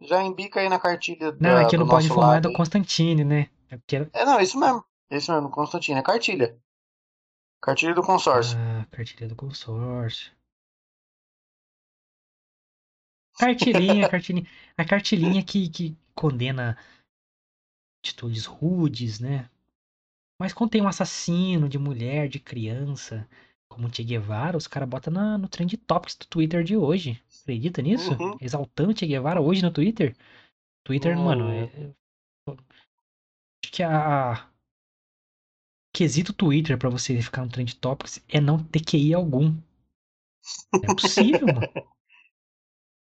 já 0.00 0.22
embica 0.22 0.60
aí 0.60 0.68
na 0.68 0.78
cartilha 0.78 1.32
Não, 1.32 1.54
da, 1.54 1.62
é 1.62 1.66
que 1.68 1.76
não 1.76 1.88
pode 1.88 2.06
fumar 2.08 2.38
é 2.38 2.40
do. 2.40 2.52
Constantine, 2.52 3.24
né? 3.24 3.50
É. 3.70 4.20
É, 4.20 4.24
não, 4.24 4.40
isso 4.40 4.58
mesmo. 4.58 4.84
Isso 5.10 5.32
mesmo, 5.32 5.50
Constantino, 5.50 5.98
é 5.98 6.02
cartilha. 6.02 6.56
Cartilha 7.60 7.94
do 7.94 8.02
consórcio. 8.02 8.56
Ah, 8.58 8.86
cartilha 8.90 9.26
do 9.28 9.34
consórcio. 9.34 10.30
Cartilhinha, 13.38 14.08
cartilhinha. 14.08 14.46
A 14.76 14.84
cartilhinha 14.84 15.42
que, 15.44 15.68
que 15.68 15.96
condena 16.14 16.76
atitudes 18.04 18.44
rudes, 18.46 19.20
né? 19.20 19.48
Mas 20.40 20.52
quando 20.52 20.70
tem 20.70 20.82
um 20.82 20.88
assassino 20.88 21.68
de 21.68 21.78
mulher, 21.78 22.28
de 22.28 22.38
criança, 22.38 23.28
como 23.68 23.92
Che 23.92 24.04
Guevara, 24.04 24.56
os 24.56 24.66
caras 24.66 24.88
botam 24.88 25.12
na- 25.12 25.36
no 25.38 25.48
Trend 25.48 25.76
Topics 25.78 26.16
do 26.16 26.26
Twitter 26.26 26.62
de 26.62 26.76
hoje. 26.76 27.20
Acredita 27.42 27.82
nisso? 27.82 28.12
Uhum. 28.14 28.36
Exaltando 28.40 28.96
Che 28.96 29.06
Guevara 29.06 29.40
hoje 29.40 29.62
no 29.62 29.70
Twitter. 29.72 30.16
Twitter, 30.84 31.16
mano, 31.16 31.44
Hum. 31.46 31.50
é... 31.50 31.62
é- 31.64 31.94
Acho 33.64 33.72
que 33.72 33.82
a... 33.82 34.48
Quesito 35.92 36.32
Twitter 36.32 36.78
pra 36.78 36.88
você 36.88 37.20
ficar 37.20 37.44
no 37.44 37.50
Trend 37.50 37.74
Topics 37.76 38.22
é 38.28 38.40
não 38.40 38.62
ter 38.62 38.80
QI 38.84 39.12
algum. 39.14 39.50
Não 40.72 40.90
é 40.90 40.94
possível, 40.94 41.46
mano. 41.46 41.60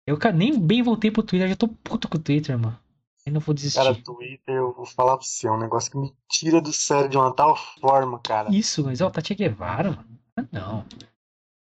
Eu 0.08 0.18
nem 0.34 0.58
bem 0.58 0.82
voltei 0.82 1.12
pro 1.12 1.22
Twitter, 1.22 1.50
já 1.50 1.56
tô 1.58 1.68
puto 1.68 2.08
com 2.08 2.18
o 2.18 2.22
Twitter, 2.22 2.58
mano. 2.58 2.80
Eu 3.26 3.34
não 3.34 3.42
vou 3.42 3.54
desistir. 3.54 3.78
Cara, 3.78 3.94
Twitter, 3.94 4.56
eu 4.56 4.74
vou 4.74 4.86
falar 4.86 5.18
pra 5.18 5.26
você, 5.26 5.48
é 5.48 5.52
um 5.52 5.60
negócio 5.60 5.92
que 5.92 5.98
me 5.98 6.16
tira 6.30 6.62
do 6.62 6.72
sério 6.72 7.10
de 7.10 7.18
uma 7.18 7.36
tal 7.36 7.58
forma, 7.58 8.18
cara. 8.20 8.50
Isso, 8.50 8.86
mas 8.86 9.02
ó, 9.02 9.10
tá 9.10 9.22
Che 9.22 9.36
Guevara, 9.36 9.92
mano. 9.92 10.20
Não. 10.50 10.86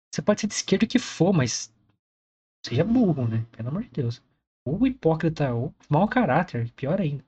Você 0.10 0.22
pode 0.22 0.40
ser 0.40 0.48
de 0.48 0.54
esquerda 0.54 0.86
o 0.86 0.88
que 0.88 0.98
for, 0.98 1.34
mas 1.34 1.70
seja 2.66 2.86
burro, 2.86 3.28
né? 3.28 3.46
Pelo 3.52 3.68
amor 3.68 3.84
de 3.84 3.90
Deus. 3.90 4.24
Ou 4.66 4.88
hipócrita, 4.88 5.54
ou 5.54 5.76
mau 5.90 6.08
caráter, 6.08 6.72
pior 6.72 7.02
ainda. 7.02 7.26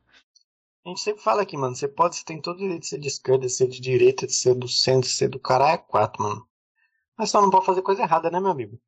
A 0.86 0.90
gente 0.90 1.02
sempre 1.02 1.22
fala 1.22 1.42
aqui, 1.42 1.58
mano, 1.58 1.76
você 1.76 1.90
pode, 1.90 2.16
você 2.16 2.24
tem 2.24 2.42
todo 2.42 2.56
o 2.56 2.60
direito 2.60 2.84
de 2.84 2.88
ser 2.88 3.00
de 3.00 3.08
esquerda, 3.10 3.46
de 3.46 3.52
ser 3.52 3.68
de 3.68 3.82
direita, 3.82 4.26
de 4.26 4.34
ser 4.34 4.56
do 4.56 4.68
centro, 4.70 5.10
de 5.10 5.14
ser 5.14 5.28
do 5.28 5.40
caralho, 5.40 5.74
é 5.74 5.78
quatro, 5.78 6.24
mano. 6.24 6.48
Mas 7.18 7.30
só 7.30 7.42
não 7.42 7.50
pode 7.50 7.66
fazer 7.66 7.82
coisa 7.82 8.02
errada, 8.02 8.32
né, 8.32 8.40
meu 8.40 8.50
amigo? 8.50 8.80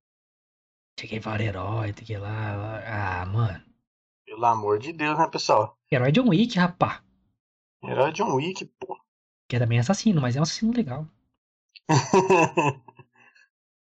Che 0.99 1.07
Guevara 1.07 1.43
herói, 1.43 1.91
tem 1.93 2.05
que 2.05 2.13
ir 2.13 2.19
lá. 2.19 2.81
Ah, 2.85 3.25
mano. 3.25 3.63
Pelo 4.25 4.45
amor 4.45 4.79
de 4.79 4.93
Deus, 4.93 5.17
né, 5.17 5.27
pessoal? 5.27 5.77
Herói 5.91 6.11
John 6.11 6.29
Wick, 6.29 6.57
rapá. 6.57 7.03
Herói 7.83 8.11
John 8.13 8.33
Wick, 8.35 8.65
pô. 8.79 8.99
Que 9.49 9.55
é 9.57 9.59
também 9.59 9.79
assassino, 9.79 10.21
mas 10.21 10.35
é 10.35 10.39
um 10.39 10.43
assassino 10.43 10.73
legal. 10.73 11.07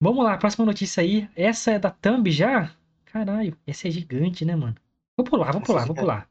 Vamos 0.01 0.25
lá, 0.25 0.37
próxima 0.39 0.65
notícia 0.65 1.03
aí. 1.03 1.29
Essa 1.37 1.73
é 1.73 1.79
da 1.79 1.91
Thumb 1.91 2.31
já? 2.31 2.75
Caralho, 3.05 3.57
essa 3.67 3.89
é 3.89 3.91
gigante, 3.91 4.45
né, 4.45 4.57
mano? 4.57 4.75
Vou 5.17 5.25
pular, 5.25 5.53
vou 5.53 5.61
Essa 5.61 5.65
é 5.65 5.67
pular, 5.67 5.87
vou 5.87 5.95
gigante. 5.97 6.01
pular. 6.01 6.29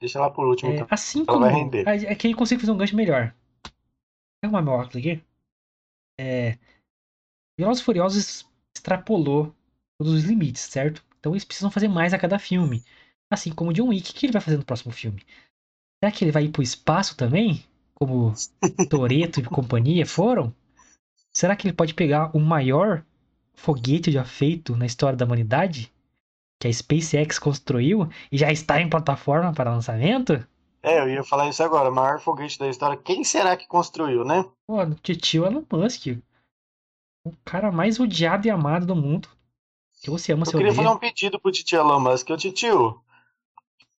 Deixa 0.00 0.20
lá 0.20 0.30
por 0.30 0.46
último, 0.46 0.70
É, 0.70 0.74
então. 0.76 0.86
assim 0.90 1.18
Ela 1.20 1.26
como. 1.26 1.40
vai 1.40 1.52
render. 1.52 1.86
É 1.88 2.14
que 2.14 2.28
aí 2.28 2.32
eu 2.32 2.38
consigo 2.38 2.60
fazer 2.60 2.70
um 2.72 2.76
gancho 2.76 2.94
melhor. 2.94 3.34
Vou 3.64 4.44
arrumar 4.44 4.62
meu 4.62 4.72
óculos 4.74 4.96
aqui. 4.96 5.22
É. 6.20 6.56
Velozes 7.58 7.82
Furiosos 7.82 8.48
extrapolou 8.74 9.52
todos 9.98 10.14
os 10.14 10.24
limites, 10.24 10.62
certo? 10.62 11.04
Então 11.18 11.32
eles 11.32 11.44
precisam 11.44 11.70
fazer 11.70 11.88
mais 11.88 12.14
a 12.14 12.18
cada 12.18 12.38
filme. 12.38 12.84
Assim 13.30 13.52
como 13.52 13.70
o 13.70 13.72
John 13.72 13.88
Wick, 13.88 14.10
o 14.10 14.14
que 14.14 14.26
ele 14.26 14.32
vai 14.32 14.40
fazer 14.40 14.56
no 14.56 14.64
próximo 14.64 14.92
filme? 14.92 15.22
Será 16.02 16.12
que 16.12 16.24
ele 16.24 16.32
vai 16.32 16.44
ir 16.44 16.50
pro 16.50 16.62
espaço 16.62 17.16
também? 17.16 17.64
Como 17.94 18.32
Toreto 18.88 19.40
e 19.40 19.44
companhia 19.44 20.06
foram? 20.06 20.54
Será 21.32 21.56
que 21.56 21.66
ele 21.66 21.74
pode 21.76 21.94
pegar 21.94 22.30
o 22.34 22.40
maior 22.40 23.04
foguete 23.54 24.10
já 24.12 24.24
feito 24.24 24.76
na 24.76 24.86
história 24.86 25.16
da 25.16 25.24
humanidade? 25.24 25.92
Que 26.60 26.68
a 26.68 26.72
SpaceX 26.72 27.38
construiu 27.38 28.08
e 28.32 28.38
já 28.38 28.50
está 28.50 28.80
em 28.80 28.88
plataforma 28.88 29.52
para 29.52 29.70
lançamento? 29.70 30.44
É, 30.82 31.00
eu 31.00 31.08
ia 31.08 31.24
falar 31.24 31.48
isso 31.48 31.62
agora. 31.62 31.90
O 31.90 31.94
maior 31.94 32.20
foguete 32.20 32.58
da 32.58 32.68
história. 32.68 32.96
Quem 32.96 33.24
será 33.24 33.56
que 33.56 33.66
construiu, 33.66 34.24
né? 34.24 34.44
Pô, 34.66 34.80
o 34.80 34.94
tio 34.94 35.44
Elon 35.44 35.64
Musk. 35.70 36.06
O 37.24 37.32
cara 37.44 37.70
mais 37.70 38.00
odiado 38.00 38.46
e 38.46 38.50
amado 38.50 38.86
do 38.86 38.96
mundo. 38.96 39.28
Que 40.02 40.10
você 40.10 40.32
ama 40.32 40.42
Eu 40.42 40.50
seu 40.50 40.58
queria 40.58 40.74
fazer 40.74 40.88
um 40.88 40.98
pedido 40.98 41.40
pro 41.40 41.50
titio 41.50 41.80
Elon 41.80 42.00
Musk. 42.00 42.30
Ô, 42.30 42.36
titio, 42.36 43.02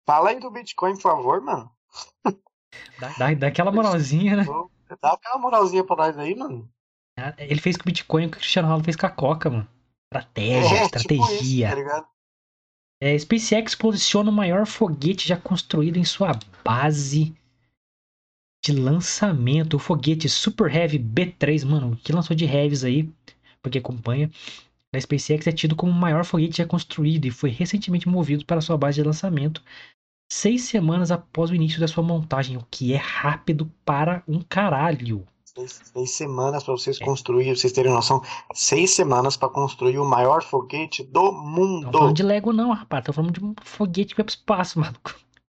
fala 0.07 0.31
aí 0.31 0.41
do 0.41 0.51
Bitcoin, 0.51 0.95
por 0.95 1.03
favor, 1.03 1.41
mano. 1.41 1.71
Dá, 3.01 3.09
dá, 3.17 3.35
dá 3.35 3.47
aquela 3.47 3.73
moralzinha, 3.73 4.37
né? 4.37 4.45
Dá 5.01 5.13
aquela 5.13 5.39
moralzinha 5.39 5.83
pra 5.85 5.97
nós 5.97 6.19
aí, 6.19 6.35
mano. 6.35 6.69
Ele 7.39 7.61
fez 7.61 7.77
com 7.77 7.83
o 7.83 7.87
Bitcoin 7.87 8.27
o 8.27 8.31
que 8.31 8.37
o 8.37 8.41
Cristiano 8.41 8.67
Ronaldo 8.67 8.85
fez 8.85 8.97
com 8.97 9.07
a 9.07 9.11
Coca, 9.11 9.51
mano. 9.51 9.69
Estratégia, 10.13 10.85
estratégia. 10.85 11.27
tipo 11.27 11.33
isso, 11.33 11.89
tá? 11.89 12.09
É, 13.01 13.17
SpaceX 13.17 13.75
posiciona 13.75 14.31
o 14.31 14.33
maior 14.33 14.67
foguete 14.67 15.29
já 15.29 15.37
construído 15.37 15.99
em 15.99 16.05
sua 16.05 16.33
base 16.65 17.35
de 18.65 18.73
lançamento. 18.73 19.75
O 19.75 19.79
foguete 19.79 20.29
Super 20.29 20.75
Heavy 20.75 20.99
B3, 20.99 21.65
mano, 21.65 21.97
que 21.97 22.13
lançou 22.13 22.35
de 22.35 22.45
Heavies 22.45 22.85
aí, 22.85 23.09
porque 23.63 23.79
acompanha, 23.79 24.31
da 24.93 25.01
SpaceX 25.01 25.47
é 25.47 25.53
tido 25.53 25.77
como 25.77 25.93
o 25.93 25.95
maior 25.95 26.25
foguete 26.25 26.59
já 26.59 26.67
construído 26.67 27.27
e 27.27 27.31
foi 27.31 27.51
recentemente 27.51 28.09
movido 28.09 28.45
para 28.45 28.61
sua 28.61 28.77
base 28.79 28.97
de 29.01 29.07
lançamento 29.07 29.63
seis 30.31 30.63
semanas 30.65 31.11
após 31.11 31.51
o 31.51 31.55
início 31.55 31.81
da 31.81 31.89
sua 31.89 32.03
montagem, 32.03 32.57
o 32.57 32.67
que 32.71 32.93
é 32.93 32.97
rápido 32.99 33.71
para 33.85 34.23
um 34.29 34.41
caralho. 34.43 35.27
Seis, 35.45 35.81
seis 35.93 36.11
semanas 36.13 36.63
pra 36.63 36.75
É. 36.75 36.77
vocês 36.77 36.99
construírem, 36.99 37.53
pra 37.53 37.61
vocês 37.61 37.73
terem 37.73 37.93
noção. 37.93 38.23
Seis 38.55 38.91
semanas 38.91 39.37
pra 39.37 39.49
construir 39.49 39.99
o 39.99 40.05
maior 40.05 40.43
foguete 40.43 41.03
do 41.03 41.33
Não 41.33 41.45
mundo. 41.47 41.91
falando 41.99 42.15
de 42.17 42.23
Lego 42.23 42.53
não, 42.53 42.73
rapaz, 42.73 43.05
tô 43.05 43.13
falando 43.13 43.33
de 43.33 43.45
um 43.45 43.55
foguete 43.63 44.15
que 44.15 44.19
vai 44.19 44.25
pro 44.25 44.35
espaço, 44.35 44.79
mano. 44.81 44.97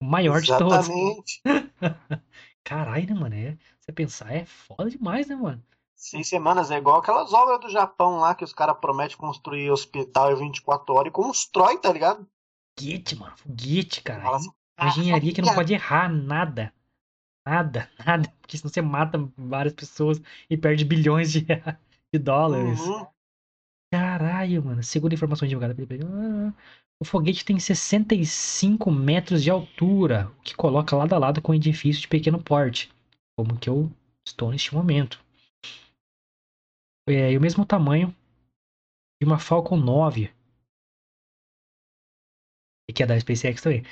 O 0.00 0.04
maior 0.04 0.40
de 0.40 0.46
todos. 0.56 0.72
Exatamente. 0.88 1.42
Caralho, 2.64 3.06
né, 3.06 3.14
mano? 3.20 3.34
É, 3.34 3.56
você 3.80 3.92
pensar, 3.92 4.32
é 4.32 4.44
foda 4.44 4.88
demais, 4.90 5.26
né, 5.26 5.34
mano? 5.34 5.62
Seis 5.98 6.28
semanas 6.28 6.70
é 6.70 6.78
igual 6.78 7.00
aquelas 7.00 7.32
obras 7.32 7.58
do 7.60 7.68
Japão 7.68 8.18
lá 8.20 8.32
que 8.32 8.44
os 8.44 8.52
caras 8.52 8.78
prometem 8.78 9.16
construir 9.16 9.68
hospital 9.68 10.30
em 10.32 10.36
24 10.36 10.94
horas 10.94 11.10
e 11.10 11.12
constrói, 11.12 11.76
tá 11.76 11.92
ligado? 11.92 12.24
Foguete, 12.78 13.16
mano. 13.16 13.36
Foguete, 13.36 14.00
cara. 14.02 14.36
Assim, 14.36 14.48
Uma 14.80 14.88
engenharia 14.90 15.34
que 15.34 15.42
não 15.42 15.50
"Ah, 15.50 15.54
pode 15.56 15.74
errar 15.74 16.08
nada. 16.08 16.72
Nada, 17.44 17.90
nada. 18.06 18.32
Porque 18.40 18.56
senão 18.56 18.72
você 18.72 18.80
mata 18.80 19.18
várias 19.36 19.74
pessoas 19.74 20.22
e 20.48 20.56
perde 20.56 20.84
bilhões 20.84 21.32
de, 21.32 21.40
de 21.44 22.18
dólares. 22.20 22.78
uhum. 22.78 23.04
Caralho, 23.92 24.64
mano. 24.64 24.82
Segundo 24.84 25.14
informações 25.14 25.48
divulgadas 25.48 25.76
pelo 25.76 26.06
ah, 26.06 26.54
o 27.00 27.04
foguete 27.04 27.44
tem 27.44 27.58
65 27.58 28.88
metros 28.90 29.42
de 29.42 29.50
altura, 29.50 30.30
o 30.38 30.42
que 30.42 30.54
coloca 30.54 30.94
lado 30.94 31.12
a 31.14 31.18
lado 31.18 31.42
com 31.42 31.50
um 31.52 31.56
edifício 31.56 32.02
de 32.02 32.08
pequeno 32.08 32.40
porte, 32.40 32.88
como 33.36 33.58
que 33.58 33.68
eu 33.68 33.90
estou 34.24 34.50
neste 34.52 34.72
momento. 34.74 35.20
É, 37.10 37.32
e 37.32 37.38
o 37.38 37.40
mesmo 37.40 37.64
tamanho 37.64 38.14
de 39.18 39.26
uma 39.26 39.38
Falcon 39.38 39.78
9, 39.78 40.30
que 42.94 43.02
é 43.02 43.06
da 43.06 43.18
SpaceX 43.18 43.62
também. 43.62 43.82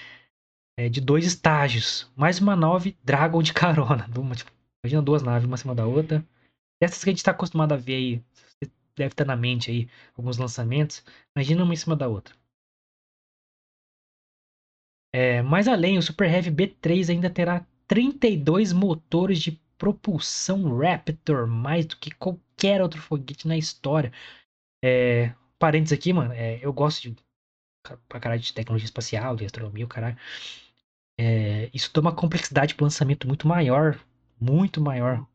É, 0.79 0.91
de 0.91 1.01
dois 1.01 1.25
estágios, 1.25 2.13
mais 2.15 2.39
uma 2.39 2.55
nave 2.55 2.95
Dragon 3.03 3.43
de 3.43 3.55
carona. 3.55 4.07
Uma, 4.19 4.35
tipo, 4.35 4.51
imagina 4.85 5.01
duas 5.01 5.23
naves, 5.23 5.47
uma 5.47 5.55
em 5.55 5.59
cima 5.59 5.75
da 5.75 5.87
outra. 5.87 6.23
Essas 6.79 7.03
que 7.03 7.09
a 7.09 7.13
gente 7.13 7.19
está 7.21 7.31
acostumado 7.31 7.73
a 7.73 7.77
ver 7.77 7.95
aí, 7.95 8.25
você 8.35 8.71
deve 8.95 9.15
estar 9.15 9.25
na 9.25 9.35
mente 9.35 9.71
aí 9.71 9.89
alguns 10.15 10.37
lançamentos. 10.37 11.03
Imagina 11.35 11.65
uma 11.65 11.73
em 11.73 11.77
cima 11.77 11.97
da 11.97 12.09
outra. 12.09 12.37
É, 15.15 15.41
mais 15.41 15.67
além, 15.67 15.97
o 15.97 16.03
Super 16.03 16.31
Heavy 16.31 16.51
B3 16.51 17.09
ainda 17.09 17.31
terá 17.31 17.67
32 17.89 18.75
motores 18.75 19.41
de 19.41 19.59
propulsão 19.79 20.79
Raptor, 20.79 21.47
mais 21.47 21.87
do 21.87 21.97
que 21.97 22.11
qualquer 22.11 22.83
outro 22.83 23.01
foguete 23.01 23.47
na 23.49 23.57
história. 23.57 24.13
É, 24.85 25.35
parênteses 25.59 25.99
aqui, 25.99 26.13
mano, 26.13 26.33
é, 26.33 26.59
eu 26.65 26.73
gosto 26.73 27.03
de 27.03 27.17
pra 28.09 28.21
caralho 28.21 28.41
de 28.41 28.53
tecnologia 28.53 28.87
espacial, 28.87 29.37
de 29.37 29.45
astronomia, 29.45 29.85
o 29.85 29.89
caralho. 29.89 30.17
É, 31.19 31.71
isso 31.73 31.93
dá 31.93 32.01
uma 32.01 32.15
complexidade 32.15 32.75
pro 32.75 32.85
lançamento 32.85 33.27
muito 33.27 33.47
maior, 33.47 33.99
muito 34.41 34.81
maior. 34.81 35.27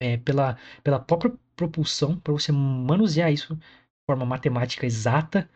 É, 0.00 0.16
pela, 0.16 0.56
pela 0.82 1.00
própria 1.00 1.32
propulsão, 1.56 2.18
para 2.20 2.32
você 2.32 2.52
manusear 2.52 3.32
isso 3.32 3.56
de 3.56 3.62
forma 4.06 4.24
matemática 4.24 4.86
exata, 4.86 5.48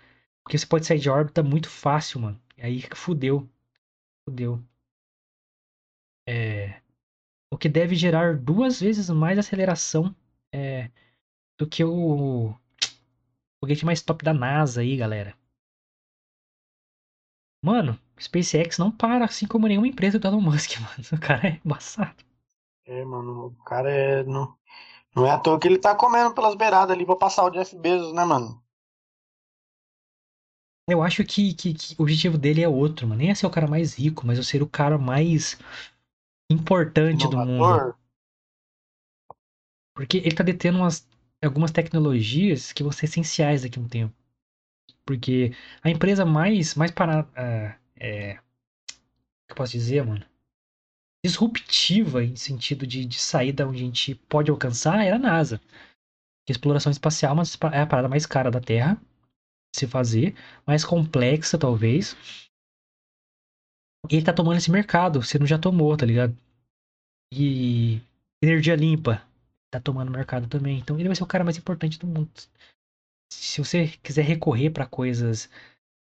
porque 0.42 0.59
você 0.59 0.66
pode 0.66 0.86
sair 0.86 0.98
de 0.98 1.09
órbita 1.09 1.42
muito 1.42 1.68
fácil, 1.68 2.20
mano. 2.20 2.42
E 2.56 2.62
aí 2.62 2.82
fudeu. 2.94 3.48
Fudeu. 4.28 4.62
É, 6.28 6.80
o 7.52 7.58
que 7.58 7.68
deve 7.68 7.94
gerar 7.94 8.34
duas 8.38 8.80
vezes 8.80 9.10
mais 9.10 9.38
aceleração 9.38 10.16
é, 10.50 10.90
do 11.58 11.68
que 11.68 11.84
o 11.84 12.54
foguete 13.60 13.84
mais 13.84 14.00
top 14.00 14.24
da 14.24 14.32
NASA 14.32 14.80
aí, 14.80 14.96
galera. 14.96 15.36
Mano, 17.62 18.00
SpaceX 18.18 18.78
não 18.78 18.90
para, 18.90 19.26
assim 19.26 19.46
como 19.46 19.68
nenhuma 19.68 19.86
empresa 19.86 20.18
do 20.18 20.26
Elon 20.26 20.40
Musk, 20.40 20.80
mano. 20.80 21.04
O 21.12 21.20
cara 21.20 21.46
é 21.46 21.60
embaçado. 21.62 22.24
É, 22.86 23.04
mano, 23.04 23.48
o 23.48 23.64
cara 23.64 23.90
é. 23.90 24.24
Não, 24.24 24.56
não 25.14 25.26
é 25.26 25.30
à 25.30 25.38
toa 25.38 25.60
que 25.60 25.68
ele 25.68 25.78
tá 25.78 25.94
comendo 25.94 26.34
pelas 26.34 26.54
beiradas 26.54 26.96
ali 26.96 27.04
pra 27.04 27.16
passar 27.16 27.44
o 27.44 27.50
Jeff 27.50 27.76
Bezos, 27.76 28.14
né, 28.14 28.24
mano? 28.24 28.62
Eu 30.88 31.02
acho 31.02 31.22
que, 31.22 31.52
que, 31.52 31.74
que 31.74 31.94
o 31.98 32.02
objetivo 32.02 32.38
dele 32.38 32.62
é 32.62 32.68
outro, 32.68 33.06
mano. 33.06 33.18
Nem 33.18 33.30
é 33.30 33.34
ser 33.34 33.46
o 33.46 33.50
cara 33.50 33.68
mais 33.68 33.94
rico, 33.94 34.26
mas 34.26 34.38
é 34.38 34.42
ser 34.42 34.62
o 34.62 34.68
cara 34.68 34.96
mais 34.96 35.58
importante 36.52 37.28
do 37.28 37.36
mundo. 37.36 37.94
Porque 39.94 40.18
ele 40.18 40.34
tá 40.34 40.42
detendo 40.42 40.78
umas, 40.78 41.06
algumas 41.42 41.70
tecnologias 41.70 42.72
que 42.72 42.82
vão 42.82 42.92
ser 42.92 43.06
essenciais 43.06 43.62
daqui 43.62 43.78
a 43.78 43.82
um 43.82 43.88
tempo. 43.88 44.14
Porque 45.04 45.54
a 45.82 45.90
empresa 45.90 46.24
mais, 46.24 46.74
mais 46.74 46.90
para. 46.90 47.24
Uh, 47.24 47.80
é, 47.96 48.34
que 48.34 49.52
eu 49.52 49.56
posso 49.56 49.72
dizer, 49.72 50.04
mano? 50.04 50.24
Disruptiva 51.24 52.24
em 52.24 52.34
sentido 52.36 52.86
de, 52.86 53.04
de 53.04 53.18
sair 53.18 53.52
da 53.52 53.66
onde 53.66 53.82
a 53.82 53.86
gente 53.86 54.14
pode 54.14 54.50
alcançar 54.50 55.04
era 55.04 55.16
a 55.16 55.18
NASA. 55.18 55.60
Exploração 56.48 56.90
espacial 56.90 57.36
é 57.72 57.80
a 57.80 57.86
parada 57.86 58.08
mais 58.08 58.26
cara 58.26 58.50
da 58.50 58.60
Terra 58.60 59.00
se 59.74 59.86
fazer, 59.86 60.34
mais 60.66 60.84
complexa, 60.84 61.58
talvez. 61.58 62.16
Ele 64.10 64.24
tá 64.24 64.32
tomando 64.32 64.58
esse 64.58 64.70
mercado, 64.70 65.22
você 65.22 65.38
não 65.38 65.46
já 65.46 65.58
tomou, 65.58 65.96
tá 65.96 66.04
ligado? 66.04 66.36
E 67.32 68.00
energia 68.42 68.74
limpa, 68.74 69.22
tá 69.70 69.80
tomando 69.80 70.10
mercado 70.10 70.48
também. 70.48 70.78
Então 70.78 70.98
ele 70.98 71.08
vai 71.08 71.16
ser 71.16 71.22
o 71.22 71.26
cara 71.26 71.44
mais 71.44 71.56
importante 71.56 71.98
do 71.98 72.06
mundo. 72.06 72.30
Se 73.32 73.62
você 73.62 73.88
quiser 74.02 74.22
recorrer 74.22 74.70
para 74.70 74.86
coisas 74.86 75.48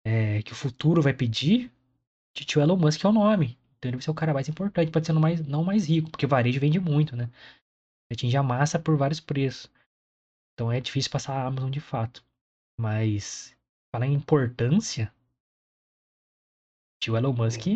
é, 0.05 0.43
que 0.43 0.52
o 0.52 0.56
futuro 0.56 1.02
vai 1.02 1.12
pedir, 1.12 1.70
Tio 2.35 2.60
Elon 2.60 2.77
Musk 2.77 3.05
é 3.05 3.09
o 3.09 3.12
nome. 3.12 3.59
Então 3.78 3.89
ele 3.89 3.97
vai 3.97 4.02
ser 4.02 4.10
o 4.10 4.14
cara 4.14 4.35
mais 4.35 4.48
importante, 4.48 4.90
pode 4.90 5.06
ser 5.06 5.12
no 5.12 5.20
mais, 5.20 5.47
não 5.47 5.64
mais 5.64 5.86
rico, 5.89 6.10
porque 6.10 6.27
varejo 6.27 6.60
vende 6.60 6.81
muito, 6.81 7.14
né? 7.16 7.31
Atinge 8.12 8.36
a 8.36 8.43
massa 8.43 8.78
por 8.78 8.97
vários 8.97 9.20
preços. 9.20 9.70
Então 10.52 10.70
é 10.70 10.81
difícil 10.81 11.10
passar 11.10 11.35
a 11.35 11.47
Amazon 11.47 11.70
de 11.70 11.81
fato. 11.81 12.24
Mas 12.78 13.56
falar 13.94 14.06
em 14.06 14.14
importância, 14.14 15.12
tio 17.01 17.16
Elon 17.16 17.32
Musk, 17.32 17.66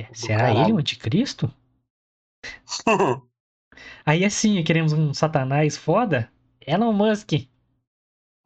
é, 0.00 0.14
será 0.14 0.50
ele 0.50 0.72
o 0.72 0.78
anticristo? 0.78 1.48
Aí 4.04 4.24
assim, 4.24 4.62
queremos 4.64 4.92
um 4.92 5.12
satanás 5.12 5.76
foda? 5.76 6.32
Elon 6.60 6.92
Musk. 6.92 7.32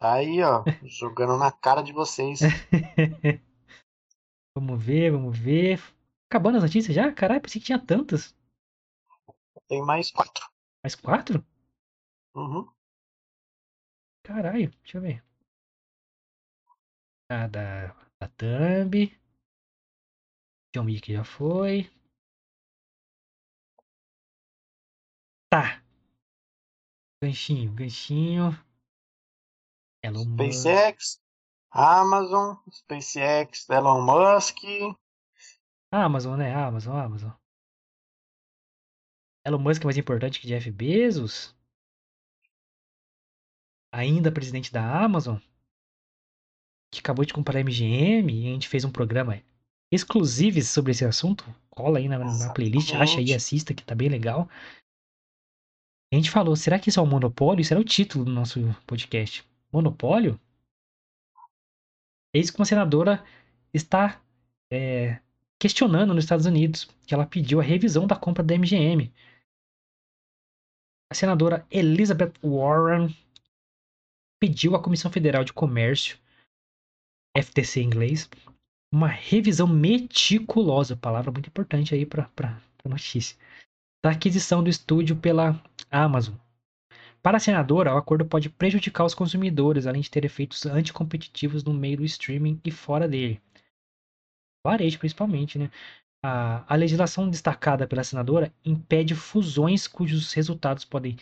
Aí, 0.02 0.42
ó, 0.42 0.64
jogando 0.84 1.38
na 1.38 1.52
cara 1.52 1.82
de 1.82 1.92
vocês. 1.92 2.40
vamos 4.56 4.82
ver, 4.82 5.12
vamos 5.12 5.38
ver. 5.38 5.80
Acabando 6.28 6.56
as 6.56 6.64
notícias 6.64 6.94
já? 6.94 7.12
Caralho, 7.12 7.40
pensei 7.40 7.60
que 7.60 7.66
tinha 7.66 7.78
tantas. 7.78 8.34
Tem 9.68 9.84
mais 9.84 10.10
quatro. 10.10 10.48
Mais 10.82 10.94
quatro? 10.94 11.44
Uhum. 12.34 12.66
Caralho, 14.24 14.70
deixa 14.82 14.98
eu 14.98 15.02
ver 15.02 15.30
da, 17.30 17.46
da, 17.46 17.94
da 18.18 18.28
Thumb. 18.36 19.19
John 20.74 20.84
Wick 20.84 21.12
já 21.12 21.24
foi. 21.24 21.90
Tá. 25.50 25.82
Ganchinho, 27.22 27.72
ganchinho. 27.74 28.50
Elon 30.02 30.22
SpaceX, 30.22 31.20
Amazon, 31.70 32.56
SpaceX, 32.70 33.68
Elon 33.68 34.00
Musk. 34.02 34.56
Amazon, 35.92 36.38
né? 36.38 36.54
Amazon, 36.54 36.96
Amazon. 36.96 37.32
Elon 39.44 39.58
Musk 39.58 39.82
é 39.82 39.84
mais 39.84 39.98
importante 39.98 40.40
que 40.40 40.46
Jeff 40.46 40.70
Bezos? 40.70 41.54
Ainda 43.92 44.32
presidente 44.32 44.72
da 44.72 45.04
Amazon? 45.04 45.38
que 46.90 47.00
acabou 47.00 47.24
de 47.24 47.32
comprar 47.32 47.56
a 47.56 47.62
MGM 47.62 48.32
e 48.32 48.48
a 48.48 48.52
gente 48.52 48.68
fez 48.68 48.84
um 48.84 48.90
programa 48.90 49.40
exclusivo 49.90 50.60
sobre 50.62 50.92
esse 50.92 51.04
assunto. 51.04 51.44
Cola 51.70 51.98
aí 51.98 52.08
na, 52.08 52.18
na 52.18 52.52
playlist, 52.52 52.94
acha 52.94 53.18
aí 53.18 53.32
assista, 53.34 53.74
que 53.74 53.84
tá 53.84 53.94
bem 53.94 54.08
legal. 54.08 54.48
A 56.12 56.16
gente 56.16 56.30
falou, 56.30 56.56
será 56.56 56.78
que 56.78 56.88
isso 56.88 56.98
é 56.98 57.02
um 57.02 57.06
monopólio? 57.06 57.62
Isso 57.62 57.72
era 57.72 57.80
o 57.80 57.84
título 57.84 58.24
do 58.24 58.32
nosso 58.32 58.60
podcast. 58.86 59.44
Monopólio? 59.72 60.40
Eis 62.34 62.50
que 62.50 62.58
uma 62.58 62.64
senadora 62.64 63.24
está 63.72 64.20
é, 64.72 65.20
questionando 65.58 66.14
nos 66.14 66.24
Estados 66.24 66.46
Unidos 66.46 66.84
que 67.06 67.14
ela 67.14 67.26
pediu 67.26 67.60
a 67.60 67.62
revisão 67.62 68.06
da 68.06 68.16
compra 68.16 68.42
da 68.42 68.56
MGM. 68.56 69.12
A 71.10 71.14
senadora 71.14 71.66
Elizabeth 71.70 72.32
Warren 72.42 73.14
pediu 74.40 74.74
à 74.74 74.82
Comissão 74.82 75.10
Federal 75.10 75.44
de 75.44 75.52
Comércio 75.52 76.18
FTC 77.36 77.80
em 77.80 77.86
inglês, 77.86 78.28
uma 78.92 79.06
revisão 79.06 79.66
meticulosa, 79.66 80.96
palavra 80.96 81.30
muito 81.30 81.48
importante 81.48 81.94
aí 81.94 82.04
para 82.04 82.30
a 82.84 82.88
notícia, 82.88 83.36
da 84.04 84.10
aquisição 84.10 84.62
do 84.62 84.70
estúdio 84.70 85.16
pela 85.16 85.62
Amazon. 85.90 86.34
Para 87.22 87.36
a 87.36 87.40
senadora, 87.40 87.94
o 87.94 87.98
acordo 87.98 88.24
pode 88.24 88.48
prejudicar 88.48 89.04
os 89.04 89.14
consumidores, 89.14 89.86
além 89.86 90.00
de 90.00 90.10
ter 90.10 90.24
efeitos 90.24 90.64
anticompetitivos 90.64 91.62
no 91.62 91.74
meio 91.74 91.98
do 91.98 92.04
streaming 92.04 92.58
e 92.64 92.70
fora 92.70 93.06
dele. 93.06 93.40
Varejo, 94.66 94.98
principalmente, 94.98 95.58
né? 95.58 95.70
A, 96.24 96.64
a 96.72 96.76
legislação 96.76 97.28
destacada 97.30 97.86
pela 97.86 98.04
senadora 98.04 98.52
impede 98.64 99.14
fusões 99.14 99.86
cujos 99.86 100.32
resultados 100.32 100.84
podem 100.84 101.16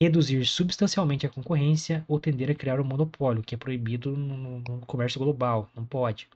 reduzir 0.00 0.44
substancialmente 0.44 1.26
a 1.26 1.30
concorrência 1.30 2.04
ou 2.06 2.20
tender 2.20 2.50
a 2.50 2.54
criar 2.54 2.80
um 2.80 2.84
monopólio, 2.84 3.42
que 3.42 3.54
é 3.54 3.58
proibido 3.58 4.16
no, 4.16 4.60
no 4.60 4.86
comércio 4.86 5.18
global. 5.20 5.70
Não 5.74 5.84
pode. 5.84 6.28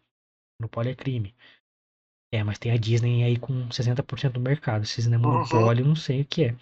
Monopólio 0.61 0.91
é 0.91 0.95
crime. 0.95 1.35
É, 2.33 2.43
mas 2.45 2.59
tem 2.59 2.73
a 2.73 2.77
Disney 2.77 3.25
aí 3.25 3.39
com 3.39 3.69
60% 3.69 4.33
do 4.33 4.41
mercado. 4.41 4.87
Se 4.87 5.01
isso 5.01 5.09
não 5.09 5.19
é 5.19 5.21
monopólio, 5.21 5.83
uhum. 5.83 5.91
não 5.91 5.97
sei 5.97 6.23
o 6.23 6.25
que 6.25 6.45
é. 6.45 6.57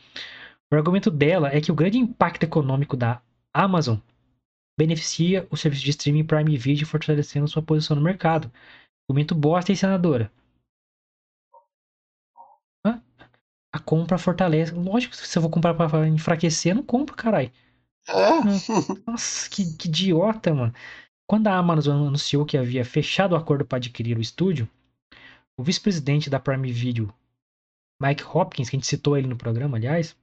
O 0.70 0.76
argumento 0.76 1.10
dela 1.10 1.48
é 1.48 1.60
que 1.60 1.72
o 1.72 1.74
grande 1.74 1.98
impacto 1.98 2.44
econômico 2.44 2.96
da 2.96 3.20
Amazon 3.52 3.98
beneficia 4.78 5.46
o 5.50 5.56
serviço 5.56 5.84
de 5.84 5.90
streaming 5.90 6.24
Prime 6.24 6.56
Video, 6.56 6.86
fortalecendo 6.86 7.48
sua 7.48 7.62
posição 7.62 7.96
no 7.96 8.02
mercado. 8.02 8.52
Argumento 9.08 9.34
bosta, 9.34 9.72
hein, 9.72 9.76
senadora? 9.76 10.30
a 13.76 13.78
compra 13.78 14.18
fortalece. 14.18 14.72
Lógico, 14.72 15.14
se 15.14 15.36
eu 15.36 15.42
vou 15.42 15.50
comprar 15.50 15.74
pra 15.74 16.08
enfraquecer, 16.08 16.72
eu 16.72 16.76
não 16.76 16.82
compro, 16.82 17.14
caralho. 17.14 17.52
É? 18.08 18.42
Nossa, 19.06 19.50
que, 19.50 19.76
que 19.76 19.88
idiota, 19.88 20.54
mano. 20.54 20.72
Quando 21.28 21.48
a 21.48 21.56
Amazon 21.56 22.06
anunciou 22.06 22.46
que 22.46 22.56
havia 22.56 22.84
fechado 22.84 23.32
o 23.32 23.36
acordo 23.36 23.64
para 23.64 23.78
adquirir 23.78 24.16
o 24.16 24.20
estúdio, 24.20 24.68
o 25.58 25.62
vice-presidente 25.62 26.30
da 26.30 26.38
Prime 26.38 26.70
Video, 26.70 27.12
Mike 28.00 28.22
Hopkins, 28.22 28.68
que 28.70 28.76
a 28.76 28.78
gente 28.78 28.86
citou 28.86 29.16
ele 29.16 29.26
no 29.26 29.36
programa, 29.36 29.76
aliás, 29.76 30.16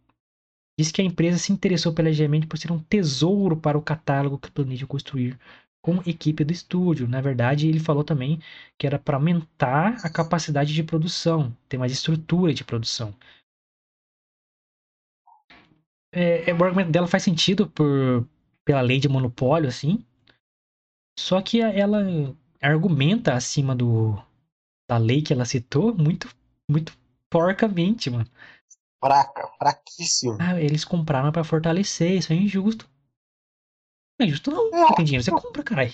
disse 0.80 0.94
que 0.94 1.02
a 1.02 1.06
empresa 1.06 1.38
se 1.38 1.52
interessou 1.52 1.94
pela 1.94 2.10
EGM 2.10 2.48
por 2.48 2.58
ser 2.58 2.72
um 2.72 2.80
tesouro 2.80 3.58
para 3.58 3.78
o 3.78 3.82
catálogo 3.82 4.38
que 4.38 4.52
planeja 4.52 4.88
construir 4.88 5.38
com 5.82 6.00
a 6.00 6.10
equipe 6.10 6.44
do 6.44 6.54
estúdio. 6.54 7.08
Na 7.08 7.20
verdade, 7.20 7.68
ele 7.68 7.80
falou 7.80 8.04
também 8.04 8.40
que 8.78 8.88
era 8.88 8.98
para 8.98 9.18
aumentar 9.18 9.98
a 10.06 10.10
capacidade 10.10 10.74
de 10.74 10.84
produção, 10.84 11.56
ter 11.68 11.78
mais 11.78 11.92
estrutura 11.92 12.54
de 12.54 12.64
produção 12.64 13.14
é, 16.14 16.52
é, 16.52 16.54
o 16.54 16.64
argumento 16.64 16.92
dela 16.92 17.08
faz 17.08 17.24
sentido 17.24 17.68
por, 17.68 18.28
pela 18.64 18.82
lei 18.82 19.00
de 19.00 19.10
monopólio, 19.10 19.68
assim. 19.68 20.06
Só 21.18 21.42
que 21.42 21.62
ela 21.62 22.00
argumenta 22.62 23.34
acima 23.34 23.76
do, 23.76 24.16
a 24.90 24.98
lei 24.98 25.22
que 25.22 25.34
ela 25.34 25.46
citou 25.46 25.96
muito, 25.96 26.30
muito 26.70 26.98
porcamente, 27.30 28.10
mano. 28.10 28.28
Fraca, 29.04 29.50
fraquíssimo. 29.60 30.38
Ah, 30.40 30.62
eles 30.62 30.86
compraram 30.86 31.32
pra 31.32 31.44
fortalecer, 31.44 32.14
isso 32.14 32.34
é 32.34 32.36
injusto. 32.36 32.90
Não 34.20 34.26
é 34.26 34.28
injusto 34.28 34.52
não. 34.52 34.74
É. 34.74 34.88
Você 34.88 34.96
tem 34.96 35.06
dinheiro, 35.06 35.24
você 35.24 35.32
compra, 35.32 35.64
caralho. 35.64 35.94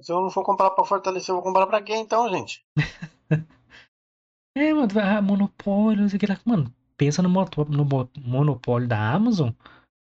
Se 0.00 0.10
eu 0.12 0.20
não 0.20 0.30
for 0.30 0.42
comprar 0.44 0.70
pra 0.70 0.84
fortalecer, 0.84 1.30
eu 1.30 1.36
vou 1.36 1.44
comprar 1.44 1.66
pra 1.66 1.82
quê 1.82 1.94
então, 1.94 2.28
gente? 2.28 2.64
É, 4.54 4.72
mano, 4.74 4.88
ah, 5.00 5.22
monopólio, 5.22 6.02
não 6.02 6.08
sei 6.08 6.16
o 6.16 6.20
que 6.20 6.26
lá. 6.26 6.38
Mano, 6.44 6.74
pensa 6.96 7.22
no, 7.22 7.28
no 7.30 7.84
mo- 7.84 8.10
monopólio 8.18 8.88
da 8.88 9.12
Amazon, 9.12 9.50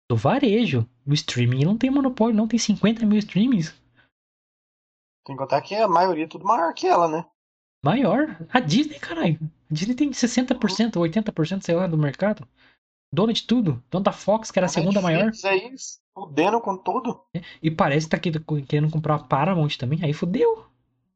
do 0.10 0.16
varejo. 0.16 0.88
O 1.06 1.14
streaming 1.14 1.66
não 1.66 1.78
tem 1.78 1.90
monopólio, 1.90 2.36
não. 2.36 2.48
Tem 2.48 2.60
50 2.60 3.06
mil 3.06 3.20
streamings. 3.20 3.72
Tem 5.26 5.36
que 5.36 5.42
contar 5.42 5.62
que 5.62 5.76
a 5.76 5.88
maioria 5.88 6.24
é 6.24 6.28
tudo 6.28 6.46
maior 6.46 6.74
que 6.74 6.88
ela, 6.88 7.08
né? 7.08 7.26
Maior. 7.84 8.38
A 8.50 8.60
Disney, 8.60 9.00
caralho. 9.00 9.40
A 9.70 9.74
Disney 9.74 9.96
tem 9.96 10.10
60%, 10.10 10.94
80%, 10.94 11.62
sei 11.62 11.76
lá, 11.76 11.88
do 11.88 11.98
mercado. 11.98 12.48
Dona 13.12 13.34
de 13.34 13.46
tudo. 13.46 13.84
Dona 13.90 14.06
da 14.06 14.12
Fox, 14.12 14.52
que 14.52 14.60
era 14.60 14.66
a 14.66 14.70
segunda 14.70 15.02
maior. 15.02 15.26
Netflix 15.26 15.46
aí, 15.46 15.76
fudendo 16.14 16.60
com 16.62 16.78
tudo. 16.78 17.22
E 17.62 17.70
parece 17.70 18.08
que 18.08 18.32
tá 18.32 18.40
querendo 18.68 18.92
comprar 18.92 19.16
a 19.16 19.24
Paramount 19.24 19.78
também. 19.78 20.04
Aí 20.04 20.14
fudeu. 20.14 20.66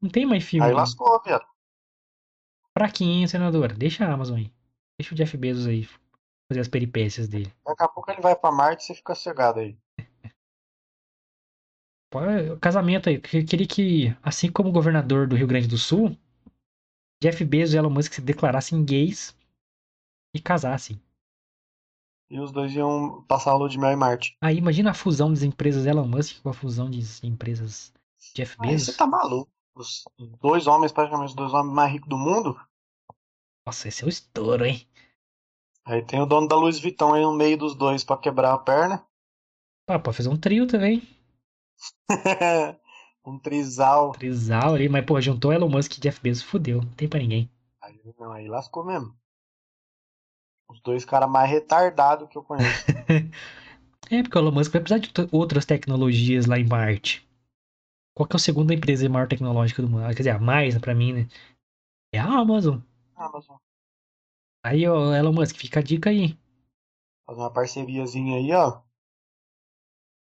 Não 0.00 0.10
tem 0.10 0.26
mais 0.26 0.44
filme. 0.44 0.66
Aí 0.66 0.72
lascou, 0.72 1.20
viado. 1.22 1.44
Fraquinho, 2.76 3.28
senadora. 3.28 3.74
Deixa 3.74 4.04
a 4.04 4.12
Amazon 4.12 4.38
aí. 4.38 4.52
Deixa 4.98 5.14
o 5.14 5.16
Jeff 5.16 5.36
Bezos 5.36 5.66
aí 5.66 5.86
fazer 6.52 6.60
as 6.60 6.68
peripécias 6.68 7.26
dele. 7.26 7.52
Daqui 7.66 7.82
a 7.82 7.88
pouco 7.88 8.10
ele 8.10 8.20
vai 8.20 8.36
pra 8.36 8.52
Marte 8.52 8.84
e 8.84 8.86
você 8.86 8.94
fica 8.94 9.14
cegado 9.14 9.60
aí. 9.60 9.76
Casamento 12.60 13.08
aí. 13.08 13.16
Eu 13.16 13.20
queria 13.22 13.66
que, 13.66 14.16
assim 14.22 14.52
como 14.52 14.68
o 14.68 14.72
governador 14.72 15.26
do 15.26 15.34
Rio 15.34 15.46
Grande 15.46 15.66
do 15.66 15.78
Sul, 15.78 16.16
Jeff 17.22 17.42
Bezos 17.44 17.74
e 17.74 17.78
Elon 17.78 17.88
Musk 17.88 18.12
se 18.12 18.20
declarassem 18.20 18.84
gays 18.84 19.34
e 20.34 20.40
casassem. 20.40 21.00
E 22.30 22.38
os 22.38 22.52
dois 22.52 22.74
iam 22.74 23.22
passar 23.28 23.52
a 23.52 23.54
lua 23.54 23.68
de 23.68 23.78
mel 23.78 23.92
em 23.92 23.96
Marte. 23.96 24.36
Aí 24.42 24.56
imagina 24.56 24.90
a 24.90 24.94
fusão 24.94 25.30
das 25.30 25.42
empresas 25.42 25.86
Elon 25.86 26.06
Musk 26.06 26.42
com 26.42 26.50
a 26.50 26.54
fusão 26.54 26.90
de 26.90 27.00
empresas 27.26 27.92
Jeff 28.34 28.56
Aí 28.60 28.70
Bezos. 28.70 28.88
você 28.88 28.96
tá 28.96 29.06
maluco. 29.06 29.50
Os 29.74 30.04
dois 30.40 30.66
homens, 30.66 30.92
praticamente 30.92 31.30
os 31.30 31.34
dois 31.34 31.54
homens 31.54 31.74
mais 31.74 31.92
ricos 31.92 32.08
do 32.08 32.18
mundo. 32.18 32.60
Nossa, 33.66 33.88
esse 33.88 34.02
é 34.02 34.06
o 34.06 34.10
estouro, 34.10 34.66
hein? 34.66 34.86
Aí 35.84 36.02
tem 36.04 36.20
o 36.20 36.26
dono 36.26 36.46
da 36.46 36.56
Louis 36.56 36.78
Vuitton 36.80 37.14
aí 37.14 37.22
no 37.22 37.32
meio 37.34 37.56
dos 37.58 37.74
dois 37.74 38.04
pra 38.04 38.16
quebrar 38.16 38.52
a 38.54 38.58
perna. 38.58 39.04
Pá, 39.86 39.98
pode 39.98 40.16
fazer 40.16 40.28
um 40.28 40.36
trio 40.36 40.66
também. 40.66 41.02
um 43.26 43.38
trisal. 43.38 44.12
Trisal 44.12 44.74
ali, 44.74 44.88
mas 44.88 45.04
pô, 45.04 45.20
juntou 45.20 45.52
Elon 45.52 45.68
Musk 45.68 45.96
e 45.96 46.00
Jeff 46.00 46.20
Bezos, 46.20 46.42
fudeu. 46.42 46.80
Não 46.82 46.92
tem 46.92 47.08
pra 47.08 47.18
ninguém. 47.18 47.50
Aí, 47.82 48.00
não, 48.18 48.32
aí 48.32 48.46
lascou 48.48 48.84
mesmo. 48.84 49.12
Os 50.70 50.80
dois 50.80 51.04
caras 51.04 51.28
mais 51.28 51.50
retardados 51.50 52.28
que 52.28 52.38
eu 52.38 52.42
conheço. 52.42 52.84
É, 54.10 54.22
porque 54.22 54.36
o 54.36 54.40
Elon 54.42 54.50
Musk 54.52 54.70
vai 54.72 54.82
precisar 54.82 54.98
de 55.00 55.08
outra- 55.08 55.28
outras 55.32 55.64
tecnologias 55.64 56.44
lá 56.44 56.58
em 56.58 56.66
Marte. 56.66 57.26
Qual 58.14 58.28
que 58.28 58.34
é 58.34 58.38
a 58.38 58.40
segunda 58.40 58.74
empresa 58.74 59.08
maior 59.08 59.26
tecnológica 59.26 59.80
do 59.80 59.88
mundo? 59.88 60.04
Ah, 60.04 60.08
Quer 60.08 60.18
dizer, 60.18 60.30
a 60.30 60.38
mais 60.38 60.76
pra 60.76 60.94
mim, 60.94 61.14
né? 61.14 61.28
É 62.12 62.18
a 62.18 62.26
Amazon. 62.26 62.80
Amazon. 63.16 63.56
Aí, 64.64 64.86
ó, 64.86 65.14
Elon 65.14 65.32
Musk, 65.32 65.56
fica 65.56 65.80
a 65.80 65.82
dica 65.82 66.10
aí. 66.10 66.36
Fazer 67.26 67.40
uma 67.40 67.52
parceriazinha 67.52 68.36
aí, 68.36 68.52
ó. 68.52 68.80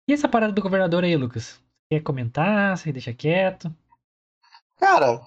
E 0.08 0.12
essa 0.12 0.28
parada 0.28 0.52
do 0.52 0.62
governador 0.62 1.04
aí, 1.04 1.16
Lucas? 1.16 1.60
Quer 1.90 2.00
comentar? 2.02 2.76
Você 2.76 2.92
deixa 2.92 3.12
quieto? 3.14 3.74
Cara, 4.76 5.20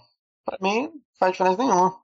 pra 0.46 0.58
mim 0.62 0.84
não 0.84 1.02
faz 1.18 1.32
diferença 1.32 1.58
nenhuma. 1.58 2.02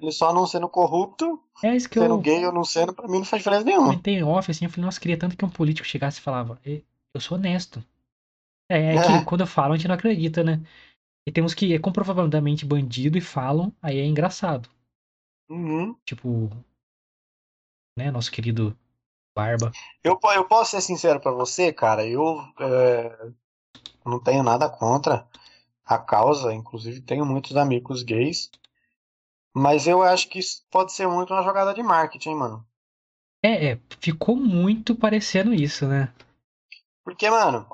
Ele 0.00 0.12
só 0.12 0.32
não 0.32 0.46
sendo 0.46 0.68
corrupto, 0.68 1.42
É 1.62 1.74
isso 1.74 1.88
que 1.88 1.98
sendo 1.98 2.14
eu 2.14 2.20
gay 2.20 2.46
ou 2.46 2.52
não 2.52 2.64
sendo, 2.64 2.92
pra 2.94 3.08
mim 3.08 3.18
não 3.18 3.24
faz 3.24 3.40
diferença 3.42 3.64
nenhuma. 3.64 3.88
comentei 3.88 4.14
em 4.14 4.22
off, 4.22 4.50
assim, 4.50 4.64
eu 4.64 4.70
falei, 4.70 4.84
nossa, 4.84 5.00
queria 5.00 5.18
tanto 5.18 5.36
que 5.36 5.44
um 5.44 5.50
político 5.50 5.86
chegasse 5.86 6.20
e 6.20 6.22
falava, 6.22 6.58
"E- 6.64 6.84
eu 7.12 7.20
sou 7.20 7.36
honesto. 7.36 7.82
É, 8.68 8.78
é 8.78 8.94
É. 8.96 9.02
que 9.06 9.24
quando 9.24 9.40
eu 9.42 9.46
falo, 9.46 9.72
a 9.74 9.76
gente 9.76 9.88
não 9.88 9.94
acredita, 9.96 10.44
né? 10.44 10.60
E 11.26 11.32
temos 11.32 11.54
que 11.54 11.74
é 11.74 11.78
comprovadamente 11.78 12.66
bandido 12.66 13.18
e 13.18 13.20
falam, 13.20 13.72
aí 13.82 13.98
é 13.98 14.06
engraçado. 14.06 14.68
Uhum. 15.50 15.96
Tipo, 16.04 16.48
né, 17.98 18.10
nosso 18.10 18.30
querido 18.30 18.76
Barba. 19.34 19.72
Eu, 20.02 20.18
eu 20.34 20.44
posso 20.46 20.70
ser 20.70 20.80
sincero 20.80 21.20
pra 21.20 21.32
você, 21.32 21.72
cara, 21.72 22.06
eu 22.06 22.40
é, 22.60 23.32
não 24.06 24.22
tenho 24.22 24.44
nada 24.44 24.68
contra 24.70 25.28
a 25.84 25.98
causa, 25.98 26.54
inclusive 26.54 27.00
tenho 27.00 27.26
muitos 27.26 27.56
amigos 27.56 28.04
gays, 28.04 28.48
mas 29.52 29.88
eu 29.88 30.02
acho 30.02 30.28
que 30.28 30.38
isso 30.38 30.64
pode 30.70 30.92
ser 30.92 31.08
muito 31.08 31.32
uma 31.34 31.42
jogada 31.42 31.74
de 31.74 31.82
marketing, 31.82 32.36
mano. 32.36 32.66
É, 33.42 33.72
é, 33.72 33.80
ficou 33.98 34.36
muito 34.36 34.94
parecendo 34.94 35.52
isso, 35.52 35.86
né? 35.88 36.12
Porque, 37.02 37.28
mano, 37.28 37.66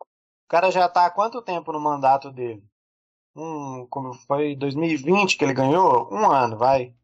o 0.00 0.48
cara 0.48 0.70
já 0.70 0.88
tá 0.88 1.06
há 1.06 1.10
quanto 1.10 1.40
tempo 1.40 1.72
no 1.72 1.80
mandato 1.80 2.30
dele? 2.30 2.62
Um, 3.34 3.86
como 3.88 4.14
foi 4.14 4.54
2020 4.56 5.36
que 5.36 5.44
ele 5.44 5.52
ganhou? 5.54 6.08
Um 6.12 6.30
ano, 6.30 6.56
vai. 6.58 6.94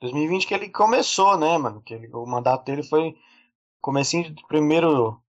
2020 0.00 0.46
que 0.46 0.54
ele 0.54 0.70
começou, 0.70 1.38
né, 1.38 1.58
mano? 1.58 1.82
Que 1.82 1.94
ele- 1.94 2.10
o 2.14 2.26
mandato 2.26 2.64
dele 2.64 2.82
foi 2.84 3.16
comecinho 3.82 4.34
de 4.34 4.46
primeiro 4.48 5.22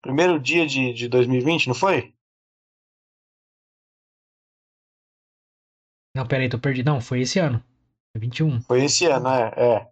primeiro 0.00 0.40
dia 0.40 0.66
de, 0.66 0.94
de 0.94 1.06
2020, 1.06 1.66
não 1.66 1.74
foi? 1.74 2.14
Não, 6.14 6.26
pera 6.26 6.42
aí, 6.42 6.48
tô 6.48 6.58
perdido. 6.58 6.90
Não, 6.90 7.00
foi 7.00 7.20
esse 7.20 7.38
ano. 7.38 7.62
Foi 8.12 8.20
21. 8.20 8.60
Foi 8.60 8.84
esse 8.84 9.06
ano, 9.06 9.28
é, 9.28 9.52
é. 9.56 9.90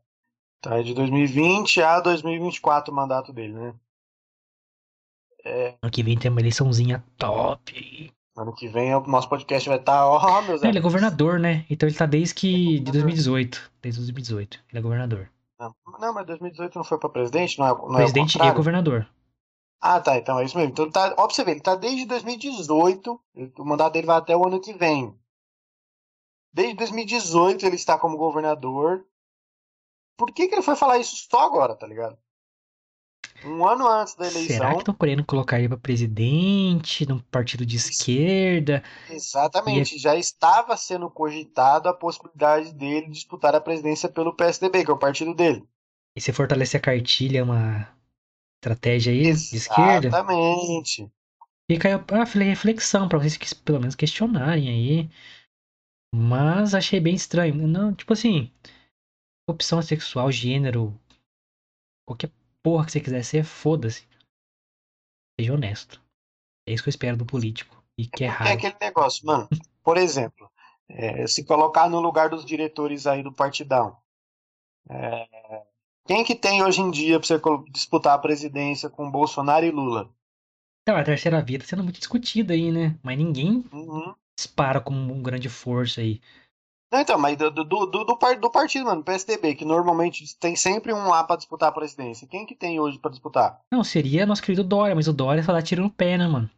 Tá, 0.60 0.78
é 0.80 0.82
de 0.82 0.94
2020 0.94 1.82
a 1.82 2.00
2024 2.00 2.92
o 2.92 2.96
mandato 2.96 3.32
dele, 3.32 3.54
né? 3.54 3.74
Ano 5.82 5.90
que 5.92 6.02
vem 6.02 6.18
tem 6.18 6.30
uma 6.30 6.40
eleiçãozinha 6.40 7.04
top. 7.16 8.12
Ano 8.36 8.52
que 8.52 8.66
vem 8.66 8.92
o 8.94 9.00
nosso 9.06 9.28
podcast 9.28 9.68
vai 9.68 9.78
estar, 9.78 10.06
ó, 10.08 10.18
meus 10.42 10.60
Não, 10.62 10.68
ele 10.68 10.78
é 10.78 10.82
governador, 10.82 11.38
né? 11.38 11.64
Então 11.70 11.88
ele 11.88 11.96
tá 11.96 12.04
desde 12.06 12.34
que. 12.34 12.48
de 12.80 12.90
governador. 12.90 13.02
2018. 13.02 13.72
Desde 13.80 14.00
2018. 14.00 14.60
Ele 14.70 14.78
é 14.78 14.82
governador. 14.82 15.30
Não, 15.58 15.74
não, 16.00 16.12
mas 16.14 16.26
2018 16.26 16.74
não 16.74 16.84
foi 16.84 16.98
pra 16.98 17.08
presidente, 17.08 17.58
não 17.58 17.66
é, 17.66 17.70
não 17.70 17.94
é 17.94 17.96
Presidente 17.98 18.30
e 18.30 18.32
contrário? 18.34 18.56
governador. 18.56 19.08
Ah, 19.80 20.00
tá, 20.00 20.16
então 20.16 20.38
é 20.38 20.44
isso 20.44 20.56
mesmo. 20.56 20.72
Então 20.72 20.90
tá, 20.90 21.14
ó, 21.16 21.26
pra 21.26 21.34
você 21.34 21.44
ver, 21.44 21.52
ele 21.52 21.60
tá 21.60 21.76
desde 21.76 22.06
2018, 22.06 23.20
ele- 23.36 23.52
o 23.58 23.64
mandato 23.64 23.92
dele 23.92 24.06
vai 24.06 24.16
até 24.16 24.36
o 24.36 24.46
ano 24.46 24.60
que 24.60 24.72
vem. 24.72 25.14
Desde 26.52 26.74
2018 26.74 27.64
ele 27.66 27.76
está 27.76 27.98
como 27.98 28.16
governador. 28.16 29.04
Por 30.16 30.32
que 30.32 30.48
que 30.48 30.54
ele 30.54 30.62
foi 30.62 30.74
falar 30.76 30.98
isso 30.98 31.16
só 31.30 31.40
agora, 31.46 31.76
tá 31.76 31.86
ligado? 31.86 32.16
Um 33.46 33.66
ano 33.66 33.86
antes 33.86 34.14
da 34.14 34.24
Será 34.24 34.40
eleição. 34.40 34.72
que 34.72 34.78
estão 34.78 34.94
querendo 34.94 35.24
colocar 35.24 35.58
ele 35.58 35.68
pra 35.68 35.76
presidente, 35.76 37.06
num 37.06 37.18
partido 37.18 37.64
de 37.66 37.76
esquerda? 37.76 38.82
Exatamente, 39.10 39.98
já 39.98 40.16
estava 40.16 40.76
sendo 40.76 41.10
cogitado 41.10 41.88
a 41.88 41.94
possibilidade 41.94 42.72
dele 42.72 43.10
disputar 43.10 43.54
a 43.54 43.60
presidência 43.60 44.08
pelo 44.08 44.34
PSDB, 44.34 44.84
que 44.84 44.90
é 44.90 44.94
o 44.94 44.98
partido 44.98 45.34
dele. 45.34 45.66
E 46.16 46.20
se 46.20 46.32
fortalecer 46.32 46.78
a 46.78 46.82
cartilha 46.82 47.40
é 47.40 47.42
uma 47.42 47.88
estratégia 48.62 49.12
aí 49.12 49.22
de 49.22 49.56
esquerda? 49.56 50.08
Exatamente. 50.08 51.10
Fica 51.70 51.88
aí 51.88 51.94
a 51.94 52.44
reflexão 52.44 53.08
pra 53.08 53.18
vocês 53.18 53.36
que 53.36 53.54
pelo 53.54 53.80
menos 53.80 53.94
questionarem 53.94 54.68
aí. 54.68 55.10
Mas 56.14 56.74
achei 56.74 57.00
bem 57.00 57.14
estranho. 57.14 57.66
Não, 57.66 57.92
tipo 57.92 58.12
assim, 58.12 58.50
opção 59.48 59.82
sexual, 59.82 60.30
gênero, 60.30 60.94
qualquer 62.06 62.30
porra 62.64 62.86
que 62.86 62.92
você 62.92 63.00
quiser 63.00 63.22
ser, 63.22 63.44
foda-se. 63.44 64.08
Seja 65.38 65.52
honesto. 65.52 66.00
É 66.66 66.72
isso 66.72 66.82
que 66.82 66.88
eu 66.88 66.92
espero 66.92 67.16
do 67.16 67.26
político. 67.26 67.82
E 67.98 68.06
que 68.06 68.24
é 68.24 68.26
É 68.26 68.30
raro. 68.30 68.58
aquele 68.58 68.76
negócio, 68.80 69.26
mano. 69.26 69.48
Por 69.82 69.96
exemplo, 69.98 70.50
é, 70.88 71.26
se 71.26 71.44
colocar 71.44 71.88
no 71.88 72.00
lugar 72.00 72.30
dos 72.30 72.44
diretores 72.44 73.06
aí 73.06 73.22
do 73.22 73.32
partidão. 73.32 73.96
é, 74.90 75.28
quem 76.06 76.24
que 76.24 76.34
tem 76.34 76.62
hoje 76.62 76.80
em 76.80 76.90
dia 76.90 77.18
pra 77.20 77.26
você 77.26 77.40
disputar 77.70 78.14
a 78.14 78.18
presidência 78.18 78.90
com 78.90 79.10
Bolsonaro 79.10 79.66
e 79.66 79.70
Lula? 79.70 80.10
Então, 80.82 80.96
a 80.96 81.04
terceira 81.04 81.42
via 81.42 81.58
tá 81.58 81.64
sendo 81.64 81.82
muito 81.82 81.98
discutida 81.98 82.52
aí, 82.52 82.70
né? 82.70 82.98
Mas 83.02 83.16
ninguém 83.16 83.64
Uhum. 83.72 84.14
dispara 84.38 84.80
como 84.80 85.12
um 85.12 85.22
grande 85.22 85.48
força 85.48 86.00
aí. 86.00 86.20
Não, 86.94 87.00
então, 87.00 87.18
mas 87.18 87.36
do, 87.36 87.50
do, 87.50 87.64
do, 87.64 88.04
do 88.04 88.16
par- 88.16 88.38
do 88.38 88.48
partido, 88.48 88.84
mano, 88.84 89.02
PSDB, 89.02 89.56
que 89.56 89.64
normalmente 89.64 90.38
tem 90.38 90.54
sempre 90.54 90.94
um 90.94 91.08
lá 91.08 91.24
pra 91.24 91.34
disputar 91.34 91.70
a 91.70 91.72
presidência. 91.72 92.24
Quem 92.28 92.46
que 92.46 92.54
tem 92.54 92.78
hoje 92.78 93.00
pra 93.00 93.10
disputar? 93.10 93.60
Não, 93.68 93.82
seria 93.82 94.24
nosso 94.24 94.40
querido 94.40 94.62
Dória, 94.62 94.94
mas 94.94 95.08
o 95.08 95.12
Dória 95.12 95.42
só 95.42 95.52
dá 95.52 95.60
tiro 95.60 95.82
no 95.82 95.90
pé, 95.90 96.16
né, 96.16 96.28
mano? 96.28 96.48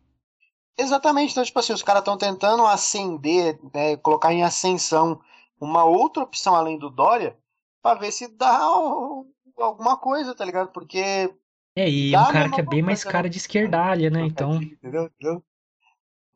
Exatamente, 0.77 1.31
então, 1.33 1.43
tipo 1.43 1.59
assim, 1.59 1.73
os 1.73 1.83
caras 1.83 2.03
estão 2.03 2.19
tentando 2.19 2.67
ascender, 2.67 3.59
né, 3.73 3.97
colocar 3.97 4.31
em 4.31 4.43
ascensão 4.43 5.19
uma 5.59 5.85
outra 5.85 6.23
opção 6.23 6.55
além 6.55 6.79
do 6.79 6.91
Dória, 6.91 7.35
pra 7.83 7.95
ver 7.95 8.13
se 8.13 8.29
dá 8.29 8.59
alguma 9.57 9.97
coisa, 9.97 10.35
tá 10.35 10.45
ligado? 10.45 10.71
Porque 10.71 11.35
É, 11.75 11.89
e 11.89 12.15
um 12.15 12.27
cara 12.27 12.51
que 12.51 12.61
é 12.61 12.63
bem 12.63 12.83
mais 12.83 13.03
coisa, 13.03 13.11
cara 13.11 13.25
né? 13.25 13.31
de 13.31 13.39
esquerdalha, 13.39 14.11
né? 14.11 14.21
Então, 14.27 14.57
Entendeu? 14.61 15.05
Entendeu? 15.07 15.43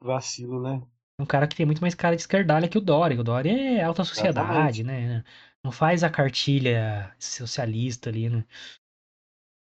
Vacilo, 0.00 0.62
né? 0.62 0.80
É 1.20 1.22
um 1.22 1.26
cara 1.26 1.46
que 1.46 1.54
tem 1.54 1.66
muito 1.66 1.82
mais 1.82 1.94
cara 1.94 2.16
de 2.16 2.22
esquerdalha 2.22 2.66
que 2.66 2.78
o 2.78 2.80
Dória. 2.80 3.20
O 3.20 3.22
Dória 3.22 3.52
é 3.52 3.82
alta 3.82 4.02
sociedade, 4.04 4.80
Exatamente. 4.80 4.82
né? 4.82 5.22
Não 5.62 5.70
faz 5.70 6.02
a 6.02 6.08
cartilha 6.08 7.14
socialista 7.18 8.08
ali, 8.08 8.30
né? 8.30 8.42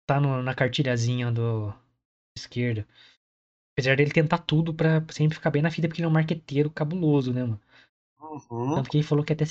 Tá 0.06 0.20
no- 0.20 0.42
na 0.42 0.54
cartilhazinha 0.54 1.32
do 1.32 1.72
esquerda. 2.36 2.86
Apesar 3.72 3.96
dele 3.96 4.10
tentar 4.10 4.38
tudo 4.38 4.74
pra 4.74 5.02
sempre 5.10 5.36
ficar 5.36 5.50
bem 5.50 5.62
na 5.62 5.70
fita, 5.70 5.88
porque 5.88 6.00
ele 6.00 6.06
é 6.06 6.08
um 6.08 6.12
marqueteiro 6.12 6.70
cabuloso, 6.70 7.32
né, 7.32 7.42
mano? 7.42 7.60
Uhum. 8.20 8.74
Tanto 8.74 8.90
que 8.90 8.98
ele 8.98 9.04
falou 9.04 9.24
que 9.24 9.32
até 9.32 9.44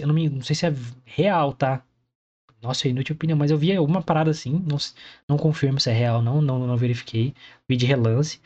eu 0.00 0.06
não, 0.08 0.14
me, 0.14 0.28
não 0.28 0.42
sei 0.42 0.56
se 0.56 0.66
é 0.66 0.72
real, 1.04 1.52
tá? 1.52 1.84
Nossa, 2.62 2.88
é 2.88 2.90
inútil 2.90 3.14
opinião, 3.14 3.38
mas 3.38 3.50
eu 3.50 3.58
vi 3.58 3.78
uma 3.78 4.02
parada 4.02 4.30
assim, 4.30 4.52
não, 4.52 4.78
não 5.28 5.36
confirmo 5.36 5.80
se 5.80 5.90
é 5.90 5.92
real, 5.92 6.22
não, 6.22 6.42
não, 6.42 6.66
não 6.66 6.76
verifiquei. 6.76 7.34
Vi 7.68 7.76
de 7.76 7.86
relance. 7.86 8.40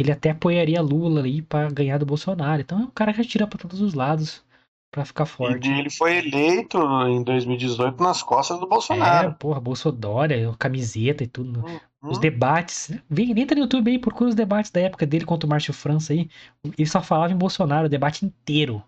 Ele 0.00 0.10
até 0.10 0.30
apoiaria 0.30 0.80
Lula 0.80 1.20
ali 1.20 1.42
pra 1.42 1.68
ganhar 1.68 1.98
do 1.98 2.06
Bolsonaro. 2.06 2.62
Então 2.62 2.80
é 2.80 2.84
um 2.84 2.90
cara 2.90 3.12
que 3.12 3.20
atira 3.20 3.46
pra 3.46 3.58
todos 3.58 3.80
os 3.82 3.92
lados 3.92 4.42
pra 4.90 5.04
ficar 5.04 5.26
forte. 5.26 5.68
E 5.68 5.78
ele 5.78 5.90
foi 5.90 6.16
eleito 6.16 6.78
em 7.06 7.22
2018 7.22 8.02
nas 8.02 8.22
costas 8.22 8.58
do 8.58 8.64
É, 8.64 8.68
Bolsonaro. 8.68 9.34
porra, 9.34 9.60
Bolsonaro, 9.60 10.56
camiseta 10.58 11.22
e 11.22 11.26
tudo. 11.26 11.62
Os 12.02 12.16
Uhum. 12.16 12.20
debates. 12.20 12.88
né? 12.88 13.02
Vem, 13.10 13.38
entra 13.38 13.54
no 13.54 13.62
YouTube 13.62 13.90
aí, 13.90 13.98
procura 13.98 14.30
os 14.30 14.34
debates 14.34 14.70
da 14.70 14.80
época 14.80 15.06
dele 15.06 15.26
contra 15.26 15.46
o 15.46 15.50
Márcio 15.50 15.72
França 15.74 16.12
aí. 16.14 16.28
Ele 16.64 16.86
só 16.86 17.02
falava 17.02 17.32
em 17.32 17.36
Bolsonaro 17.36 17.86
o 17.86 17.90
debate 17.90 18.24
inteiro. 18.24 18.82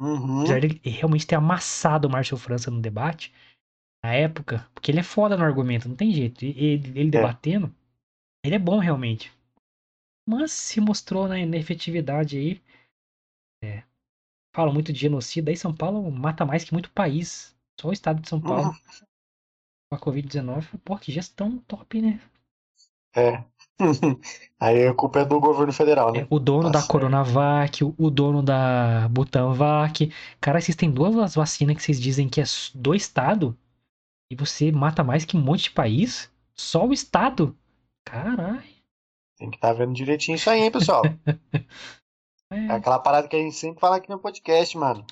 Uhum. 0.00 0.40
Apesar 0.40 0.60
dele 0.60 0.80
realmente 0.84 1.26
ter 1.26 1.36
amassado 1.36 2.08
o 2.08 2.10
Márcio 2.10 2.36
França 2.36 2.70
no 2.70 2.80
debate, 2.80 3.32
na 4.04 4.12
época, 4.12 4.66
porque 4.74 4.90
ele 4.90 5.00
é 5.00 5.02
foda 5.02 5.36
no 5.36 5.44
argumento, 5.44 5.88
não 5.88 5.96
tem 5.96 6.12
jeito. 6.12 6.44
Ele, 6.44 6.92
ele 6.98 7.10
debatendo, 7.10 7.72
ele 8.44 8.54
é 8.56 8.58
bom 8.58 8.78
realmente. 8.78 9.32
Mas 10.26 10.52
se 10.52 10.80
mostrou 10.80 11.28
né, 11.28 11.46
na 11.46 11.56
efetividade 11.56 12.36
aí. 12.36 12.62
É, 13.62 13.82
falam 14.54 14.72
muito 14.74 14.92
de 14.92 14.98
genocida, 15.00 15.50
aí 15.50 15.56
São 15.56 15.74
Paulo 15.74 16.10
mata 16.10 16.44
mais 16.44 16.64
que 16.64 16.72
muito 16.72 16.90
país. 16.90 17.56
Só 17.80 17.88
o 17.88 17.92
estado 17.92 18.22
de 18.22 18.28
São 18.28 18.40
Paulo. 18.40 18.68
Uhum. 18.68 19.06
Com 19.88 19.96
a 19.96 20.00
Covid-19. 20.00 20.78
Pô, 20.84 20.98
que 20.98 21.12
gestão 21.12 21.58
top, 21.68 22.00
né? 22.00 22.20
É. 23.14 23.44
Aí 24.60 24.86
a 24.86 24.94
culpa 24.94 25.20
é 25.20 25.24
do 25.24 25.40
governo 25.40 25.72
federal, 25.72 26.12
né? 26.12 26.20
É, 26.20 26.26
o 26.30 26.38
dono 26.38 26.64
Tá 26.64 26.70
da 26.70 26.78
certo. 26.80 26.90
Coronavac, 26.92 27.84
o, 27.84 27.94
o 27.98 28.10
dono 28.10 28.42
da 28.42 29.08
Butanvac. 29.08 30.12
Cara, 30.40 30.60
vocês 30.60 30.76
têm 30.76 30.90
duas 30.90 31.34
vacinas 31.34 31.76
que 31.76 31.82
vocês 31.82 32.00
dizem 32.00 32.28
que 32.28 32.40
é 32.40 32.44
do 32.74 32.94
estado 32.94 33.56
e 34.30 34.36
você 34.36 34.72
mata 34.72 35.04
mais 35.04 35.24
que 35.24 35.36
um 35.36 35.40
monte 35.42 35.64
de 35.64 35.70
país? 35.72 36.30
Só 36.54 36.86
o 36.86 36.92
estado? 36.92 37.56
Caralho. 38.04 38.75
Tem 39.36 39.50
que 39.50 39.56
estar 39.56 39.72
vendo 39.72 39.94
direitinho 39.94 40.36
isso 40.36 40.48
aí, 40.48 40.60
hein, 40.60 40.70
pessoal. 40.70 41.02
É 42.48 42.66
É, 42.66 42.70
aquela 42.70 43.00
parada 43.00 43.26
que 43.26 43.34
a 43.34 43.40
gente 43.40 43.56
sempre 43.56 43.80
fala 43.80 43.96
aqui 43.96 44.08
no 44.08 44.20
podcast, 44.20 44.78
mano. 44.78 45.04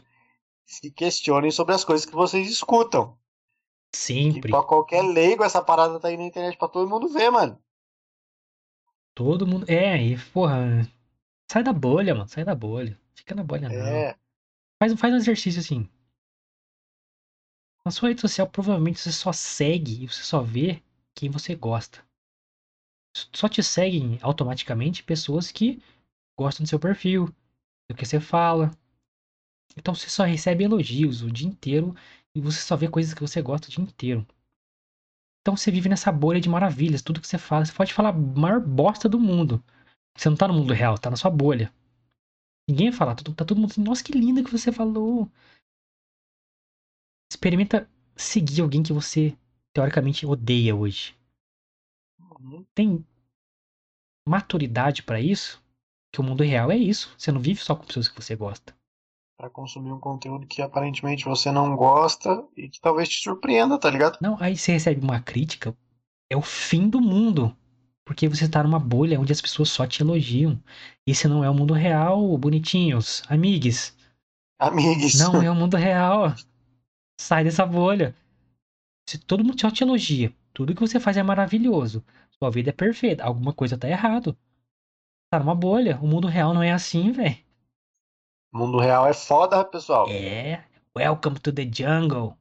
Se 0.64 0.88
questionem 0.92 1.50
sobre 1.50 1.74
as 1.74 1.84
coisas 1.84 2.06
que 2.06 2.14
vocês 2.14 2.48
escutam. 2.48 3.18
E 3.92 3.96
sempre. 3.96 4.50
pra 4.52 4.62
qualquer 4.62 5.02
leigo, 5.02 5.42
essa 5.42 5.60
parada 5.60 5.98
tá 5.98 6.08
aí 6.08 6.16
na 6.16 6.22
internet 6.22 6.56
pra 6.56 6.68
todo 6.68 6.88
mundo 6.88 7.08
ver, 7.08 7.30
mano. 7.30 7.60
Todo 9.16 9.46
mundo. 9.46 9.66
É, 9.68 10.00
e 10.00 10.16
porra. 10.32 10.88
Sai 11.50 11.64
da 11.64 11.72
bolha, 11.72 12.14
mano. 12.14 12.28
Sai 12.28 12.44
da 12.44 12.54
bolha. 12.54 12.98
Fica 13.14 13.34
na 13.34 13.42
bolha, 13.42 13.68
não. 13.68 13.84
É. 13.84 14.16
Faz, 14.80 14.92
faz 14.94 15.14
um 15.14 15.16
exercício 15.16 15.60
assim. 15.60 15.88
Na 17.84 17.90
sua 17.90 18.08
rede 18.08 18.20
social, 18.20 18.48
provavelmente 18.48 18.98
você 18.98 19.12
só 19.12 19.32
segue 19.32 20.04
e 20.04 20.08
você 20.08 20.22
só 20.22 20.40
vê 20.40 20.82
quem 21.14 21.30
você 21.30 21.54
gosta. 21.54 22.04
Só 23.14 23.48
te 23.48 23.62
seguem 23.62 24.18
automaticamente 24.22 25.04
pessoas 25.04 25.52
que 25.52 25.80
gostam 26.36 26.64
do 26.64 26.68
seu 26.68 26.80
perfil, 26.80 27.26
do 27.88 27.96
que 27.96 28.04
você 28.04 28.18
fala. 28.18 28.70
Então 29.76 29.94
você 29.94 30.08
só 30.08 30.24
recebe 30.24 30.64
elogios 30.64 31.22
o 31.22 31.30
dia 31.30 31.48
inteiro 31.48 31.94
e 32.34 32.40
você 32.40 32.60
só 32.60 32.76
vê 32.76 32.88
coisas 32.88 33.14
que 33.14 33.20
você 33.20 33.40
gosta 33.40 33.68
o 33.68 33.70
dia 33.70 33.82
inteiro. 33.82 34.26
Então 35.40 35.56
você 35.56 35.70
vive 35.70 35.88
nessa 35.88 36.10
bolha 36.10 36.40
de 36.40 36.48
maravilhas, 36.48 37.02
tudo 37.02 37.20
que 37.20 37.26
você 37.26 37.38
fala. 37.38 37.64
Você 37.64 37.72
pode 37.72 37.92
falar 37.92 38.08
a 38.08 38.12
maior 38.12 38.60
bosta 38.60 39.08
do 39.08 39.20
mundo. 39.20 39.62
Você 40.16 40.28
não 40.28 40.36
tá 40.36 40.48
no 40.48 40.54
mundo 40.54 40.72
real, 40.72 40.98
tá 40.98 41.10
na 41.10 41.16
sua 41.16 41.30
bolha. 41.30 41.72
Ninguém 42.68 42.90
vai 42.90 42.98
falar, 42.98 43.14
tá 43.14 43.44
todo 43.44 43.56
mundo 43.56 43.70
assim, 43.70 43.82
nossa, 43.82 44.02
que 44.02 44.12
linda 44.12 44.42
que 44.42 44.50
você 44.50 44.72
falou. 44.72 45.30
Experimenta 47.30 47.88
seguir 48.16 48.62
alguém 48.62 48.82
que 48.82 48.92
você 48.92 49.36
teoricamente 49.74 50.24
odeia 50.24 50.74
hoje. 50.74 51.14
Uhum. 52.44 52.64
Tem 52.74 53.04
maturidade 54.28 55.02
pra 55.02 55.20
isso? 55.20 55.62
Que 56.12 56.20
o 56.20 56.24
mundo 56.24 56.44
real 56.44 56.70
é 56.70 56.76
isso. 56.76 57.14
Você 57.16 57.32
não 57.32 57.40
vive 57.40 57.60
só 57.60 57.74
com 57.74 57.86
pessoas 57.86 58.08
que 58.08 58.20
você 58.20 58.36
gosta. 58.36 58.74
Pra 59.36 59.50
consumir 59.50 59.90
um 59.90 59.98
conteúdo 59.98 60.46
que 60.46 60.62
aparentemente 60.62 61.24
você 61.24 61.50
não 61.50 61.74
gosta 61.74 62.46
e 62.56 62.68
que 62.68 62.80
talvez 62.80 63.08
te 63.08 63.22
surpreenda, 63.22 63.78
tá 63.78 63.90
ligado? 63.90 64.18
Não, 64.20 64.36
aí 64.40 64.56
você 64.56 64.72
recebe 64.72 65.02
uma 65.02 65.20
crítica, 65.20 65.76
é 66.30 66.36
o 66.36 66.42
fim 66.42 66.88
do 66.88 67.00
mundo. 67.00 67.56
Porque 68.06 68.28
você 68.28 68.46
tá 68.46 68.62
numa 68.62 68.78
bolha 68.78 69.18
onde 69.18 69.32
as 69.32 69.40
pessoas 69.40 69.70
só 69.70 69.86
te 69.86 70.02
elogiam. 70.02 70.62
Esse 71.06 71.26
não 71.26 71.42
é 71.42 71.48
o 71.48 71.54
mundo 71.54 71.72
real, 71.72 72.36
bonitinhos, 72.36 73.22
amigues. 73.28 73.96
Amigos. 74.60 75.18
Não 75.18 75.42
é 75.42 75.50
o 75.50 75.54
mundo 75.54 75.76
real. 75.76 76.34
Sai 77.18 77.44
dessa 77.44 77.64
bolha. 77.64 78.14
Se 79.08 79.18
todo 79.18 79.42
mundo 79.42 79.60
só 79.60 79.70
te 79.70 79.82
elogia, 79.82 80.32
tudo 80.52 80.74
que 80.74 80.80
você 80.80 81.00
faz 81.00 81.16
é 81.16 81.22
maravilhoso, 81.22 82.04
sua 82.38 82.50
vida 82.50 82.70
é 82.70 82.72
perfeita, 82.72 83.24
alguma 83.24 83.52
coisa 83.52 83.78
tá 83.78 83.88
errado. 83.88 84.36
Tá 85.32 85.38
numa 85.38 85.54
bolha. 85.54 85.98
O 86.00 86.06
mundo 86.06 86.28
real 86.28 86.54
não 86.54 86.62
é 86.62 86.72
assim, 86.72 87.10
velho. 87.12 87.36
O 88.52 88.58
mundo 88.58 88.78
real 88.78 89.06
é 89.06 89.12
foda, 89.14 89.64
pessoal. 89.64 90.08
É. 90.08 90.64
Welcome 90.96 91.40
to 91.40 91.52
the 91.52 91.64
jungle. 91.70 92.36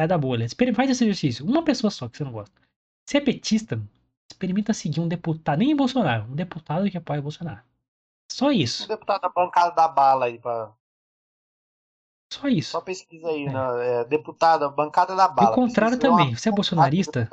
Sai 0.00 0.08
da 0.08 0.16
bolha. 0.16 0.46
Faz 0.74 0.90
esse 0.90 1.04
exercício. 1.04 1.44
Uma 1.44 1.62
pessoa 1.62 1.90
só 1.90 2.08
que 2.08 2.16
você 2.16 2.24
não 2.24 2.32
gosta. 2.32 2.54
Se 3.08 3.18
é 3.18 3.20
petista, 3.20 3.80
experimenta 4.30 4.72
seguir 4.72 5.00
um 5.00 5.08
deputado, 5.08 5.58
nem 5.58 5.76
Bolsonaro, 5.76 6.24
um 6.24 6.34
deputado 6.34 6.90
que 6.90 6.96
apoia 6.96 7.22
Bolsonaro. 7.22 7.62
Só 8.32 8.50
isso. 8.50 8.88
deputado 8.88 9.20
da 9.22 9.28
bancada 9.28 9.74
da 9.74 9.86
bala 9.88 10.26
aí, 10.26 10.38
pra... 10.38 10.72
Só 12.32 12.48
isso. 12.48 12.72
só 12.72 12.80
pesquisa 12.80 13.28
aí, 13.28 13.44
É. 13.46 13.52
né? 13.52 14.00
É, 14.00 14.04
deputado, 14.04 14.68
bancada 14.70 15.14
da 15.14 15.28
bala. 15.28 15.50
o 15.50 15.54
contrário 15.54 15.98
também. 15.98 16.34
Você 16.34 16.48
é 16.48 16.52
bolsonarista, 16.52 17.28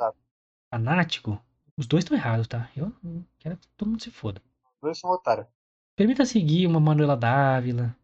fanático, 0.72 1.42
os 1.76 1.86
dois 1.86 2.04
estão 2.04 2.16
errados, 2.16 2.46
tá? 2.46 2.70
Eu 2.76 2.92
não 3.02 3.24
quero 3.38 3.56
que 3.56 3.66
todo 3.76 3.88
mundo 3.90 4.02
se 4.02 4.10
foda. 4.10 4.40
Os 4.64 4.80
dois 4.82 4.98
são 4.98 5.10
otários. 5.10 5.46
Experimenta 5.92 6.24
seguir 6.26 6.66
uma 6.66 6.80
Manuela 6.80 7.16
Dávila, 7.16 7.96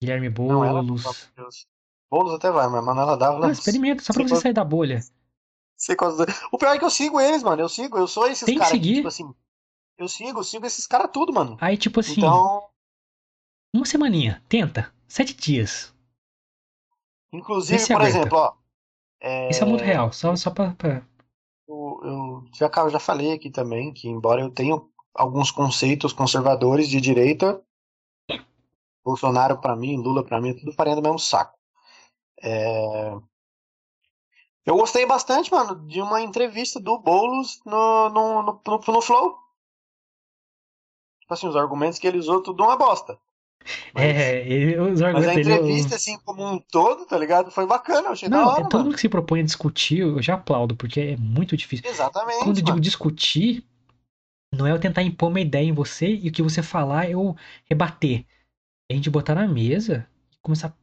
Guilherme 0.00 0.28
Não, 0.28 0.64
ela, 0.64 0.80
pelo 0.80 0.94
Boulos. 0.96 1.66
Boulos 2.10 2.34
até 2.34 2.50
vai, 2.50 2.68
mas 2.68 2.84
Manuela 2.84 3.16
Dávila. 3.16 3.48
Ah, 3.48 3.52
experimenta, 3.52 4.02
só 4.02 4.12
pra 4.12 4.22
você 4.22 4.34
qual- 4.34 4.40
sair 4.40 4.52
da 4.52 4.64
bolha. 4.64 5.00
sei 5.76 5.96
quais- 5.96 6.14
O 6.52 6.58
pior 6.58 6.74
é 6.74 6.78
que 6.78 6.84
eu 6.84 6.90
sigo 6.90 7.20
eles, 7.20 7.42
mano. 7.42 7.60
Eu 7.62 7.68
sigo, 7.68 7.98
eu 7.98 8.06
sou 8.06 8.26
esses 8.28 8.46
caras 8.58 8.80
tipo 8.80 9.08
assim. 9.08 9.34
Eu 9.98 10.08
sigo, 10.08 10.38
eu 10.40 10.44
sigo 10.44 10.66
esses 10.66 10.86
caras 10.86 11.10
tudo, 11.12 11.32
mano. 11.32 11.56
Aí, 11.60 11.76
tipo 11.76 12.00
assim, 12.00 12.14
Então, 12.18 12.68
uma 13.74 13.84
semaninha, 13.84 14.42
tenta. 14.48 14.92
Sete 15.08 15.34
dias. 15.34 15.92
inclusive, 17.32 17.84
por 17.86 17.96
aguenta. 17.96 18.08
exemplo, 18.08 18.38
ó. 18.38 18.54
É, 19.20 19.48
Esse 19.50 19.62
é 19.62 19.64
o 19.64 19.68
mundo 19.68 19.82
real, 19.82 20.12
só, 20.12 20.34
só 20.36 20.50
pra, 20.50 20.72
pra- 20.74 21.02
Eu, 22.02 22.44
já, 22.52 22.70
já 22.88 22.98
falei 22.98 23.32
aqui 23.32 23.50
também 23.50 23.92
que, 23.92 24.08
embora 24.08 24.40
eu 24.40 24.50
tenha 24.50 24.80
alguns 25.14 25.50
conceitos 25.50 26.12
conservadores 26.12 26.88
de 26.88 27.00
direita, 27.00 27.62
Bolsonaro 29.04 29.60
pra 29.60 29.76
mim, 29.76 29.96
Lula 29.96 30.24
pra 30.24 30.40
mim, 30.40 30.50
é 30.50 30.54
tudo 30.54 30.72
farinha 30.72 30.96
do 30.96 31.02
mesmo 31.02 31.18
saco. 31.18 31.58
É, 32.42 33.14
Eu 34.64 34.76
gostei 34.76 35.04
bastante, 35.04 35.50
mano, 35.50 35.86
de 35.86 36.00
uma 36.00 36.20
entrevista 36.20 36.78
do 36.78 36.98
Boulos 36.98 37.60
no, 37.64 38.08
no, 38.10 38.42
no, 38.42 38.60
no, 38.64 38.80
no 38.86 39.02
Flow. 39.02 39.38
Tipo 41.20 41.34
assim, 41.34 41.48
os 41.48 41.56
argumentos 41.56 41.98
que 41.98 42.06
ele 42.06 42.18
usou, 42.18 42.42
tudo 42.42 42.62
uma 42.62 42.76
bosta. 42.76 43.18
Mas, 43.92 44.16
É, 44.16 44.46
ele, 44.48 44.78
os 44.80 45.00
mas 45.10 45.26
a 45.28 45.34
dele. 45.34 45.34
entrevista, 45.34 45.94
assim, 45.96 46.18
como 46.24 46.44
um 46.46 46.58
todo, 46.58 47.06
tá 47.06 47.16
ligado? 47.18 47.50
Foi 47.50 47.66
bacana, 47.66 48.08
eu 48.08 48.12
achei 48.12 48.28
da 48.28 48.40
Não, 48.40 48.46
hora, 48.46 48.62
é 48.62 48.64
todo 48.68 48.84
mundo 48.84 48.94
que 48.94 49.00
se 49.00 49.08
propõe 49.08 49.40
a 49.40 49.42
discutir, 49.44 49.98
eu 50.00 50.22
já 50.22 50.34
aplaudo, 50.34 50.76
porque 50.76 51.00
é 51.00 51.16
muito 51.16 51.56
difícil. 51.56 51.84
Exatamente, 51.84 52.38
Quando 52.38 52.58
eu 52.60 52.64
digo 52.64 52.80
discutir, 52.80 53.64
não 54.54 54.66
é 54.66 54.72
eu 54.72 54.80
tentar 54.80 55.02
impor 55.02 55.30
uma 55.30 55.40
ideia 55.40 55.66
em 55.66 55.72
você 55.72 56.14
e 56.16 56.28
o 56.28 56.32
que 56.32 56.42
você 56.42 56.62
falar 56.62 57.10
eu 57.10 57.36
rebater. 57.66 58.26
É 58.90 58.94
a 58.94 58.96
gente 58.96 59.10
botar 59.10 59.34
na 59.36 59.48
mesa 59.48 60.08
e 60.32 60.36
começar. 60.42 60.76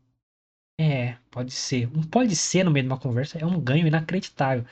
É, 0.79 1.17
pode 1.31 1.51
ser. 1.53 1.87
Um 1.95 2.03
pode 2.03 2.35
ser 2.35 2.63
no 2.63 2.71
meio 2.71 2.85
de 2.85 2.91
uma 2.91 2.99
conversa 2.99 3.39
é 3.39 3.45
um 3.45 3.59
ganho 3.61 3.87
inacreditável. 3.87 4.65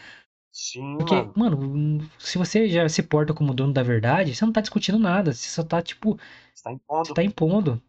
Sim, 0.51 0.97
Porque, 0.97 1.29
mano. 1.33 1.35
mano, 1.35 2.09
se 2.19 2.37
você 2.37 2.67
já 2.69 2.87
se 2.89 3.03
porta 3.03 3.33
como 3.33 3.53
dono 3.53 3.71
da 3.73 3.83
verdade, 3.83 4.35
você 4.35 4.43
não 4.45 4.51
tá 4.53 4.61
discutindo 4.61 4.97
nada. 4.99 5.33
Você 5.33 5.49
só 5.49 5.63
tá, 5.63 5.81
tipo, 5.81 6.17
Você 6.53 6.63
tá 6.63 6.71
impondo. 6.73 7.07
você 7.07 7.13
tá 7.13 7.23
impondo. 7.23 7.81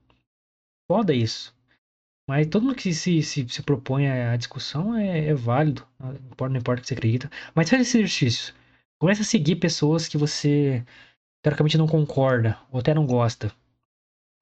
Foda 0.90 1.12
isso. 1.14 1.54
Mas 2.28 2.46
todo 2.48 2.62
mundo 2.64 2.76
que 2.76 2.92
se, 2.92 3.22
se, 3.22 3.48
se 3.48 3.62
propõe 3.62 4.08
à 4.08 4.36
discussão 4.36 4.96
é, 4.96 5.26
é 5.28 5.34
válido. 5.34 5.86
Não 5.98 6.12
importa, 6.14 6.52
não 6.52 6.60
importa 6.60 6.80
o 6.80 6.82
que 6.82 6.88
você 6.88 6.94
acredita. 6.94 7.30
Mas 7.54 7.70
faz 7.70 7.82
esse 7.82 7.98
exercício. 7.98 8.54
Começa 9.00 9.22
a 9.22 9.24
seguir 9.24 9.56
pessoas 9.56 10.08
que 10.08 10.18
você 10.18 10.84
teoricamente 11.42 11.78
não 11.78 11.86
concorda 11.86 12.58
ou 12.70 12.80
até 12.80 12.94
não 12.94 13.06
gosta. 13.06 13.52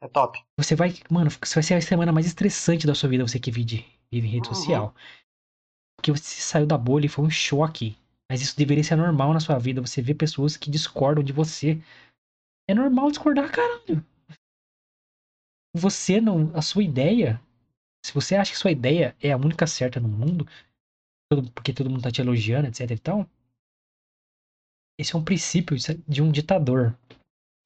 É 0.02 0.09
top. 0.09 0.39
Você 0.59 0.74
vai, 0.74 0.94
mano, 1.10 1.31
você 1.31 1.55
vai 1.55 1.62
ser 1.62 1.74
a 1.74 1.81
semana 1.81 2.12
mais 2.12 2.27
estressante 2.27 2.86
da 2.86 2.94
sua 2.94 3.09
vida, 3.09 3.27
você 3.27 3.39
que 3.39 3.51
vive, 3.51 3.86
vive 4.10 4.27
em 4.27 4.31
rede 4.31 4.48
Uhum. 4.48 4.55
social. 4.55 4.94
Porque 5.97 6.10
você 6.12 6.40
saiu 6.40 6.66
da 6.66 6.78
bolha 6.78 7.06
e 7.06 7.09
foi 7.09 7.24
um 7.24 7.31
choque. 7.31 7.97
Mas 8.31 8.43
isso 8.43 8.56
deveria 8.56 8.82
ser 8.85 8.97
normal 8.97 9.32
na 9.32 9.40
sua 9.40 9.59
vida. 9.59 9.81
Você 9.81 10.02
vê 10.02 10.14
pessoas 10.14 10.56
que 10.56 10.70
discordam 10.70 11.23
de 11.23 11.32
você. 11.32 11.81
É 12.68 12.74
normal 12.74 13.10
discordar, 13.10 13.51
caralho. 13.51 14.05
Você 15.77 16.20
não. 16.20 16.57
A 16.57 16.62
sua 16.62 16.82
ideia. 16.82 17.40
Se 18.05 18.15
você 18.15 18.35
acha 18.35 18.53
que 18.53 18.59
sua 18.59 18.70
ideia 18.70 19.15
é 19.20 19.32
a 19.32 19.36
única 19.36 19.66
certa 19.66 20.01
no 20.01 20.09
mundo, 20.09 20.47
porque 21.55 21.73
todo 21.73 21.90
mundo 21.90 22.03
tá 22.03 22.11
te 22.11 22.20
elogiando, 22.20 22.69
etc 22.69 22.90
e 22.90 22.98
tal. 22.98 23.31
Esse 24.98 25.15
é 25.15 25.19
um 25.19 25.24
princípio 25.24 25.77
de 26.09 26.23
um 26.23 26.32
ditador. 26.32 26.98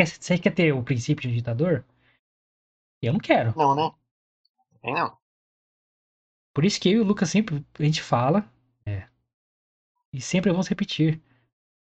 Você 0.01 0.39
quer 0.39 0.55
ter 0.55 0.73
o 0.73 0.82
princípio 0.82 1.23
de 1.23 1.28
um 1.28 1.37
ditador? 1.37 1.85
Eu 3.03 3.12
não 3.12 3.20
quero. 3.20 3.57
Não, 3.57 3.74
né? 3.74 3.95
Tem 4.82 4.95
não. 4.95 5.16
Por 6.53 6.65
isso 6.65 6.81
que 6.81 6.89
eu 6.89 6.99
e 6.99 7.01
o 7.01 7.05
Lucas 7.05 7.31
sempre 7.31 7.65
a 7.78 7.82
gente 7.85 8.03
fala, 8.03 8.51
é, 8.85 9.09
e 10.12 10.20
sempre 10.20 10.51
vamos 10.51 10.69
repetir. 10.69 11.23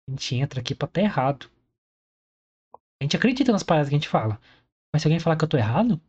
A 0.08 0.12
gente 0.12 0.36
entra 0.36 0.62
aqui 0.62 0.74
pra 0.74 0.88
estar 0.88 1.02
errado. 1.02 1.52
A 3.02 3.04
gente 3.04 3.18
acredita 3.18 3.52
nas 3.52 3.64
paradas 3.64 3.90
que 3.90 3.96
a 3.96 4.00
gente 4.00 4.08
fala. 4.08 4.40
Mas 4.94 5.02
se 5.02 5.08
alguém 5.08 5.20
falar 5.20 5.36
que 5.36 5.44
eu 5.44 5.50
tô 5.50 5.58
errado, 5.58 6.00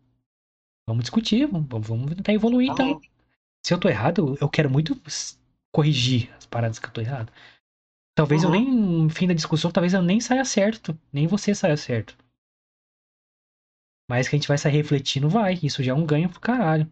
vamos 0.87 1.03
discutir, 1.05 1.47
vamos, 1.47 1.69
vamos 1.87 2.15
tentar 2.15 2.33
evoluir 2.33 2.69
então. 2.71 2.87
Também. 2.87 3.01
Se 3.65 3.75
eu 3.75 3.81
tô 3.81 3.89
errado, 3.89 4.37
eu 4.41 4.49
quero 4.49 4.71
muito 4.71 4.95
corrigir 5.73 6.33
as 6.37 6.47
paradas 6.47 6.79
que 6.79 6.87
eu 6.87 6.93
tô 6.93 7.01
errado. 7.01 7.33
Talvez 8.17 8.45
eu 8.45 8.51
Uhum. 8.51 8.53
nem, 8.53 8.71
no 9.05 9.11
fim 9.11 9.27
da 9.27 9.35
discussão, 9.35 9.71
talvez 9.73 9.95
eu 9.95 10.03
nem 10.03 10.21
saia 10.21 10.45
certo. 10.45 10.99
Nem 11.13 11.27
você 11.27 11.55
saia 11.55 11.77
certo. 11.77 12.17
Mas 14.09 14.29
que 14.29 14.37
a 14.37 14.39
gente 14.39 14.49
vai 14.49 14.59
sair 14.59 14.73
refletindo, 14.73 15.29
vai. 15.29 15.59
Isso 15.63 15.83
já 15.83 15.93
é 15.93 15.95
um 15.95 16.07
ganho 16.07 16.29
pro 16.29 16.41
caralho. 16.41 16.91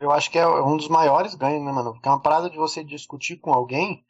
Eu 0.00 0.10
acho 0.10 0.30
que 0.30 0.38
é 0.38 0.46
um 0.46 0.76
dos 0.76 0.88
maiores 0.88 1.34
ganhos, 1.34 1.64
né, 1.64 1.72
mano? 1.72 1.92
Porque 1.94 2.08
é 2.08 2.10
uma 2.10 2.20
parada 2.20 2.50
de 2.50 2.56
você 2.56 2.82
discutir 2.84 3.36
com 3.36 3.52
alguém. 3.52 4.04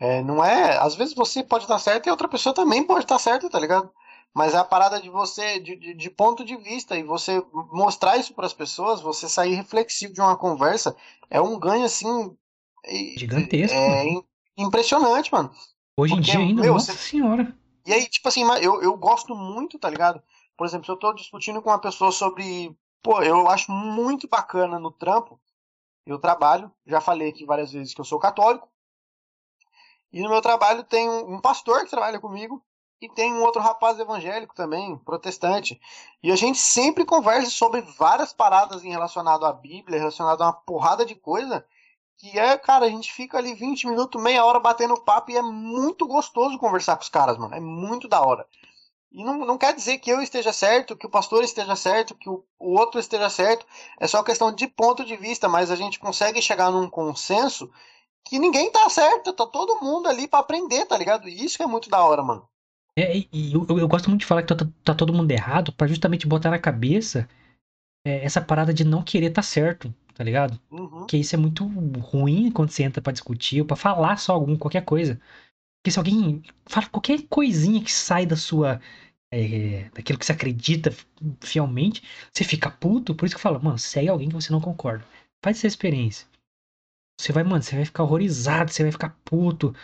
é, 0.00 0.22
não 0.22 0.44
é. 0.44 0.78
Às 0.78 0.94
vezes 0.96 1.14
você 1.14 1.44
pode 1.44 1.64
estar 1.64 1.78
certo 1.78 2.06
e 2.06 2.10
a 2.10 2.12
outra 2.12 2.28
pessoa 2.28 2.54
também 2.54 2.84
pode 2.86 3.04
estar 3.04 3.18
certa, 3.18 3.50
tá 3.50 3.58
ligado? 3.60 3.90
Mas 4.34 4.54
é 4.54 4.58
a 4.58 4.64
parada 4.64 5.00
de 5.00 5.08
você, 5.08 5.58
de, 5.58 5.76
de, 5.76 5.94
de 5.94 6.10
ponto 6.10 6.44
de 6.44 6.56
vista, 6.56 6.96
e 6.96 7.02
você 7.02 7.42
mostrar 7.72 8.18
isso 8.18 8.34
para 8.34 8.46
as 8.46 8.52
pessoas, 8.52 9.00
você 9.00 9.28
sair 9.28 9.54
reflexivo 9.54 10.12
de 10.12 10.20
uma 10.20 10.36
conversa, 10.36 10.94
é 11.30 11.40
um 11.40 11.58
ganho 11.58 11.84
assim. 11.84 12.36
Gigantesco, 13.16 13.74
É 13.76 14.04
im- 14.06 14.24
impressionante, 14.58 15.32
mano. 15.32 15.50
Hoje 15.96 16.12
em 16.12 16.16
Porque, 16.16 16.30
dia 16.32 16.40
ainda, 16.40 16.62
meu, 16.62 16.74
nossa 16.74 16.92
você- 16.92 16.98
senhora. 16.98 17.56
E 17.86 17.92
aí, 17.94 18.06
tipo 18.08 18.28
assim, 18.28 18.42
eu, 18.60 18.82
eu 18.82 18.96
gosto 18.96 19.34
muito, 19.34 19.78
tá 19.78 19.88
ligado? 19.88 20.22
Por 20.56 20.66
exemplo, 20.66 20.84
se 20.84 20.90
eu 20.92 20.96
tô 20.96 21.12
discutindo 21.12 21.62
com 21.62 21.70
uma 21.70 21.80
pessoa 21.80 22.12
sobre. 22.12 22.76
Pô, 23.02 23.22
eu 23.22 23.48
acho 23.48 23.70
muito 23.70 24.28
bacana 24.28 24.78
no 24.78 24.90
trampo. 24.90 25.40
Eu 26.04 26.18
trabalho, 26.18 26.70
já 26.86 27.00
falei 27.00 27.28
aqui 27.30 27.44
várias 27.44 27.72
vezes 27.72 27.94
que 27.94 28.00
eu 28.00 28.04
sou 28.04 28.18
católico. 28.18 28.68
E 30.12 30.20
no 30.22 30.28
meu 30.30 30.40
trabalho 30.40 30.84
tem 30.84 31.08
um, 31.08 31.34
um 31.34 31.40
pastor 31.40 31.84
que 31.84 31.90
trabalha 31.90 32.20
comigo. 32.20 32.64
E 33.00 33.08
tem 33.10 33.32
um 33.32 33.42
outro 33.42 33.60
rapaz 33.60 33.98
evangélico 33.98 34.54
também, 34.54 34.96
protestante. 34.98 35.78
E 36.22 36.32
a 36.32 36.36
gente 36.36 36.58
sempre 36.58 37.04
conversa 37.04 37.50
sobre 37.50 37.82
várias 37.82 38.32
paradas 38.32 38.84
em 38.84 38.90
relacionado 38.90 39.44
à 39.44 39.52
Bíblia, 39.52 39.98
relacionado 39.98 40.42
a 40.42 40.46
uma 40.46 40.52
porrada 40.52 41.04
de 41.04 41.14
coisa. 41.14 41.64
Que 42.18 42.38
é, 42.38 42.56
cara, 42.56 42.86
a 42.86 42.88
gente 42.88 43.12
fica 43.12 43.36
ali 43.36 43.52
20 43.52 43.86
minutos, 43.88 44.22
meia 44.22 44.44
hora 44.44 44.58
batendo 44.58 44.98
papo 45.02 45.30
e 45.30 45.36
é 45.36 45.42
muito 45.42 46.06
gostoso 46.06 46.58
conversar 46.58 46.96
com 46.96 47.02
os 47.02 47.10
caras, 47.10 47.36
mano. 47.36 47.54
É 47.54 47.60
muito 47.60 48.08
da 48.08 48.22
hora. 48.22 48.46
E 49.12 49.22
não, 49.22 49.38
não 49.38 49.58
quer 49.58 49.74
dizer 49.74 49.98
que 49.98 50.10
eu 50.10 50.22
esteja 50.22 50.52
certo, 50.52 50.96
que 50.96 51.06
o 51.06 51.10
pastor 51.10 51.44
esteja 51.44 51.76
certo, 51.76 52.14
que 52.14 52.28
o, 52.28 52.44
o 52.58 52.78
outro 52.78 52.98
esteja 52.98 53.28
certo. 53.28 53.66
É 54.00 54.06
só 54.06 54.22
questão 54.22 54.50
de 54.52 54.66
ponto 54.66 55.04
de 55.04 55.16
vista, 55.16 55.48
mas 55.48 55.70
a 55.70 55.76
gente 55.76 55.98
consegue 55.98 56.40
chegar 56.40 56.70
num 56.70 56.88
consenso 56.88 57.70
que 58.24 58.38
ninguém 58.38 58.70
tá 58.70 58.88
certo, 58.88 59.32
tá 59.32 59.46
todo 59.46 59.80
mundo 59.82 60.08
ali 60.08 60.26
pra 60.26 60.40
aprender, 60.40 60.86
tá 60.86 60.96
ligado? 60.96 61.28
E 61.28 61.44
isso 61.44 61.56
que 61.56 61.62
é 61.62 61.66
muito 61.66 61.88
da 61.90 62.02
hora, 62.04 62.22
mano. 62.22 62.48
É, 62.98 63.18
e 63.32 63.52
eu, 63.52 63.66
eu 63.68 63.88
gosto 63.88 64.08
muito 64.08 64.20
de 64.20 64.26
falar 64.26 64.42
que 64.42 64.54
tá, 64.54 64.66
tá 64.82 64.94
todo 64.94 65.12
mundo 65.12 65.30
errado 65.30 65.72
pra 65.72 65.86
justamente 65.86 66.26
botar 66.26 66.50
na 66.50 66.58
cabeça 66.58 67.28
é, 68.06 68.24
essa 68.24 68.40
parada 68.40 68.72
de 68.72 68.84
não 68.84 69.02
querer 69.02 69.30
tá 69.30 69.42
certo, 69.42 69.94
tá 70.14 70.24
ligado? 70.24 70.60
Uhum. 70.70 70.88
Porque 71.00 71.16
isso 71.18 71.34
é 71.34 71.38
muito 71.38 71.64
ruim 72.00 72.50
quando 72.50 72.70
você 72.70 72.84
entra 72.84 73.02
pra 73.02 73.12
discutir 73.12 73.60
ou 73.60 73.66
pra 73.66 73.76
falar 73.76 74.16
só 74.18 74.32
algum, 74.34 74.56
qualquer 74.56 74.84
coisa. 74.84 75.20
Porque 75.78 75.92
se 75.92 75.98
alguém 75.98 76.42
fala 76.66 76.88
qualquer 76.88 77.22
coisinha 77.28 77.82
que 77.82 77.92
sai 77.92 78.26
da 78.26 78.36
sua. 78.36 78.80
é, 79.32 79.90
daquilo 79.94 80.18
que 80.18 80.26
você 80.26 80.32
acredita 80.32 80.92
fielmente, 81.42 82.02
você 82.32 82.44
fica 82.44 82.70
puto. 82.70 83.14
Por 83.14 83.26
isso 83.26 83.34
que 83.34 83.38
eu 83.38 83.42
falo, 83.42 83.62
mano, 83.62 83.78
segue 83.78 84.08
alguém 84.08 84.28
que 84.28 84.34
você 84.34 84.52
não 84.52 84.60
concorda. 84.60 85.04
Faz 85.44 85.58
essa 85.58 85.66
experiência. 85.68 86.26
Você 87.20 87.32
vai, 87.32 87.44
mano, 87.44 87.62
você 87.62 87.76
vai 87.76 87.84
ficar 87.84 88.02
horrorizado, 88.04 88.70
você 88.70 88.82
vai 88.82 88.92
ficar 88.92 89.10
puto. 89.24 89.74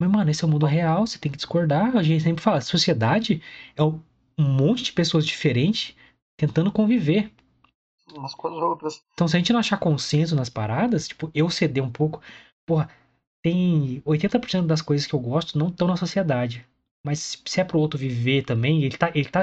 Mas, 0.00 0.10
mano, 0.10 0.30
esse 0.30 0.44
é 0.44 0.46
o 0.46 0.50
mundo 0.50 0.66
real, 0.66 1.06
você 1.06 1.18
tem 1.18 1.30
que 1.30 1.38
discordar. 1.38 1.96
A 1.96 2.02
gente 2.02 2.22
sempre 2.22 2.42
fala, 2.42 2.60
sociedade 2.60 3.42
é 3.76 3.82
um 3.82 4.00
monte 4.38 4.82
de 4.84 4.92
pessoas 4.92 5.26
diferentes 5.26 5.96
tentando 6.36 6.72
conviver. 6.72 7.32
Umas 8.12 8.34
coisas 8.34 8.60
outras. 8.60 9.02
Então, 9.12 9.26
se 9.26 9.36
a 9.36 9.38
gente 9.38 9.52
não 9.52 9.60
achar 9.60 9.78
consenso 9.78 10.36
nas 10.36 10.48
paradas, 10.48 11.08
tipo, 11.08 11.30
eu 11.34 11.48
ceder 11.48 11.82
um 11.82 11.90
pouco, 11.90 12.20
porra, 12.66 12.90
tem 13.42 14.02
80% 14.04 14.66
das 14.66 14.82
coisas 14.82 15.06
que 15.06 15.14
eu 15.14 15.20
gosto 15.20 15.58
não 15.58 15.68
estão 15.68 15.86
na 15.86 15.96
sociedade. 15.96 16.66
Mas 17.04 17.18
se 17.18 17.38
se 17.44 17.60
é 17.60 17.64
pro 17.64 17.78
outro 17.78 17.98
viver 17.98 18.44
também, 18.44 18.82
ele 18.82 18.96
tá, 18.96 19.10
ele 19.14 19.28
tá 19.28 19.42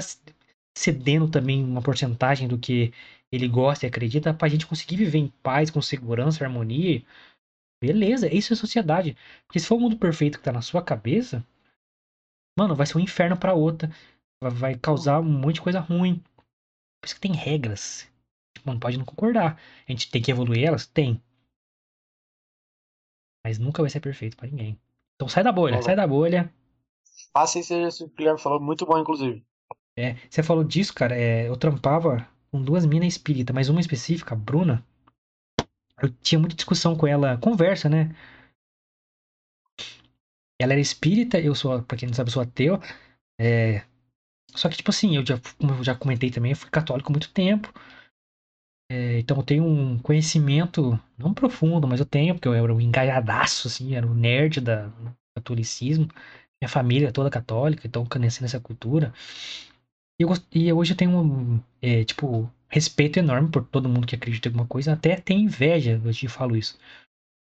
cedendo 0.77 1.27
também 1.29 1.63
uma 1.63 1.81
porcentagem 1.81 2.47
do 2.47 2.57
que 2.57 2.91
ele 3.31 3.47
gosta 3.47 3.85
e 3.85 3.87
acredita 3.87 4.33
pra 4.33 4.49
gente 4.49 4.65
conseguir 4.67 4.97
viver 4.97 5.19
em 5.19 5.31
paz, 5.43 5.69
com 5.69 5.81
segurança, 5.81 6.43
harmonia. 6.43 7.03
Beleza, 7.81 8.31
isso 8.33 8.53
é 8.53 8.55
sociedade. 8.55 9.17
Porque 9.47 9.59
se 9.59 9.65
for 9.67 9.75
o 9.75 9.79
mundo 9.79 9.97
perfeito 9.97 10.37
que 10.37 10.43
tá 10.43 10.51
na 10.51 10.61
sua 10.61 10.83
cabeça, 10.83 11.43
mano, 12.57 12.75
vai 12.75 12.85
ser 12.85 12.97
um 12.97 13.01
inferno 13.01 13.37
pra 13.37 13.53
outra. 13.53 13.89
Vai- 14.43 14.77
causar 14.77 15.19
um 15.19 15.23
monte 15.23 15.55
de 15.55 15.61
coisa 15.61 15.79
ruim. 15.79 16.15
Por 16.99 17.05
isso 17.05 17.15
que 17.15 17.21
tem 17.21 17.33
regras. 17.33 18.07
Tipo, 18.55 18.71
não 18.71 18.79
pode 18.79 18.97
não 18.97 19.05
concordar. 19.05 19.59
A 19.87 19.91
gente 19.91 20.09
tem 20.11 20.21
que 20.21 20.31
evoluir 20.31 20.63
elas? 20.65 20.85
Tem. 20.85 21.21
Mas 23.45 23.57
nunca 23.57 23.81
vai 23.81 23.89
ser 23.89 23.99
perfeito 23.99 24.37
pra 24.37 24.47
ninguém. 24.47 24.79
Então 25.15 25.27
sai 25.27 25.43
da 25.43 25.51
bolha, 25.51 25.75
Olha. 25.75 25.83
sai 25.83 25.95
da 25.95 26.05
bolha. 26.07 26.53
Faça 27.33 27.59
isso 27.59 27.73
aí, 27.73 27.83
esse 27.83 27.99
que 28.05 28.11
o 28.13 28.15
Guilherme 28.15 28.39
falou, 28.39 28.59
muito 28.59 28.85
bom, 28.85 28.97
inclusive. 28.99 29.43
É, 29.97 30.13
você 30.29 30.41
falou 30.43 30.63
disso, 30.63 30.93
cara. 30.93 31.15
é, 31.15 31.47
eu 31.47 31.57
trampava 31.57 32.27
com 32.51 32.61
duas 32.61 32.85
minas 32.85 33.07
espírita, 33.07 33.53
mas 33.53 33.69
uma 33.69 33.79
específica, 33.81 34.33
a 34.35 34.37
Bruna. 34.37 34.85
Eu 36.01 36.09
tinha 36.21 36.39
muita 36.39 36.55
discussão 36.55 36.95
com 36.95 37.07
ela, 37.07 37.37
conversa, 37.37 37.87
né? 37.89 38.15
Ela 40.59 40.73
era 40.73 40.81
espírita, 40.81 41.39
eu 41.39 41.55
sou, 41.55 41.81
pra 41.83 41.97
quem 41.97 42.07
não 42.07 42.13
sabe, 42.15 42.29
eu 42.29 42.33
sou 42.33 42.43
ateu. 42.43 42.79
É, 43.39 43.83
só 44.55 44.69
que, 44.69 44.77
tipo 44.77 44.91
assim, 44.91 45.15
eu 45.15 45.25
já, 45.25 45.39
como 45.57 45.73
eu 45.73 45.83
já 45.83 45.95
comentei 45.95 46.31
também, 46.31 46.51
eu 46.51 46.57
fui 46.57 46.69
católico 46.69 47.11
muito 47.11 47.31
tempo. 47.33 47.73
É, 48.91 49.19
então 49.19 49.37
eu 49.37 49.43
tenho 49.43 49.63
um 49.63 49.97
conhecimento, 49.99 50.99
não 51.17 51.33
profundo, 51.33 51.87
mas 51.87 51.99
eu 51.99 52.05
tenho, 52.05 52.35
porque 52.35 52.47
eu 52.47 52.53
era 52.53 52.73
um 52.73 52.81
engajadaço, 52.81 53.67
assim, 53.67 53.95
era 53.95 54.05
um 54.05 54.13
nerd 54.13 54.59
da, 54.59 54.87
do 54.87 55.15
catolicismo. 55.35 56.07
Minha 56.61 56.69
família 56.69 57.07
é 57.07 57.11
toda 57.11 57.29
católica, 57.29 57.87
então 57.87 58.03
eu 58.03 58.09
cresci 58.09 58.41
nessa 58.41 58.59
cultura. 58.59 59.13
E, 60.19 60.23
eu, 60.23 60.29
e 60.53 60.73
hoje 60.73 60.93
eu 60.93 60.97
tenho, 60.97 61.11
um, 61.17 61.61
é, 61.81 62.03
tipo, 62.03 62.51
respeito 62.71 63.19
enorme 63.19 63.49
por 63.49 63.63
todo 63.65 63.89
mundo 63.89 64.07
que 64.07 64.15
acredita 64.15 64.47
em 64.47 64.51
alguma 64.51 64.67
coisa. 64.67 64.93
Até 64.93 65.17
tenho 65.17 65.41
inveja, 65.41 66.01
eu 66.03 66.13
te 66.13 66.27
falo 66.27 66.55
isso. 66.55 66.79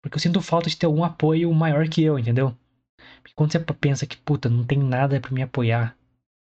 Porque 0.04 0.18
eu 0.18 0.20
sinto 0.20 0.41
falta 0.41 0.70
de 0.70 0.76
ter 0.78 0.86
algum 0.86 1.04
apoio 1.04 1.52
maior 1.54 1.88
que 1.88 2.04
eu, 2.04 2.20
entendeu? 2.20 2.56
Porque 3.22 3.34
quando 3.34 3.52
você 3.52 3.60
pensa 3.60 4.06
que, 4.06 4.18
puta, 4.18 4.50
não 4.50 4.66
tem 4.66 4.78
nada 4.78 5.20
pra 5.20 5.32
me 5.32 5.41
apoiar, 5.41 5.95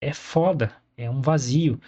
é 0.03 0.15
foda, 0.15 0.75
é 0.97 1.11
um 1.11 1.21
vazio. 1.21 1.79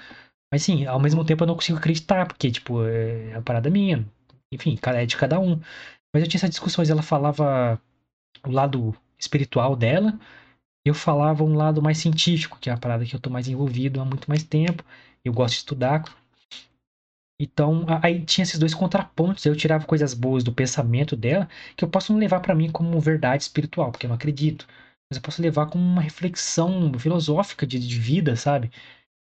Mas 0.52 0.62
sim, 0.62 0.85
ao 0.85 1.01
mesmo 1.01 1.24
tempo 1.24 1.43
eu 1.43 1.47
não 1.47 1.55
consigo 1.55 1.78
acreditar, 1.78 2.27
porque, 2.27 2.51
tipo, 2.51 2.85
é 2.85 3.35
a 3.35 3.40
parada 3.40 3.70
minha. 3.70 4.06
Enfim, 4.52 4.78
é 4.85 5.06
de 5.06 5.16
cada 5.16 5.40
um. 5.40 5.59
Mas 6.14 6.23
eu 6.23 6.28
tinha 6.28 6.39
essas 6.39 6.51
discussões, 6.51 6.90
ela 6.90 7.02
falava 7.02 7.81
o 8.47 8.51
lado 8.51 8.94
espiritual 9.19 9.74
dela, 9.74 10.19
eu 10.85 10.94
falava 10.94 11.43
um 11.43 11.55
lado 11.55 11.81
mais 11.81 11.98
científico, 11.98 12.59
que 12.60 12.69
é 12.69 12.73
a 12.73 12.77
parada 12.77 13.05
que 13.06 13.14
eu 13.14 13.20
tô 13.20 13.31
mais 13.31 13.48
envolvido 13.48 14.01
há 14.01 14.05
muito 14.05 14.28
mais 14.28 14.43
tempo. 14.43 14.85
Eu 15.24 15.32
gosto 15.32 15.55
de 15.55 15.59
estudar. 15.60 16.05
Então, 17.43 17.86
aí 18.02 18.24
tinha 18.24 18.44
esses 18.44 18.59
dois 18.59 18.74
contrapontos. 18.74 19.44
Eu 19.47 19.56
tirava 19.56 19.85
coisas 19.86 20.14
boas 20.14 20.44
do 20.44 20.52
pensamento 20.52 21.16
dela, 21.16 21.48
que 21.77 21.85
eu 21.85 21.89
posso 21.90 22.12
não 22.12 22.20
levar 22.20 22.40
pra 22.40 22.55
mim 22.55 22.70
como 22.70 23.01
verdade 23.01 23.43
espiritual, 23.44 23.90
porque 23.90 24.06
eu 24.06 24.09
não 24.09 24.16
acredito. 24.16 24.66
Mas 25.10 25.16
eu 25.16 25.23
posso 25.23 25.43
levar 25.43 25.66
como 25.66 25.85
uma 25.85 26.01
reflexão 26.02 26.93
filosófica 26.98 27.66
de, 27.66 27.78
de 27.81 27.98
vida, 27.98 28.36
sabe? 28.36 28.70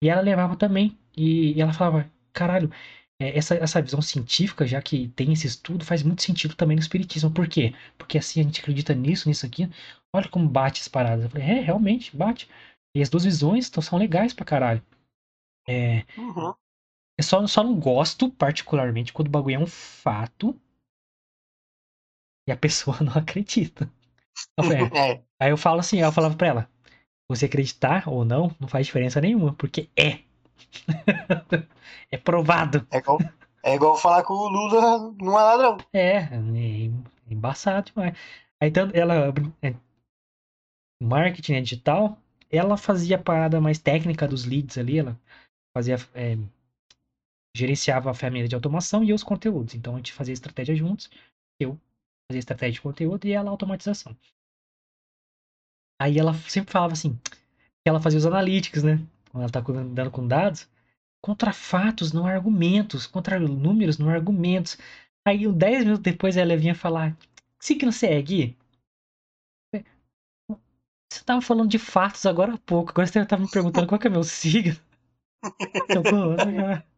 E 0.04 0.10
ela 0.10 0.22
levava 0.22 0.56
também. 0.56 0.98
E, 1.18 1.54
e 1.54 1.62
ela 1.62 1.74
falava, 1.74 2.10
caralho, 2.34 2.72
é, 3.20 3.38
essa, 3.38 3.56
essa 3.56 3.82
visão 3.82 4.02
científica, 4.02 4.66
já 4.68 4.82
que 4.82 5.10
tem 5.10 5.32
esse 5.34 5.48
estudo, 5.48 5.86
faz 5.86 6.04
muito 6.04 6.22
sentido 6.24 6.56
também 6.56 6.76
no 6.76 6.82
espiritismo. 6.82 7.32
Por 7.32 7.48
quê? 7.48 7.74
Porque 7.98 8.18
assim 8.18 8.40
a 8.42 8.44
gente 8.44 8.62
acredita 8.62 8.94
nisso, 8.94 9.28
nisso 9.30 9.46
aqui. 9.46 9.70
Olha 10.14 10.28
como 10.30 10.48
bate 10.50 10.82
as 10.82 10.88
paradas. 10.88 11.26
Eu 11.26 11.30
falei, 11.30 11.48
é, 11.48 11.60
realmente, 11.62 12.16
bate. 12.16 12.50
E 12.96 13.02
as 13.02 13.10
duas 13.10 13.24
visões 13.24 13.70
tão, 13.70 13.82
são 13.82 13.98
legais 14.00 14.34
pra 14.34 14.46
caralho. 14.46 14.82
É, 15.68 16.06
Uhum. 16.16 16.54
Eu 17.22 17.24
só, 17.24 17.46
só 17.46 17.64
não 17.64 17.80
gosto, 17.80 18.32
particularmente, 18.32 19.14
quando 19.14 19.28
o 19.28 19.32
bagulho 19.32 19.56
é 19.58 19.60
um 19.60 19.68
fato 19.68 20.60
e 22.48 22.52
a 22.52 22.58
pessoa 22.58 22.98
não 23.02 23.14
acredita. 23.14 23.88
Eu 24.58 24.64
falei, 24.64 24.80
é. 24.80 24.88
É, 25.14 25.24
Aí 25.40 25.52
eu 25.52 25.58
falo 25.58 25.80
assim, 25.80 26.00
eu 26.00 26.12
falava 26.12 26.36
pra 26.36 26.48
ela, 26.48 26.70
você 27.30 27.46
acreditar 27.46 28.10
ou 28.10 28.26
não, 28.26 28.56
não 28.60 28.68
faz 28.68 28.88
diferença 28.88 29.22
nenhuma, 29.22 29.54
porque 29.54 29.88
é. 29.96 30.22
é 32.12 32.18
provado. 32.18 32.88
é 32.92 32.98
igual, 32.98 33.20
é 33.64 33.76
igual 33.76 33.96
falar 33.96 34.24
que 34.24 34.32
o 34.32 34.48
Lula 34.48 35.14
não 35.22 35.40
é 35.40 35.44
ladrão. 35.44 35.78
É, 35.94 36.18
é 36.18 36.92
embaçado 37.30 37.92
demais. 37.92 38.18
Aí 38.60 38.72
tanto 38.72 38.96
ela, 38.96 39.32
é, 39.62 39.76
marketing 41.00 41.54
né, 41.54 41.62
digital, 41.62 42.18
ela 42.50 42.78
fazia 42.78 43.18
a 43.18 43.22
parada 43.22 43.62
mais 43.62 43.78
técnica 43.78 44.28
dos 44.28 44.44
leads 44.44 44.80
ali, 44.80 44.98
ela 44.98 45.16
fazia, 45.76 45.98
é, 46.16 46.36
gerenciava 47.56 48.10
a 48.12 48.14
ferramenta 48.14 48.48
de 48.50 48.56
automação 48.56 49.04
e 49.04 49.10
eu 49.10 49.16
os 49.16 49.24
conteúdos. 49.24 49.74
Então 49.76 49.94
a 49.96 49.98
gente 49.98 50.14
fazia 50.14 50.34
estratégia 50.34 50.76
juntos, 50.76 51.10
eu 51.60 51.80
fazia 52.30 52.40
estratégia 52.40 52.74
de 52.74 52.82
conteúdo 52.82 53.26
e 53.28 53.32
ela 53.34 53.50
automatização. 53.52 54.16
Aí 56.00 56.18
ela 56.18 56.34
sempre 56.34 56.72
falava 56.72 56.94
assim, 56.94 57.16
que 57.24 57.90
ela 57.90 58.02
fazia 58.02 58.18
os 58.20 58.26
analytics, 58.26 58.84
né? 58.84 58.98
Quando 59.32 59.44
ela 59.44 59.52
tá 59.52 59.62
com- 59.62 59.94
dando 59.94 60.12
com 60.12 60.28
dados, 60.28 60.68
contra 61.22 61.54
fatos, 61.54 62.12
não 62.14 62.28
argumentos, 62.28 63.08
contra 63.08 63.40
números, 63.40 64.00
não 64.00 64.10
argumentos. 64.10 64.78
Aí, 65.28 65.48
10 65.54 65.84
minutos 65.86 66.04
depois, 66.04 66.38
ela 66.38 66.58
vinha 66.58 66.76
falar: 66.76 67.16
que 67.60 67.66
signo 67.66 67.92
você 67.94 68.08
é, 68.08 68.22
Gui? 68.22 68.58
Você 71.14 71.24
tava 71.24 71.42
falando 71.42 71.70
de 71.70 71.78
fatos 71.78 72.26
agora 72.26 72.56
há 72.56 72.58
pouco, 72.58 72.90
agora 72.92 73.06
você 73.08 73.24
tá 73.26 73.38
me 73.38 73.48
perguntando 73.48 73.88
qual 73.88 74.00
que 74.00 74.08
é 74.08 74.10
meu 74.10 74.24
signo. 74.24 74.76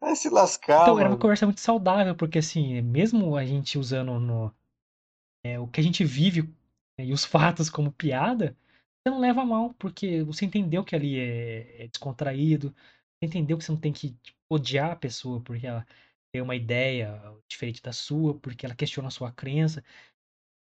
Vai 0.00 0.14
se 0.14 0.30
lascar, 0.30 0.94
Então, 0.94 0.98
era 0.98 1.08
uma 1.08 1.16
mano. 1.16 1.18
conversa 1.18 1.46
muito 1.46 1.60
saudável, 1.60 2.14
porque 2.16 2.38
assim, 2.38 2.80
mesmo 2.82 3.36
a 3.36 3.44
gente 3.44 3.78
usando 3.78 4.18
no, 4.20 4.54
é, 5.44 5.58
o 5.58 5.68
que 5.68 5.80
a 5.80 5.84
gente 5.84 6.04
vive 6.04 6.42
né, 6.98 7.06
e 7.06 7.12
os 7.12 7.24
fatos 7.26 7.70
como 7.70 7.92
piada, 7.92 8.56
você 9.06 9.10
não 9.12 9.20
leva 9.20 9.44
mal, 9.44 9.74
porque 9.74 10.22
você 10.24 10.46
entendeu 10.46 10.84
que 10.84 10.96
ali 10.96 11.18
é, 11.18 11.84
é 11.84 11.88
descontraído, 11.88 12.70
você 12.72 13.26
entendeu 13.28 13.58
que 13.58 13.64
você 13.64 13.72
não 13.72 13.80
tem 13.80 13.92
que 13.92 14.12
tipo, 14.22 14.38
odiar 14.50 14.92
a 14.92 14.96
pessoa 14.96 15.40
porque 15.42 15.66
ela 15.66 15.86
tem 16.32 16.42
uma 16.42 16.56
ideia 16.56 17.20
diferente 17.48 17.82
da 17.82 17.92
sua, 17.92 18.38
porque 18.40 18.66
ela 18.66 18.74
questiona 18.74 19.08
a 19.08 19.10
sua 19.10 19.32
crença. 19.32 19.84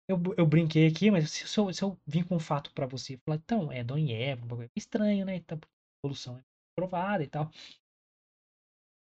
Eu, 0.08 0.20
eu 0.36 0.46
brinquei 0.46 0.86
aqui, 0.86 1.10
mas 1.10 1.30
se, 1.30 1.48
se 1.48 1.58
eu, 1.58 1.72
se 1.72 1.82
eu 1.82 1.98
vim 2.06 2.22
com 2.22 2.36
um 2.36 2.40
fato 2.40 2.72
pra 2.72 2.86
você 2.86 3.14
e 3.14 3.18
falar, 3.18 3.36
então, 3.38 3.72
é 3.72 3.82
Dom 3.82 3.98
e 3.98 4.12
Eva, 4.12 4.68
estranho, 4.76 5.24
né? 5.26 5.36
Então, 5.36 5.58
a 5.58 6.06
evolução 6.06 6.38
é 6.38 6.42
provada 6.76 7.24
e 7.24 7.26
tal. 7.28 7.50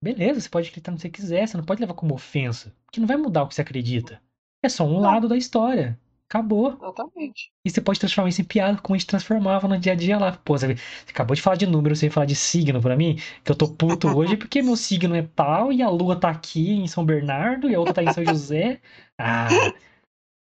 Beleza, 0.03 0.41
você 0.41 0.49
pode 0.49 0.69
acreditar 0.69 0.93
no 0.93 0.97
que 0.97 1.03
você 1.03 1.11
quiser, 1.11 1.47
você 1.47 1.57
não 1.57 1.65
pode 1.65 1.81
levar 1.81 1.95
como 1.95 2.15
ofensa, 2.15 2.75
porque 2.87 3.01
não 3.01 3.07
vai 3.07 3.16
mudar 3.16 3.43
o 3.43 3.49
que 3.49 3.55
você 3.55 3.62
acredita. 3.62 4.23
É 4.62 4.69
só 4.69 4.85
um 4.85 4.95
Não. 4.95 5.01
lado 5.01 5.29
da 5.29 5.37
história. 5.37 5.99
Acabou. 6.29 6.75
Exatamente. 6.75 7.51
E 7.65 7.70
você 7.70 7.81
pode 7.81 7.99
transformar 7.99 8.29
isso 8.29 8.41
em 8.43 8.45
piada, 8.45 8.79
como 8.83 8.95
a 8.95 8.99
gente 8.99 9.07
transformava 9.07 9.66
no 9.66 9.79
dia 9.79 9.93
a 9.93 9.97
dia 9.97 10.19
lá. 10.19 10.33
Pô, 10.33 10.59
você 10.59 10.75
você 10.75 11.11
acabou 11.11 11.35
de 11.35 11.41
falar 11.41 11.57
de 11.57 11.66
número 11.66 11.97
sem 11.97 12.11
falar 12.11 12.27
de 12.27 12.37
signo 12.37 12.81
pra 12.83 12.97
mim, 12.97 13.16
que 13.43 13.51
eu 13.51 13.57
tô 13.57 13.66
puto 13.66 14.07
hoje 14.15 14.37
porque 14.37 14.61
meu 14.61 14.77
signo 14.77 15.15
é 15.16 15.23
tal 15.23 15.73
e 15.73 15.83
a 15.83 15.89
lua 15.89 16.20
tá 16.20 16.29
aqui 16.29 16.70
em 16.70 16.87
São 16.87 17.05
Bernardo 17.05 17.69
e 17.69 17.75
a 17.75 17.81
outra 17.81 17.95
tá 17.95 18.03
em 18.03 18.12
São 18.12 18.25
José. 18.25 18.81
Ah, 19.20 19.49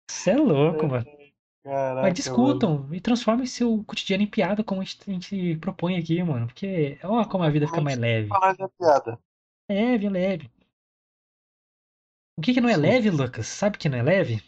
você 0.09 0.31
é 0.31 0.37
louco, 0.37 0.87
mano. 0.87 1.05
Caraca, 1.65 2.03
Mas 2.03 2.15
discutam 2.15 2.89
e 2.93 3.01
transformem 3.01 3.47
seu 3.47 3.83
cotidiano 3.85 4.23
em 4.23 4.27
piada, 4.27 4.63
como 4.63 4.81
a 4.81 4.85
gente, 4.85 5.57
propõe 5.57 5.97
aqui, 5.97 6.23
mano. 6.23 6.47
Porque, 6.47 6.99
ó, 7.03 7.25
como 7.25 7.43
a 7.43 7.51
vida 7.51 7.67
fica 7.67 7.81
mais 7.81 7.99
leve. 7.99 8.29
Pra 8.29 8.41
nós 8.41 8.59
é 8.61 8.69
piada. 8.79 9.19
Leve, 9.73 10.09
leve. 10.11 10.51
O 12.37 12.43
que 12.43 12.53
que 12.53 12.61
não 12.61 12.69
é 12.69 12.77
leve, 12.77 13.09
Lucas? 13.11 13.47
Sabe 13.47 13.79
que 13.79 13.89
não 13.89 13.97
é 13.97 14.03
leve? 14.03 14.43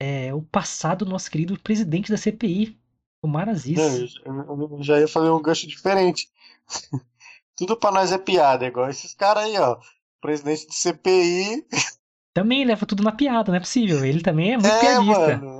É 0.00 0.34
o 0.34 0.42
passado 0.42 1.04
do 1.04 1.10
nosso 1.10 1.30
querido 1.30 1.60
presidente 1.60 2.10
da 2.10 2.16
CPI, 2.16 2.80
o 3.22 3.28
Maraziz. 3.28 3.76
Não, 4.24 4.76
eu 4.76 4.82
já 4.82 4.98
ia 4.98 5.06
fazer 5.06 5.28
um 5.30 5.40
gancho 5.42 5.66
diferente. 5.66 6.30
Tudo 7.54 7.76
pra 7.76 7.92
nós 7.92 8.10
é 8.12 8.18
piada, 8.18 8.66
igual 8.66 8.88
esses 8.88 9.14
caras 9.14 9.44
aí, 9.44 9.58
ó. 9.58 9.78
Presidente 10.20 10.66
de 10.68 10.74
CPI. 10.74 11.66
Também 12.34 12.64
leva 12.64 12.86
tudo 12.86 13.02
na 13.02 13.12
piada, 13.12 13.52
não 13.52 13.58
é 13.58 13.60
possível. 13.60 14.02
Ele 14.06 14.22
também 14.22 14.54
é 14.54 14.56
muito 14.56 14.66
É, 14.66 14.80
piadista. 14.80 15.36
mano. 15.36 15.58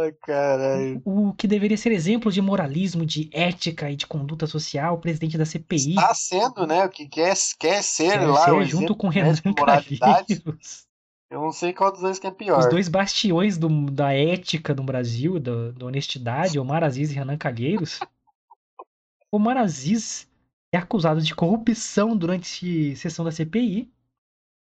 Ai, 0.00 0.12
caralho. 0.12 1.02
O 1.04 1.32
que 1.34 1.46
deveria 1.46 1.76
ser 1.76 1.92
exemplo 1.92 2.30
de 2.32 2.40
moralismo, 2.40 3.04
de 3.04 3.28
ética 3.32 3.90
e 3.90 3.96
de 3.96 4.06
conduta 4.06 4.46
social, 4.46 4.94
o 4.94 4.98
presidente 4.98 5.36
da 5.36 5.44
CPI. 5.44 5.90
Está 5.90 6.14
sendo, 6.14 6.66
né? 6.66 6.84
O 6.84 6.88
que 6.90 7.06
quer, 7.08 7.34
quer 7.58 7.82
ser 7.82 8.18
quer 8.18 8.26
lá, 8.26 8.44
ser 8.44 8.52
o 8.52 8.64
junto 8.64 8.94
com 8.94 9.10
de 9.10 9.20
Renan. 9.20 9.34
Calheiros. 9.54 10.86
Eu 11.30 11.40
não 11.40 11.52
sei 11.52 11.72
qual 11.72 11.92
dos 11.92 12.00
dois 12.00 12.18
que 12.18 12.26
é 12.26 12.30
pior. 12.30 12.58
Os 12.58 12.70
dois 12.70 12.88
bastiões 12.88 13.56
do- 13.56 13.90
da 13.90 14.12
ética 14.12 14.74
no 14.74 14.82
Brasil, 14.82 15.38
da, 15.38 15.70
da 15.70 15.86
honestidade, 15.86 16.58
Omar 16.58 16.82
Aziz 16.82 17.10
e 17.10 17.14
Renan 17.14 17.36
Calheiros. 17.38 18.00
Omar 19.32 19.56
Aziz 19.56 20.28
é 20.72 20.78
acusado 20.78 21.20
de 21.20 21.34
corrupção 21.34 22.16
durante 22.16 22.96
sessão 22.96 23.24
da 23.24 23.30
CPI. 23.30 23.92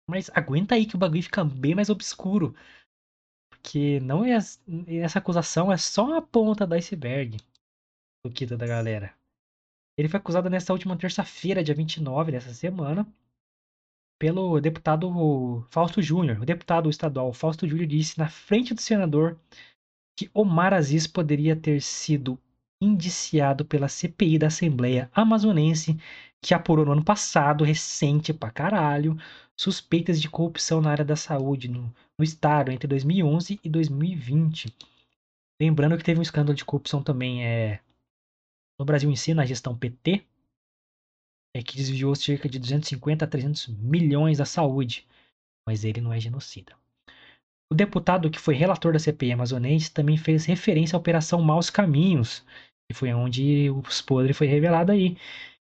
Mas 0.09 0.29
aguenta 0.33 0.75
aí 0.75 0.85
que 0.85 0.95
o 0.95 0.99
bagulho 0.99 1.23
fica 1.23 1.43
bem 1.43 1.73
mais 1.73 1.89
obscuro. 1.89 2.53
Porque 3.61 3.99
não 3.99 4.25
é 4.25 4.31
essa 4.31 5.19
acusação 5.19 5.71
é 5.71 5.77
só 5.77 6.17
a 6.17 6.21
ponta 6.21 6.65
do 6.65 6.73
iceberg 6.73 7.37
do 8.25 8.31
Kita 8.31 8.57
da 8.57 8.65
galera. 8.65 9.13
Ele 9.95 10.09
foi 10.09 10.19
acusado 10.19 10.49
nessa 10.49 10.73
última 10.73 10.97
terça-feira, 10.97 11.63
dia 11.63 11.75
29 11.75 12.31
dessa 12.31 12.53
semana, 12.53 13.07
pelo 14.19 14.59
deputado 14.59 15.63
Fausto 15.69 16.01
Júnior. 16.01 16.39
O 16.39 16.45
deputado 16.45 16.89
estadual 16.89 17.31
Fausto 17.33 17.67
Júnior 17.67 17.87
disse 17.87 18.17
na 18.17 18.27
frente 18.27 18.73
do 18.73 18.81
senador 18.81 19.39
que 20.17 20.29
Omar 20.33 20.73
Aziz 20.73 21.05
poderia 21.05 21.55
ter 21.55 21.81
sido 21.81 22.39
indiciado 22.81 23.63
pela 23.63 23.87
CPI 23.87 24.39
da 24.39 24.47
Assembleia 24.47 25.09
Amazonense, 25.13 25.99
que 26.41 26.55
apurou 26.55 26.83
no 26.83 26.93
ano 26.93 27.03
passado, 27.03 27.63
recente 27.63 28.33
pra 28.33 28.49
caralho, 28.49 29.15
suspeitas 29.61 30.19
de 30.19 30.27
corrupção 30.27 30.81
na 30.81 30.89
área 30.89 31.05
da 31.05 31.15
saúde 31.15 31.67
no, 31.67 31.93
no 32.17 32.23
estado 32.23 32.71
entre 32.71 32.87
2011 32.87 33.59
e 33.63 33.69
2020. 33.69 34.73
Lembrando 35.61 35.95
que 35.99 36.03
teve 36.03 36.19
um 36.19 36.23
escândalo 36.23 36.55
de 36.55 36.65
corrupção 36.65 37.03
também 37.03 37.45
é, 37.45 37.79
no 38.79 38.85
Brasil 38.85 39.11
em 39.11 39.15
si, 39.15 39.35
na 39.35 39.45
gestão 39.45 39.77
PT, 39.77 40.25
é 41.55 41.61
que 41.61 41.75
desviou 41.75 42.15
cerca 42.15 42.49
de 42.49 42.57
250 42.57 43.23
a 43.23 43.27
300 43.27 43.67
milhões 43.67 44.39
da 44.39 44.45
saúde, 44.45 45.05
mas 45.67 45.85
ele 45.85 46.01
não 46.01 46.11
é 46.11 46.19
genocida. 46.19 46.75
O 47.71 47.75
deputado 47.75 48.31
que 48.31 48.39
foi 48.39 48.55
relator 48.55 48.91
da 48.91 48.99
CPI 48.99 49.33
amazonense 49.33 49.91
também 49.91 50.17
fez 50.17 50.43
referência 50.43 50.95
à 50.95 50.99
Operação 50.99 51.39
Maus 51.39 51.69
Caminhos, 51.69 52.43
que 52.89 52.97
foi 52.97 53.13
onde 53.13 53.69
os 53.69 54.01
podres 54.01 54.35
foi 54.35 54.47
revelado 54.47 54.91
aí, 54.91 55.15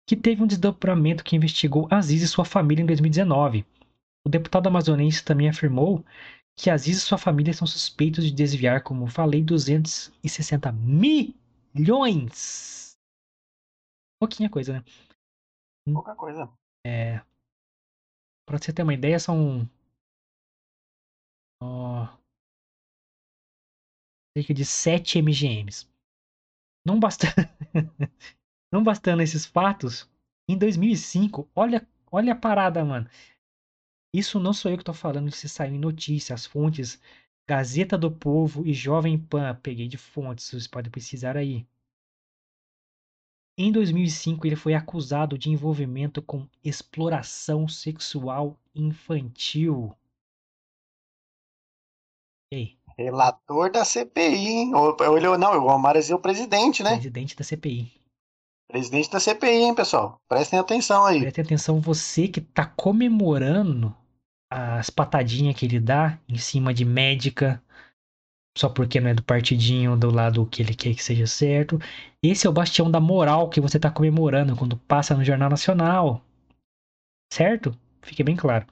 que 0.05 0.17
teve 0.17 0.43
um 0.43 0.47
desdobramento 0.47 1.23
que 1.23 1.37
investigou 1.37 1.87
Aziz 1.89 2.21
e 2.21 2.27
sua 2.27 2.43
família 2.43 2.83
em 2.83 2.85
2019. 2.85 3.65
O 4.25 4.29
deputado 4.29 4.67
amazonense 4.67 5.23
também 5.23 5.47
afirmou 5.47 6.03
que 6.57 6.69
Aziz 6.69 6.97
e 6.97 7.01
sua 7.01 7.17
família 7.17 7.53
são 7.53 7.67
suspeitos 7.67 8.23
de 8.23 8.31
desviar, 8.31 8.81
como 8.81 9.07
falei, 9.07 9.43
260 9.43 10.71
milhões. 10.71 12.97
Pouquinha 14.19 14.49
coisa, 14.49 14.73
né? 14.73 14.83
Pouca 15.93 16.15
coisa. 16.15 16.49
Pra 18.45 18.57
você 18.57 18.73
ter 18.73 18.83
uma 18.83 18.93
ideia, 18.93 19.19
são. 19.19 19.69
ó, 21.61 22.07
cerca 24.37 24.53
de 24.53 24.65
7 24.65 25.19
MGMs. 25.19 25.87
Não 26.85 26.99
bastando, 26.99 27.33
não 28.71 28.83
bastando 28.83 29.23
esses 29.23 29.45
fatos, 29.45 30.07
em 30.47 30.57
2005, 30.57 31.49
olha, 31.55 31.87
olha 32.11 32.33
a 32.33 32.35
parada, 32.35 32.85
mano. 32.85 33.09
Isso 34.17 34.39
não 34.39 34.53
sou 34.53 34.71
eu 34.71 34.77
que 34.77 34.83
tô 34.83 34.93
falando, 34.93 35.27
isso 35.27 35.49
saiu 35.49 35.75
em 35.75 35.79
notícias, 35.79 36.45
fontes 36.45 37.01
Gazeta 37.45 37.97
do 37.97 38.09
Povo 38.09 38.65
e 38.65 38.73
Jovem 38.73 39.19
Pan. 39.19 39.59
Peguei 39.61 39.89
de 39.89 39.97
fontes, 39.97 40.49
vocês 40.49 40.67
podem 40.67 40.89
precisar 40.89 41.35
aí. 41.35 41.67
Em 43.57 43.73
2005, 43.73 44.47
ele 44.47 44.55
foi 44.55 44.73
acusado 44.73 45.37
de 45.37 45.49
envolvimento 45.49 46.21
com 46.21 46.47
exploração 46.63 47.67
sexual 47.67 48.57
infantil. 48.73 49.93
Ei, 52.53 52.77
Relator 52.97 53.69
da 53.69 53.83
CPI, 53.83 54.47
hein? 54.47 54.71
Não, 54.71 54.95
o 55.65 55.87
Aziz 55.87 56.09
é 56.09 56.15
o 56.15 56.19
presidente, 56.19 56.81
né? 56.81 56.91
presidente 56.91 57.35
da 57.35 57.43
CPI. 57.43 57.91
Presidente 58.69 59.11
da 59.11 59.19
CPI, 59.19 59.63
hein, 59.63 59.75
pessoal? 59.75 60.21
Prestem 60.29 60.57
atenção 60.57 61.05
aí. 61.05 61.19
Preste 61.19 61.41
atenção, 61.41 61.81
você 61.81 62.29
que 62.29 62.39
tá 62.39 62.65
comemorando 62.65 63.93
as 64.57 64.89
patadinhas 64.89 65.53
que 65.53 65.65
ele 65.65 65.81
dá 65.81 66.17
em 66.29 66.37
cima 66.37 66.73
de 66.73 66.85
médica, 66.85 67.61
só 68.57 68.69
porque 68.69 69.01
não 69.01 69.09
é 69.09 69.13
do 69.13 69.21
partidinho 69.21 69.97
do 69.97 70.09
lado 70.09 70.45
que 70.45 70.61
ele 70.61 70.73
quer 70.73 70.95
que 70.95 71.03
seja 71.03 71.27
certo. 71.27 71.77
Esse 72.23 72.47
é 72.47 72.49
o 72.49 72.53
bastião 72.53 72.89
da 72.89 73.01
moral 73.01 73.49
que 73.49 73.59
você 73.59 73.77
tá 73.77 73.91
comemorando 73.91 74.55
quando 74.55 74.77
passa 74.77 75.13
no 75.13 75.25
Jornal 75.25 75.49
Nacional. 75.49 76.23
Certo? 77.33 77.77
Fique 78.01 78.23
bem 78.23 78.37
claro. 78.37 78.65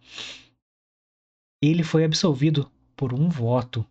Ele 1.61 1.83
foi 1.83 2.05
absolvido 2.05 2.71
por 2.95 3.13
um 3.13 3.27
voto. 3.27 3.85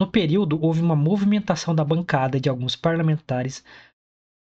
No 0.00 0.10
período, 0.10 0.60
houve 0.60 0.80
uma 0.80 0.96
movimentação 0.96 1.72
da 1.72 1.84
bancada 1.84 2.40
de 2.40 2.48
alguns 2.48 2.74
parlamentares 2.74 3.64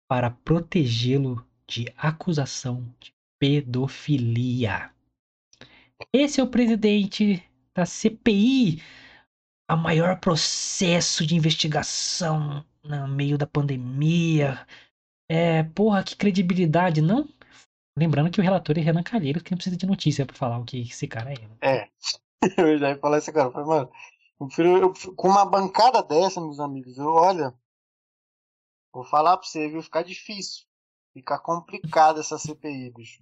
para 0.08 0.30
protegê-lo 0.30 1.44
de 1.66 1.92
acusação 1.96 2.88
de 3.00 3.11
pedofilia. 3.42 4.92
Esse 6.12 6.40
é 6.40 6.44
o 6.44 6.48
presidente 6.48 7.42
da 7.74 7.84
CPI, 7.84 8.80
a 9.68 9.74
maior 9.74 10.20
processo 10.20 11.26
de 11.26 11.34
investigação 11.34 12.64
no 12.84 13.08
meio 13.08 13.36
da 13.36 13.44
pandemia. 13.44 14.64
É, 15.28 15.64
porra, 15.64 16.04
que 16.04 16.14
credibilidade, 16.14 17.02
não? 17.02 17.28
Lembrando 17.98 18.30
que 18.30 18.38
o 18.38 18.42
relator 18.44 18.78
é 18.78 18.80
Renan 18.80 19.02
Calheiros, 19.02 19.42
que 19.42 19.50
não 19.50 19.56
precisa 19.56 19.76
de 19.76 19.86
notícia 19.86 20.24
pra 20.24 20.36
falar 20.36 20.60
o 20.60 20.64
que 20.64 20.82
esse 20.82 21.08
cara 21.08 21.32
é. 21.32 21.40
Né? 21.40 21.56
É, 21.60 21.88
eu 22.62 22.78
já 22.78 22.90
ia 22.90 22.98
falar 22.98 23.18
isso 23.18 23.30
agora. 23.30 23.50
Falei, 23.50 23.66
mano, 23.66 23.90
eu 24.40 24.46
prefiro, 24.46 24.78
eu, 24.78 25.14
com 25.16 25.28
uma 25.28 25.44
bancada 25.44 26.00
dessa, 26.00 26.40
meus 26.40 26.60
amigos, 26.60 26.96
eu, 26.96 27.12
olha, 27.12 27.52
vou 28.94 29.02
falar 29.02 29.36
pra 29.36 29.48
você, 29.48 29.68
viu? 29.68 29.82
Ficar 29.82 30.02
difícil. 30.02 30.64
Fica 31.12 31.40
complicado 31.40 32.20
essa 32.20 32.38
CPI, 32.38 32.92
bicho. 32.92 33.20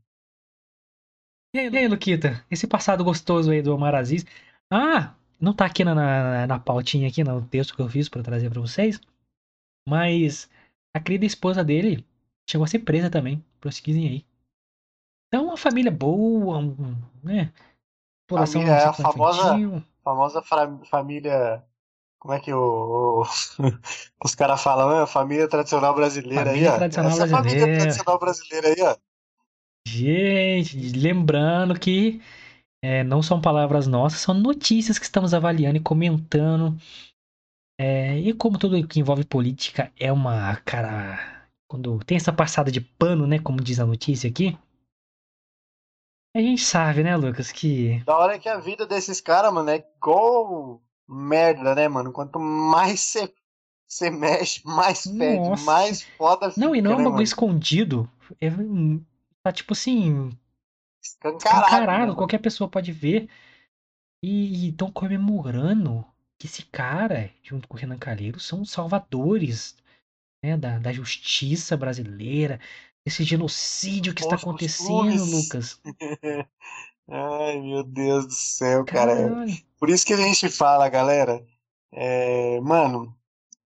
E 1.52 1.58
aí, 1.58 1.68
e 1.68 1.78
aí, 1.78 1.88
Luquita? 1.88 2.44
Esse 2.48 2.66
passado 2.66 3.02
gostoso 3.02 3.50
aí 3.50 3.60
do 3.60 3.74
Omar 3.74 3.94
Aziz. 3.94 4.24
Ah, 4.70 5.14
não 5.40 5.52
tá 5.52 5.66
aqui 5.66 5.82
na, 5.84 5.94
na, 5.94 6.46
na 6.46 6.58
pautinha 6.60 7.08
aqui, 7.08 7.24
no 7.24 7.42
texto 7.42 7.74
que 7.74 7.82
eu 7.82 7.88
fiz 7.88 8.08
para 8.08 8.22
trazer 8.22 8.48
para 8.48 8.60
vocês. 8.60 9.00
Mas 9.88 10.48
a 10.94 11.00
querida 11.00 11.26
esposa 11.26 11.64
dele 11.64 12.06
chegou 12.48 12.64
a 12.64 12.68
ser 12.68 12.80
presa 12.80 13.10
também. 13.10 13.44
Pesquisem 13.60 14.08
aí. 14.08 14.24
Então, 15.26 15.46
uma 15.46 15.56
família 15.56 15.90
boa, 15.90 16.58
um, 16.58 16.96
né? 17.22 17.52
População 18.28 18.62
família, 18.62 18.80
é 18.80 18.84
a 18.84 18.92
famosa, 18.92 19.84
famosa 20.04 20.42
família. 20.88 21.64
Como 22.20 22.32
é 22.32 22.38
que 22.38 22.52
o, 22.52 23.22
o 23.22 23.24
os 24.24 24.34
caras 24.36 24.62
falam, 24.62 25.00
né? 25.00 25.06
Família 25.06 25.48
tradicional 25.48 25.94
brasileira 25.96 26.44
família 26.44 26.70
aí, 26.70 26.74
ó. 26.74 26.78
Tradicional 26.78 27.10
Essa 27.10 27.26
brasileira. 27.26 27.50
família 27.50 27.78
tradicional 27.78 28.18
brasileira 28.20 28.68
aí, 28.68 28.82
ó. 28.82 29.09
Gente, 29.90 30.92
lembrando 30.96 31.78
que 31.78 32.20
é, 32.82 33.02
não 33.02 33.20
são 33.20 33.40
palavras 33.40 33.88
nossas, 33.88 34.20
são 34.20 34.32
notícias 34.32 34.98
que 35.00 35.04
estamos 35.04 35.34
avaliando 35.34 35.78
e 35.78 35.82
comentando. 35.82 36.76
É, 37.78 38.16
e 38.18 38.32
como 38.32 38.56
tudo 38.56 38.86
que 38.86 39.00
envolve 39.00 39.24
política 39.24 39.92
é 39.98 40.12
uma 40.12 40.54
cara. 40.56 41.48
Quando 41.68 41.98
tem 42.04 42.16
essa 42.16 42.32
passada 42.32 42.70
de 42.70 42.80
pano, 42.80 43.26
né? 43.26 43.40
Como 43.40 43.60
diz 43.60 43.80
a 43.80 43.86
notícia 43.86 44.30
aqui. 44.30 44.56
A 46.36 46.40
gente 46.40 46.62
sabe, 46.62 47.02
né, 47.02 47.16
Lucas, 47.16 47.50
que. 47.50 48.00
Da 48.04 48.16
hora 48.16 48.38
que 48.38 48.48
a 48.48 48.58
vida 48.58 48.86
desses 48.86 49.20
caras, 49.20 49.52
mano, 49.52 49.70
é 49.70 49.84
igual 49.96 50.80
merda, 51.08 51.74
né, 51.74 51.88
mano? 51.88 52.12
Quanto 52.12 52.38
mais 52.38 53.00
você, 53.00 53.34
você 53.88 54.08
mexe, 54.08 54.64
mais 54.64 55.02
fede, 55.02 55.48
Nossa. 55.48 55.64
mais 55.64 56.02
foda 56.16 56.50
fica, 56.50 56.64
Não, 56.64 56.76
e 56.76 56.80
não 56.80 56.92
é 56.92 56.94
um 56.94 56.98
né, 56.98 57.04
bagulho 57.04 57.24
escondido. 57.24 58.08
É, 58.40 58.48
tá 59.42 59.52
tipo 59.52 59.72
assim, 59.72 60.30
Escancarado. 61.02 62.12
né? 62.12 62.16
qualquer 62.16 62.38
pessoa 62.38 62.68
pode 62.68 62.92
ver. 62.92 63.28
E 64.22 64.68
estão 64.68 64.90
comemorando 64.92 66.04
que 66.38 66.46
esse 66.46 66.64
cara, 66.66 67.30
junto 67.42 67.66
com 67.66 67.76
o 67.76 67.80
Renan 67.80 67.98
Calheiros, 67.98 68.46
são 68.46 68.64
salvadores 68.64 69.76
né, 70.44 70.56
da, 70.56 70.78
da 70.78 70.92
justiça 70.92 71.76
brasileira, 71.76 72.60
esse 73.06 73.24
genocídio 73.24 74.14
que 74.14 74.20
está 74.22 74.36
Bons 74.36 74.42
acontecendo. 74.42 75.24
Lucas. 75.24 75.80
Ai, 77.08 77.60
meu 77.60 77.82
Deus 77.82 78.26
do 78.26 78.32
céu, 78.32 78.84
cara. 78.84 79.16
Caralho. 79.16 79.56
Por 79.78 79.88
isso 79.88 80.06
que 80.06 80.12
a 80.12 80.16
gente 80.18 80.48
fala, 80.48 80.88
galera. 80.88 81.44
é, 81.92 82.60
mano, 82.60 83.16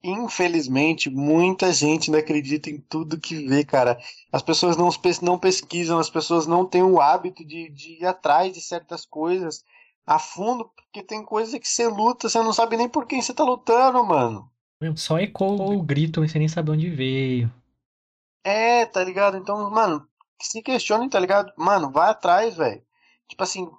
infelizmente, 0.02 1.10
muita 1.10 1.72
gente 1.72 2.10
não 2.10 2.18
acredita 2.18 2.70
em 2.70 2.80
tudo 2.80 3.20
que 3.20 3.46
vê, 3.46 3.64
cara. 3.64 3.98
As 4.32 4.42
pessoas 4.42 4.76
não, 4.76 4.90
pes- 4.90 5.20
não 5.20 5.38
pesquisam, 5.38 5.98
as 5.98 6.10
pessoas 6.10 6.46
não 6.46 6.66
têm 6.66 6.82
o 6.82 7.00
hábito 7.00 7.44
de, 7.44 7.68
de 7.70 8.00
ir 8.00 8.06
atrás 8.06 8.52
de 8.52 8.60
certas 8.60 9.04
coisas 9.06 9.64
a 10.06 10.18
fundo, 10.18 10.68
porque 10.76 11.02
tem 11.02 11.24
coisa 11.24 11.58
que 11.60 11.68
você 11.68 11.86
luta, 11.86 12.28
você 12.28 12.38
não 12.42 12.52
sabe 12.52 12.76
nem 12.76 12.88
por 12.88 13.06
quem 13.06 13.22
você 13.22 13.32
tá 13.32 13.44
lutando, 13.44 14.04
mano. 14.04 14.50
Só 14.96 15.18
ecoou 15.18 15.74
o 15.78 15.82
grito, 15.82 16.20
mas 16.20 16.30
você 16.32 16.38
nem 16.38 16.48
sabe 16.48 16.70
onde 16.70 16.90
veio. 16.90 17.50
É, 18.44 18.86
tá 18.86 19.02
ligado? 19.04 19.36
Então, 19.36 19.70
mano, 19.70 20.06
se 20.40 20.62
questionem, 20.62 21.08
tá 21.08 21.18
ligado? 21.20 21.52
Mano, 21.56 21.90
vai 21.90 22.10
atrás, 22.10 22.56
velho. 22.56 22.84
Tipo 23.28 23.42
assim, 23.42 23.70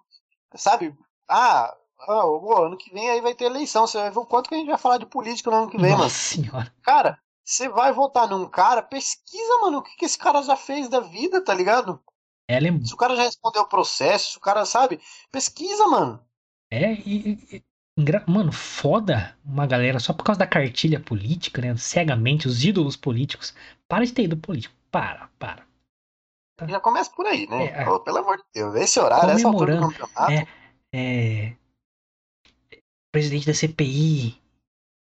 sabe? 0.56 0.96
Ah, 1.30 1.76
ah, 2.08 2.26
ô, 2.26 2.66
ano 2.66 2.78
que 2.78 2.94
vem 2.94 3.10
aí 3.10 3.22
vai 3.22 3.34
ter 3.36 3.46
eleição. 3.46 3.86
Você 3.88 3.98
vai 3.98 4.12
ver 4.12 4.20
o 4.20 4.26
quanto 4.26 4.50
que 4.50 4.56
a 4.56 4.58
gente 4.58 4.68
vai 4.68 4.78
falar 4.78 4.98
de 4.98 5.06
política 5.06 5.50
no 5.50 5.58
ano 5.58 5.70
que 5.70 5.78
vem, 5.78 5.92
Nossa 5.92 6.00
mano. 6.00 6.10
senhora. 6.10 6.74
Cara, 6.84 7.20
você 7.44 7.68
vai 7.70 7.92
votar 7.92 8.28
num 8.28 8.48
cara, 8.48 8.82
pesquisa, 8.82 9.60
mano, 9.62 9.80
o 9.80 9.82
que, 9.84 9.96
que 9.98 10.06
esse 10.06 10.18
cara 10.18 10.42
já 10.42 10.56
fez 10.56 10.88
da 10.88 11.00
vida, 11.00 11.44
tá 11.44 11.54
ligado? 11.54 12.00
É, 12.48 12.60
lem- 12.60 12.86
Se 12.86 12.94
o 12.94 12.98
cara 12.98 13.16
já 13.16 13.24
respondeu 13.24 13.62
o 13.64 13.68
processo, 13.70 14.32
se 14.32 14.38
o 14.38 14.42
cara 14.42 14.66
sabe, 14.66 15.00
pesquisa, 15.32 15.88
mano. 15.88 16.20
é 16.72 16.94
e, 16.94 17.40
e- 17.52 17.64
engra- 17.98 18.24
mano, 18.28 18.52
foda 18.52 19.38
uma 19.46 19.66
galera 19.66 20.00
só 20.00 20.14
por 20.14 20.24
causa 20.24 20.40
da 20.40 20.48
cartilha 20.48 21.00
política, 21.00 21.62
né? 21.62 21.76
Cegamente, 21.78 22.48
os 22.48 22.64
ídolos 22.64 22.96
políticos. 22.96 23.54
Para 23.88 24.06
de 24.06 24.12
ter 24.14 24.24
ídolo 24.24 24.42
político. 24.42 24.76
Para, 24.92 25.30
para. 25.40 25.66
Já 26.68 26.80
começa 26.80 27.12
por 27.12 27.26
aí, 27.26 27.48
né? 27.48 27.66
É, 27.66 27.82
é. 27.82 28.00
Pelo 28.00 28.18
amor 28.20 28.38
de 28.38 28.44
Deus, 28.54 28.76
esse 28.76 29.00
horário, 29.00 29.32
essa 29.32 29.48
altura 29.48 29.76
do 29.78 29.88
campeonato. 29.94 30.32
é. 30.34 30.48
É, 30.96 31.54
presidente 33.14 33.48
da 33.48 33.54
CPI 33.54 34.38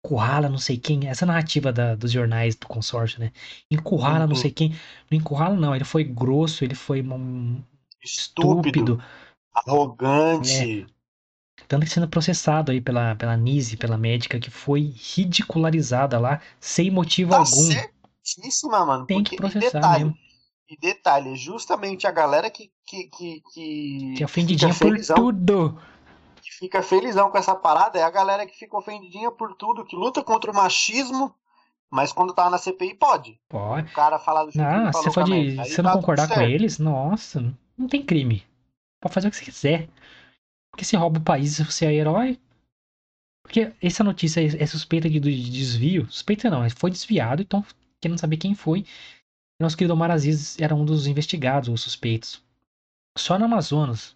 encurrala 0.05 0.49
não 0.49 0.57
sei 0.59 0.77
quem. 0.77 1.07
Essa 1.07 1.25
narrativa 1.25 1.73
da- 1.73 1.95
dos 1.95 2.11
jornais 2.11 2.55
do 2.55 2.67
consórcio, 2.67 3.19
né? 3.19 3.33
Encurrala 3.71 4.27
não 4.27 4.35
Uhum. 4.35 4.41
sei 4.41 4.51
quem. 4.51 4.71
Não 5.11 5.17
encurrala, 5.17 5.55
não. 5.55 5.75
Ele 5.75 5.85
foi 5.85 6.03
grosso, 6.05 6.63
ele 6.63 6.75
foi 6.75 7.01
um 7.01 7.61
Estúpido, 8.03 8.93
estúpido. 8.93 9.03
arrogante. 9.53 10.85
Tanto 11.67 11.85
que 11.85 11.91
sendo 11.91 12.07
processado 12.07 12.71
aí 12.71 12.81
pela, 12.81 13.15
pela 13.15 13.37
Nise, 13.37 13.77
pela 13.77 13.97
médica, 13.97 14.39
que 14.39 14.49
foi 14.51 14.93
ridicularizada 15.15 16.19
lá, 16.19 16.41
sem 16.59 16.91
motivo 16.91 17.31
Tá 17.31 17.37
algum. 17.37 17.49
certíssima, 18.23 18.85
mano. 18.85 19.05
Tem 19.05 19.23
que 19.23 19.35
processar 19.37 19.69
e 19.69 19.71
detalhe, 19.71 20.03
mesmo. 20.05 20.17
e 20.69 20.77
detalhe, 20.77 21.35
justamente 21.35 22.07
a 22.07 22.11
galera 22.11 22.49
que, 22.49 22.71
que, 22.85 23.03
que, 23.07 23.41
que, 23.53 24.13
Que 24.17 24.23
é 24.23 24.25
ofendidinha 24.25 24.73
por 24.73 24.79
felizão, 24.79 25.15
tudo. 25.15 25.79
Que 26.43 26.53
fica 26.53 26.83
felizão 26.83 27.31
com 27.31 27.37
essa 27.37 27.55
parada 27.55 27.97
é 27.97 28.03
a 28.03 28.09
galera 28.09 28.45
que 28.45 28.57
fica 28.57 28.77
ofendidinha 28.77 29.31
por 29.31 29.55
tudo, 29.55 29.85
que 29.85 29.95
luta 29.95 30.21
contra 30.21 30.51
o 30.51 30.55
machismo, 30.55 31.33
mas 31.89 32.11
quando 32.11 32.33
tá 32.33 32.49
na 32.49 32.57
CPI 32.57 32.95
pode. 32.95 33.39
Pode. 33.47 33.89
O 33.89 33.93
cara 33.93 34.19
falar 34.19 34.45
do 34.45 34.51
falou 34.51 34.91
você, 34.91 35.11
pode, 35.11 35.55
você 35.55 35.81
não 35.81 35.91
tá 35.91 35.97
concordar 35.97 36.27
com 36.27 36.41
eles, 36.41 36.77
nossa, 36.77 37.41
não 37.77 37.87
tem 37.87 38.03
crime. 38.03 38.45
Pode 39.01 39.13
fazer 39.13 39.27
o 39.27 39.31
que 39.31 39.37
você 39.37 39.45
quiser. 39.45 39.89
Porque 40.71 40.83
se 40.83 40.95
rouba 40.95 41.19
o 41.19 41.23
país 41.23 41.59
e 41.59 41.63
você 41.63 41.85
é 41.85 41.93
herói. 41.93 42.39
Porque 43.43 43.73
essa 43.81 44.03
notícia 44.03 44.41
é 44.41 44.63
é 44.63 44.65
suspeita 44.65 45.09
de, 45.09 45.19
de 45.19 45.49
desvio. 45.49 46.09
Suspeita 46.09 46.49
não, 46.49 46.67
foi 46.71 46.89
desviado, 46.89 47.41
então 47.41 47.63
querendo 48.01 48.19
saber 48.19 48.37
quem 48.37 48.55
foi. 48.55 48.85
Nosso 49.61 49.77
querido 49.77 49.93
Omar 49.93 50.11
Aziz 50.11 50.59
era 50.59 50.75
um 50.75 50.83
dos 50.83 51.07
investigados, 51.07 51.69
ou 51.69 51.77
suspeitos. 51.77 52.43
Só 53.17 53.37
no 53.37 53.45
Amazonas. 53.45 54.15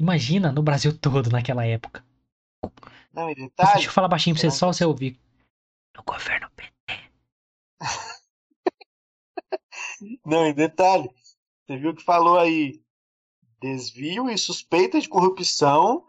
Imagina 0.00 0.52
no 0.52 0.62
Brasil 0.62 0.96
todo 0.98 1.30
naquela 1.30 1.66
época. 1.66 2.04
Não, 3.12 3.30
e 3.30 3.34
detalhe, 3.34 3.72
deixa 3.74 3.88
eu 3.88 3.92
falar 3.92 4.08
baixinho 4.08 4.36
pra 4.36 4.42
você, 4.42 4.50
só 4.50 4.68
você 4.68 4.84
ouvir. 4.84 5.18
No 5.96 6.02
governo 6.04 6.48
PT. 6.50 7.10
não, 10.24 10.46
e 10.46 10.52
detalhe, 10.52 11.10
você 11.66 11.76
viu 11.76 11.94
que 11.94 12.04
falou 12.04 12.38
aí 12.38 12.80
desvio 13.60 14.30
e 14.30 14.38
suspeita 14.38 15.00
de 15.00 15.08
corrupção 15.08 16.06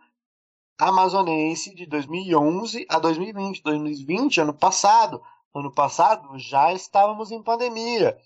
amazonense 0.78 1.74
de 1.74 1.88
2011 1.88 2.86
a 2.88 3.00
2020. 3.00 3.64
2020, 3.64 4.42
ano 4.42 4.54
passado. 4.54 5.22
Ano 5.54 5.72
passado 5.72 6.38
já 6.38 6.72
estávamos 6.74 7.32
em 7.32 7.42
pandemia. 7.42 8.20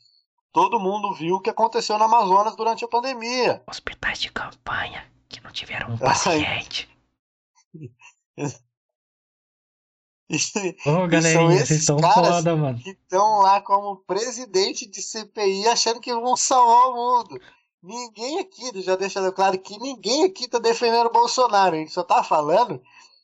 Todo 0.51 0.79
mundo 0.79 1.13
viu 1.13 1.37
o 1.37 1.39
que 1.39 1.49
aconteceu 1.49 1.97
no 1.97 2.03
Amazonas 2.03 2.55
durante 2.55 2.83
a 2.83 2.87
pandemia. 2.87 3.63
Hospitais 3.65 4.19
de 4.19 4.29
campanha 4.29 5.12
que 5.33 5.43
não 5.43 5.51
tiveram 5.51 5.93
um 5.93 5.97
paciente. 5.99 6.89
Ô, 10.85 11.07
galerinha, 11.07 11.33
são 11.33 11.47
vocês 11.47 11.79
estão 11.81 11.99
foda, 11.99 12.55
mano. 12.55 12.79
que 12.79 12.91
estão 12.91 13.39
lá 13.39 13.61
como 13.61 13.97
presidente 13.97 14.89
de 14.89 15.01
CPI 15.01 15.67
achando 15.67 15.99
que 15.99 16.13
vão 16.13 16.35
salvar 16.35 16.89
o 16.89 16.95
mundo. 16.95 17.39
ninguém 17.83 18.39
aqui, 18.39 18.81
já 18.81 18.95
deixando 18.95 19.31
claro 19.31 19.59
que 19.59 19.77
ninguém 19.77 20.23
aqui 20.23 20.47
tá 20.47 20.57
defendendo 20.59 21.07
o 21.07 21.11
Bolsonaro. 21.11 21.75
A 21.75 21.79
gente 21.79 21.91
só 21.91 22.03
tá 22.03 22.23
falando 22.23 22.81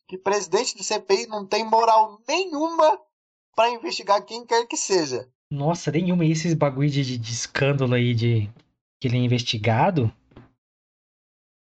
que 0.08 0.18
presidente 0.18 0.76
do 0.76 0.84
CPI 0.84 1.28
não 1.28 1.46
tem 1.46 1.64
moral 1.64 2.22
nenhuma 2.28 3.00
para 3.56 3.72
investigar 3.72 4.24
quem 4.26 4.46
quer 4.46 4.68
que 4.68 4.78
seja. 4.78 5.28
Nossa, 5.52 5.92
nenhuma. 5.92 6.26
E 6.26 6.32
esses 6.32 6.54
bagulho 6.54 6.90
de, 6.90 7.04
de, 7.04 7.18
de 7.18 7.32
escândalo 7.32 7.96
aí 7.96 8.14
de 8.14 8.50
que 9.00 9.08
ele 9.08 9.18
é 9.18 9.22
investigado. 9.22 10.14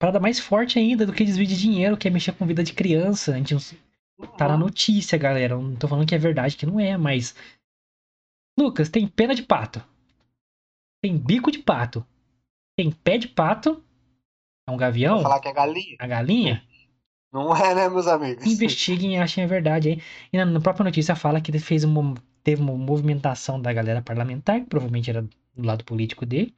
Parada 0.00 0.18
mais 0.18 0.40
forte 0.40 0.78
ainda 0.78 1.04
do 1.04 1.12
que 1.12 1.22
desvio 1.22 1.46
de 1.46 1.60
dinheiro, 1.60 1.94
que 1.94 2.08
é 2.08 2.10
mexer 2.10 2.32
com 2.32 2.46
vida 2.46 2.64
de 2.64 2.72
criança. 2.72 3.34
A 3.34 3.36
gente 3.36 3.52
não, 3.52 4.26
tá 4.28 4.48
na 4.48 4.56
notícia, 4.56 5.18
galera. 5.18 5.58
Não 5.58 5.76
tô 5.76 5.86
falando 5.86 6.08
que 6.08 6.14
é 6.14 6.18
verdade, 6.18 6.56
que 6.56 6.64
não 6.64 6.80
é, 6.80 6.96
mas. 6.96 7.36
Lucas, 8.58 8.88
tem 8.88 9.06
pena 9.06 9.34
de 9.34 9.42
pato. 9.42 9.84
Tem 11.04 11.18
bico 11.18 11.50
de 11.50 11.58
pato. 11.58 12.02
Tem 12.78 12.90
pé 12.90 13.18
de 13.18 13.28
pato. 13.28 13.84
É 14.66 14.72
um 14.72 14.76
gavião? 14.78 15.16
Vou 15.16 15.24
falar 15.24 15.40
que 15.40 15.48
é 15.48 15.52
galinha? 15.52 15.96
A 15.98 16.06
galinha? 16.06 16.66
Não 17.30 17.54
é, 17.54 17.74
né, 17.74 17.88
meus 17.90 18.06
amigos? 18.06 18.46
Investiguem 18.46 19.16
e 19.16 19.18
achem 19.18 19.44
a 19.44 19.46
verdade 19.46 19.90
aí. 19.90 20.02
E 20.32 20.38
na, 20.38 20.46
na 20.46 20.60
própria 20.60 20.84
notícia 20.84 21.14
fala 21.14 21.42
que 21.42 21.50
ele 21.50 21.58
fez 21.58 21.84
uma, 21.84 22.14
teve 22.42 22.62
uma 22.62 22.74
movimentação 22.74 23.60
da 23.60 23.70
galera 23.70 24.00
parlamentar, 24.00 24.60
que 24.60 24.66
provavelmente 24.66 25.10
era 25.10 25.20
do 25.20 25.62
lado 25.62 25.84
político 25.84 26.24
dele, 26.24 26.54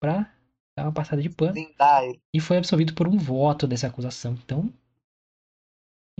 pra 0.00 0.32
dar 0.76 0.84
uma 0.84 0.92
passada 0.92 1.22
de 1.22 1.30
pano. 1.30 1.56
Ele. 1.56 2.20
E 2.32 2.40
foi 2.40 2.58
absolvido 2.58 2.94
por 2.94 3.08
um 3.08 3.16
voto 3.16 3.66
dessa 3.66 3.86
acusação. 3.86 4.34
Então, 4.34 4.72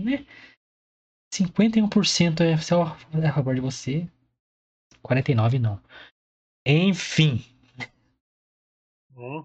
né? 0.01 0.25
51% 1.33 2.41
é 2.41 2.53
a 2.53 3.33
favor 3.33 3.53
de 3.53 3.61
você. 3.61 4.09
49% 5.03 5.59
não. 5.59 5.81
Enfim. 6.65 7.45
Hum, 9.15 9.43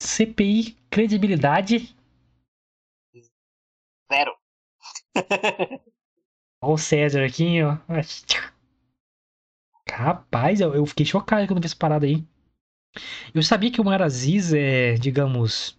CPI, 0.00 0.74
credibilidade. 0.90 1.94
Zero. 4.12 4.36
Olha 6.64 6.74
o 6.74 6.78
César 6.78 7.24
aqui, 7.24 7.60
ó. 7.62 7.78
Rapaz, 9.90 10.60
eu, 10.60 10.74
eu 10.74 10.86
fiquei 10.86 11.04
chocado 11.04 11.46
quando 11.46 11.60
vi 11.60 11.66
essa 11.66 11.76
parada 11.76 12.06
aí. 12.06 12.24
Eu 13.34 13.42
sabia 13.42 13.70
que 13.70 13.80
o 13.80 13.84
Mar 13.84 14.02
Aziz 14.02 14.52
é, 14.52 14.94
digamos, 14.94 15.76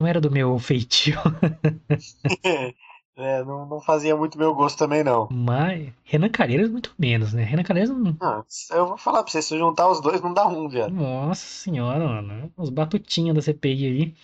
não 0.00 0.06
era 0.06 0.20
do 0.20 0.30
meu 0.30 0.58
feitio, 0.58 1.18
É, 3.16 3.44
não, 3.44 3.66
não 3.66 3.80
fazia 3.82 4.16
muito 4.16 4.38
meu 4.38 4.54
gosto 4.54 4.78
também, 4.78 5.04
não. 5.04 5.28
mas 5.30 5.92
Renan 6.04 6.30
Calheiros 6.30 6.70
muito 6.70 6.94
menos, 6.98 7.34
né? 7.34 7.42
Renan 7.42 7.62
Calheiros 7.62 7.94
não... 7.94 8.16
Ah, 8.18 8.42
eu 8.70 8.86
vou 8.86 8.96
falar 8.96 9.22
pra 9.22 9.30
você, 9.30 9.42
se 9.42 9.54
eu 9.54 9.58
juntar 9.58 9.90
os 9.90 10.00
dois, 10.00 10.22
não 10.22 10.32
dá 10.32 10.46
um, 10.48 10.66
viado. 10.68 10.94
Nossa 10.94 11.44
senhora, 11.44 12.06
mano. 12.06 12.50
Os 12.56 12.70
batutinhos 12.70 13.34
da 13.34 13.42
CPI 13.42 13.86
aí. 13.86 14.14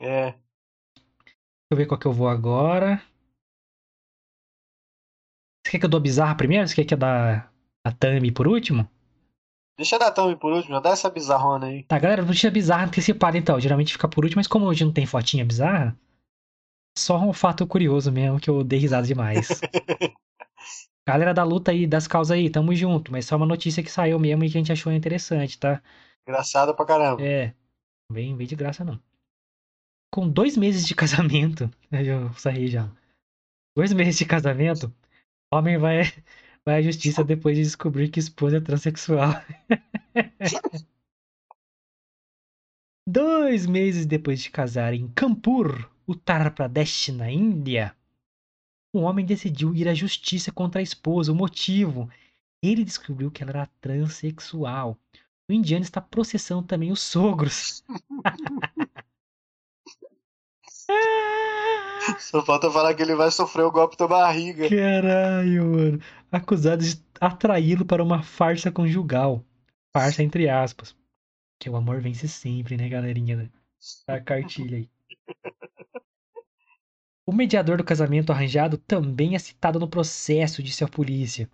É. 0.00 0.30
Deixa 0.30 1.70
eu 1.70 1.76
ver 1.76 1.86
qual 1.86 2.00
que 2.00 2.06
eu 2.06 2.12
vou 2.14 2.28
agora. 2.28 3.02
Você 5.62 5.72
quer 5.72 5.78
que 5.80 5.84
eu 5.84 5.90
dou 5.90 5.98
a 5.98 6.02
bizarra 6.02 6.34
primeiro? 6.34 6.66
Você 6.66 6.74
quer 6.76 6.84
que 6.84 6.94
eu 6.94 6.98
dá 6.98 7.50
a 7.84 7.92
Thumb 7.92 8.32
por 8.32 8.48
último? 8.48 8.88
Deixa 9.76 9.98
dar 9.98 10.12
thumb 10.12 10.36
por 10.36 10.52
último, 10.52 10.74
já 10.74 10.80
dá 10.80 10.90
essa 10.90 11.10
bizarrona 11.10 11.66
aí. 11.66 11.82
Tá, 11.84 11.98
galera, 11.98 12.22
notícia 12.22 12.50
bizarra 12.50 12.84
antecipada 12.84 13.36
então. 13.36 13.58
Geralmente 13.58 13.92
fica 13.92 14.08
por 14.08 14.24
último, 14.24 14.38
mas 14.38 14.46
como 14.46 14.66
hoje 14.66 14.84
não 14.84 14.92
tem 14.92 15.04
fotinha 15.04 15.44
bizarra, 15.44 15.98
só 16.96 17.18
um 17.18 17.32
fato 17.32 17.66
curioso 17.66 18.12
mesmo 18.12 18.38
que 18.40 18.48
eu 18.48 18.62
dei 18.62 18.78
risada 18.78 19.06
demais. 19.06 19.60
Galera 21.06 21.34
da 21.34 21.44
luta 21.44 21.70
aí, 21.70 21.86
das 21.86 22.06
causas 22.06 22.34
aí, 22.34 22.48
tamo 22.48 22.74
junto, 22.74 23.12
mas 23.12 23.26
só 23.26 23.36
uma 23.36 23.44
notícia 23.44 23.82
que 23.82 23.90
saiu 23.90 24.18
mesmo 24.18 24.42
e 24.44 24.50
que 24.50 24.56
a 24.56 24.60
gente 24.60 24.72
achou 24.72 24.90
interessante, 24.90 25.58
tá? 25.58 25.82
Engraçado 26.26 26.74
pra 26.74 26.86
caramba. 26.86 27.22
É, 27.22 27.52
vem, 28.10 28.34
vem 28.34 28.46
de 28.46 28.56
graça 28.56 28.84
não. 28.84 28.98
Com 30.10 30.26
dois 30.26 30.56
meses 30.56 30.86
de 30.86 30.94
casamento, 30.96 31.70
eu 31.90 32.32
saí 32.34 32.68
já. 32.68 32.90
Dois 33.76 33.92
meses 33.92 34.16
de 34.16 34.24
casamento, 34.24 34.90
homem 35.52 35.76
vai, 35.76 36.04
vai 36.66 36.78
à 36.78 36.82
justiça 36.82 37.22
depois 37.22 37.56
de 37.56 37.62
descobrir 37.62 38.08
que 38.08 38.18
esposa 38.18 38.56
é 38.56 38.60
transexual. 38.60 39.34
Dois 43.06 43.66
meses 43.66 44.06
depois 44.06 44.40
de 44.40 44.50
casar 44.50 44.94
em 44.94 45.06
Kanpur, 45.08 45.90
Uttar 46.08 46.54
Pradesh, 46.54 47.08
na 47.08 47.30
Índia, 47.30 47.94
um 48.94 49.02
homem 49.02 49.26
decidiu 49.26 49.74
ir 49.74 49.88
à 49.88 49.94
justiça 49.94 50.50
contra 50.52 50.80
a 50.80 50.82
esposa. 50.82 51.32
O 51.32 51.34
motivo? 51.34 52.08
Ele 52.62 52.84
descobriu 52.84 53.30
que 53.30 53.42
ela 53.42 53.50
era 53.50 53.68
transexual. 53.80 54.96
O 55.48 55.52
indiano 55.52 55.82
está 55.84 56.00
processando 56.00 56.62
também 56.62 56.90
os 56.90 57.00
sogros. 57.00 57.84
Só 62.18 62.44
falta 62.44 62.70
falar 62.70 62.94
que 62.94 63.02
ele 63.02 63.14
vai 63.14 63.30
sofrer 63.30 63.64
o 63.64 63.70
golpe 63.70 63.96
da 63.96 64.06
barriga. 64.06 64.68
Caralho, 64.68 65.64
mano. 65.64 66.00
Acusado 66.34 66.82
de 66.82 67.00
atraí-lo 67.20 67.84
para 67.86 68.02
uma 68.02 68.22
farsa 68.22 68.72
conjugal. 68.72 69.44
Farsa 69.92 70.22
entre 70.22 70.48
aspas. 70.48 70.96
Que 71.60 71.70
o 71.70 71.76
amor 71.76 72.00
vence 72.00 72.26
sempre, 72.26 72.76
né, 72.76 72.88
galerinha? 72.88 73.48
A 74.08 74.18
cartilha 74.20 74.78
aí. 74.78 74.90
O 77.26 77.32
mediador 77.32 77.76
do 77.78 77.84
casamento 77.84 78.32
arranjado 78.32 78.76
também 78.76 79.36
é 79.36 79.38
citado 79.38 79.78
no 79.78 79.88
processo, 79.88 80.62
disse 80.62 80.82
a 80.82 80.88
polícia. 80.88 81.48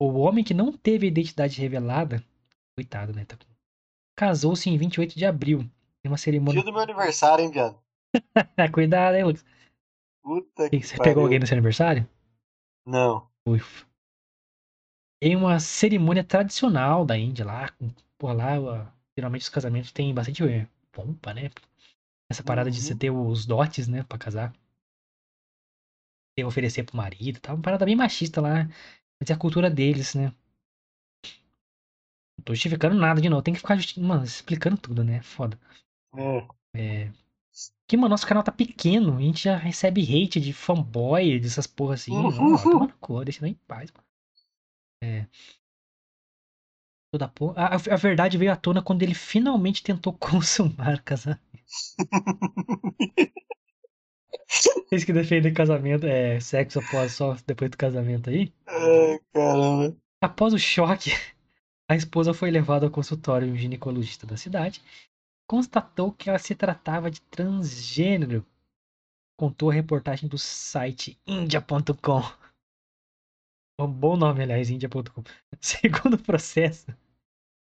O 0.00 0.12
homem 0.20 0.44
que 0.44 0.54
não 0.54 0.72
teve 0.72 1.06
a 1.06 1.08
identidade 1.08 1.60
revelada, 1.60 2.24
coitado, 2.76 3.12
né? 3.12 3.24
tá- 3.24 3.36
Casou-se 4.16 4.70
em 4.70 4.76
28 4.78 5.18
de 5.18 5.26
abril, 5.26 5.68
em 6.04 6.08
uma 6.08 6.16
cerimônia. 6.16 6.62
Dia 6.62 6.64
do 6.64 6.72
meu 6.72 6.82
aniversário, 6.82 7.44
hein, 7.44 7.50
viado? 7.50 7.76
Cuidado, 8.72 9.16
hein, 9.16 9.24
Lucas? 9.24 9.44
Puta 10.22 10.70
que 10.70 10.80
Você 10.80 10.96
pariu. 10.96 11.10
pegou 11.10 11.24
alguém 11.24 11.40
no 11.40 11.46
seu 11.46 11.54
aniversário? 11.56 12.08
Não. 12.86 13.28
Ufa. 13.46 13.84
Em 15.22 15.34
uma 15.36 15.58
cerimônia 15.58 16.22
tradicional 16.22 17.06
da 17.06 17.16
Índia, 17.16 17.46
lá, 17.46 17.70
com- 17.70 17.90
por 18.18 18.34
lá, 18.36 18.60
ó, 18.60 18.86
geralmente 19.16 19.40
os 19.42 19.48
casamentos 19.48 19.90
têm 19.90 20.12
bastante 20.12 20.42
eh, 20.44 20.66
pompa, 20.92 21.32
né? 21.32 21.50
Essa 22.30 22.42
parada 22.42 22.70
de 22.70 22.82
você 22.82 22.92
Uhum. 22.94 22.98
ter 22.98 23.10
os 23.10 23.46
dotes, 23.46 23.88
né, 23.88 24.02
pra 24.04 24.18
casar. 24.18 24.52
Ter 26.36 26.44
oferecer 26.44 26.84
pro 26.84 26.96
marido 26.96 27.40
tal. 27.40 27.54
Uma 27.56 27.62
parada 27.62 27.86
bem 27.86 27.96
machista 27.96 28.40
lá. 28.40 28.64
Mas 29.20 29.30
é 29.30 29.34
a 29.34 29.38
cultura 29.38 29.70
deles, 29.70 30.14
né? 30.14 30.32
Não 32.36 32.44
tô 32.44 32.54
justificando 32.54 32.94
nada 32.96 33.20
de 33.20 33.28
novo. 33.28 33.42
Tem 33.42 33.54
que 33.54 33.60
ficar, 33.60 33.78
mano, 33.98 34.24
explicando 34.24 34.76
tudo, 34.76 35.04
né? 35.04 35.22
Foda. 35.22 35.58
É. 36.14 36.48
É. 36.74 37.12
Que, 37.86 37.96
mano, 37.96 38.10
nosso 38.10 38.26
canal 38.26 38.42
tá 38.42 38.50
pequeno. 38.52 39.16
A 39.16 39.20
gente 39.20 39.44
já 39.44 39.56
recebe 39.56 40.02
hate 40.02 40.40
de 40.40 40.52
fanboy, 40.52 41.38
dessas 41.38 41.66
porra 41.66 41.94
assim. 41.94 42.12
Não, 42.12 42.28
Uhum. 42.30 42.80
no 42.80 42.92
cu, 42.94 43.24
deixa 43.24 43.40
nós 43.42 43.50
em 43.50 43.54
paz, 43.66 43.90
mano. 43.92 44.04
É. 45.02 45.26
Toda 47.12 47.28
porra. 47.28 47.54
A, 47.56 47.74
a 47.74 47.96
verdade 47.96 48.38
veio 48.38 48.52
à 48.52 48.56
tona 48.56 48.80
quando 48.80 49.02
ele 49.02 49.14
finalmente 49.14 49.82
tentou 49.82 50.12
consumar 50.16 50.94
o 50.96 51.02
casamento. 51.02 51.42
Vocês 54.48 55.04
que 55.04 55.12
defendem 55.12 55.52
casamento, 55.52 56.06
é, 56.06 56.38
sexo 56.38 56.78
após 56.78 57.12
só 57.12 57.36
depois 57.46 57.70
do 57.70 57.76
casamento 57.76 58.30
aí. 58.30 58.52
Ai, 58.66 59.20
caramba. 59.32 59.96
Após 60.22 60.54
o 60.54 60.58
choque, 60.58 61.10
a 61.88 61.96
esposa 61.96 62.32
foi 62.32 62.50
levada 62.50 62.86
ao 62.86 62.92
consultório 62.92 63.46
de 63.46 63.52
um 63.52 63.56
ginecologista 63.56 64.26
da 64.26 64.36
cidade. 64.36 64.80
Constatou 65.48 66.12
que 66.12 66.28
ela 66.28 66.38
se 66.38 66.54
tratava 66.54 67.10
de 67.10 67.20
transgênero. 67.22 68.46
Contou 69.36 69.70
a 69.70 69.74
reportagem 69.74 70.28
do 70.28 70.38
site 70.38 71.18
india.com. 71.26 72.22
Um 73.82 73.92
bom 73.92 74.16
nome, 74.16 74.42
aliás, 74.42 74.70
india.com. 74.70 75.22
Segundo 75.60 76.14
o 76.14 76.22
processo, 76.22 76.86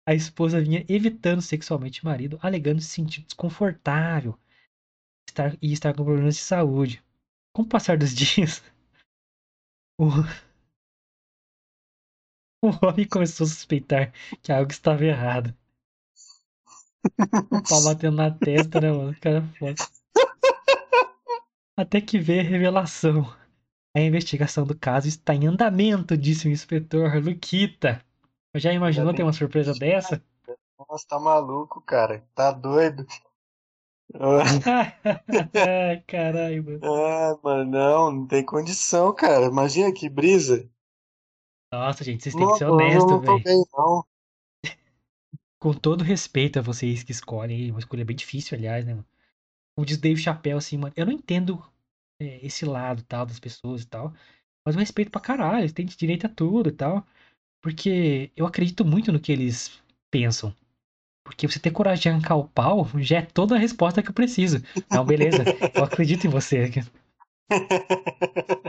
a 0.07 0.15
esposa 0.15 0.61
vinha 0.61 0.85
evitando 0.89 1.40
sexualmente 1.40 2.03
o 2.03 2.07
marido, 2.07 2.39
alegando 2.43 2.81
se 2.81 2.89
sentir 2.89 3.23
desconfortável 3.23 4.39
estar, 5.28 5.57
e 5.62 5.73
estar 5.73 5.95
com 5.95 6.05
problemas 6.05 6.36
de 6.36 6.43
saúde. 6.43 7.03
Com 7.55 7.62
o 7.62 7.69
passar 7.69 7.97
dos 7.97 8.15
dias, 8.16 8.62
o, 9.99 10.07
o 12.65 12.86
homem 12.86 13.07
começou 13.07 13.45
a 13.45 13.49
suspeitar 13.49 14.12
que 14.43 14.53
algo 14.53 14.70
estava 14.70 15.05
errado. 15.05 15.55
O 17.51 17.62
pau 17.62 17.85
batendo 17.85 18.16
na 18.16 18.31
testa, 18.31 18.81
né, 18.81 18.90
mano? 18.90 19.11
O 19.11 19.20
Cara, 19.20 19.39
é 19.39 19.59
foda. 19.59 19.74
Até 21.77 22.01
que 22.01 22.19
veio 22.19 22.40
a 22.40 22.45
revelação. 22.45 23.24
A 23.97 24.01
investigação 24.01 24.65
do 24.65 24.77
caso 24.77 25.09
está 25.09 25.35
em 25.35 25.47
andamento, 25.47 26.16
disse 26.16 26.47
o 26.47 26.51
inspetor 26.51 27.16
Luquita. 27.16 28.05
Já 28.55 28.73
imaginou 28.73 29.15
ter 29.15 29.23
uma 29.23 29.32
surpresa 29.32 29.73
dessa? 29.73 30.23
Nossa, 30.78 31.06
tá 31.09 31.19
maluco, 31.19 31.81
cara. 31.81 32.24
Tá 32.35 32.52
doido. 32.52 33.06
Caralho, 36.06 36.65
mano. 36.65 36.81
Ah, 36.82 37.39
mano, 37.43 37.70
não, 37.70 38.10
não 38.10 38.27
tem 38.27 38.44
condição, 38.44 39.15
cara. 39.15 39.47
Imagina 39.47 39.93
que 39.93 40.09
brisa. 40.09 40.69
Nossa, 41.73 42.02
gente, 42.02 42.23
vocês 42.23 42.35
têm 42.35 42.48
que 42.51 42.56
ser 42.56 42.65
honestos, 42.65 43.20
velho. 43.20 43.43
Com 45.60 45.74
todo 45.74 46.05
respeito 46.05 46.59
a 46.59 46.62
vocês 46.62 47.02
que 47.02 47.12
escolhem, 47.12 47.70
uma 47.70 47.81
escolha 47.81 48.05
bem 48.05 48.16
difícil, 48.16 48.56
aliás, 48.56 48.85
né, 48.86 48.94
mano? 48.94 49.06
Como 49.74 49.85
diz 49.85 49.98
Dave 49.98 50.20
Chappelle, 50.20 50.59
assim, 50.59 50.78
mano, 50.78 50.93
eu 50.97 51.05
não 51.05 51.12
entendo 51.12 51.62
é, 51.62 51.69
esse 52.20 52.65
lado, 52.65 53.03
tal, 53.05 53.27
das 53.27 53.39
pessoas 53.40 53.82
e 53.82 53.86
tal, 53.86 54.12
mas 54.65 54.74
eu 54.74 54.81
respeito 54.81 55.11
pra 55.11 55.20
caralho, 55.20 55.61
eles 55.61 55.73
têm 55.73 55.86
direito 55.86 56.27
a 56.27 56.28
tudo 56.28 56.69
e 56.69 56.73
tal, 56.73 57.07
porque 57.62 58.31
eu 58.36 58.47
acredito 58.47 58.85
muito 58.85 59.12
no 59.12 59.20
que 59.20 59.32
eles 59.32 59.82
pensam. 60.11 60.55
Porque 61.24 61.47
você 61.47 61.61
ter 61.61 61.70
coragem 61.70 62.03
de 62.03 62.09
arrancar 62.09 62.36
o 62.36 62.49
pau 62.49 62.89
já 63.01 63.19
é 63.19 63.23
toda 63.23 63.55
a 63.55 63.59
resposta 63.59 64.03
que 64.03 64.11
eu 64.11 64.15
preciso. 64.15 64.62
Não, 64.90 65.05
beleza, 65.05 65.45
eu 65.77 65.85
acredito 65.85 66.27
em 66.27 66.31
você. 66.31 66.70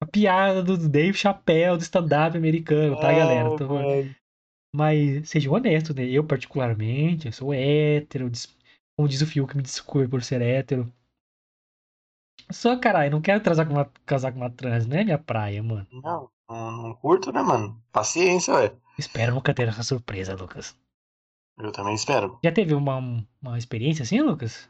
A 0.00 0.06
piada 0.06 0.62
do 0.62 0.76
Dave 0.88 1.16
Chappelle, 1.16 1.78
do 1.78 1.82
stand-up 1.82 2.36
americano, 2.36 2.94
tá, 2.96 3.12
galera? 3.12 3.48
Ah, 3.54 3.56
Tô-. 3.56 4.16
Mas 4.74 5.28
sejam 5.28 5.54
honestos, 5.54 5.96
né? 5.96 6.04
Eu, 6.04 6.22
particularmente, 6.24 7.26
eu 7.26 7.32
sou 7.32 7.52
hétero. 7.52 8.30
Como 8.94 9.08
diz 9.08 9.22
o 9.22 9.26
Fiuk, 9.26 9.56
me 9.56 9.62
desculpe 9.62 10.08
por 10.08 10.22
ser 10.22 10.42
hétero. 10.42 10.92
Só, 12.50 12.76
caralho, 12.78 13.10
não 13.10 13.20
quero 13.20 13.42
transar 13.42 13.66
com 13.66 13.74
uma, 13.74 13.90
casar 14.04 14.32
com 14.32 14.38
uma 14.38 14.50
trans, 14.50 14.86
não 14.86 14.96
é 14.96 15.04
minha 15.04 15.18
praia, 15.18 15.62
mano. 15.62 15.86
Não, 15.92 16.30
não, 16.48 16.94
curto, 16.94 17.32
né, 17.32 17.42
mano? 17.42 17.82
Paciência, 17.90 18.54
ué. 18.54 18.72
Espero 18.98 19.34
nunca 19.34 19.52
ter 19.52 19.68
essa 19.68 19.82
surpresa, 19.82 20.34
Lucas. 20.34 20.76
Eu 21.58 21.72
também 21.72 21.94
espero. 21.94 22.38
Já 22.44 22.52
teve 22.52 22.74
uma, 22.74 22.98
uma 23.42 23.58
experiência 23.58 24.02
assim, 24.02 24.20
Lucas? 24.20 24.68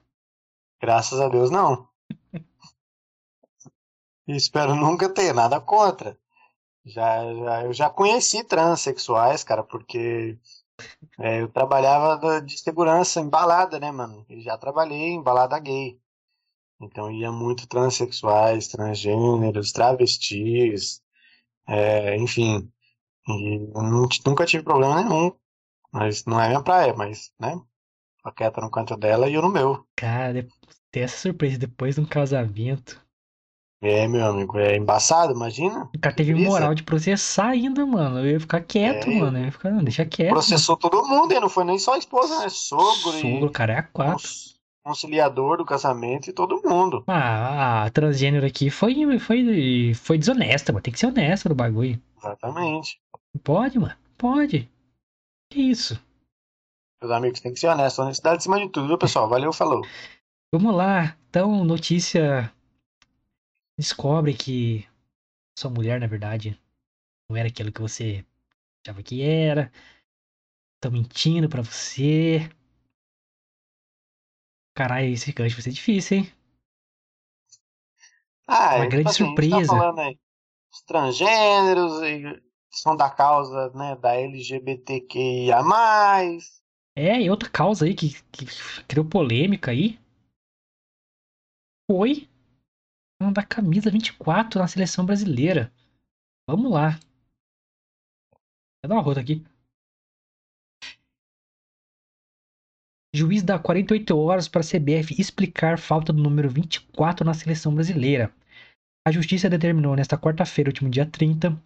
Graças 0.80 1.20
a 1.20 1.28
Deus, 1.28 1.50
não. 1.50 1.88
Espero 4.28 4.74
nunca 4.74 5.08
ter, 5.08 5.32
nada 5.32 5.60
contra. 5.60 6.18
Já, 6.84 7.32
já, 7.34 7.64
eu 7.64 7.72
já 7.72 7.90
conheci 7.90 8.42
transexuais, 8.44 9.44
cara, 9.44 9.62
porque 9.62 10.38
é, 11.18 11.40
eu 11.40 11.48
trabalhava 11.48 12.40
de 12.40 12.58
segurança 12.58 13.20
em 13.20 13.28
balada, 13.28 13.78
né, 13.78 13.90
mano? 13.90 14.24
E 14.28 14.40
já 14.40 14.56
trabalhei 14.58 15.10
em 15.10 15.22
balada 15.22 15.58
gay. 15.58 16.00
Então 16.80 17.10
ia 17.10 17.32
muito 17.32 17.66
transexuais, 17.68 18.68
transgêneros, 18.68 19.72
travestis, 19.72 21.02
é, 21.68 22.16
enfim. 22.16 22.70
E 23.28 23.58
não 23.74 24.08
nunca 24.26 24.46
tive 24.46 24.64
problema 24.64 25.02
nenhum. 25.02 25.32
Mas 25.92 26.24
não 26.26 26.40
é 26.40 26.48
minha 26.48 26.62
praia, 26.62 26.94
mas, 26.94 27.32
né? 27.40 27.60
A 28.24 28.32
quieta 28.32 28.60
no 28.60 28.70
canto 28.70 28.96
dela 28.96 29.28
e 29.28 29.34
eu 29.34 29.42
no 29.42 29.50
meu. 29.50 29.86
Cara, 29.96 30.46
ter 30.90 31.00
essa 31.00 31.18
surpresa 31.18 31.58
depois 31.58 31.94
de 31.96 32.00
um 32.00 32.06
casamento. 32.06 33.00
É, 33.82 34.08
meu 34.08 34.26
amigo, 34.26 34.58
é 34.58 34.76
embaçado, 34.76 35.32
imagina? 35.32 35.84
O 35.94 35.98
cara 35.98 36.14
teve 36.16 36.34
moral 36.34 36.74
de 36.74 36.82
processar 36.82 37.48
ainda, 37.48 37.84
mano. 37.86 38.20
Eu 38.20 38.32
ia 38.32 38.40
ficar 38.40 38.60
quieto, 38.62 39.08
É, 39.08 39.14
mano. 39.14 39.38
Eu 39.38 39.44
ia 39.44 39.52
ficar, 39.52 39.70
não, 39.70 39.84
deixa 39.84 40.04
quieto. 40.04 40.32
Processou 40.32 40.76
todo 40.76 41.06
mundo, 41.06 41.32
e 41.32 41.40
não 41.40 41.48
foi 41.48 41.64
nem 41.64 41.78
só 41.78 41.94
a 41.94 41.98
esposa, 41.98 42.40
né? 42.40 42.48
Sogro, 42.48 43.12
Sogro, 43.20 43.48
e 43.48 43.52
cara, 43.52 43.72
é 43.74 43.78
a 43.78 43.82
quatro. 43.82 44.22
cons- 44.24 44.55
conciliador 44.86 45.56
do 45.56 45.64
casamento 45.64 46.30
e 46.30 46.32
todo 46.32 46.62
mundo. 46.62 47.02
Ah, 47.08 47.86
a 47.86 47.90
transgênero 47.90 48.46
aqui 48.46 48.70
foi, 48.70 49.18
foi, 49.18 49.94
foi 49.94 50.16
desonesta, 50.16 50.72
mano. 50.72 50.82
Tem 50.82 50.92
que 50.92 51.00
ser 51.00 51.08
honesta 51.08 51.48
no 51.48 51.56
bagulho. 51.56 52.00
Exatamente. 52.16 53.00
Pode, 53.42 53.80
mano. 53.80 53.96
Pode. 54.16 54.70
Que 55.50 55.60
isso? 55.60 56.00
Meus 57.02 57.12
amigos, 57.12 57.40
tem 57.40 57.52
que 57.52 57.58
ser 57.58 57.66
honesto. 57.66 58.00
Honestidade 58.00 58.36
acima 58.36 58.60
de 58.60 58.68
tudo, 58.68 58.86
viu, 58.86 58.96
pessoal? 58.96 59.28
Valeu, 59.28 59.52
falou. 59.52 59.82
Vamos 60.54 60.72
lá. 60.72 61.16
Então, 61.28 61.64
notícia. 61.64 62.52
Descobre 63.76 64.34
que 64.34 64.86
sua 65.58 65.70
mulher, 65.70 65.98
na 65.98 66.06
verdade, 66.06 66.58
não 67.28 67.36
era 67.36 67.48
aquilo 67.48 67.72
que 67.72 67.80
você 67.80 68.24
achava 68.86 69.02
que 69.02 69.20
era. 69.20 69.72
Estão 70.76 70.92
mentindo 70.92 71.48
pra 71.48 71.60
você. 71.60 72.48
Caralho, 74.76 75.08
esse 75.08 75.32
gancho 75.32 75.56
vai 75.56 75.62
ser 75.62 75.70
difícil, 75.72 76.18
hein? 76.18 76.32
Ah, 78.46 78.76
Uma 78.76 78.84
é, 78.84 78.88
grande 78.88 79.08
tipo 79.08 79.08
assim, 79.08 79.24
a 79.24 79.26
gente 79.28 79.48
tá 79.48 79.60
surpresa. 79.60 79.66
falando 79.66 79.98
aí, 80.00 80.18
os 80.72 80.82
transgêneros 80.82 82.02
e 82.02 82.42
são 82.70 82.96
da 82.96 83.10
causa, 83.10 83.70
né, 83.70 83.96
da 83.96 84.14
LGBTQIA+. 84.14 85.62
É, 86.94 87.20
e 87.22 87.30
outra 87.30 87.48
causa 87.50 87.86
aí 87.86 87.94
que, 87.94 88.22
que 88.30 88.46
criou 88.86 89.04
polêmica 89.08 89.70
aí 89.70 89.98
foi 91.90 92.28
a 93.22 93.30
da 93.30 93.42
camisa 93.42 93.90
24 93.90 94.60
na 94.60 94.68
seleção 94.68 95.04
brasileira. 95.06 95.72
Vamos 96.48 96.70
lá. 96.70 96.98
Vou 98.82 98.88
dar 98.88 98.94
uma 98.94 99.02
rota 99.02 99.20
aqui. 99.20 99.44
Juiz 103.16 103.42
dá 103.42 103.58
48 103.58 104.16
horas 104.16 104.46
para 104.46 104.60
a 104.60 104.64
CBF 104.64 105.14
explicar 105.18 105.78
falta 105.78 106.12
do 106.12 106.22
número 106.22 106.50
24 106.50 107.24
na 107.24 107.32
seleção 107.32 107.74
brasileira. 107.74 108.30
A 109.06 109.10
justiça 109.10 109.48
determinou 109.48 109.96
nesta 109.96 110.18
quarta-feira, 110.18 110.68
último 110.70 110.90
dia 110.90 111.06
30, 111.06 111.56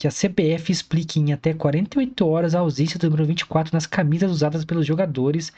que 0.00 0.06
a 0.06 0.10
CBF 0.10 0.72
explique 0.72 1.20
em 1.20 1.32
até 1.32 1.52
48 1.52 2.26
horas 2.26 2.54
a 2.54 2.60
ausência 2.60 2.98
do 2.98 3.04
número 3.10 3.26
24 3.26 3.74
nas 3.74 3.86
camisas 3.86 4.30
usadas 4.30 4.64
pelos 4.64 4.86
jogadores 4.86 5.52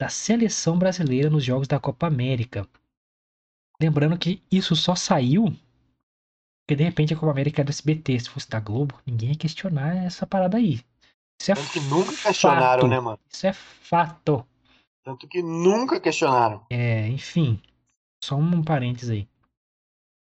da 0.00 0.08
seleção 0.08 0.78
brasileira 0.78 1.30
nos 1.30 1.44
jogos 1.44 1.68
da 1.68 1.78
Copa 1.78 2.06
América. 2.06 2.66
Lembrando 3.80 4.18
que 4.18 4.42
isso 4.50 4.74
só 4.74 4.94
saiu 4.94 5.54
porque 6.68 6.76
de 6.76 6.84
repente 6.84 7.14
a 7.14 7.16
Copa 7.16 7.32
América 7.32 7.62
é 7.62 7.64
do 7.64 7.70
SBT. 7.70 8.20
Se 8.20 8.28
fosse 8.28 8.46
da 8.50 8.60
Globo, 8.60 8.94
ninguém 9.06 9.30
ia 9.30 9.36
questionar 9.36 9.96
essa 9.96 10.26
parada 10.26 10.58
aí. 10.58 10.84
Isso 11.40 11.52
é 11.52 11.54
Tanto 11.54 11.70
que 11.70 11.80
nunca 11.80 12.12
questionaram, 12.14 12.82
fato. 12.82 12.90
né, 12.90 13.00
mano? 13.00 13.18
Isso 13.32 13.46
é 13.46 13.52
fato. 13.54 14.46
Tanto 15.04 15.26
que 15.26 15.42
nunca 15.42 16.00
questionaram. 16.00 16.66
É, 16.70 17.08
enfim, 17.08 17.60
só 18.22 18.36
um 18.36 18.62
parênteses 18.62 19.10
aí. 19.10 19.28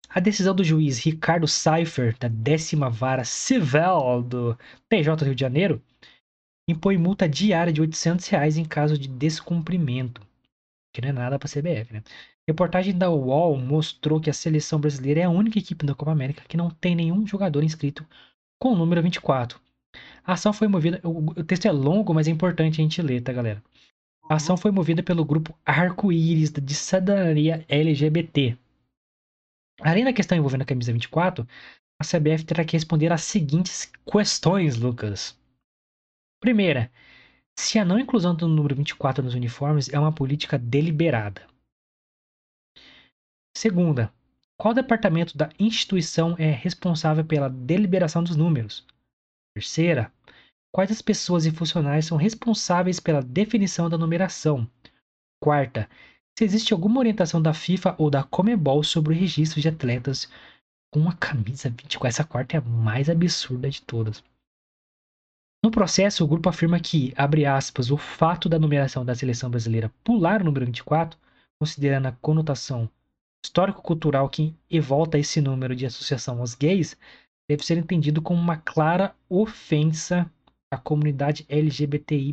A 0.09 0.21
decisão 0.21 0.55
do 0.55 0.63
juiz 0.63 0.99
Ricardo 0.99 1.49
Seifer, 1.49 2.17
da 2.19 2.29
décima 2.29 2.89
vara 2.89 3.25
civil 3.25 4.23
do 4.23 4.57
TJ 4.89 5.25
Rio 5.25 5.35
de 5.35 5.41
Janeiro, 5.41 5.83
impõe 6.69 6.97
multa 6.97 7.29
diária 7.29 7.73
de 7.73 7.81
800 7.81 8.27
reais 8.29 8.57
em 8.57 8.65
caso 8.65 8.97
de 8.97 9.09
descumprimento. 9.09 10.21
Que 10.95 11.01
não 11.01 11.09
é 11.09 11.13
nada 11.13 11.39
para 11.39 11.49
a 11.49 11.51
CBF, 11.51 11.93
né? 11.93 12.03
Reportagem 12.47 12.97
da 12.97 13.11
UOL 13.11 13.57
mostrou 13.59 14.21
que 14.21 14.31
a 14.31 14.35
seleção 14.35 14.79
brasileira 14.79 15.21
é 15.21 15.25
a 15.25 15.31
única 15.31 15.59
equipe 15.59 15.85
da 15.85 15.95
Copa 15.95 16.13
América 16.13 16.45
que 16.47 16.57
não 16.57 16.71
tem 16.71 16.95
nenhum 16.95 17.27
jogador 17.27 17.65
inscrito 17.65 18.07
com 18.61 18.73
o 18.73 18.77
número 18.77 19.03
24. 19.03 19.59
A 20.25 20.35
ação 20.35 20.53
foi 20.53 20.69
movida. 20.69 21.01
O 21.03 21.43
texto 21.43 21.67
é 21.67 21.73
longo, 21.73 22.15
mas 22.15 22.29
é 22.29 22.31
importante 22.31 22.81
a 22.81 22.85
gente 22.85 23.01
ler, 23.03 23.23
tá, 23.23 23.33
galera? 23.33 23.63
A 24.29 24.37
ação 24.37 24.57
foi 24.57 24.71
movida 24.71 25.03
pelo 25.03 25.25
grupo 25.25 25.57
Arco-Íris 25.65 26.51
de 26.51 26.75
cidadania 26.75 27.65
LGBT. 27.69 28.57
Além 29.83 30.05
da 30.05 30.13
questão 30.13 30.37
envolvendo 30.39 30.63
a 30.63 30.67
camisa 30.67 30.93
24, 30.93 31.47
a 32.01 32.05
CBF 32.05 32.45
terá 32.45 32.65
que 32.65 32.73
responder 32.73 33.13
às 33.13 33.23
seguintes 33.23 33.93
questões, 34.11 34.77
Lucas. 34.77 35.39
Primeira, 36.41 36.91
se 37.59 37.79
a 37.79 37.85
não 37.85 37.99
inclusão 37.99 38.35
do 38.35 38.49
número 38.49 38.75
24 38.75 39.23
nos 39.23 39.35
uniformes 39.35 39.93
é 39.93 39.99
uma 39.99 40.13
política 40.13 40.59
deliberada. 40.59 41.47
Segunda, 43.57 44.13
qual 44.57 44.73
departamento 44.73 45.37
da 45.37 45.51
instituição 45.59 46.35
é 46.39 46.51
responsável 46.51 47.25
pela 47.25 47.49
deliberação 47.49 48.25
dos 48.25 48.37
números? 48.37 48.87
Terceira, 49.55 50.13
quais 50.75 50.91
as 50.91 51.01
pessoas 51.01 51.47
e 51.47 51.53
funcionários 51.53 52.07
são 52.07 52.19
responsáveis 52.19 52.99
pela 52.99 53.23
definição 53.23 53.89
da 53.89 53.97
numeração? 53.97 54.69
Quarta, 55.41 55.89
se 56.37 56.45
existe 56.45 56.73
alguma 56.73 56.99
orientação 56.99 57.41
da 57.41 57.55
FIFA 57.55 57.95
ou 57.97 58.11
da 58.11 58.25
Comebol 58.25 58.83
sobre 58.83 59.15
o 59.15 59.17
registro 59.17 59.61
de 59.61 59.69
atletas 59.69 60.29
com 60.93 61.09
a 61.09 61.13
camisa 61.13 61.71
24. 61.71 62.09
Essa 62.09 62.25
quarta 62.25 62.57
é 62.57 62.59
a 62.59 62.61
mais 62.61 63.09
absurda 63.09 63.71
de 63.71 63.83
todas. 63.83 64.25
No 65.65 65.71
processo, 65.71 66.25
o 66.25 66.27
grupo 66.27 66.49
afirma 66.49 66.81
que, 66.81 67.15
abre 67.17 67.47
aspas, 67.47 67.93
o 67.93 67.97
fato 67.97 68.49
da 68.49 68.59
numeração 68.59 69.05
da 69.05 69.15
seleção 69.15 69.49
brasileira 69.49 69.93
pular 70.03 70.43
o 70.43 70.45
número 70.45 70.67
24, 70.67 71.17
considerando 71.57 72.07
a 72.07 72.13
conotação 72.21 72.91
histórico-cultural 73.45 74.29
que 74.29 74.57
volta 74.81 75.19
a 75.19 75.21
esse 75.21 75.41
número 75.41 75.77
de 75.77 75.87
associação 75.87 76.41
aos 76.41 76.57
gays, 76.57 76.97
deve 77.49 77.65
ser 77.65 77.79
entendido 77.79 78.21
como 78.21 78.41
uma 78.41 78.57
clara 78.57 79.15
ofensa 79.29 80.29
à 80.75 80.79
comunidade 80.79 81.47
LGBTI+, 81.49 82.33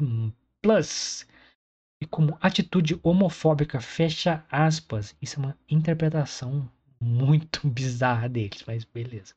e 2.01 2.05
como 2.05 2.37
atitude 2.41 2.99
homofóbica, 3.03 3.79
fecha 3.79 4.43
aspas. 4.49 5.15
Isso 5.21 5.39
é 5.39 5.43
uma 5.43 5.57
interpretação 5.69 6.69
muito 6.99 7.65
bizarra 7.69 8.27
deles, 8.27 8.63
mas 8.65 8.83
beleza. 8.83 9.35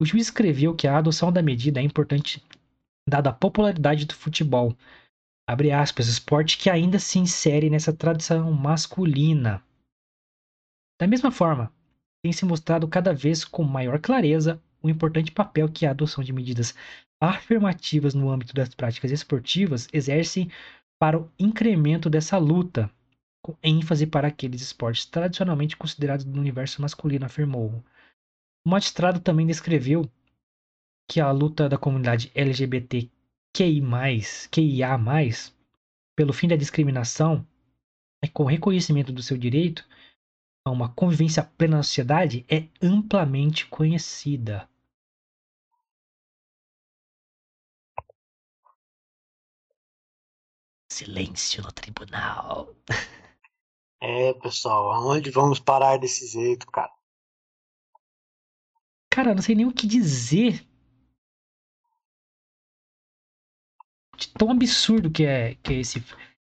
O 0.00 0.04
juiz 0.04 0.26
escreveu 0.26 0.74
que 0.74 0.86
a 0.86 0.98
adoção 0.98 1.32
da 1.32 1.40
medida 1.40 1.80
é 1.80 1.82
importante 1.82 2.44
dada 3.08 3.30
a 3.30 3.32
popularidade 3.32 4.04
do 4.04 4.14
futebol, 4.14 4.76
abre 5.48 5.70
aspas, 5.70 6.08
esporte 6.08 6.58
que 6.58 6.68
ainda 6.68 6.98
se 6.98 7.18
insere 7.18 7.70
nessa 7.70 7.92
tradição 7.92 8.52
masculina. 8.52 9.62
Da 11.00 11.06
mesma 11.06 11.30
forma, 11.30 11.72
tem 12.22 12.32
se 12.32 12.44
mostrado 12.44 12.88
cada 12.88 13.14
vez 13.14 13.44
com 13.44 13.62
maior 13.62 14.00
clareza 14.00 14.60
o 14.82 14.88
importante 14.88 15.30
papel 15.30 15.70
que 15.70 15.86
a 15.86 15.92
adoção 15.92 16.22
de 16.22 16.32
medidas 16.32 16.74
afirmativas 17.20 18.14
no 18.14 18.30
âmbito 18.30 18.54
das 18.54 18.74
práticas 18.74 19.10
esportivas 19.10 19.88
exercem 19.92 20.50
para 20.98 21.18
o 21.18 21.30
incremento 21.38 22.08
dessa 22.08 22.38
luta, 22.38 22.90
com 23.42 23.56
ênfase 23.62 24.06
para 24.06 24.28
aqueles 24.28 24.60
esportes 24.60 25.06
tradicionalmente 25.06 25.76
considerados 25.76 26.24
do 26.24 26.38
universo 26.38 26.80
masculino, 26.82 27.26
afirmou. 27.26 27.82
O 28.66 28.70
magistrado 28.70 29.20
também 29.20 29.46
descreveu 29.46 30.10
que 31.08 31.20
a 31.20 31.30
luta 31.30 31.68
da 31.68 31.78
comunidade 31.78 32.32
LGBTQI+, 32.34 33.10
QIA+, 34.50 34.98
pelo 36.16 36.32
fim 36.32 36.48
da 36.48 36.56
discriminação 36.56 37.46
e 38.24 38.28
com 38.28 38.44
reconhecimento 38.44 39.12
do 39.12 39.22
seu 39.22 39.36
direito 39.36 39.86
a 40.66 40.70
uma 40.70 40.88
convivência 40.88 41.44
plena 41.44 41.76
na 41.76 41.82
sociedade 41.84 42.44
é 42.48 42.66
amplamente 42.82 43.66
conhecida. 43.66 44.68
Silêncio 50.96 51.62
no 51.62 51.70
tribunal. 51.70 52.74
É, 54.00 54.32
pessoal, 54.34 54.92
aonde 54.92 55.30
vamos 55.30 55.60
parar 55.60 55.98
desse 55.98 56.26
jeito, 56.26 56.66
cara? 56.68 56.90
Cara, 59.12 59.34
não 59.34 59.42
sei 59.42 59.54
nem 59.54 59.66
o 59.66 59.74
que 59.74 59.86
dizer. 59.86 60.66
De 64.16 64.32
tão 64.32 64.50
absurdo 64.50 65.10
que 65.10 65.24
é, 65.26 65.56
que 65.56 65.74
é 65.74 65.80
esse, 65.80 65.98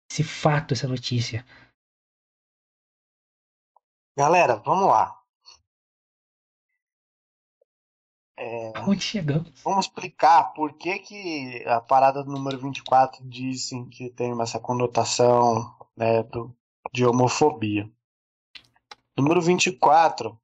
esse 0.08 0.22
fato, 0.22 0.72
essa 0.72 0.86
notícia. 0.86 1.44
Galera, 4.16 4.54
vamos 4.56 4.86
lá. 4.86 5.23
É, 8.36 8.72
Onde 8.86 9.00
chegamos? 9.00 9.62
vamos 9.62 9.86
explicar 9.86 10.52
por 10.54 10.72
que, 10.72 10.98
que 10.98 11.64
a 11.66 11.80
parada 11.80 12.24
do 12.24 12.32
número 12.32 12.58
24 12.58 13.24
dizem 13.28 13.88
que 13.88 14.10
tem 14.10 14.40
essa 14.40 14.58
conotação 14.58 15.72
né, 15.96 16.22
do, 16.24 16.54
de 16.92 17.06
homofobia. 17.06 17.88
Número 19.16 19.40
24 19.40 20.36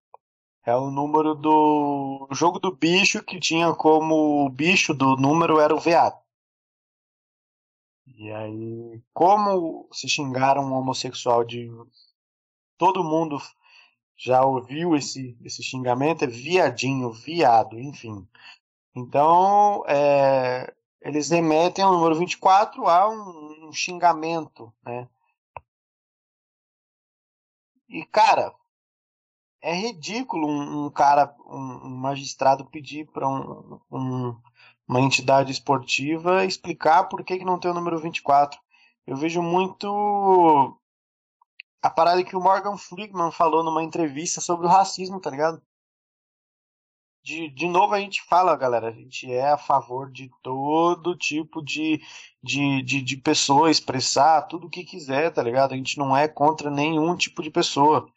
é 0.65 0.75
o 0.77 0.91
número 0.91 1.35
do 1.35 2.29
jogo 2.31 2.61
do 2.61 2.75
bicho 2.75 3.25
que 3.25 3.41
tinha 3.41 3.75
como 3.75 4.47
o 4.47 4.49
bicho 4.49 4.95
do 4.95 5.17
número 5.17 5.59
era 5.59 5.75
o 5.75 5.81
veado. 5.81 6.17
E 8.07 8.31
aí, 8.31 9.03
como 9.13 9.89
se 9.93 10.09
xingaram 10.09 10.63
um 10.63 10.75
homossexual 10.75 11.43
de. 11.45 11.71
Todo 12.77 13.03
mundo 13.03 13.39
já 14.21 14.45
ouviu 14.45 14.95
esse, 14.95 15.35
esse 15.43 15.63
xingamento, 15.63 16.25
é 16.25 16.27
viadinho, 16.27 17.11
viado, 17.11 17.81
enfim. 17.81 18.29
Então, 18.95 19.83
é, 19.87 20.75
eles 21.01 21.31
remetem 21.31 21.83
ao 21.83 21.93
número 21.93 22.15
24 22.17 22.87
a 22.87 23.09
um, 23.09 23.69
um 23.69 23.73
xingamento, 23.73 24.71
né? 24.85 25.09
E, 27.89 28.05
cara, 28.05 28.55
é 29.63 29.73
ridículo 29.73 30.47
um, 30.47 30.87
um 30.87 30.91
cara, 30.91 31.35
um, 31.47 31.87
um 31.87 31.97
magistrado 31.97 32.67
pedir 32.67 33.07
para 33.07 33.27
um, 33.27 33.81
um, 33.91 34.37
uma 34.87 35.01
entidade 35.01 35.51
esportiva 35.51 36.45
explicar 36.45 37.05
por 37.05 37.25
que, 37.25 37.39
que 37.39 37.45
não 37.45 37.59
tem 37.59 37.71
o 37.71 37.75
número 37.75 37.99
24. 37.99 38.61
Eu 39.07 39.17
vejo 39.17 39.41
muito 39.43 40.79
a 41.83 41.91
parada 41.91 42.23
que 42.25 42.37
o 42.37 42.41
Morgan 42.41 42.77
Freeman 42.77 43.31
falou 43.33 43.63
numa 43.65 43.83
entrevista 43.83 44.41
sobre 44.41 44.67
o 44.67 44.71
racismo, 44.71 45.21
tá 45.21 45.31
ligado? 45.31 45.63
De, 47.23 47.49
de 47.51 47.69
novo 47.69 47.95
a 47.95 48.01
gente 48.01 48.23
fala, 48.23 48.57
galera, 48.57 48.89
a 48.89 48.93
gente 48.93 49.31
é 49.31 49.51
a 49.51 49.59
favor 49.59 50.11
de 50.11 50.31
todo 50.43 51.17
tipo 51.17 51.63
de, 51.63 52.01
de, 52.43 52.83
de, 52.83 53.03
de 53.03 53.17
pessoa 53.17 53.71
expressar 53.71 54.43
tudo 54.43 54.67
o 54.67 54.71
que 54.71 54.85
quiser, 54.85 55.31
tá 55.31 55.43
ligado? 55.43 55.73
A 55.73 55.77
gente 55.77 55.99
não 55.99 56.17
é 56.17 56.27
contra 56.27 56.71
nenhum 56.71 57.15
tipo 57.17 57.43
de 57.43 57.51
pessoa. 57.51 58.11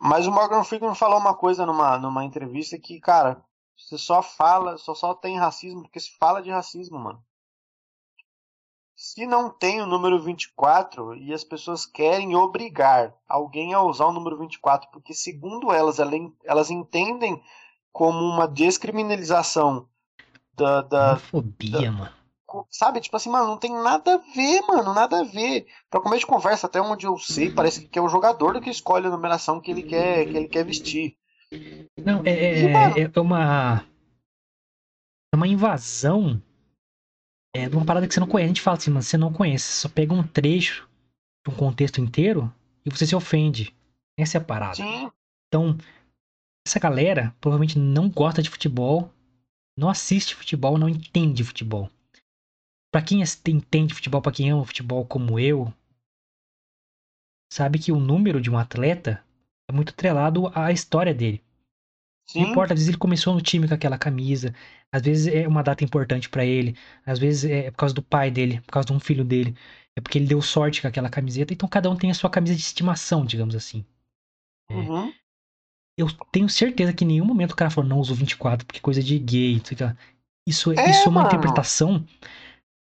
Mas 0.00 0.26
o 0.26 0.32
Morgan 0.32 0.64
Freeman 0.64 0.94
falou 0.94 1.18
uma 1.18 1.34
coisa 1.34 1.66
numa, 1.66 1.98
numa 1.98 2.24
entrevista 2.24 2.78
que, 2.78 2.98
cara, 3.00 3.44
você 3.76 3.98
só 3.98 4.22
fala, 4.22 4.78
só, 4.78 4.94
só 4.94 5.14
tem 5.14 5.38
racismo 5.38 5.82
porque 5.82 6.00
se 6.00 6.16
fala 6.18 6.42
de 6.42 6.50
racismo, 6.50 6.98
mano. 6.98 7.24
Se 9.04 9.26
não 9.26 9.50
tem 9.50 9.82
o 9.82 9.86
número 9.86 10.18
24 10.18 11.14
e 11.16 11.34
as 11.34 11.44
pessoas 11.44 11.84
querem 11.84 12.34
obrigar 12.34 13.14
alguém 13.28 13.74
a 13.74 13.82
usar 13.82 14.06
o 14.06 14.12
número 14.14 14.38
24, 14.38 14.88
porque 14.90 15.12
segundo 15.12 15.70
elas, 15.70 15.98
elas 16.42 16.70
entendem 16.70 17.38
como 17.92 18.18
uma 18.20 18.48
descriminalização 18.48 19.86
da. 20.54 20.80
da 20.80 21.10
Homofobia, 21.10 21.82
da, 21.82 21.92
mano. 21.92 22.12
Sabe, 22.70 22.98
tipo 23.02 23.14
assim, 23.14 23.28
mano, 23.28 23.46
não 23.46 23.58
tem 23.58 23.74
nada 23.74 24.14
a 24.14 24.34
ver, 24.34 24.62
mano, 24.62 24.94
nada 24.94 25.20
a 25.20 25.24
ver. 25.24 25.66
Pra 25.90 26.00
começo 26.00 26.20
de 26.20 26.26
conversa, 26.26 26.66
até 26.66 26.80
onde 26.80 27.06
eu 27.06 27.18
sei, 27.18 27.50
parece 27.50 27.86
que 27.86 27.98
é 27.98 28.02
o 28.02 28.08
jogador 28.08 28.58
que 28.62 28.70
escolhe 28.70 29.06
a 29.06 29.10
numeração 29.10 29.60
que 29.60 29.70
ele 29.70 29.82
quer, 29.82 30.24
que 30.24 30.34
ele 30.34 30.48
quer 30.48 30.64
vestir. 30.64 31.14
Não, 32.02 32.22
é, 32.24 32.30
é, 32.30 33.10
é 33.14 33.20
uma. 33.20 33.84
É 35.30 35.36
uma 35.36 35.46
invasão 35.46 36.40
é 37.54 37.68
de 37.68 37.76
uma 37.76 37.86
parada 37.86 38.06
que 38.06 38.12
você 38.12 38.20
não 38.20 38.26
conhece. 38.26 38.44
A 38.46 38.48
gente 38.48 38.60
fala 38.60 38.76
assim, 38.76 38.90
mas 38.90 39.06
você 39.06 39.16
não 39.16 39.32
conhece. 39.32 39.64
Você 39.64 39.80
só 39.82 39.88
pega 39.88 40.12
um 40.12 40.26
trecho 40.26 40.88
de 41.46 41.54
um 41.54 41.56
contexto 41.56 42.00
inteiro 42.00 42.52
e 42.84 42.90
você 42.90 43.06
se 43.06 43.14
ofende. 43.14 43.74
Essa 44.18 44.38
é 44.38 44.40
a 44.40 44.44
parada. 44.44 44.76
Sim. 44.76 45.10
Então, 45.48 45.78
essa 46.66 46.80
galera 46.80 47.34
provavelmente 47.40 47.78
não 47.78 48.10
gosta 48.10 48.42
de 48.42 48.50
futebol, 48.50 49.12
não 49.78 49.88
assiste 49.88 50.34
futebol, 50.34 50.76
não 50.76 50.88
entende 50.88 51.44
futebol. 51.44 51.88
Para 52.92 53.02
quem 53.02 53.22
entende 53.48 53.94
futebol, 53.94 54.20
para 54.20 54.32
quem 54.32 54.50
ama 54.50 54.64
futebol 54.64 55.04
como 55.04 55.38
eu, 55.38 55.72
sabe 57.52 57.78
que 57.78 57.92
o 57.92 58.00
número 58.00 58.40
de 58.40 58.50
um 58.50 58.58
atleta 58.58 59.24
é 59.68 59.72
muito 59.72 59.90
atrelado 59.90 60.50
à 60.54 60.72
história 60.72 61.14
dele. 61.14 61.42
Sim. 62.26 62.42
Não 62.42 62.50
importa, 62.50 62.72
às 62.72 62.80
vezes 62.80 62.88
ele 62.88 62.98
começou 62.98 63.34
no 63.34 63.40
time 63.40 63.68
com 63.68 63.74
aquela 63.74 63.98
camisa, 63.98 64.54
às 64.90 65.02
vezes 65.02 65.26
é 65.26 65.46
uma 65.46 65.62
data 65.62 65.84
importante 65.84 66.28
para 66.28 66.44
ele, 66.44 66.76
às 67.04 67.18
vezes 67.18 67.44
é 67.50 67.70
por 67.70 67.76
causa 67.76 67.94
do 67.94 68.02
pai 68.02 68.30
dele, 68.30 68.60
por 68.62 68.72
causa 68.72 68.86
de 68.86 68.92
um 68.92 69.00
filho 69.00 69.24
dele, 69.24 69.54
é 69.96 70.00
porque 70.00 70.18
ele 70.18 70.26
deu 70.26 70.40
sorte 70.40 70.80
com 70.80 70.88
aquela 70.88 71.10
camiseta, 71.10 71.52
então 71.52 71.68
cada 71.68 71.90
um 71.90 71.96
tem 71.96 72.10
a 72.10 72.14
sua 72.14 72.30
camisa 72.30 72.54
de 72.54 72.62
estimação, 72.62 73.24
digamos 73.24 73.54
assim. 73.54 73.84
É. 74.70 74.74
Uhum. 74.74 75.12
Eu 75.96 76.10
tenho 76.32 76.48
certeza 76.48 76.92
que 76.92 77.04
em 77.04 77.08
nenhum 77.08 77.24
momento 77.24 77.52
o 77.52 77.56
cara 77.56 77.70
falou, 77.70 77.88
não, 77.88 77.98
uso 77.98 78.14
24, 78.14 78.66
porque 78.66 78.80
coisa 78.80 79.02
de 79.02 79.18
gay, 79.18 79.62
isso, 80.46 80.72
é, 80.72 80.90
isso 80.90 81.06
é 81.06 81.08
uma 81.08 81.24
interpretação 81.24 82.04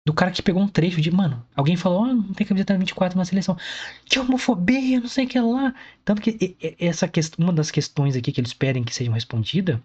do 0.05 0.13
cara 0.13 0.31
que 0.31 0.41
pegou 0.43 0.61
um 0.61 0.67
trecho 0.67 1.01
de, 1.01 1.09
mano, 1.11 1.43
alguém 1.55 1.75
falou, 1.75 2.03
oh, 2.03 2.13
não 2.13 2.33
tem 2.33 2.45
camiseta 2.45 2.77
24 2.77 3.17
na 3.17 3.25
seleção. 3.25 3.57
Que 4.05 4.19
homofobia, 4.19 4.99
não 4.99 5.07
sei 5.07 5.25
o 5.25 5.27
que 5.27 5.39
lá. 5.39 5.73
Tanto 6.03 6.21
que 6.21 6.55
essa 6.79 7.07
questão, 7.07 7.43
uma 7.43 7.53
das 7.53 7.71
questões 7.71 8.15
aqui 8.15 8.31
que 8.31 8.39
eles 8.39 8.53
pedem 8.53 8.83
que 8.83 8.93
sejam 8.93 9.13
respondida 9.13 9.83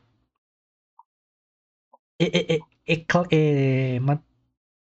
é, 2.20 2.54
é, 2.54 2.56
é, 2.56 2.60
é, 2.86 3.96
é 3.96 4.00
uma 4.00 4.22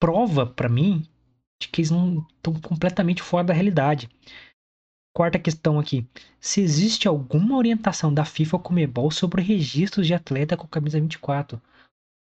prova 0.00 0.46
para 0.46 0.70
mim 0.70 1.06
de 1.60 1.68
que 1.68 1.82
eles 1.82 1.90
não 1.90 2.26
estão 2.36 2.54
completamente 2.54 3.22
fora 3.22 3.44
da 3.44 3.54
realidade. 3.54 4.08
Quarta 5.14 5.38
questão 5.38 5.78
aqui. 5.78 6.06
Se 6.40 6.60
existe 6.62 7.06
alguma 7.06 7.56
orientação 7.56 8.12
da 8.12 8.24
FIFA 8.24 8.56
ou 8.56 8.62
Comebol 8.62 9.10
sobre 9.10 9.42
registros 9.42 10.06
de 10.06 10.14
atleta 10.14 10.56
com 10.56 10.66
camisa 10.66 11.00
24? 11.00 11.60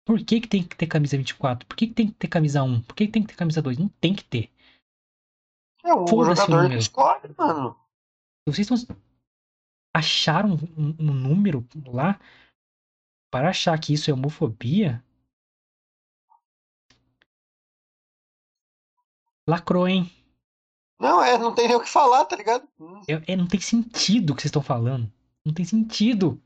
Por 0.04 0.18
que, 0.24 0.40
que 0.40 0.48
tem 0.48 0.62
que 0.62 0.76
ter 0.76 0.86
camisa 0.86 1.16
24? 1.16 1.66
Por 1.66 1.76
que, 1.76 1.86
que 1.86 1.94
tem 1.94 2.08
que 2.08 2.14
ter 2.14 2.28
camisa 2.28 2.62
1? 2.62 2.82
Por 2.82 2.94
que, 2.94 3.06
que 3.06 3.12
tem 3.12 3.22
que 3.22 3.28
ter 3.28 3.36
camisa 3.36 3.62
2? 3.62 3.78
Não 3.78 3.88
tem 3.88 4.14
que 4.14 4.24
ter. 4.24 4.50
É 5.84 5.94
o 5.94 6.06
jogador 6.06 6.68
que 6.68 6.76
escolhe, 6.76 7.34
mano. 7.36 7.76
Vocês 8.46 8.70
estão... 8.70 8.96
acharam 9.94 10.58
um, 10.76 10.96
um 10.98 11.12
número 11.12 11.66
lá 11.86 12.18
para 13.30 13.50
achar 13.50 13.78
que 13.78 13.92
isso 13.92 14.10
é 14.10 14.14
homofobia? 14.14 15.02
Lacrou, 19.48 19.88
hein? 19.88 20.10
Não, 21.00 21.22
é, 21.22 21.38
não 21.38 21.54
tem 21.54 21.66
nem 21.66 21.76
o 21.76 21.80
que 21.80 21.88
falar, 21.88 22.24
tá 22.26 22.36
ligado? 22.36 22.68
É, 23.08 23.32
é 23.32 23.36
não 23.36 23.46
tem 23.46 23.60
sentido 23.60 24.30
o 24.30 24.36
que 24.36 24.42
vocês 24.42 24.50
estão 24.50 24.62
falando. 24.62 25.10
Não 25.44 25.54
tem 25.54 25.64
sentido. 25.64 26.40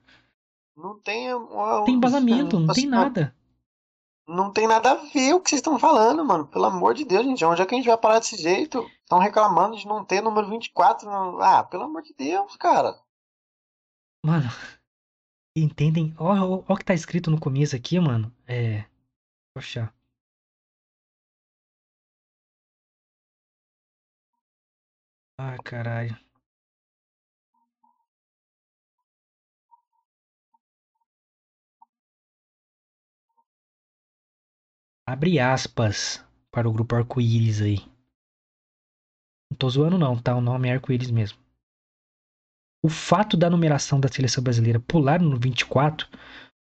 Não 0.76 0.98
tem. 1.00 1.28
Não 1.28 1.84
tem 1.84 1.94
embasamento, 1.94 2.60
não 2.60 2.72
tem 2.72 2.86
nada. 2.86 3.34
Não 4.26 4.50
tem 4.52 4.66
nada 4.66 4.92
a 4.92 4.94
ver 4.94 5.34
o 5.34 5.40
que 5.40 5.50
vocês 5.50 5.60
estão 5.60 5.78
falando, 5.78 6.24
mano. 6.24 6.46
Pelo 6.46 6.64
amor 6.64 6.94
de 6.94 7.04
Deus, 7.04 7.24
gente. 7.24 7.44
Onde 7.44 7.60
é 7.60 7.66
que 7.66 7.74
a 7.74 7.78
gente 7.78 7.86
vai 7.86 7.98
parar 7.98 8.18
desse 8.18 8.36
jeito? 8.36 8.80
Estão 9.02 9.18
reclamando 9.18 9.76
de 9.76 9.86
não 9.86 10.04
ter 10.04 10.22
número 10.22 10.48
24. 10.48 11.06
Não... 11.08 11.40
Ah, 11.40 11.62
pelo 11.62 11.84
amor 11.84 12.02
de 12.02 12.14
Deus, 12.14 12.56
cara. 12.56 12.98
Mano, 14.24 14.48
entendem? 15.54 16.14
Olha 16.18 16.42
o 16.44 16.76
que 16.76 16.84
tá 16.84 16.94
escrito 16.94 17.30
no 17.30 17.38
começo 17.38 17.76
aqui, 17.76 18.00
mano. 18.00 18.34
É. 18.46 18.86
Poxa. 19.54 19.92
Ah, 25.38 25.56
caralho. 25.62 26.23
Abre 35.06 35.38
aspas 35.38 36.24
para 36.50 36.66
o 36.66 36.72
grupo 36.72 36.94
Arco-Íris 36.94 37.60
aí. 37.60 37.78
Não 39.50 39.58
tô 39.58 39.68
zoando 39.68 39.98
não, 39.98 40.16
tá? 40.16 40.34
O 40.34 40.40
nome 40.40 40.68
é 40.68 40.72
Arco-Íris 40.72 41.10
mesmo. 41.10 41.38
O 42.82 42.88
fato 42.88 43.36
da 43.36 43.50
numeração 43.50 44.00
da 44.00 44.08
seleção 44.08 44.42
brasileira 44.42 44.80
pular 44.80 45.20
no 45.20 45.38
24, 45.38 46.08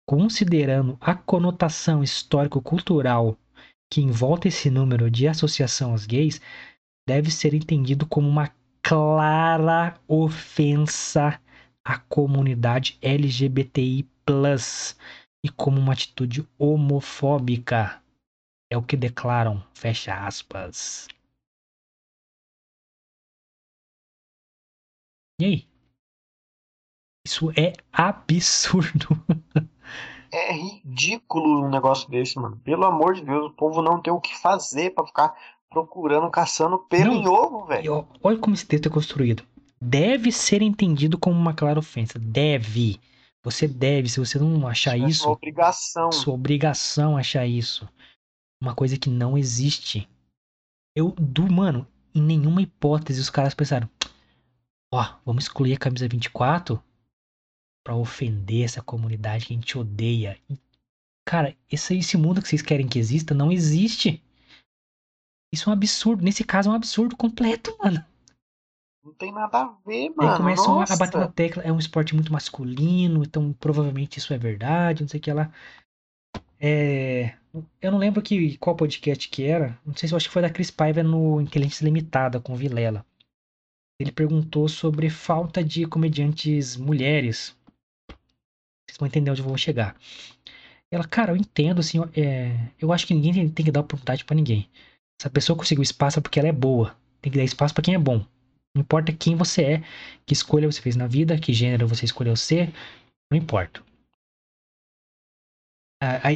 considerando 0.05 0.99
a 1.01 1.15
conotação 1.15 2.03
histórico-cultural 2.03 3.39
que 3.89 4.01
envolve 4.01 4.49
esse 4.49 4.71
número 4.71 5.09
de 5.09 5.29
associação 5.29 5.93
aos 5.93 6.05
gays, 6.05 6.41
deve 7.09 7.31
ser 7.31 7.55
entendido 7.55 8.07
como 8.07 8.29
uma 8.29 8.53
clara 8.83 10.01
ofensa 10.09 11.41
à 11.85 11.97
comunidade 11.97 12.99
LGBTI+, 13.01 14.09
e 15.45 15.49
como 15.49 15.79
uma 15.79 15.93
atitude 15.93 16.47
homofóbica. 16.59 18.02
É 18.73 18.77
o 18.79 18.83
que 18.83 18.97
declaram, 18.97 19.63
fecha 19.75 20.15
aspas. 20.27 21.07
E 25.39 25.45
aí? 25.45 25.69
Isso 27.27 27.51
é 27.51 27.75
absurdo. 27.93 29.09
É 30.35 30.51
ridículo 30.51 31.67
um 31.67 31.69
negócio 31.69 32.09
desse, 32.09 32.39
mano. 32.39 32.57
Pelo 32.65 32.87
amor 32.87 33.13
de 33.13 33.23
Deus, 33.23 33.51
o 33.51 33.55
povo 33.55 33.83
não 33.83 34.01
tem 34.01 34.11
o 34.11 34.19
que 34.19 34.35
fazer 34.41 34.95
pra 34.95 35.05
ficar 35.05 35.35
procurando, 35.69 36.31
caçando 36.31 36.79
pelo 36.79 37.13
Não, 37.13 37.21
em 37.23 37.29
ovo, 37.29 37.67
velho. 37.67 38.09
olha 38.23 38.39
como 38.39 38.55
esse 38.55 38.65
texto 38.65 38.87
é 38.89 38.91
construído. 38.91 39.45
Deve 39.79 40.33
ser 40.33 40.63
entendido 40.63 41.19
como 41.19 41.39
uma 41.39 41.53
clara 41.53 41.79
ofensa. 41.79 42.19
Deve. 42.19 42.99
Você 43.45 43.69
deve. 43.69 44.09
Se 44.09 44.19
você 44.21 44.39
não 44.39 44.67
achar 44.67 44.97
É 44.97 45.01
sua 45.01 45.09
isso, 45.11 45.29
obrigação. 45.29 46.11
sua 46.11 46.33
obrigação 46.33 47.15
achar 47.19 47.47
isso. 47.47 47.87
Uma 48.63 48.77
coisa 48.77 48.97
que 48.97 49.11
não 49.11 49.37
existe. 49.37 50.09
Eu, 50.97 51.11
do, 51.19 51.51
mano, 51.51 51.85
em 52.15 52.23
nenhuma 52.23 52.63
hipótese 52.63 53.21
os 53.21 53.29
caras 53.29 53.55
pensaram, 53.55 53.91
ó, 54.95 55.17
vamos 55.27 55.45
excluir 55.45 55.75
a 55.75 55.79
camisa 55.79 56.07
24 56.07 56.81
pra 57.85 57.97
ofender 57.97 58.65
essa 58.65 58.81
comunidade 58.81 59.47
que 59.47 59.53
a 59.53 59.57
gente 59.57 59.77
odeia. 59.77 60.39
E, 60.49 60.57
cara, 61.27 61.57
esse, 61.69 61.99
esse 61.99 62.17
mundo 62.17 62.41
que 62.41 62.47
vocês 62.47 62.63
querem 62.63 62.87
que 62.87 63.01
exista 63.01 63.35
não 63.35 63.51
existe. 63.51 64.23
Isso 65.53 65.69
é 65.69 65.71
um 65.71 65.75
absurdo. 65.75 66.23
Nesse 66.23 66.45
caso 66.45 66.69
é 66.69 66.73
um 66.73 66.77
absurdo 66.77 67.17
completo, 67.17 67.77
mano. 67.83 68.05
Não 69.05 69.13
tem 69.15 69.33
nada 69.33 69.63
a 69.63 69.77
ver, 69.85 70.05
Aí 70.05 70.11
mano. 70.11 70.37
começam 70.37 70.77
a- 70.77 70.81
Nossa. 70.83 70.95
a 70.95 70.97
bater 70.97 71.19
na 71.19 71.27
tecla, 71.27 71.65
é 71.65 71.73
um 71.73 71.79
esporte 71.81 72.15
muito 72.15 72.33
masculino, 72.33 73.25
então 73.25 73.53
provavelmente 73.55 74.19
isso 74.21 74.33
é 74.33 74.39
verdade, 74.39 75.03
não 75.03 75.09
sei 75.09 75.19
o 75.19 75.23
que 75.23 75.33
lá. 75.33 75.53
É, 76.65 77.35
eu 77.81 77.91
não 77.91 77.99
lembro 77.99 78.23
que, 78.23 78.57
qual 78.59 78.77
podcast 78.77 79.29
que 79.29 79.43
era, 79.43 79.77
não 79.85 79.97
sei 79.97 80.09
se 80.09 80.15
eu 80.15 80.17
acho 80.17 80.29
que 80.29 80.33
foi 80.33 80.43
da 80.43 80.49
Cris 80.49 80.71
Paiva 80.71 81.03
no 81.03 81.41
Inteligência 81.41 81.85
Limitada 81.85 82.39
com 82.39 82.55
Vilela. 82.55 83.05
Ele 84.01 84.13
perguntou 84.13 84.69
sobre 84.69 85.11
falta 85.11 85.63
de 85.63 85.85
comediantes 85.87 86.77
mulheres. 86.77 87.57
Vocês 88.09 88.97
vão 88.97 89.09
entender 89.09 89.31
onde 89.33 89.41
eu 89.41 89.47
vou 89.47 89.59
chegar. 89.59 89.97
Ela, 90.91 91.05
cara, 91.05 91.33
eu 91.33 91.37
entendo, 91.37 91.81
assim, 91.81 91.99
é, 92.17 92.69
eu 92.81 92.93
acho 92.93 93.07
que 93.07 93.15
ninguém 93.15 93.49
tem, 93.49 93.65
que 93.65 93.73
dar 93.73 93.81
oportunidade 93.81 94.25
pra 94.25 94.37
ninguém. 94.37 94.69
Se 95.21 95.27
a 95.27 95.31
pessoa 95.31 95.57
conseguiu 95.57 95.83
espaço 95.83 96.21
é 96.21 96.23
porque 96.23 96.39
ela 96.39 96.49
é 96.49 96.53
boa. 96.53 96.97
Tem 97.21 97.31
que 97.33 97.39
dar 97.39 97.45
espaço 97.45 97.75
pra 97.75 97.83
quem 97.83 97.95
é 97.95 97.99
bom. 97.99 98.25
Não 98.75 98.83
importa 98.83 99.13
quem 99.13 99.35
você 99.35 99.63
é, 99.63 99.83
que 100.25 100.33
escolha 100.33 100.71
você 100.71 100.81
fez 100.81 100.95
na 100.95 101.07
vida, 101.07 101.39
que 101.39 101.53
gênero 101.53 101.89
você 101.89 102.05
escolheu 102.05 102.37
ser, 102.37 102.73
não 103.31 103.39
importa. 103.39 103.83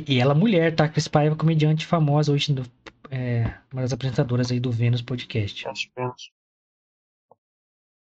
E 0.06 0.20
ela 0.20 0.32
é 0.32 0.36
mulher, 0.36 0.74
tá? 0.74 0.88
Cris 0.88 1.09
Paiva, 1.09 1.34
comediante 1.34 1.84
famosa 1.84 2.32
hoje, 2.32 2.52
do- 2.52 2.70
é, 3.10 3.44
uma 3.72 3.82
das 3.82 3.93
apresentadoras 3.93 4.51
aí 4.52 4.60
do 4.60 4.70
Vênus 4.70 5.02
Podcast. 5.02 5.64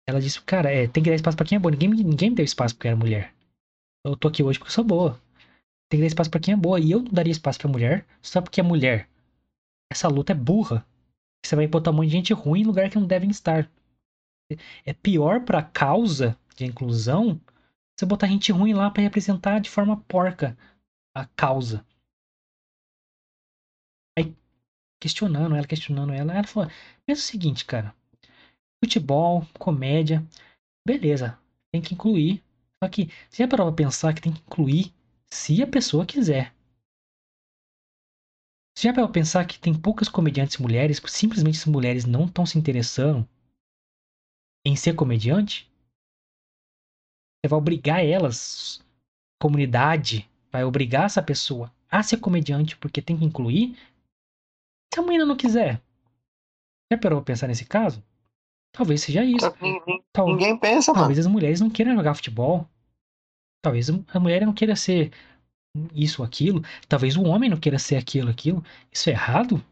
Ela 0.05 0.19
disse, 0.19 0.41
cara, 0.41 0.69
é, 0.69 0.87
tem 0.87 1.01
que 1.01 1.09
dar 1.09 1.15
espaço 1.15 1.37
pra 1.37 1.45
quem 1.45 1.55
é 1.55 1.59
bom. 1.59 1.69
Ninguém, 1.69 1.89
ninguém 1.89 2.29
me 2.31 2.35
deu 2.35 2.43
espaço 2.43 2.75
porque 2.75 2.87
eu 2.87 2.91
era 2.91 2.99
mulher. 2.99 3.33
Eu 4.05 4.17
tô 4.17 4.27
aqui 4.27 4.43
hoje 4.43 4.59
porque 4.59 4.69
eu 4.69 4.73
sou 4.75 4.83
boa. 4.83 5.13
Tem 5.89 5.97
que 5.97 6.01
dar 6.01 6.07
espaço 6.07 6.29
pra 6.29 6.41
quem 6.41 6.53
é 6.53 6.57
boa. 6.57 6.79
E 6.79 6.91
eu 6.91 7.01
não 7.01 7.11
daria 7.11 7.31
espaço 7.31 7.59
pra 7.59 7.69
mulher 7.69 8.05
só 8.21 8.41
porque 8.41 8.59
é 8.59 8.63
mulher. 8.63 9.07
Essa 9.89 10.09
luta 10.09 10.33
é 10.33 10.35
burra. 10.35 10.85
Você 11.45 11.55
vai 11.55 11.67
botar 11.67 11.91
um 11.91 11.93
monte 11.93 12.07
de 12.07 12.11
gente 12.13 12.33
ruim 12.33 12.61
em 12.61 12.65
lugar 12.65 12.89
que 12.89 12.99
não 12.99 13.07
devem 13.07 13.29
estar. 13.29 13.69
É 14.85 14.91
pior 14.93 15.45
pra 15.45 15.63
causa 15.63 16.37
de 16.55 16.65
inclusão 16.65 17.39
você 17.97 18.05
botar 18.05 18.27
gente 18.27 18.51
ruim 18.51 18.73
lá 18.73 18.89
pra 18.91 19.01
representar 19.03 19.59
de 19.59 19.69
forma 19.69 19.97
porca 20.07 20.57
a 21.15 21.25
causa. 21.25 21.85
Aí, 24.17 24.35
questionando 25.01 25.55
ela, 25.55 25.67
questionando 25.67 26.13
ela, 26.13 26.33
ela 26.33 26.47
falou: 26.47 26.69
pensa 27.05 27.21
o 27.21 27.25
seguinte, 27.25 27.65
cara. 27.65 27.95
Futebol, 28.83 29.45
comédia, 29.57 30.25
beleza, 30.85 31.39
tem 31.71 31.81
que 31.81 31.93
incluir. 31.93 32.43
Só 32.83 32.89
que 32.89 33.07
já 33.31 33.47
parou 33.47 33.67
pra 33.67 33.85
pensar 33.85 34.13
que 34.13 34.21
tem 34.21 34.33
que 34.33 34.41
incluir 34.41 34.93
se 35.31 35.63
a 35.63 35.67
pessoa 35.67 36.05
quiser. 36.05 36.53
Você 38.75 38.87
já 38.87 38.93
parou 38.93 39.07
pra 39.07 39.21
pensar 39.21 39.45
que 39.45 39.59
tem 39.59 39.73
poucas 39.73 40.09
comediantes 40.09 40.57
mulheres, 40.57 41.01
simplesmente 41.07 41.59
as 41.59 41.65
mulheres 41.65 42.05
não 42.05 42.25
estão 42.25 42.45
se 42.45 42.57
interessando 42.57 43.27
em 44.65 44.75
ser 44.75 44.95
comediante? 44.95 45.71
Você 47.39 47.49
vai 47.49 47.59
obrigar 47.59 48.03
elas, 48.03 48.83
comunidade, 49.41 50.29
vai 50.53 50.63
obrigar 50.63 51.05
essa 51.05 51.21
pessoa 51.21 51.73
a 51.89 52.03
ser 52.03 52.17
comediante 52.17 52.77
porque 52.77 53.01
tem 53.01 53.17
que 53.17 53.25
incluir? 53.25 53.75
Se 54.93 54.99
a 54.99 55.03
menina 55.03 55.25
não 55.25 55.35
quiser. 55.35 55.81
Já 56.91 56.97
parou 56.99 57.23
pensar 57.23 57.47
nesse 57.47 57.65
caso? 57.65 58.03
Talvez 58.71 59.01
seja 59.01 59.25
isso. 59.25 59.51
Ninguém, 59.59 60.03
Tal- 60.13 60.27
ninguém 60.27 60.57
pensa, 60.57 60.91
mano. 60.91 61.03
Talvez 61.05 61.19
as 61.19 61.27
mulheres 61.27 61.59
não 61.59 61.69
queiram 61.71 61.95
jogar 61.95 62.13
futebol. 62.13 62.69
Talvez 63.63 63.89
a 63.89 64.19
mulher 64.19 64.45
não 64.45 64.53
queira 64.53 64.75
ser 64.75 65.11
isso 65.93 66.21
ou 66.21 66.27
aquilo. 66.27 66.61
Talvez 66.87 67.17
o 67.17 67.23
homem 67.23 67.49
não 67.49 67.59
queira 67.59 67.79
ser 67.79 67.95
aquilo 67.95 68.29
aquilo. 68.29 68.63
Isso 68.91 69.09
é 69.09 69.13
errado? 69.13 69.63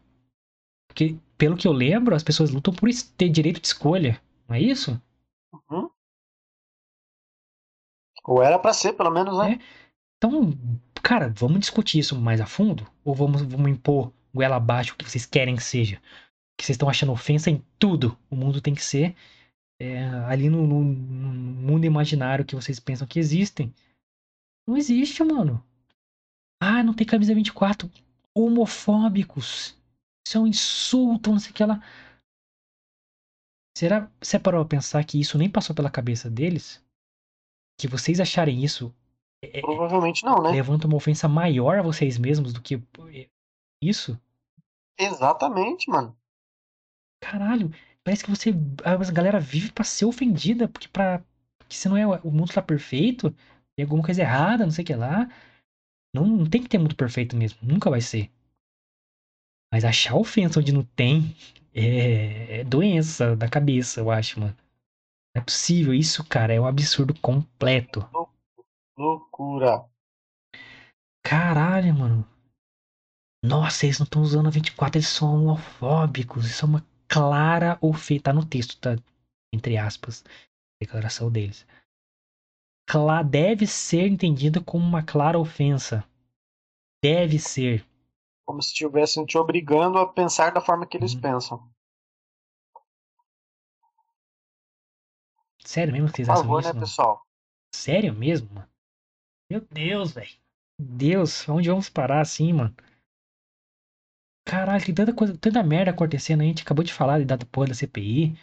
Porque, 0.88 1.16
pelo 1.38 1.56
que 1.56 1.68
eu 1.68 1.72
lembro, 1.72 2.14
as 2.14 2.22
pessoas 2.24 2.50
lutam 2.50 2.74
por 2.74 2.88
ter 3.16 3.28
direito 3.28 3.60
de 3.60 3.68
escolha. 3.68 4.20
Não 4.48 4.56
é 4.56 4.60
isso? 4.60 5.00
Uhum. 5.70 5.88
Ou 8.24 8.42
era 8.42 8.58
pra 8.58 8.72
ser, 8.72 8.92
pelo 8.94 9.10
menos, 9.10 9.36
né? 9.38 9.54
É. 9.54 9.81
Então, 10.22 10.52
cara, 11.02 11.30
vamos 11.30 11.58
discutir 11.58 11.98
isso 11.98 12.14
mais 12.16 12.40
a 12.40 12.46
fundo? 12.46 12.88
Ou 13.04 13.12
vamos, 13.12 13.42
vamos 13.42 13.68
impor 13.68 14.12
goela 14.32 14.54
abaixo 14.54 14.94
o 14.94 14.96
que 14.96 15.04
vocês 15.04 15.26
querem 15.26 15.56
que 15.56 15.64
seja? 15.64 16.00
Que 16.56 16.64
vocês 16.64 16.76
estão 16.76 16.88
achando 16.88 17.10
ofensa 17.10 17.50
em 17.50 17.58
tudo. 17.76 18.16
O 18.30 18.36
mundo 18.36 18.60
tem 18.60 18.72
que 18.72 18.84
ser 18.84 19.16
é, 19.80 20.04
ali 20.28 20.48
no, 20.48 20.64
no- 20.64 20.84
no 20.84 21.32
mundo 21.32 21.84
imaginário 21.84 22.44
que 22.44 22.54
vocês 22.54 22.78
pensam 22.78 23.04
que 23.04 23.18
existem. 23.18 23.74
Não 24.64 24.76
existe, 24.76 25.24
mano. 25.24 25.60
Ah, 26.62 26.84
não 26.84 26.94
tem 26.94 27.04
camisa 27.04 27.34
24. 27.34 27.90
Homofóbicos. 28.32 29.76
Isso 30.24 30.38
é 30.38 30.40
um 30.40 30.46
insulto, 30.46 31.32
não 31.32 31.40
sei 31.40 31.50
o 31.50 31.54
que 31.54 31.64
lá. 31.64 31.82
Será 33.76 34.08
você 34.22 34.38
parou 34.38 34.62
a 34.62 34.68
pensar 34.68 35.04
que 35.04 35.18
isso 35.18 35.36
nem 35.36 35.50
passou 35.50 35.74
pela 35.74 35.90
cabeça 35.90 36.30
deles? 36.30 36.80
Que 37.76 37.88
vocês 37.88 38.20
acharem 38.20 38.62
isso 38.62 38.94
é- 39.42 39.58
é- 39.58 39.60
Provavelmente 39.60 40.24
não, 40.24 40.42
né? 40.42 40.50
levanta 40.50 40.86
uma 40.86 40.96
ofensa 40.96 41.28
maior 41.28 41.78
a 41.78 41.82
vocês 41.82 42.16
mesmos 42.18 42.52
do 42.52 42.62
que 42.62 42.82
isso? 43.82 44.18
Exatamente, 44.98 45.90
mano. 45.90 46.16
Caralho, 47.20 47.70
parece 48.04 48.24
que 48.24 48.30
você. 48.30 48.50
A 48.84 48.96
galera 49.12 49.40
vive 49.40 49.72
pra 49.72 49.84
ser 49.84 50.04
ofendida, 50.04 50.68
porque 50.68 50.88
pra. 50.88 51.22
Que 51.68 51.76
se 51.76 51.88
não 51.88 51.96
é. 51.96 52.06
O 52.06 52.30
mundo 52.30 52.52
tá 52.52 52.62
perfeito, 52.62 53.30
tem 53.76 53.84
alguma 53.84 54.02
coisa 54.02 54.22
errada, 54.22 54.64
não 54.64 54.70
sei 54.70 54.82
o 54.82 54.86
que 54.86 54.94
lá. 54.94 55.28
Não, 56.14 56.26
não 56.26 56.48
tem 56.48 56.62
que 56.62 56.68
ter 56.68 56.78
mundo 56.78 56.94
perfeito 56.94 57.36
mesmo, 57.36 57.58
nunca 57.62 57.88
vai 57.88 58.00
ser. 58.00 58.30
Mas 59.72 59.84
achar 59.84 60.14
ofensa 60.14 60.60
onde 60.60 60.72
não 60.72 60.84
tem 60.84 61.34
é, 61.72 62.60
é 62.60 62.64
doença 62.64 63.34
da 63.34 63.48
cabeça, 63.48 64.00
eu 64.00 64.10
acho, 64.10 64.38
mano. 64.38 64.54
Não 65.34 65.40
é 65.40 65.44
possível, 65.44 65.94
isso, 65.94 66.22
cara, 66.28 66.52
é 66.52 66.60
um 66.60 66.66
absurdo 66.66 67.18
completo. 67.18 68.06
Loucura. 68.96 69.88
Caralho, 71.22 71.92
mano. 71.94 72.28
Nossa, 73.44 73.86
eles 73.86 73.98
não 73.98 74.04
estão 74.04 74.22
usando 74.22 74.46
a 74.46 74.50
24, 74.50 74.98
eles 74.98 75.08
são 75.08 75.34
homofóbicos. 75.34 76.46
Isso 76.46 76.64
é 76.64 76.68
uma 76.68 76.86
clara 77.08 77.76
ofensa. 77.80 78.22
Tá 78.24 78.32
no 78.32 78.44
texto, 78.46 78.78
tá? 78.78 78.96
Entre 79.52 79.76
aspas. 79.76 80.24
Declaração 80.80 81.30
deles. 81.30 81.66
Cla 82.88 83.22
deve 83.22 83.66
ser 83.66 84.06
entendida 84.06 84.60
como 84.60 84.84
uma 84.84 85.02
clara 85.02 85.38
ofensa. 85.38 86.04
Deve 87.02 87.38
ser. 87.38 87.84
Como 88.44 88.62
se 88.62 88.68
estivessem 88.68 89.24
te 89.26 89.36
obrigando 89.36 89.98
a 89.98 90.06
pensar 90.06 90.52
da 90.52 90.60
forma 90.60 90.86
que 90.86 90.96
eles 90.96 91.12
Uhum. 91.14 91.20
pensam. 91.20 91.72
Sério 95.64 95.92
mesmo 95.92 96.08
que 96.08 96.16
vocês 96.16 96.28
Por 96.28 96.32
acham 96.32 96.44
favor, 96.44 96.60
isso, 96.60 96.68
né, 96.68 96.80
mano? 96.80 96.86
pessoal? 96.86 97.20
Sério 97.74 98.14
mesmo, 98.14 98.48
mano? 98.54 98.68
Meu 99.52 99.60
Deus, 99.70 100.12
velho. 100.12 100.30
Deus, 100.80 101.48
onde 101.48 101.68
vamos 101.68 101.88
parar 101.88 102.20
assim, 102.22 102.52
mano? 102.52 102.74
caralho, 104.44 104.84
tem 104.84 104.94
tanta 104.94 105.12
coisa, 105.12 105.36
tanta 105.36 105.62
merda 105.62 105.90
acontecendo. 105.90 106.42
A 106.42 106.44
gente 106.44 106.62
acabou 106.62 106.84
de 106.84 106.92
falar 106.92 107.24
da 107.24 107.36
porra 107.38 107.68
da 107.68 107.74
CPI, 107.74 108.38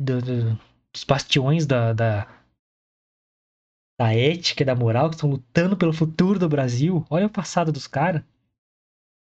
do, 0.00 0.20
do- 0.20 0.58
dos 0.92 1.04
bastiões 1.04 1.66
da, 1.66 1.92
da, 1.94 2.26
da 3.98 4.12
ética 4.14 4.62
e 4.62 4.66
da 4.66 4.74
moral 4.74 5.08
que 5.08 5.14
estão 5.16 5.30
lutando 5.30 5.78
pelo 5.78 5.94
futuro 5.94 6.38
do 6.38 6.48
Brasil. 6.48 7.06
Olha 7.08 7.26
o 7.26 7.30
passado 7.30 7.72
dos 7.72 7.86
caras. 7.86 8.22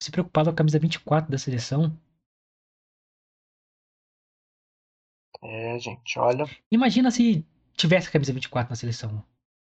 Se 0.02 0.10
preocupado 0.10 0.50
com 0.50 0.54
a 0.54 0.56
camisa 0.56 0.78
24 0.78 1.30
da 1.30 1.38
seleção. 1.38 1.96
É, 5.42 5.78
gente, 5.78 6.18
olha. 6.18 6.44
Imagina 6.70 7.10
se 7.10 7.44
tivesse 7.76 8.08
a 8.08 8.10
camisa 8.12 8.32
24 8.32 8.70
na 8.70 8.76
seleção. 8.76 9.24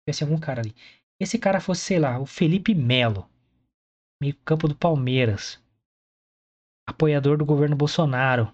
Tivesse 0.09 0.25
algum 0.25 0.41
cara 0.41 0.63
ali. 0.63 0.75
Esse 1.21 1.39
cara 1.39 1.61
fosse, 1.61 1.83
sei 1.83 1.99
lá, 1.99 2.19
o 2.19 2.25
Felipe 2.25 2.75
Melo. 2.75 3.29
Meio 4.23 4.35
campo 4.37 4.67
do 4.67 4.75
Palmeiras. 4.75 5.63
Apoiador 6.89 7.37
do 7.37 7.45
governo 7.45 7.77
Bolsonaro. 7.77 8.51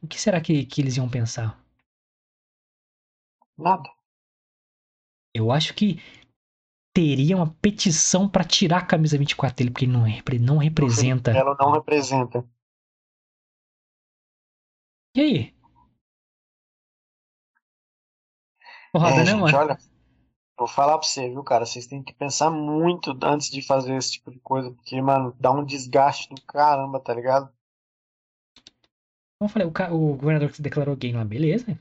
O 0.00 0.06
que 0.06 0.20
será 0.20 0.40
que, 0.40 0.64
que 0.64 0.80
eles 0.80 0.96
iam 0.98 1.10
pensar? 1.10 1.60
Nada. 3.58 3.90
Eu 5.34 5.50
acho 5.50 5.74
que 5.74 5.96
teria 6.94 7.36
uma 7.36 7.52
petição 7.54 8.28
pra 8.28 8.44
tirar 8.44 8.78
a 8.78 8.86
camisa 8.86 9.18
24 9.18 9.56
dele, 9.56 9.70
porque 9.72 9.84
ele 9.84 9.92
não, 9.92 10.06
não 10.54 10.58
representa. 10.58 11.32
Ela 11.32 11.56
não 11.58 11.72
representa. 11.72 12.48
E 15.16 15.20
aí? 15.20 15.59
Porrada, 18.92 19.14
é, 19.14 19.18
né, 19.18 19.24
gente, 19.26 19.40
mano? 19.40 19.56
olha. 19.58 19.78
Vou 20.58 20.68
falar 20.68 20.98
pra 20.98 21.06
você, 21.08 21.26
viu, 21.28 21.42
cara? 21.42 21.64
Vocês 21.64 21.86
têm 21.86 22.02
que 22.02 22.12
pensar 22.12 22.50
muito 22.50 23.16
antes 23.22 23.48
de 23.50 23.62
fazer 23.62 23.96
esse 23.96 24.12
tipo 24.12 24.30
de 24.30 24.38
coisa, 24.40 24.70
porque, 24.72 25.00
mano, 25.00 25.34
dá 25.40 25.50
um 25.50 25.64
desgaste 25.64 26.28
do 26.34 26.42
caramba, 26.42 27.00
tá 27.00 27.14
ligado? 27.14 27.46
Como 29.38 29.48
eu 29.48 29.52
falei, 29.52 29.66
o, 29.66 29.72
ca- 29.72 29.90
o 29.90 30.14
governador 30.16 30.50
que 30.50 30.56
se 30.56 30.62
declarou 30.62 30.94
gay 30.96 31.12
lá, 31.12 31.24
beleza. 31.24 31.78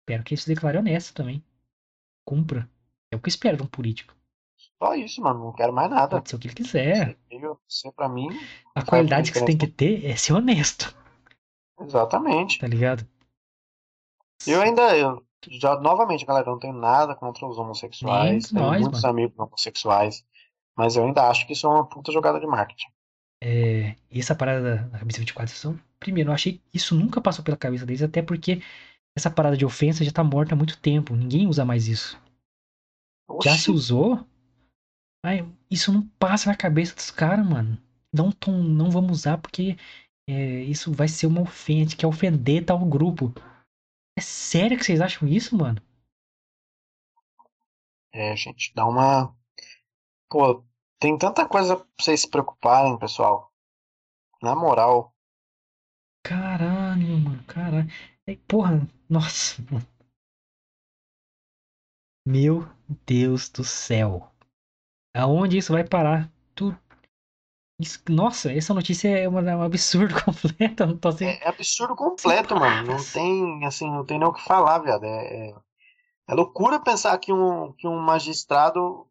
Espero 0.00 0.22
que 0.22 0.34
ele 0.34 0.40
se 0.40 0.46
declare 0.48 0.78
honesto 0.78 1.12
também. 1.12 1.42
Cumpra. 2.24 2.70
É 3.12 3.16
o 3.16 3.18
que 3.20 3.26
eu 3.26 3.30
espero 3.30 3.56
de 3.56 3.64
um 3.64 3.66
político. 3.66 4.14
Só 4.80 4.94
isso, 4.94 5.20
mano. 5.20 5.40
Não 5.46 5.52
quero 5.52 5.72
mais 5.72 5.90
nada. 5.90 6.08
Pode 6.08 6.30
ser 6.30 6.36
o 6.36 6.38
que 6.38 6.46
ele 6.46 6.54
quiser. 6.54 7.08
Você, 7.08 7.18
veio- 7.30 7.60
você 7.68 7.90
pra 7.90 8.08
mim. 8.08 8.28
A 8.76 8.84
qualidade 8.84 9.32
que 9.32 9.38
você 9.40 9.44
tem 9.44 9.58
que 9.58 9.66
ter 9.66 10.04
é 10.04 10.14
ser 10.14 10.34
honesto, 10.34 10.96
Exatamente. 11.80 12.60
tá 12.60 12.66
ligado? 12.68 13.04
Eu 14.46 14.62
ainda. 14.62 14.96
Eu, 14.96 15.26
já, 15.46 15.78
novamente, 15.80 16.24
galera, 16.24 16.48
eu 16.48 16.52
não 16.52 16.58
tenho 16.58 16.74
nada 16.74 17.14
contra 17.14 17.46
os 17.46 17.58
homossexuais. 17.58 18.50
Nem 18.50 18.62
tenho 18.62 18.72
nós, 18.72 18.80
muitos 18.80 19.04
amigos 19.04 19.38
homossexuais. 19.38 20.24
Mas 20.76 20.96
eu 20.96 21.04
ainda 21.04 21.28
acho 21.28 21.46
que 21.46 21.52
isso 21.52 21.66
é 21.66 21.70
uma 21.70 21.86
puta 21.86 22.12
jogada 22.12 22.40
de 22.40 22.46
marketing. 22.46 22.88
É, 23.42 23.94
e 24.10 24.18
essa 24.18 24.34
parada 24.34 24.88
da, 24.88 24.98
camisa 24.98 25.18
24 25.18 25.54
são. 25.54 25.80
Primeiro, 26.00 26.30
eu 26.30 26.34
achei 26.34 26.54
que 26.54 26.62
isso 26.72 26.94
nunca 26.94 27.20
passou 27.20 27.44
pela 27.44 27.56
cabeça 27.56 27.86
deles, 27.86 28.02
até 28.02 28.22
porque 28.22 28.62
essa 29.16 29.30
parada 29.30 29.56
de 29.56 29.64
ofensa 29.64 30.04
já 30.04 30.12
tá 30.12 30.24
morta 30.24 30.54
há 30.54 30.56
muito 30.56 30.78
tempo. 30.78 31.14
Ninguém 31.14 31.46
usa 31.46 31.64
mais 31.64 31.88
isso. 31.88 32.20
Já 33.42 33.52
Oxi, 33.52 33.64
se 33.64 33.70
usou, 33.70 34.24
mas 35.24 35.44
isso 35.70 35.92
não 35.92 36.02
passa 36.18 36.50
na 36.50 36.56
cabeça 36.56 36.94
dos 36.94 37.10
caras, 37.10 37.46
mano. 37.46 37.78
Não, 38.12 38.32
tom, 38.32 38.52
não 38.52 38.90
vamos 38.90 39.18
usar 39.18 39.38
porque 39.38 39.76
é, 40.28 40.62
isso 40.62 40.92
vai 40.92 41.08
ser 41.08 41.26
uma 41.26 41.42
ofensa, 41.42 41.96
que 41.96 42.04
é 42.04 42.08
ofender 42.08 42.64
tal 42.64 42.78
grupo. 42.80 43.32
É 44.18 44.20
sério 44.20 44.76
que 44.76 44.82
vocês 44.84 45.00
acham 45.00 45.28
isso, 45.28 45.56
mano? 45.56 45.80
É, 48.12 48.34
gente, 48.34 48.74
dá 48.74 48.84
uma. 48.84 49.32
Pô, 50.28 50.64
tem 50.98 51.16
tanta 51.16 51.48
coisa 51.48 51.76
pra 51.76 51.86
vocês 52.00 52.22
se 52.22 52.28
preocuparem, 52.28 52.98
pessoal. 52.98 53.52
Na 54.42 54.56
moral. 54.56 55.14
Caralho, 56.24 57.16
mano, 57.16 57.44
caralho. 57.44 57.88
É, 58.26 58.34
porra, 58.48 58.88
nossa. 59.08 59.62
mano. 59.70 59.86
Meu 62.26 62.68
Deus 63.06 63.48
do 63.48 63.62
céu. 63.62 64.32
Aonde 65.14 65.58
isso 65.58 65.72
vai 65.72 65.84
parar? 65.84 66.28
Tu... 66.56 66.76
nossa, 68.08 68.52
essa 68.52 68.74
notícia 68.74 69.08
é 69.08 69.28
uma- 69.28 69.40
um 69.40 69.62
absurdo 69.62 70.14
completo. 70.24 70.86
Não 70.86 70.96
tô 70.96 71.12
sem... 71.12 71.28
É, 71.28 71.44
é 71.44 71.48
absurdo 71.48 71.94
completo, 71.94 72.54
mano. 72.56 72.92
Não 72.92 73.04
tem, 73.12 73.64
assim, 73.64 73.88
não 73.90 74.04
tem 74.04 74.18
nem 74.18 74.28
o 74.28 74.32
que 74.32 74.42
falar, 74.42 74.78
viado. 74.80 75.04
É, 75.04 75.48
é, 75.50 75.54
é 76.28 76.34
loucura 76.34 76.80
pensar 76.80 77.18
que 77.18 77.32
um, 77.32 77.72
que 77.74 77.88
um 77.88 77.98
magistrado 78.00 79.06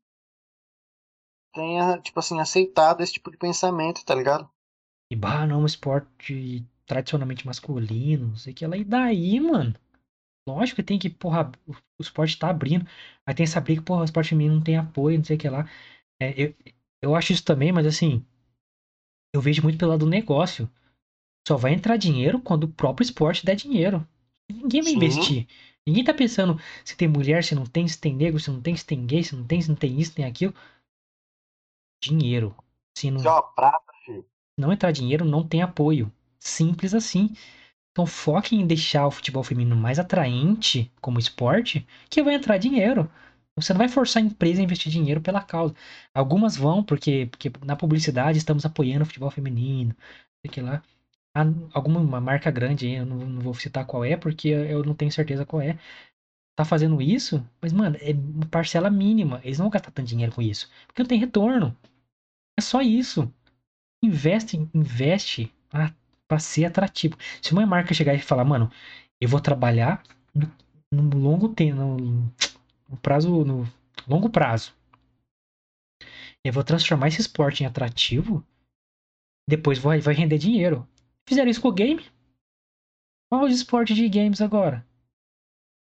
tenha, 1.54 2.00
tipo 2.00 2.20
assim, 2.20 2.40
aceitado 2.40 3.02
esse 3.02 3.14
tipo 3.14 3.30
de 3.32 3.38
pensamento, 3.38 4.04
tá 4.06 4.16
ligado? 4.16 4.50
E 5.12 5.16
bah, 5.16 5.46
não, 5.46 5.60
é 5.60 5.64
um 5.64 5.66
esporte 5.66 6.66
tradicionalmente 6.86 7.46
masculino, 7.46 8.28
não 8.30 8.36
sei 8.36 8.54
o 8.54 8.56
que 8.56 8.68
lá. 8.68 8.78
E 8.78 8.84
daí, 8.84 9.40
mano? 9.40 9.74
Lógico 10.48 10.78
que 10.78 10.84
tem 10.84 11.00
que, 11.00 11.10
porra, 11.10 11.52
o 11.68 11.74
o 12.00 12.04
esporte 12.04 12.38
tá 12.40 12.50
abrindo. 12.50 12.86
Aí 13.26 13.36
tem 13.36 13.44
essa 13.46 13.62
briga, 13.62 13.82
porra, 13.82 14.02
o 14.02 14.06
esporte 14.06 14.30
feminino 14.30 14.56
não 14.56 14.64
tem 14.64 14.78
apoio, 14.78 15.18
não 15.18 15.26
sei 15.26 15.38
o 15.38 15.40
que 15.40 15.50
lá. 15.50 15.70
É, 16.22 16.34
eu, 16.42 16.56
eu 17.02 17.16
acho 17.16 17.34
isso 17.34 17.46
também, 17.46 17.72
mas 17.72 17.86
assim, 17.88 18.26
eu 19.38 19.42
vejo 19.42 19.62
muito 19.62 19.78
pelo 19.78 19.92
lado 19.92 20.06
do 20.06 20.10
negócio. 20.10 20.70
Só 21.48 21.56
vai 21.56 21.74
entrar 21.74 21.96
dinheiro 21.96 22.40
quando 22.42 22.66
o 22.66 22.70
próprio 22.70 23.06
esporte 23.06 23.46
der 23.46 23.56
dinheiro. 23.56 24.06
Ninguém 24.52 24.82
vai 24.82 24.92
Sim. 24.92 24.98
investir. 24.98 25.48
Ninguém 25.88 26.04
tá 26.04 26.14
pensando 26.14 26.60
se 26.84 26.98
tem 26.98 27.08
mulher, 27.08 27.44
se 27.44 27.56
não 27.56 27.66
tem, 27.66 27.88
se 27.88 27.98
tem 27.98 28.14
negro, 28.14 28.40
se 28.40 28.52
não 28.52 28.62
tem, 28.62 28.76
se 28.76 28.86
tem 28.86 29.06
gay, 29.06 29.24
se 29.24 29.36
não 29.36 29.46
tem, 29.46 29.62
se 29.62 29.70
não 29.70 29.76
tem 29.76 30.00
isso, 30.00 30.14
tem 30.14 30.26
aquilo. 30.26 30.54
Dinheiro. 32.04 32.56
Se 32.98 33.10
não, 33.10 33.24
é 33.24 33.30
uma 33.30 33.42
prata, 33.42 33.94
filho. 34.04 34.26
não 34.60 34.74
entrar 34.74 34.92
dinheiro, 34.92 35.24
não 35.24 35.48
tem 35.48 35.62
apoio. 35.62 36.12
Simples 36.40 36.94
assim. 36.94 37.34
Então 37.92 38.06
foque 38.06 38.56
em 38.56 38.68
deixar 38.68 39.08
o 39.08 39.12
futebol 39.12 39.44
feminino 39.44 39.76
mais 39.76 39.98
atraente 39.98 40.92
como 41.02 41.20
esporte, 41.20 41.88
que 42.10 42.22
vai 42.22 42.36
entrar 42.36 42.58
dinheiro. 42.58 43.10
Você 43.58 43.74
não 43.74 43.80
vai 43.80 43.90
forçar 43.90 44.24
a 44.24 44.26
empresa 44.26 44.62
a 44.62 44.64
investir 44.64 44.92
dinheiro 44.92 45.22
pela 45.22 45.42
causa. 45.44 45.76
Algumas 46.14 46.56
vão, 46.56 46.84
porque, 46.84 47.28
porque 47.32 47.52
na 47.66 47.76
publicidade 47.76 48.38
estamos 48.38 48.66
apoiando 48.66 49.04
o 49.04 49.06
futebol 49.06 49.32
feminino. 49.32 49.96
Sei 50.42 50.52
que 50.52 50.62
lá. 50.62 50.84
Há 51.36 51.46
alguma 51.74 52.00
uma 52.00 52.22
marca 52.22 52.52
grande 52.52 52.90
eu 52.92 53.06
não, 53.06 53.18
não 53.18 53.42
vou 53.42 53.54
citar 53.54 53.86
qual 53.86 54.06
é, 54.06 54.18
porque 54.18 54.50
eu 54.50 54.84
não 54.84 54.96
tenho 54.96 55.12
certeza 55.12 55.46
qual 55.46 55.62
é. 55.62 55.78
Tá 56.56 56.66
fazendo 56.66 57.02
isso, 57.02 57.46
mas, 57.62 57.74
mano, 57.74 57.98
é 58.02 58.14
uma 58.14 58.48
parcela 58.48 58.90
mínima. 58.90 59.42
Eles 59.44 59.60
não 59.60 59.66
vão 59.66 59.72
gastar 59.72 59.92
tanto 59.92 60.08
dinheiro 60.08 60.34
com 60.34 60.42
isso. 60.42 60.70
Porque 60.88 61.04
não 61.04 61.08
tem 61.10 61.20
retorno. 61.20 61.76
É 62.58 62.62
só 62.62 62.82
isso 62.82 63.32
investe, 64.04 64.58
investe 64.74 65.52
pra, 65.70 65.94
pra 66.28 66.40
ser 66.40 66.66
atrativo. 66.66 67.18
Se 67.42 67.52
uma 67.54 67.66
marca 67.66 67.94
chegar 67.94 68.14
e 68.14 68.20
falar, 68.20 68.46
mano, 68.46 68.72
eu 69.20 69.30
vou 69.30 69.40
trabalhar 69.40 70.04
no, 70.34 70.52
no 70.92 71.18
longo 71.20 71.50
tempo, 71.50 71.78
no, 71.78 72.32
no 72.90 72.98
prazo, 72.98 73.44
no 73.46 73.66
longo 74.08 74.30
prazo. 74.30 74.74
Eu 76.44 76.54
vou 76.54 76.64
transformar 76.64 77.10
esse 77.10 77.22
esporte 77.22 77.64
em 77.64 77.66
atrativo, 77.66 78.44
depois 79.48 79.78
vai, 79.80 80.00
vai 80.00 80.14
render 80.14 80.38
dinheiro. 80.38 80.88
Fizeram 81.28 81.50
isso 81.50 81.62
com 81.62 81.70
o 81.70 81.74
game? 81.74 82.04
Qual 83.30 83.44
os 83.46 83.54
esportes 83.54 83.96
de 83.96 84.08
games 84.10 84.42
agora? 84.42 84.86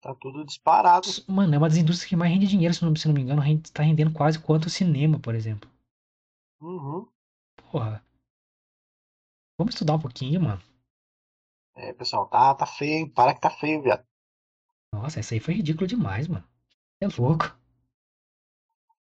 Tá 0.02 0.14
tudo 0.16 0.44
disparado. 0.46 1.08
Mano, 1.28 1.56
é 1.56 1.58
uma 1.58 1.70
das 1.70 1.78
indústrias 1.78 2.10
que 2.10 2.16
mais 2.16 2.32
rende 2.32 2.48
dinheiro, 2.48 2.74
se 2.74 2.84
não, 2.84 2.96
se 2.96 3.08
não 3.08 3.16
me 3.16 3.22
engano, 3.22 3.42
rende- 3.42 3.72
tá 3.72 3.84
rendendo 3.84 4.12
quase 4.12 4.40
quanto 4.40 4.66
o 4.66 4.70
cinema, 4.70 5.20
por 5.20 5.34
exemplo. 5.36 5.70
Uhum. 6.62 7.08
Porra. 7.72 8.04
Vamos 9.58 9.74
estudar 9.76 9.96
um 9.96 10.00
pouquinho, 10.00 10.42
mano. 10.42 10.62
É, 11.76 11.94
pessoal, 11.94 12.28
tá, 12.28 12.54
tá 12.56 12.66
feio, 12.66 12.94
hein? 12.94 13.10
Para 13.10 13.34
que 13.34 13.42
tá 13.42 13.50
feio, 13.50 13.82
viado. 13.82 14.04
Nossa, 14.94 15.20
essa 15.20 15.34
aí 15.34 15.40
foi 15.40 15.56
ridículo 15.56 15.88
demais, 15.88 16.28
mano. 16.28 16.48
É 17.04 17.08
louco. 17.22 17.56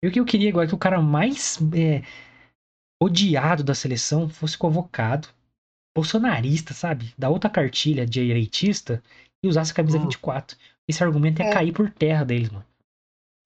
E 0.02 0.08
o 0.08 0.12
que 0.12 0.20
eu 0.20 0.24
queria 0.24 0.50
agora 0.50 0.66
é 0.66 0.68
que 0.68 0.74
o 0.74 0.78
cara 0.78 1.00
mais 1.00 1.58
é, 1.74 2.02
odiado 3.02 3.64
da 3.64 3.74
seleção 3.74 4.28
fosse 4.28 4.56
convocado. 4.56 5.28
Bolsonarista, 5.96 6.74
sabe? 6.74 7.14
Da 7.16 7.30
outra 7.30 7.48
cartilha 7.48 8.04
direitista 8.06 9.02
e 9.42 9.48
usasse 9.48 9.72
a 9.72 9.74
camisa 9.74 9.98
Hum. 9.98 10.02
24. 10.02 10.56
Esse 10.86 11.02
argumento 11.02 11.40
ia 11.40 11.48
É. 11.48 11.52
cair 11.52 11.72
por 11.72 11.90
terra 11.90 12.22
deles, 12.24 12.50
mano. 12.50 12.66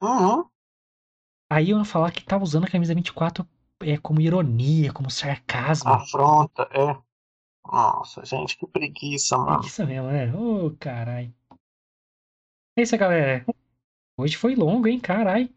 Uhum. 0.03 0.49
Aí 1.53 1.71
eu 1.71 1.79
ia 1.79 1.85
falar 1.85 2.11
que 2.11 2.25
tá 2.25 2.37
usando 2.37 2.65
a 2.65 2.71
camisa 2.71 2.95
24 2.95 3.47
é, 3.81 3.97
como 3.99 4.21
ironia, 4.21 4.93
como 4.93 5.11
sarcasmo. 5.11 5.91
Afronta, 5.93 6.69
é. 6.73 7.01
Nossa, 7.65 8.25
gente, 8.25 8.57
que 8.57 8.67
preguiça, 8.67 9.39
mano. 9.39 9.65
isso 9.65 9.87
mesmo, 9.87 10.09
né? 10.09 10.35
Ô, 10.35 10.75
caralho. 10.79 11.33
É 12.77 12.83
isso, 12.83 12.97
galera. 12.99 13.45
Hoje 14.21 14.37
foi 14.37 14.55
longo, 14.55 14.87
hein? 14.87 15.01
Caralho. 15.01 15.49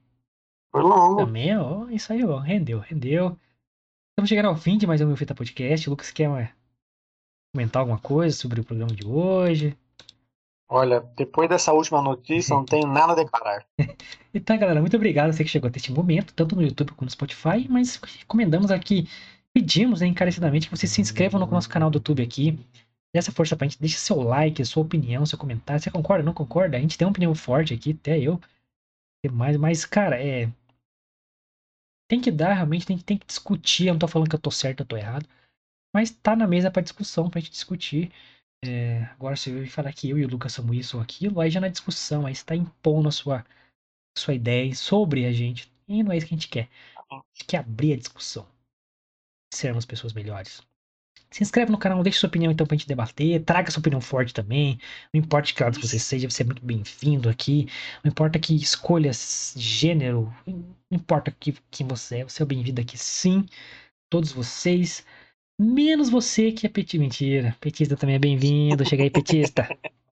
Foi 0.72 0.81
longo. 0.81 1.18
Também, 1.18 1.57
ó, 1.57 1.90
isso 1.90 2.14
aí, 2.14 2.23
ó, 2.23 2.38
rendeu, 2.38 2.80
rendeu. 2.80 3.38
Estamos 4.11 4.30
chegando 4.30 4.48
ao 4.48 4.56
fim 4.56 4.77
de 4.77 4.88
mais 4.88 5.02
um 5.02 5.07
Meu 5.07 5.18
Fita 5.18 5.35
Podcast. 5.35 5.85
O 5.85 5.91
Lucas 5.91 6.11
quer 6.11 6.56
comentar 7.53 7.81
alguma 7.81 7.99
coisa 7.99 8.34
sobre 8.34 8.61
o 8.61 8.64
programa 8.64 8.95
de 8.95 9.06
hoje? 9.06 9.77
Olha, 10.69 11.02
depois 11.18 11.49
dessa 11.49 11.73
última 11.73 12.02
notícia, 12.02 12.56
não 12.56 12.64
tenho 12.64 12.88
nada 12.88 13.11
a 13.11 13.15
declarar. 13.15 13.65
Então, 14.35 14.57
galera, 14.57 14.81
muito 14.81 14.95
obrigado 14.95 15.30
a 15.30 15.34
você 15.34 15.44
que 15.44 15.49
chegou 15.49 15.68
até 15.68 15.77
este 15.77 15.91
momento, 15.91 16.34
tanto 16.34 16.56
no 16.56 16.64
YouTube 16.64 16.94
quanto 16.94 17.03
no 17.03 17.11
Spotify, 17.11 17.68
mas 17.69 18.02
recomendamos 18.18 18.72
aqui, 18.72 19.07
pedimos 19.53 20.02
né, 20.02 20.07
encarecidamente 20.07 20.68
que 20.68 20.76
você 20.76 20.88
se 20.88 21.02
inscreva 21.02 21.38
no 21.38 21.45
nosso 21.45 21.69
canal 21.69 21.91
do 21.91 21.98
YouTube 21.98 22.23
aqui, 22.23 22.57
dê 23.14 23.19
essa 23.19 23.31
força 23.31 23.56
pra 23.56 23.68
gente, 23.68 23.80
deixe 23.80 23.98
seu 23.98 24.22
like, 24.22 24.64
sua 24.65 24.84
opinião, 24.84 25.26
seu 25.26 25.38
comentário, 25.38 25.81
você 25.81 25.91
concorda, 25.91 26.23
não 26.23 26.34
concorda? 26.34 26.77
A 26.77 26.80
gente 26.80 26.98
tem 26.98 27.06
uma 27.06 27.11
opinião 27.11 27.35
forte 27.35 27.73
aqui, 27.73 27.91
até 27.91 28.19
eu, 28.19 28.40
mas, 29.31 29.57
mas 29.57 29.85
cara, 29.85 30.22
é... 30.22 30.52
Tem 32.10 32.19
que 32.22 32.31
dar, 32.31 32.53
realmente, 32.53 32.85
tem, 32.85 32.98
tem 32.98 33.18
que 33.18 33.26
discutir, 33.26 33.88
eu 33.88 33.94
não 33.94 33.99
tô 33.99 34.07
falando 34.07 34.30
que 34.30 34.35
eu 34.35 34.41
tô 34.41 34.52
certo, 34.52 34.81
eu 34.81 34.85
tô 34.85 34.98
errado, 34.98 35.27
mas 35.95 36.11
tá 36.11 36.35
na 36.35 36.48
mesa 36.48 36.69
pra 36.69 36.81
discussão, 36.81 37.30
pra 37.30 37.40
gente 37.40 37.52
discutir, 37.52 38.11
é, 38.65 39.03
agora, 39.11 39.35
se 39.35 39.49
eu 39.49 39.68
falar 39.68 39.91
que 39.91 40.10
eu 40.10 40.18
e 40.18 40.26
o 40.26 40.30
Lucas 40.30 40.53
somos 40.53 40.77
isso 40.77 40.95
ou 40.95 41.03
aquilo, 41.03 41.41
aí 41.41 41.49
já 41.49 41.60
na 41.60 41.68
discussão, 41.68 42.26
aí 42.26 42.31
está 42.31 42.56
impondo 42.56 43.10
a 43.10 43.11
sua, 43.11 43.45
sua 44.18 44.34
ideia 44.34 44.73
sobre 44.73 45.26
a 45.26 45.34
gente. 45.34 45.69
E 45.85 46.02
não 46.02 46.14
é 46.14 46.18
isso 46.18 46.26
que 46.26 46.34
a 46.34 46.38
gente 46.38 46.48
quer. 46.48 46.69
A 47.11 47.15
gente 47.34 47.45
quer 47.45 47.57
abrir 47.57 47.94
a 47.94 47.98
discussão. 47.98 48.48
Sermos 49.53 49.85
pessoas 49.85 50.14
melhores. 50.14 50.61
Se 51.34 51.41
inscreve 51.41 51.72
no 51.72 51.80
canal, 51.80 52.03
deixe 52.03 52.19
sua 52.19 52.27
opinião 52.27 52.51
então 52.51 52.68
pra 52.68 52.77
gente 52.77 52.88
debater. 52.88 53.43
Traga 53.43 53.72
sua 53.72 53.80
opinião 53.80 53.99
forte 53.99 54.31
também. 54.31 54.77
Não 55.11 55.19
importa 55.19 55.51
que 55.51 55.64
lado 55.64 55.81
você 55.81 55.97
seja, 55.97 56.30
você 56.30 56.43
é 56.43 56.45
muito 56.45 56.64
bem-vindo 56.64 57.27
aqui. 57.27 57.68
Não 58.03 58.11
importa 58.11 58.38
que 58.38 58.55
escolha 58.55 59.10
gênero. 59.55 60.31
Não 60.45 60.76
importa 60.91 61.31
que, 61.31 61.53
quem 61.72 61.88
você 61.88 62.19
é, 62.19 62.23
você 62.23 62.43
é 62.43 62.45
bem-vindo 62.45 62.80
aqui 62.80 62.99
sim. 62.99 63.47
Todos 64.11 64.31
vocês. 64.31 65.03
Menos 65.60 66.07
você 66.07 66.51
que 66.51 66.68
é 66.68 66.69
petista. 66.69 67.01
Mentira. 67.01 67.57
Petista 67.60 67.97
também 67.97 68.15
é 68.15 68.19
bem-vindo. 68.19 68.85
Chega 68.85 69.01
aí, 69.01 69.10
petista. 69.10 69.68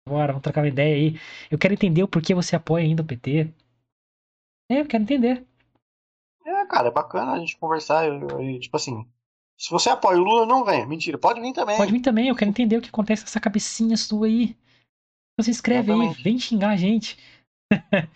Bora, 0.07 0.35
vamos 0.35 0.43
trocar 0.43 0.61
uma 0.61 0.69
ideia 0.69 0.97
aí. 0.97 1.21
Eu 1.51 1.57
quero 1.57 1.73
entender 1.73 2.03
o 2.03 2.09
porquê 2.09 2.35
você 2.35 2.55
apoia 2.55 2.85
ainda 2.85 3.03
o 3.03 3.07
PT. 3.07 3.51
É, 4.71 4.81
eu 4.83 4.87
quero 4.87 5.03
entender. 5.03 5.47
É, 6.45 6.67
cara, 6.67 6.89
é 6.89 6.93
bacana 6.93 7.33
a 7.33 7.39
gente 7.39 7.57
conversar. 7.57 8.07
Eu, 8.07 8.21
eu, 8.39 8.61
tipo 8.61 8.77
assim, 8.77 9.09
se 9.59 9.71
você 9.71 9.89
apoia 9.89 10.19
o 10.19 10.23
Lula, 10.23 10.47
não 10.47 10.65
vem. 10.65 10.87
Mentira, 10.87 11.17
pode 11.17 11.41
vir 11.41 11.53
também. 11.53 11.77
Pode 11.77 11.93
vir 11.93 12.01
também, 12.01 12.29
eu 12.29 12.37
quero 12.37 12.51
entender 12.51 12.77
o 12.77 12.83
que 12.83 12.91
acontece 12.91 13.23
com 13.23 13.29
essa 13.29 13.41
cabecinha 13.41 13.97
sua 13.97 14.27
aí. 14.27 14.57
Você 15.39 15.51
escreve 15.51 15.91
Exatamente. 15.91 16.17
aí, 16.17 16.23
vem 16.23 16.39
xingar 16.39 16.71
a 16.71 16.77
gente. 16.77 17.19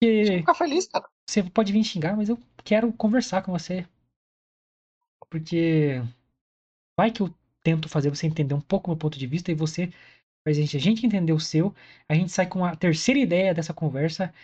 Porque 0.00 0.38
ficar 0.38 0.54
feliz, 0.54 0.86
cara. 0.86 1.08
Você 1.28 1.42
pode 1.42 1.72
vir 1.72 1.84
xingar, 1.84 2.16
mas 2.16 2.28
eu 2.28 2.38
quero 2.64 2.92
conversar 2.92 3.42
com 3.42 3.52
você. 3.52 3.86
Porque 5.28 6.02
vai 6.98 7.10
que 7.10 7.20
eu 7.20 7.32
tento 7.62 7.88
fazer 7.88 8.10
você 8.10 8.26
entender 8.26 8.54
um 8.54 8.60
pouco 8.60 8.88
o 8.88 8.90
meu 8.90 8.98
ponto 8.98 9.18
de 9.18 9.26
vista 9.26 9.52
e 9.52 9.54
você 9.54 9.92
faz 10.42 10.56
a 10.56 10.60
gente, 10.60 10.76
a 10.76 10.80
gente 10.80 11.06
entender 11.06 11.32
o 11.32 11.40
seu, 11.40 11.74
a 12.08 12.14
gente 12.14 12.32
sai 12.32 12.46
com 12.46 12.64
a 12.64 12.74
terceira 12.74 13.20
ideia 13.20 13.54
dessa 13.54 13.74
conversa 13.74 14.34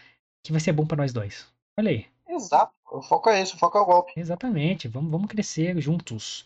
que 0.45 0.53
vai 0.53 0.61
ser 0.61 0.73
bom 0.73 0.87
para 0.87 0.99
nós 0.99 1.13
dois. 1.13 1.51
Olha 1.79 1.91
aí. 1.91 2.07
Exato. 2.37 2.73
O 2.91 3.03
foco 3.03 3.29
é 3.29 3.41
esse, 3.43 3.55
o 3.55 3.59
foco 3.59 3.77
é 3.77 3.81
o 3.81 3.87
golpe. 3.87 4.13
Exatamente. 4.17 4.89
Vamos, 4.89 5.11
vamos 5.11 5.29
crescer 5.29 5.79
juntos. 5.81 6.45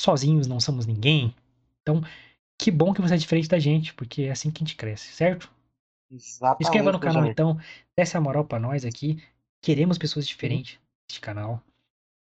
Sozinhos 0.00 0.46
não 0.46 0.60
somos 0.60 0.86
ninguém. 0.86 1.34
Então, 1.82 2.02
que 2.58 2.70
bom 2.70 2.92
que 2.92 3.00
você 3.00 3.14
é 3.14 3.16
diferente 3.16 3.48
da 3.48 3.58
gente, 3.58 3.94
porque 3.94 4.22
é 4.22 4.30
assim 4.30 4.50
que 4.50 4.62
a 4.62 4.66
gente 4.66 4.76
cresce, 4.76 5.12
certo? 5.12 5.50
Exatamente. 6.10 6.62
Inscreva 6.62 6.92
no 6.92 7.00
canal 7.00 7.26
então, 7.26 7.58
desce 7.96 8.16
a 8.16 8.20
moral 8.20 8.44
para 8.44 8.58
nós 8.58 8.84
aqui. 8.84 9.22
Queremos 9.62 9.98
pessoas 9.98 10.26
diferentes 10.26 10.78
neste 11.08 11.20
canal. 11.20 11.62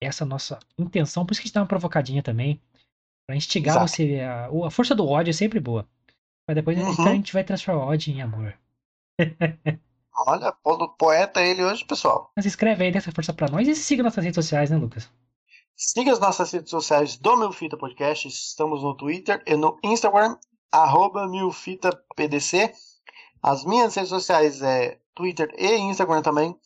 Essa 0.00 0.24
é 0.24 0.26
a 0.26 0.28
nossa 0.28 0.58
intenção, 0.78 1.26
por 1.26 1.32
isso 1.32 1.40
que 1.40 1.46
a 1.46 1.48
gente 1.48 1.54
dá 1.54 1.62
uma 1.62 1.66
provocadinha 1.66 2.22
também. 2.22 2.60
Pra 3.26 3.36
instigar 3.36 3.76
Exato. 3.76 3.88
você. 3.88 4.20
A, 4.20 4.48
a, 4.66 4.70
força 4.70 4.94
do 4.94 5.06
ódio 5.06 5.30
é 5.30 5.34
sempre 5.34 5.60
boa. 5.60 5.86
Mas 6.46 6.54
depois 6.54 6.78
uhum. 6.78 7.06
a 7.06 7.14
gente 7.14 7.32
vai 7.32 7.44
transformar 7.44 7.84
o 7.84 7.88
ódio 7.88 8.12
em 8.12 8.22
amor. 8.22 8.58
Olha, 10.27 10.53
poeta 10.99 11.40
ele 11.40 11.62
hoje, 11.62 11.85
pessoal. 11.85 12.32
Mas 12.36 12.45
escreve 12.45 12.85
aí, 12.85 12.93
dessa 12.93 13.12
força 13.12 13.32
pra 13.32 13.49
nós 13.49 13.69
e 13.69 13.77
siga 13.77 14.03
nossas 14.03 14.24
redes 14.24 14.35
sociais, 14.35 14.69
né, 14.69 14.77
Lucas? 14.77 15.09
Siga 15.77 16.12
as 16.12 16.19
nossas 16.19 16.51
redes 16.51 16.70
sociais 16.70 17.16
do 17.16 17.36
Milfita 17.36 17.77
Podcast. 17.77 18.27
Estamos 18.27 18.82
no 18.82 18.97
Twitter 18.97 19.40
e 19.47 19.55
no 19.57 19.78
Instagram, 19.85 20.36
arroba 20.73 21.28
MilfitaPDC. 21.28 22.73
As 23.40 23.65
minhas 23.65 23.95
redes 23.95 24.11
sociais 24.11 24.61
é 24.61 24.99
Twitter 25.15 25.55
e 25.57 25.77
Instagram 25.77 26.20
também, 26.23 26.59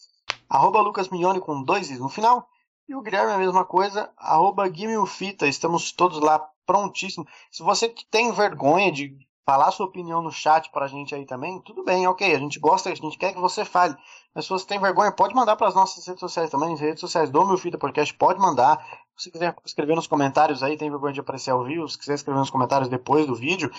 arroba 0.49 0.81
Lucas 0.81 1.11
Mignone 1.11 1.41
com 1.41 1.63
dois 1.63 1.91
is 1.91 1.99
no 1.99 2.09
final. 2.09 2.49
E 2.89 2.95
o 2.95 3.03
Guilherme 3.03 3.33
é 3.33 3.35
a 3.35 3.39
mesma 3.39 3.67
coisa, 3.67 4.11
arroba 4.17 4.67
Guimilfita. 4.67 5.47
Estamos 5.47 5.93
todos 5.93 6.21
lá 6.21 6.39
prontíssimo. 6.67 7.27
Se 7.51 7.63
você 7.63 7.95
tem 8.11 8.33
vergonha 8.33 8.91
de 8.91 9.17
falar 9.45 9.71
sua 9.71 9.87
opinião 9.87 10.23
no 10.23 10.31
chat 10.31 10.71
pra 10.71 10.87
gente 10.87 11.15
aí 11.15 11.27
também, 11.27 11.61
tudo 11.63 11.85
bem, 11.85 12.07
ok. 12.07 12.35
A 12.35 12.39
gente 12.39 12.59
gosta, 12.61 12.91
a 12.91 12.95
gente 12.95 13.19
quer 13.19 13.33
que 13.33 13.41
você 13.41 13.65
fale. 13.65 13.97
Mas 14.35 14.45
se 14.45 14.51
você 14.51 14.67
tem 14.67 14.81
vergonha, 14.81 15.13
pode 15.13 15.35
mandar 15.35 15.57
para 15.57 15.69
as 15.69 15.75
nossas 15.75 16.07
redes 16.07 16.21
sociais 16.21 16.51
também, 16.51 16.75
as 16.75 16.81
redes 16.81 17.01
sociais 17.01 17.31
do 17.31 17.47
Meu 17.47 17.59
Fita 17.59 17.77
Podcast, 17.77 18.15
pode 18.15 18.41
mandar. 18.41 18.85
Se 19.17 19.31
quiser 19.31 19.55
escrever 19.65 19.95
nos 19.95 20.07
comentários 20.07 20.63
aí, 20.63 20.77
tem 20.77 20.91
vergonha 20.91 21.13
de 21.13 21.21
aparecer 21.21 21.51
ao 21.51 21.65
vivo, 21.65 21.89
se 21.89 21.99
quiser 21.99 22.15
escrever 22.15 22.39
nos 22.39 22.51
comentários 22.51 22.89
depois 22.89 23.27
do 23.27 23.35
vídeo, 23.35 23.71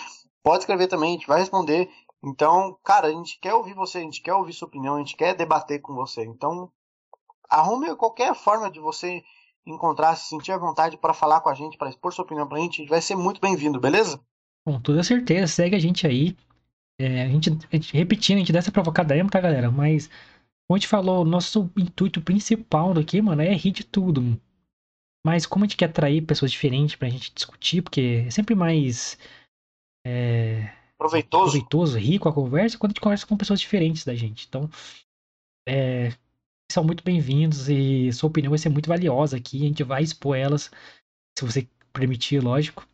pode 0.44 0.60
escrever 0.60 0.88
também, 0.88 1.12
a 1.12 1.14
gente 1.14 1.28
vai 1.28 1.40
responder. 1.40 1.90
Então, 2.24 2.78
cara, 2.84 3.08
a 3.08 3.12
gente 3.12 3.40
quer 3.40 3.54
ouvir 3.54 3.74
você, 3.74 3.98
a 3.98 4.02
gente 4.02 4.22
quer 4.22 4.34
ouvir 4.34 4.54
sua 4.54 4.68
opinião, 4.68 4.96
a 4.96 5.00
gente 5.00 5.16
quer 5.16 5.34
debater 5.34 5.82
com 5.82 5.94
você. 5.94 6.24
Então, 6.24 6.72
arrume 7.50 7.94
qualquer 7.96 8.34
forma 8.36 8.70
de 8.70 8.80
você 8.80 9.24
encontrar, 9.66 10.16
se 10.16 10.28
sentir 10.28 10.52
à 10.52 10.58
vontade 10.58 10.98
para 10.98 11.14
falar 11.14 11.42
com 11.42 11.50
a 11.50 11.54
gente, 11.54 11.78
para 11.78 11.90
expor 11.90 12.14
sua 12.14 12.26
opinião 12.26 12.48
para 12.48 12.58
a 12.58 12.62
gente, 12.62 12.86
vai 12.86 13.02
ser 13.02 13.16
muito 13.16 13.42
bem-vindo, 13.42 13.80
beleza? 13.80 14.20
Com 14.66 14.80
toda 14.80 15.04
certeza, 15.04 15.48
segue 15.48 15.76
a 15.76 15.80
gente 15.80 16.08
aí. 16.08 16.36
É, 17.00 17.24
a, 17.24 17.28
gente, 17.28 17.50
a 17.50 17.76
gente, 17.76 17.94
repetindo, 17.94 18.38
a 18.38 18.40
gente 18.40 18.54
dá 18.54 18.60
essa 18.60 18.72
provocada 18.72 19.14
mesmo, 19.14 19.30
tá, 19.30 19.42
galera? 19.42 19.70
Mas, 19.70 20.08
como 20.08 20.76
a 20.76 20.78
gente 20.78 20.88
falou, 20.88 21.26
nosso 21.26 21.70
intuito 21.78 22.22
principal 22.22 22.94
daqui, 22.94 23.22
mano, 23.22 23.42
é 23.42 23.54
rir 23.54 23.72
de 23.72 23.84
tudo. 23.84 24.40
Mas 25.26 25.46
como 25.46 25.64
a 25.64 25.68
gente 25.68 25.78
quer 25.78 25.86
atrair 25.86 26.22
pessoas 26.22 26.52
diferentes 26.52 26.96
pra 26.96 27.10
gente 27.10 27.34
discutir, 27.34 27.82
porque 27.82 28.26
é 28.28 28.30
sempre 28.30 28.56
mais 28.56 29.18
é, 30.06 30.70
proveitoso. 30.98 31.52
proveitoso, 31.52 31.98
rico 31.98 32.30
a 32.30 32.34
conversa, 32.34 32.78
quando 32.78 32.92
a 32.92 32.94
gente 32.94 33.02
conversa 33.02 33.26
com 33.26 33.38
pessoas 33.38 33.60
diferentes 33.60 34.06
da 34.06 34.16
gente. 34.16 34.46
Então, 34.48 34.70
é, 35.68 36.12
são 36.72 36.84
muito 36.84 37.04
bem-vindos 37.04 37.70
e 37.70 38.12
sua 38.12 38.30
opinião 38.30 38.52
vai 38.52 38.60
ser 38.60 38.70
muito 38.70 38.90
valiosa 38.90 39.38
aqui. 39.38 39.64
A 39.64 39.68
gente 39.68 39.84
vai 39.84 40.04
expor 40.04 40.38
elas, 40.38 40.70
se 41.38 41.46
você 41.46 41.68
permitir, 41.94 42.44
lógico. 42.44 42.88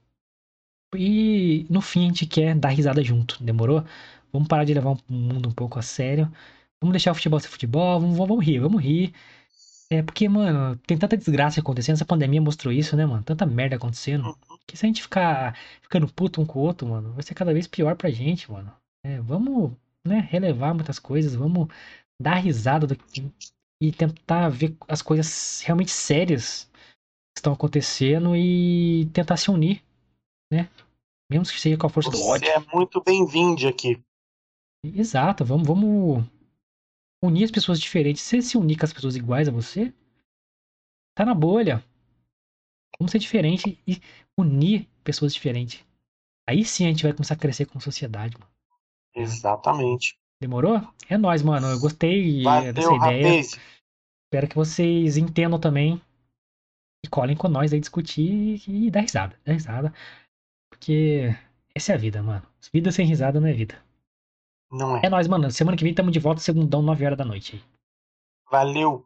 E 0.95 1.65
no 1.69 1.81
fim 1.81 2.05
a 2.05 2.07
gente 2.07 2.25
quer 2.25 2.55
dar 2.55 2.69
risada 2.69 3.03
junto, 3.03 3.41
demorou? 3.43 3.83
Vamos 4.31 4.47
parar 4.47 4.63
de 4.63 4.73
levar 4.73 4.91
o 4.91 4.99
mundo 5.07 5.49
um 5.49 5.51
pouco 5.51 5.79
a 5.79 5.81
sério. 5.81 6.31
Vamos 6.81 6.93
deixar 6.93 7.11
o 7.11 7.15
futebol 7.15 7.39
ser 7.39 7.49
futebol, 7.49 7.99
vamos, 7.99 8.17
vamos 8.17 8.45
rir, 8.45 8.59
vamos 8.59 8.81
rir. 8.81 9.13
É 9.91 10.03
porque, 10.03 10.29
mano, 10.29 10.77
tem 10.85 10.97
tanta 10.97 11.17
desgraça 11.17 11.59
acontecendo, 11.59 11.95
essa 11.95 12.05
pandemia 12.05 12.41
mostrou 12.41 12.71
isso, 12.71 12.95
né, 12.95 13.05
mano? 13.05 13.23
Tanta 13.23 13.45
merda 13.45 13.75
acontecendo. 13.75 14.37
Que 14.67 14.77
se 14.77 14.85
a 14.85 14.87
gente 14.87 15.01
ficar 15.01 15.55
ficando 15.81 16.07
puto 16.07 16.39
um 16.41 16.45
com 16.45 16.59
o 16.59 16.61
outro, 16.61 16.87
mano, 16.87 17.11
vai 17.13 17.23
ser 17.23 17.33
cada 17.33 17.53
vez 17.53 17.65
pior 17.65 17.95
pra 17.95 18.09
gente, 18.11 18.51
mano. 18.51 18.71
É, 19.03 19.19
vamos, 19.19 19.71
né, 20.05 20.27
relevar 20.29 20.75
muitas 20.75 20.99
coisas, 20.99 21.33
vamos 21.33 21.67
dar 22.21 22.35
risada 22.35 22.85
do 22.85 22.95
que 22.95 23.31
e 23.81 23.91
tentar 23.91 24.49
ver 24.49 24.75
as 24.87 25.01
coisas 25.01 25.61
realmente 25.65 25.91
sérias 25.91 26.69
que 27.33 27.39
estão 27.39 27.53
acontecendo 27.53 28.35
e 28.35 29.09
tentar 29.13 29.37
se 29.37 29.49
unir, 29.49 29.81
né? 30.51 30.69
Mesmo 31.29 31.45
que 31.45 31.59
seja 31.59 31.77
com 31.77 31.85
a 31.85 31.89
força 31.89 32.09
Você 32.09 32.17
do 32.17 32.27
ódio. 32.27 32.49
É 32.49 32.59
muito 32.73 33.01
bem-vindo 33.03 33.67
aqui. 33.67 34.01
Exato, 34.83 35.45
vamos, 35.45 35.67
vamos 35.67 36.25
unir 37.23 37.43
as 37.43 37.51
pessoas 37.51 37.79
diferentes. 37.79 38.21
Se 38.21 38.41
você 38.41 38.49
se 38.49 38.57
unir 38.57 38.77
com 38.77 38.85
as 38.85 38.93
pessoas 38.93 39.15
iguais 39.15 39.47
a 39.47 39.51
você, 39.51 39.93
tá 41.15 41.25
na 41.25 41.35
bolha. 41.35 41.83
Vamos 42.99 43.11
ser 43.11 43.19
diferente 43.19 43.81
e 43.87 44.01
unir 44.37 44.87
pessoas 45.03 45.33
diferentes. 45.33 45.85
Aí 46.49 46.65
sim 46.65 46.85
a 46.85 46.89
gente 46.89 47.03
vai 47.03 47.13
começar 47.13 47.35
a 47.35 47.37
crescer 47.37 47.65
como 47.65 47.79
sociedade, 47.79 48.35
mano. 48.39 48.51
Exatamente. 49.15 50.17
Demorou? 50.41 50.81
É 51.07 51.17
nóis, 51.17 51.43
mano. 51.43 51.67
Eu 51.67 51.79
gostei 51.79 52.41
Valeu, 52.43 52.73
dessa 52.73 52.93
ideia. 52.93 53.27
Rapaz. 53.27 53.59
Espero 54.25 54.47
que 54.47 54.55
vocês 54.55 55.17
entendam 55.17 55.59
também. 55.59 56.01
E 57.05 57.09
colhem 57.09 57.35
com 57.35 57.47
nós 57.47 57.71
aí 57.71 57.79
discutir 57.79 58.61
e 58.67 58.89
dar 58.89 59.01
risada. 59.01 59.39
Dar 59.45 59.53
risada. 59.53 59.93
Porque 60.79 61.35
essa 61.75 61.91
é 61.91 61.95
a 61.95 61.97
vida, 61.97 62.23
mano. 62.23 62.41
Vida 62.71 62.89
sem 62.89 63.05
risada 63.05 63.39
não 63.39 63.47
é 63.47 63.53
vida. 63.53 63.75
Não 64.71 64.95
é. 64.97 65.01
É 65.03 65.09
nóis, 65.09 65.27
mano. 65.27 65.51
Semana 65.51 65.75
que 65.75 65.83
vem 65.83 65.93
tamo 65.93 66.09
de 66.09 66.19
volta, 66.19 66.39
segundão, 66.39 66.81
9 66.81 67.05
horas 67.05 67.17
da 67.17 67.25
noite. 67.25 67.61
Valeu. 68.49 69.05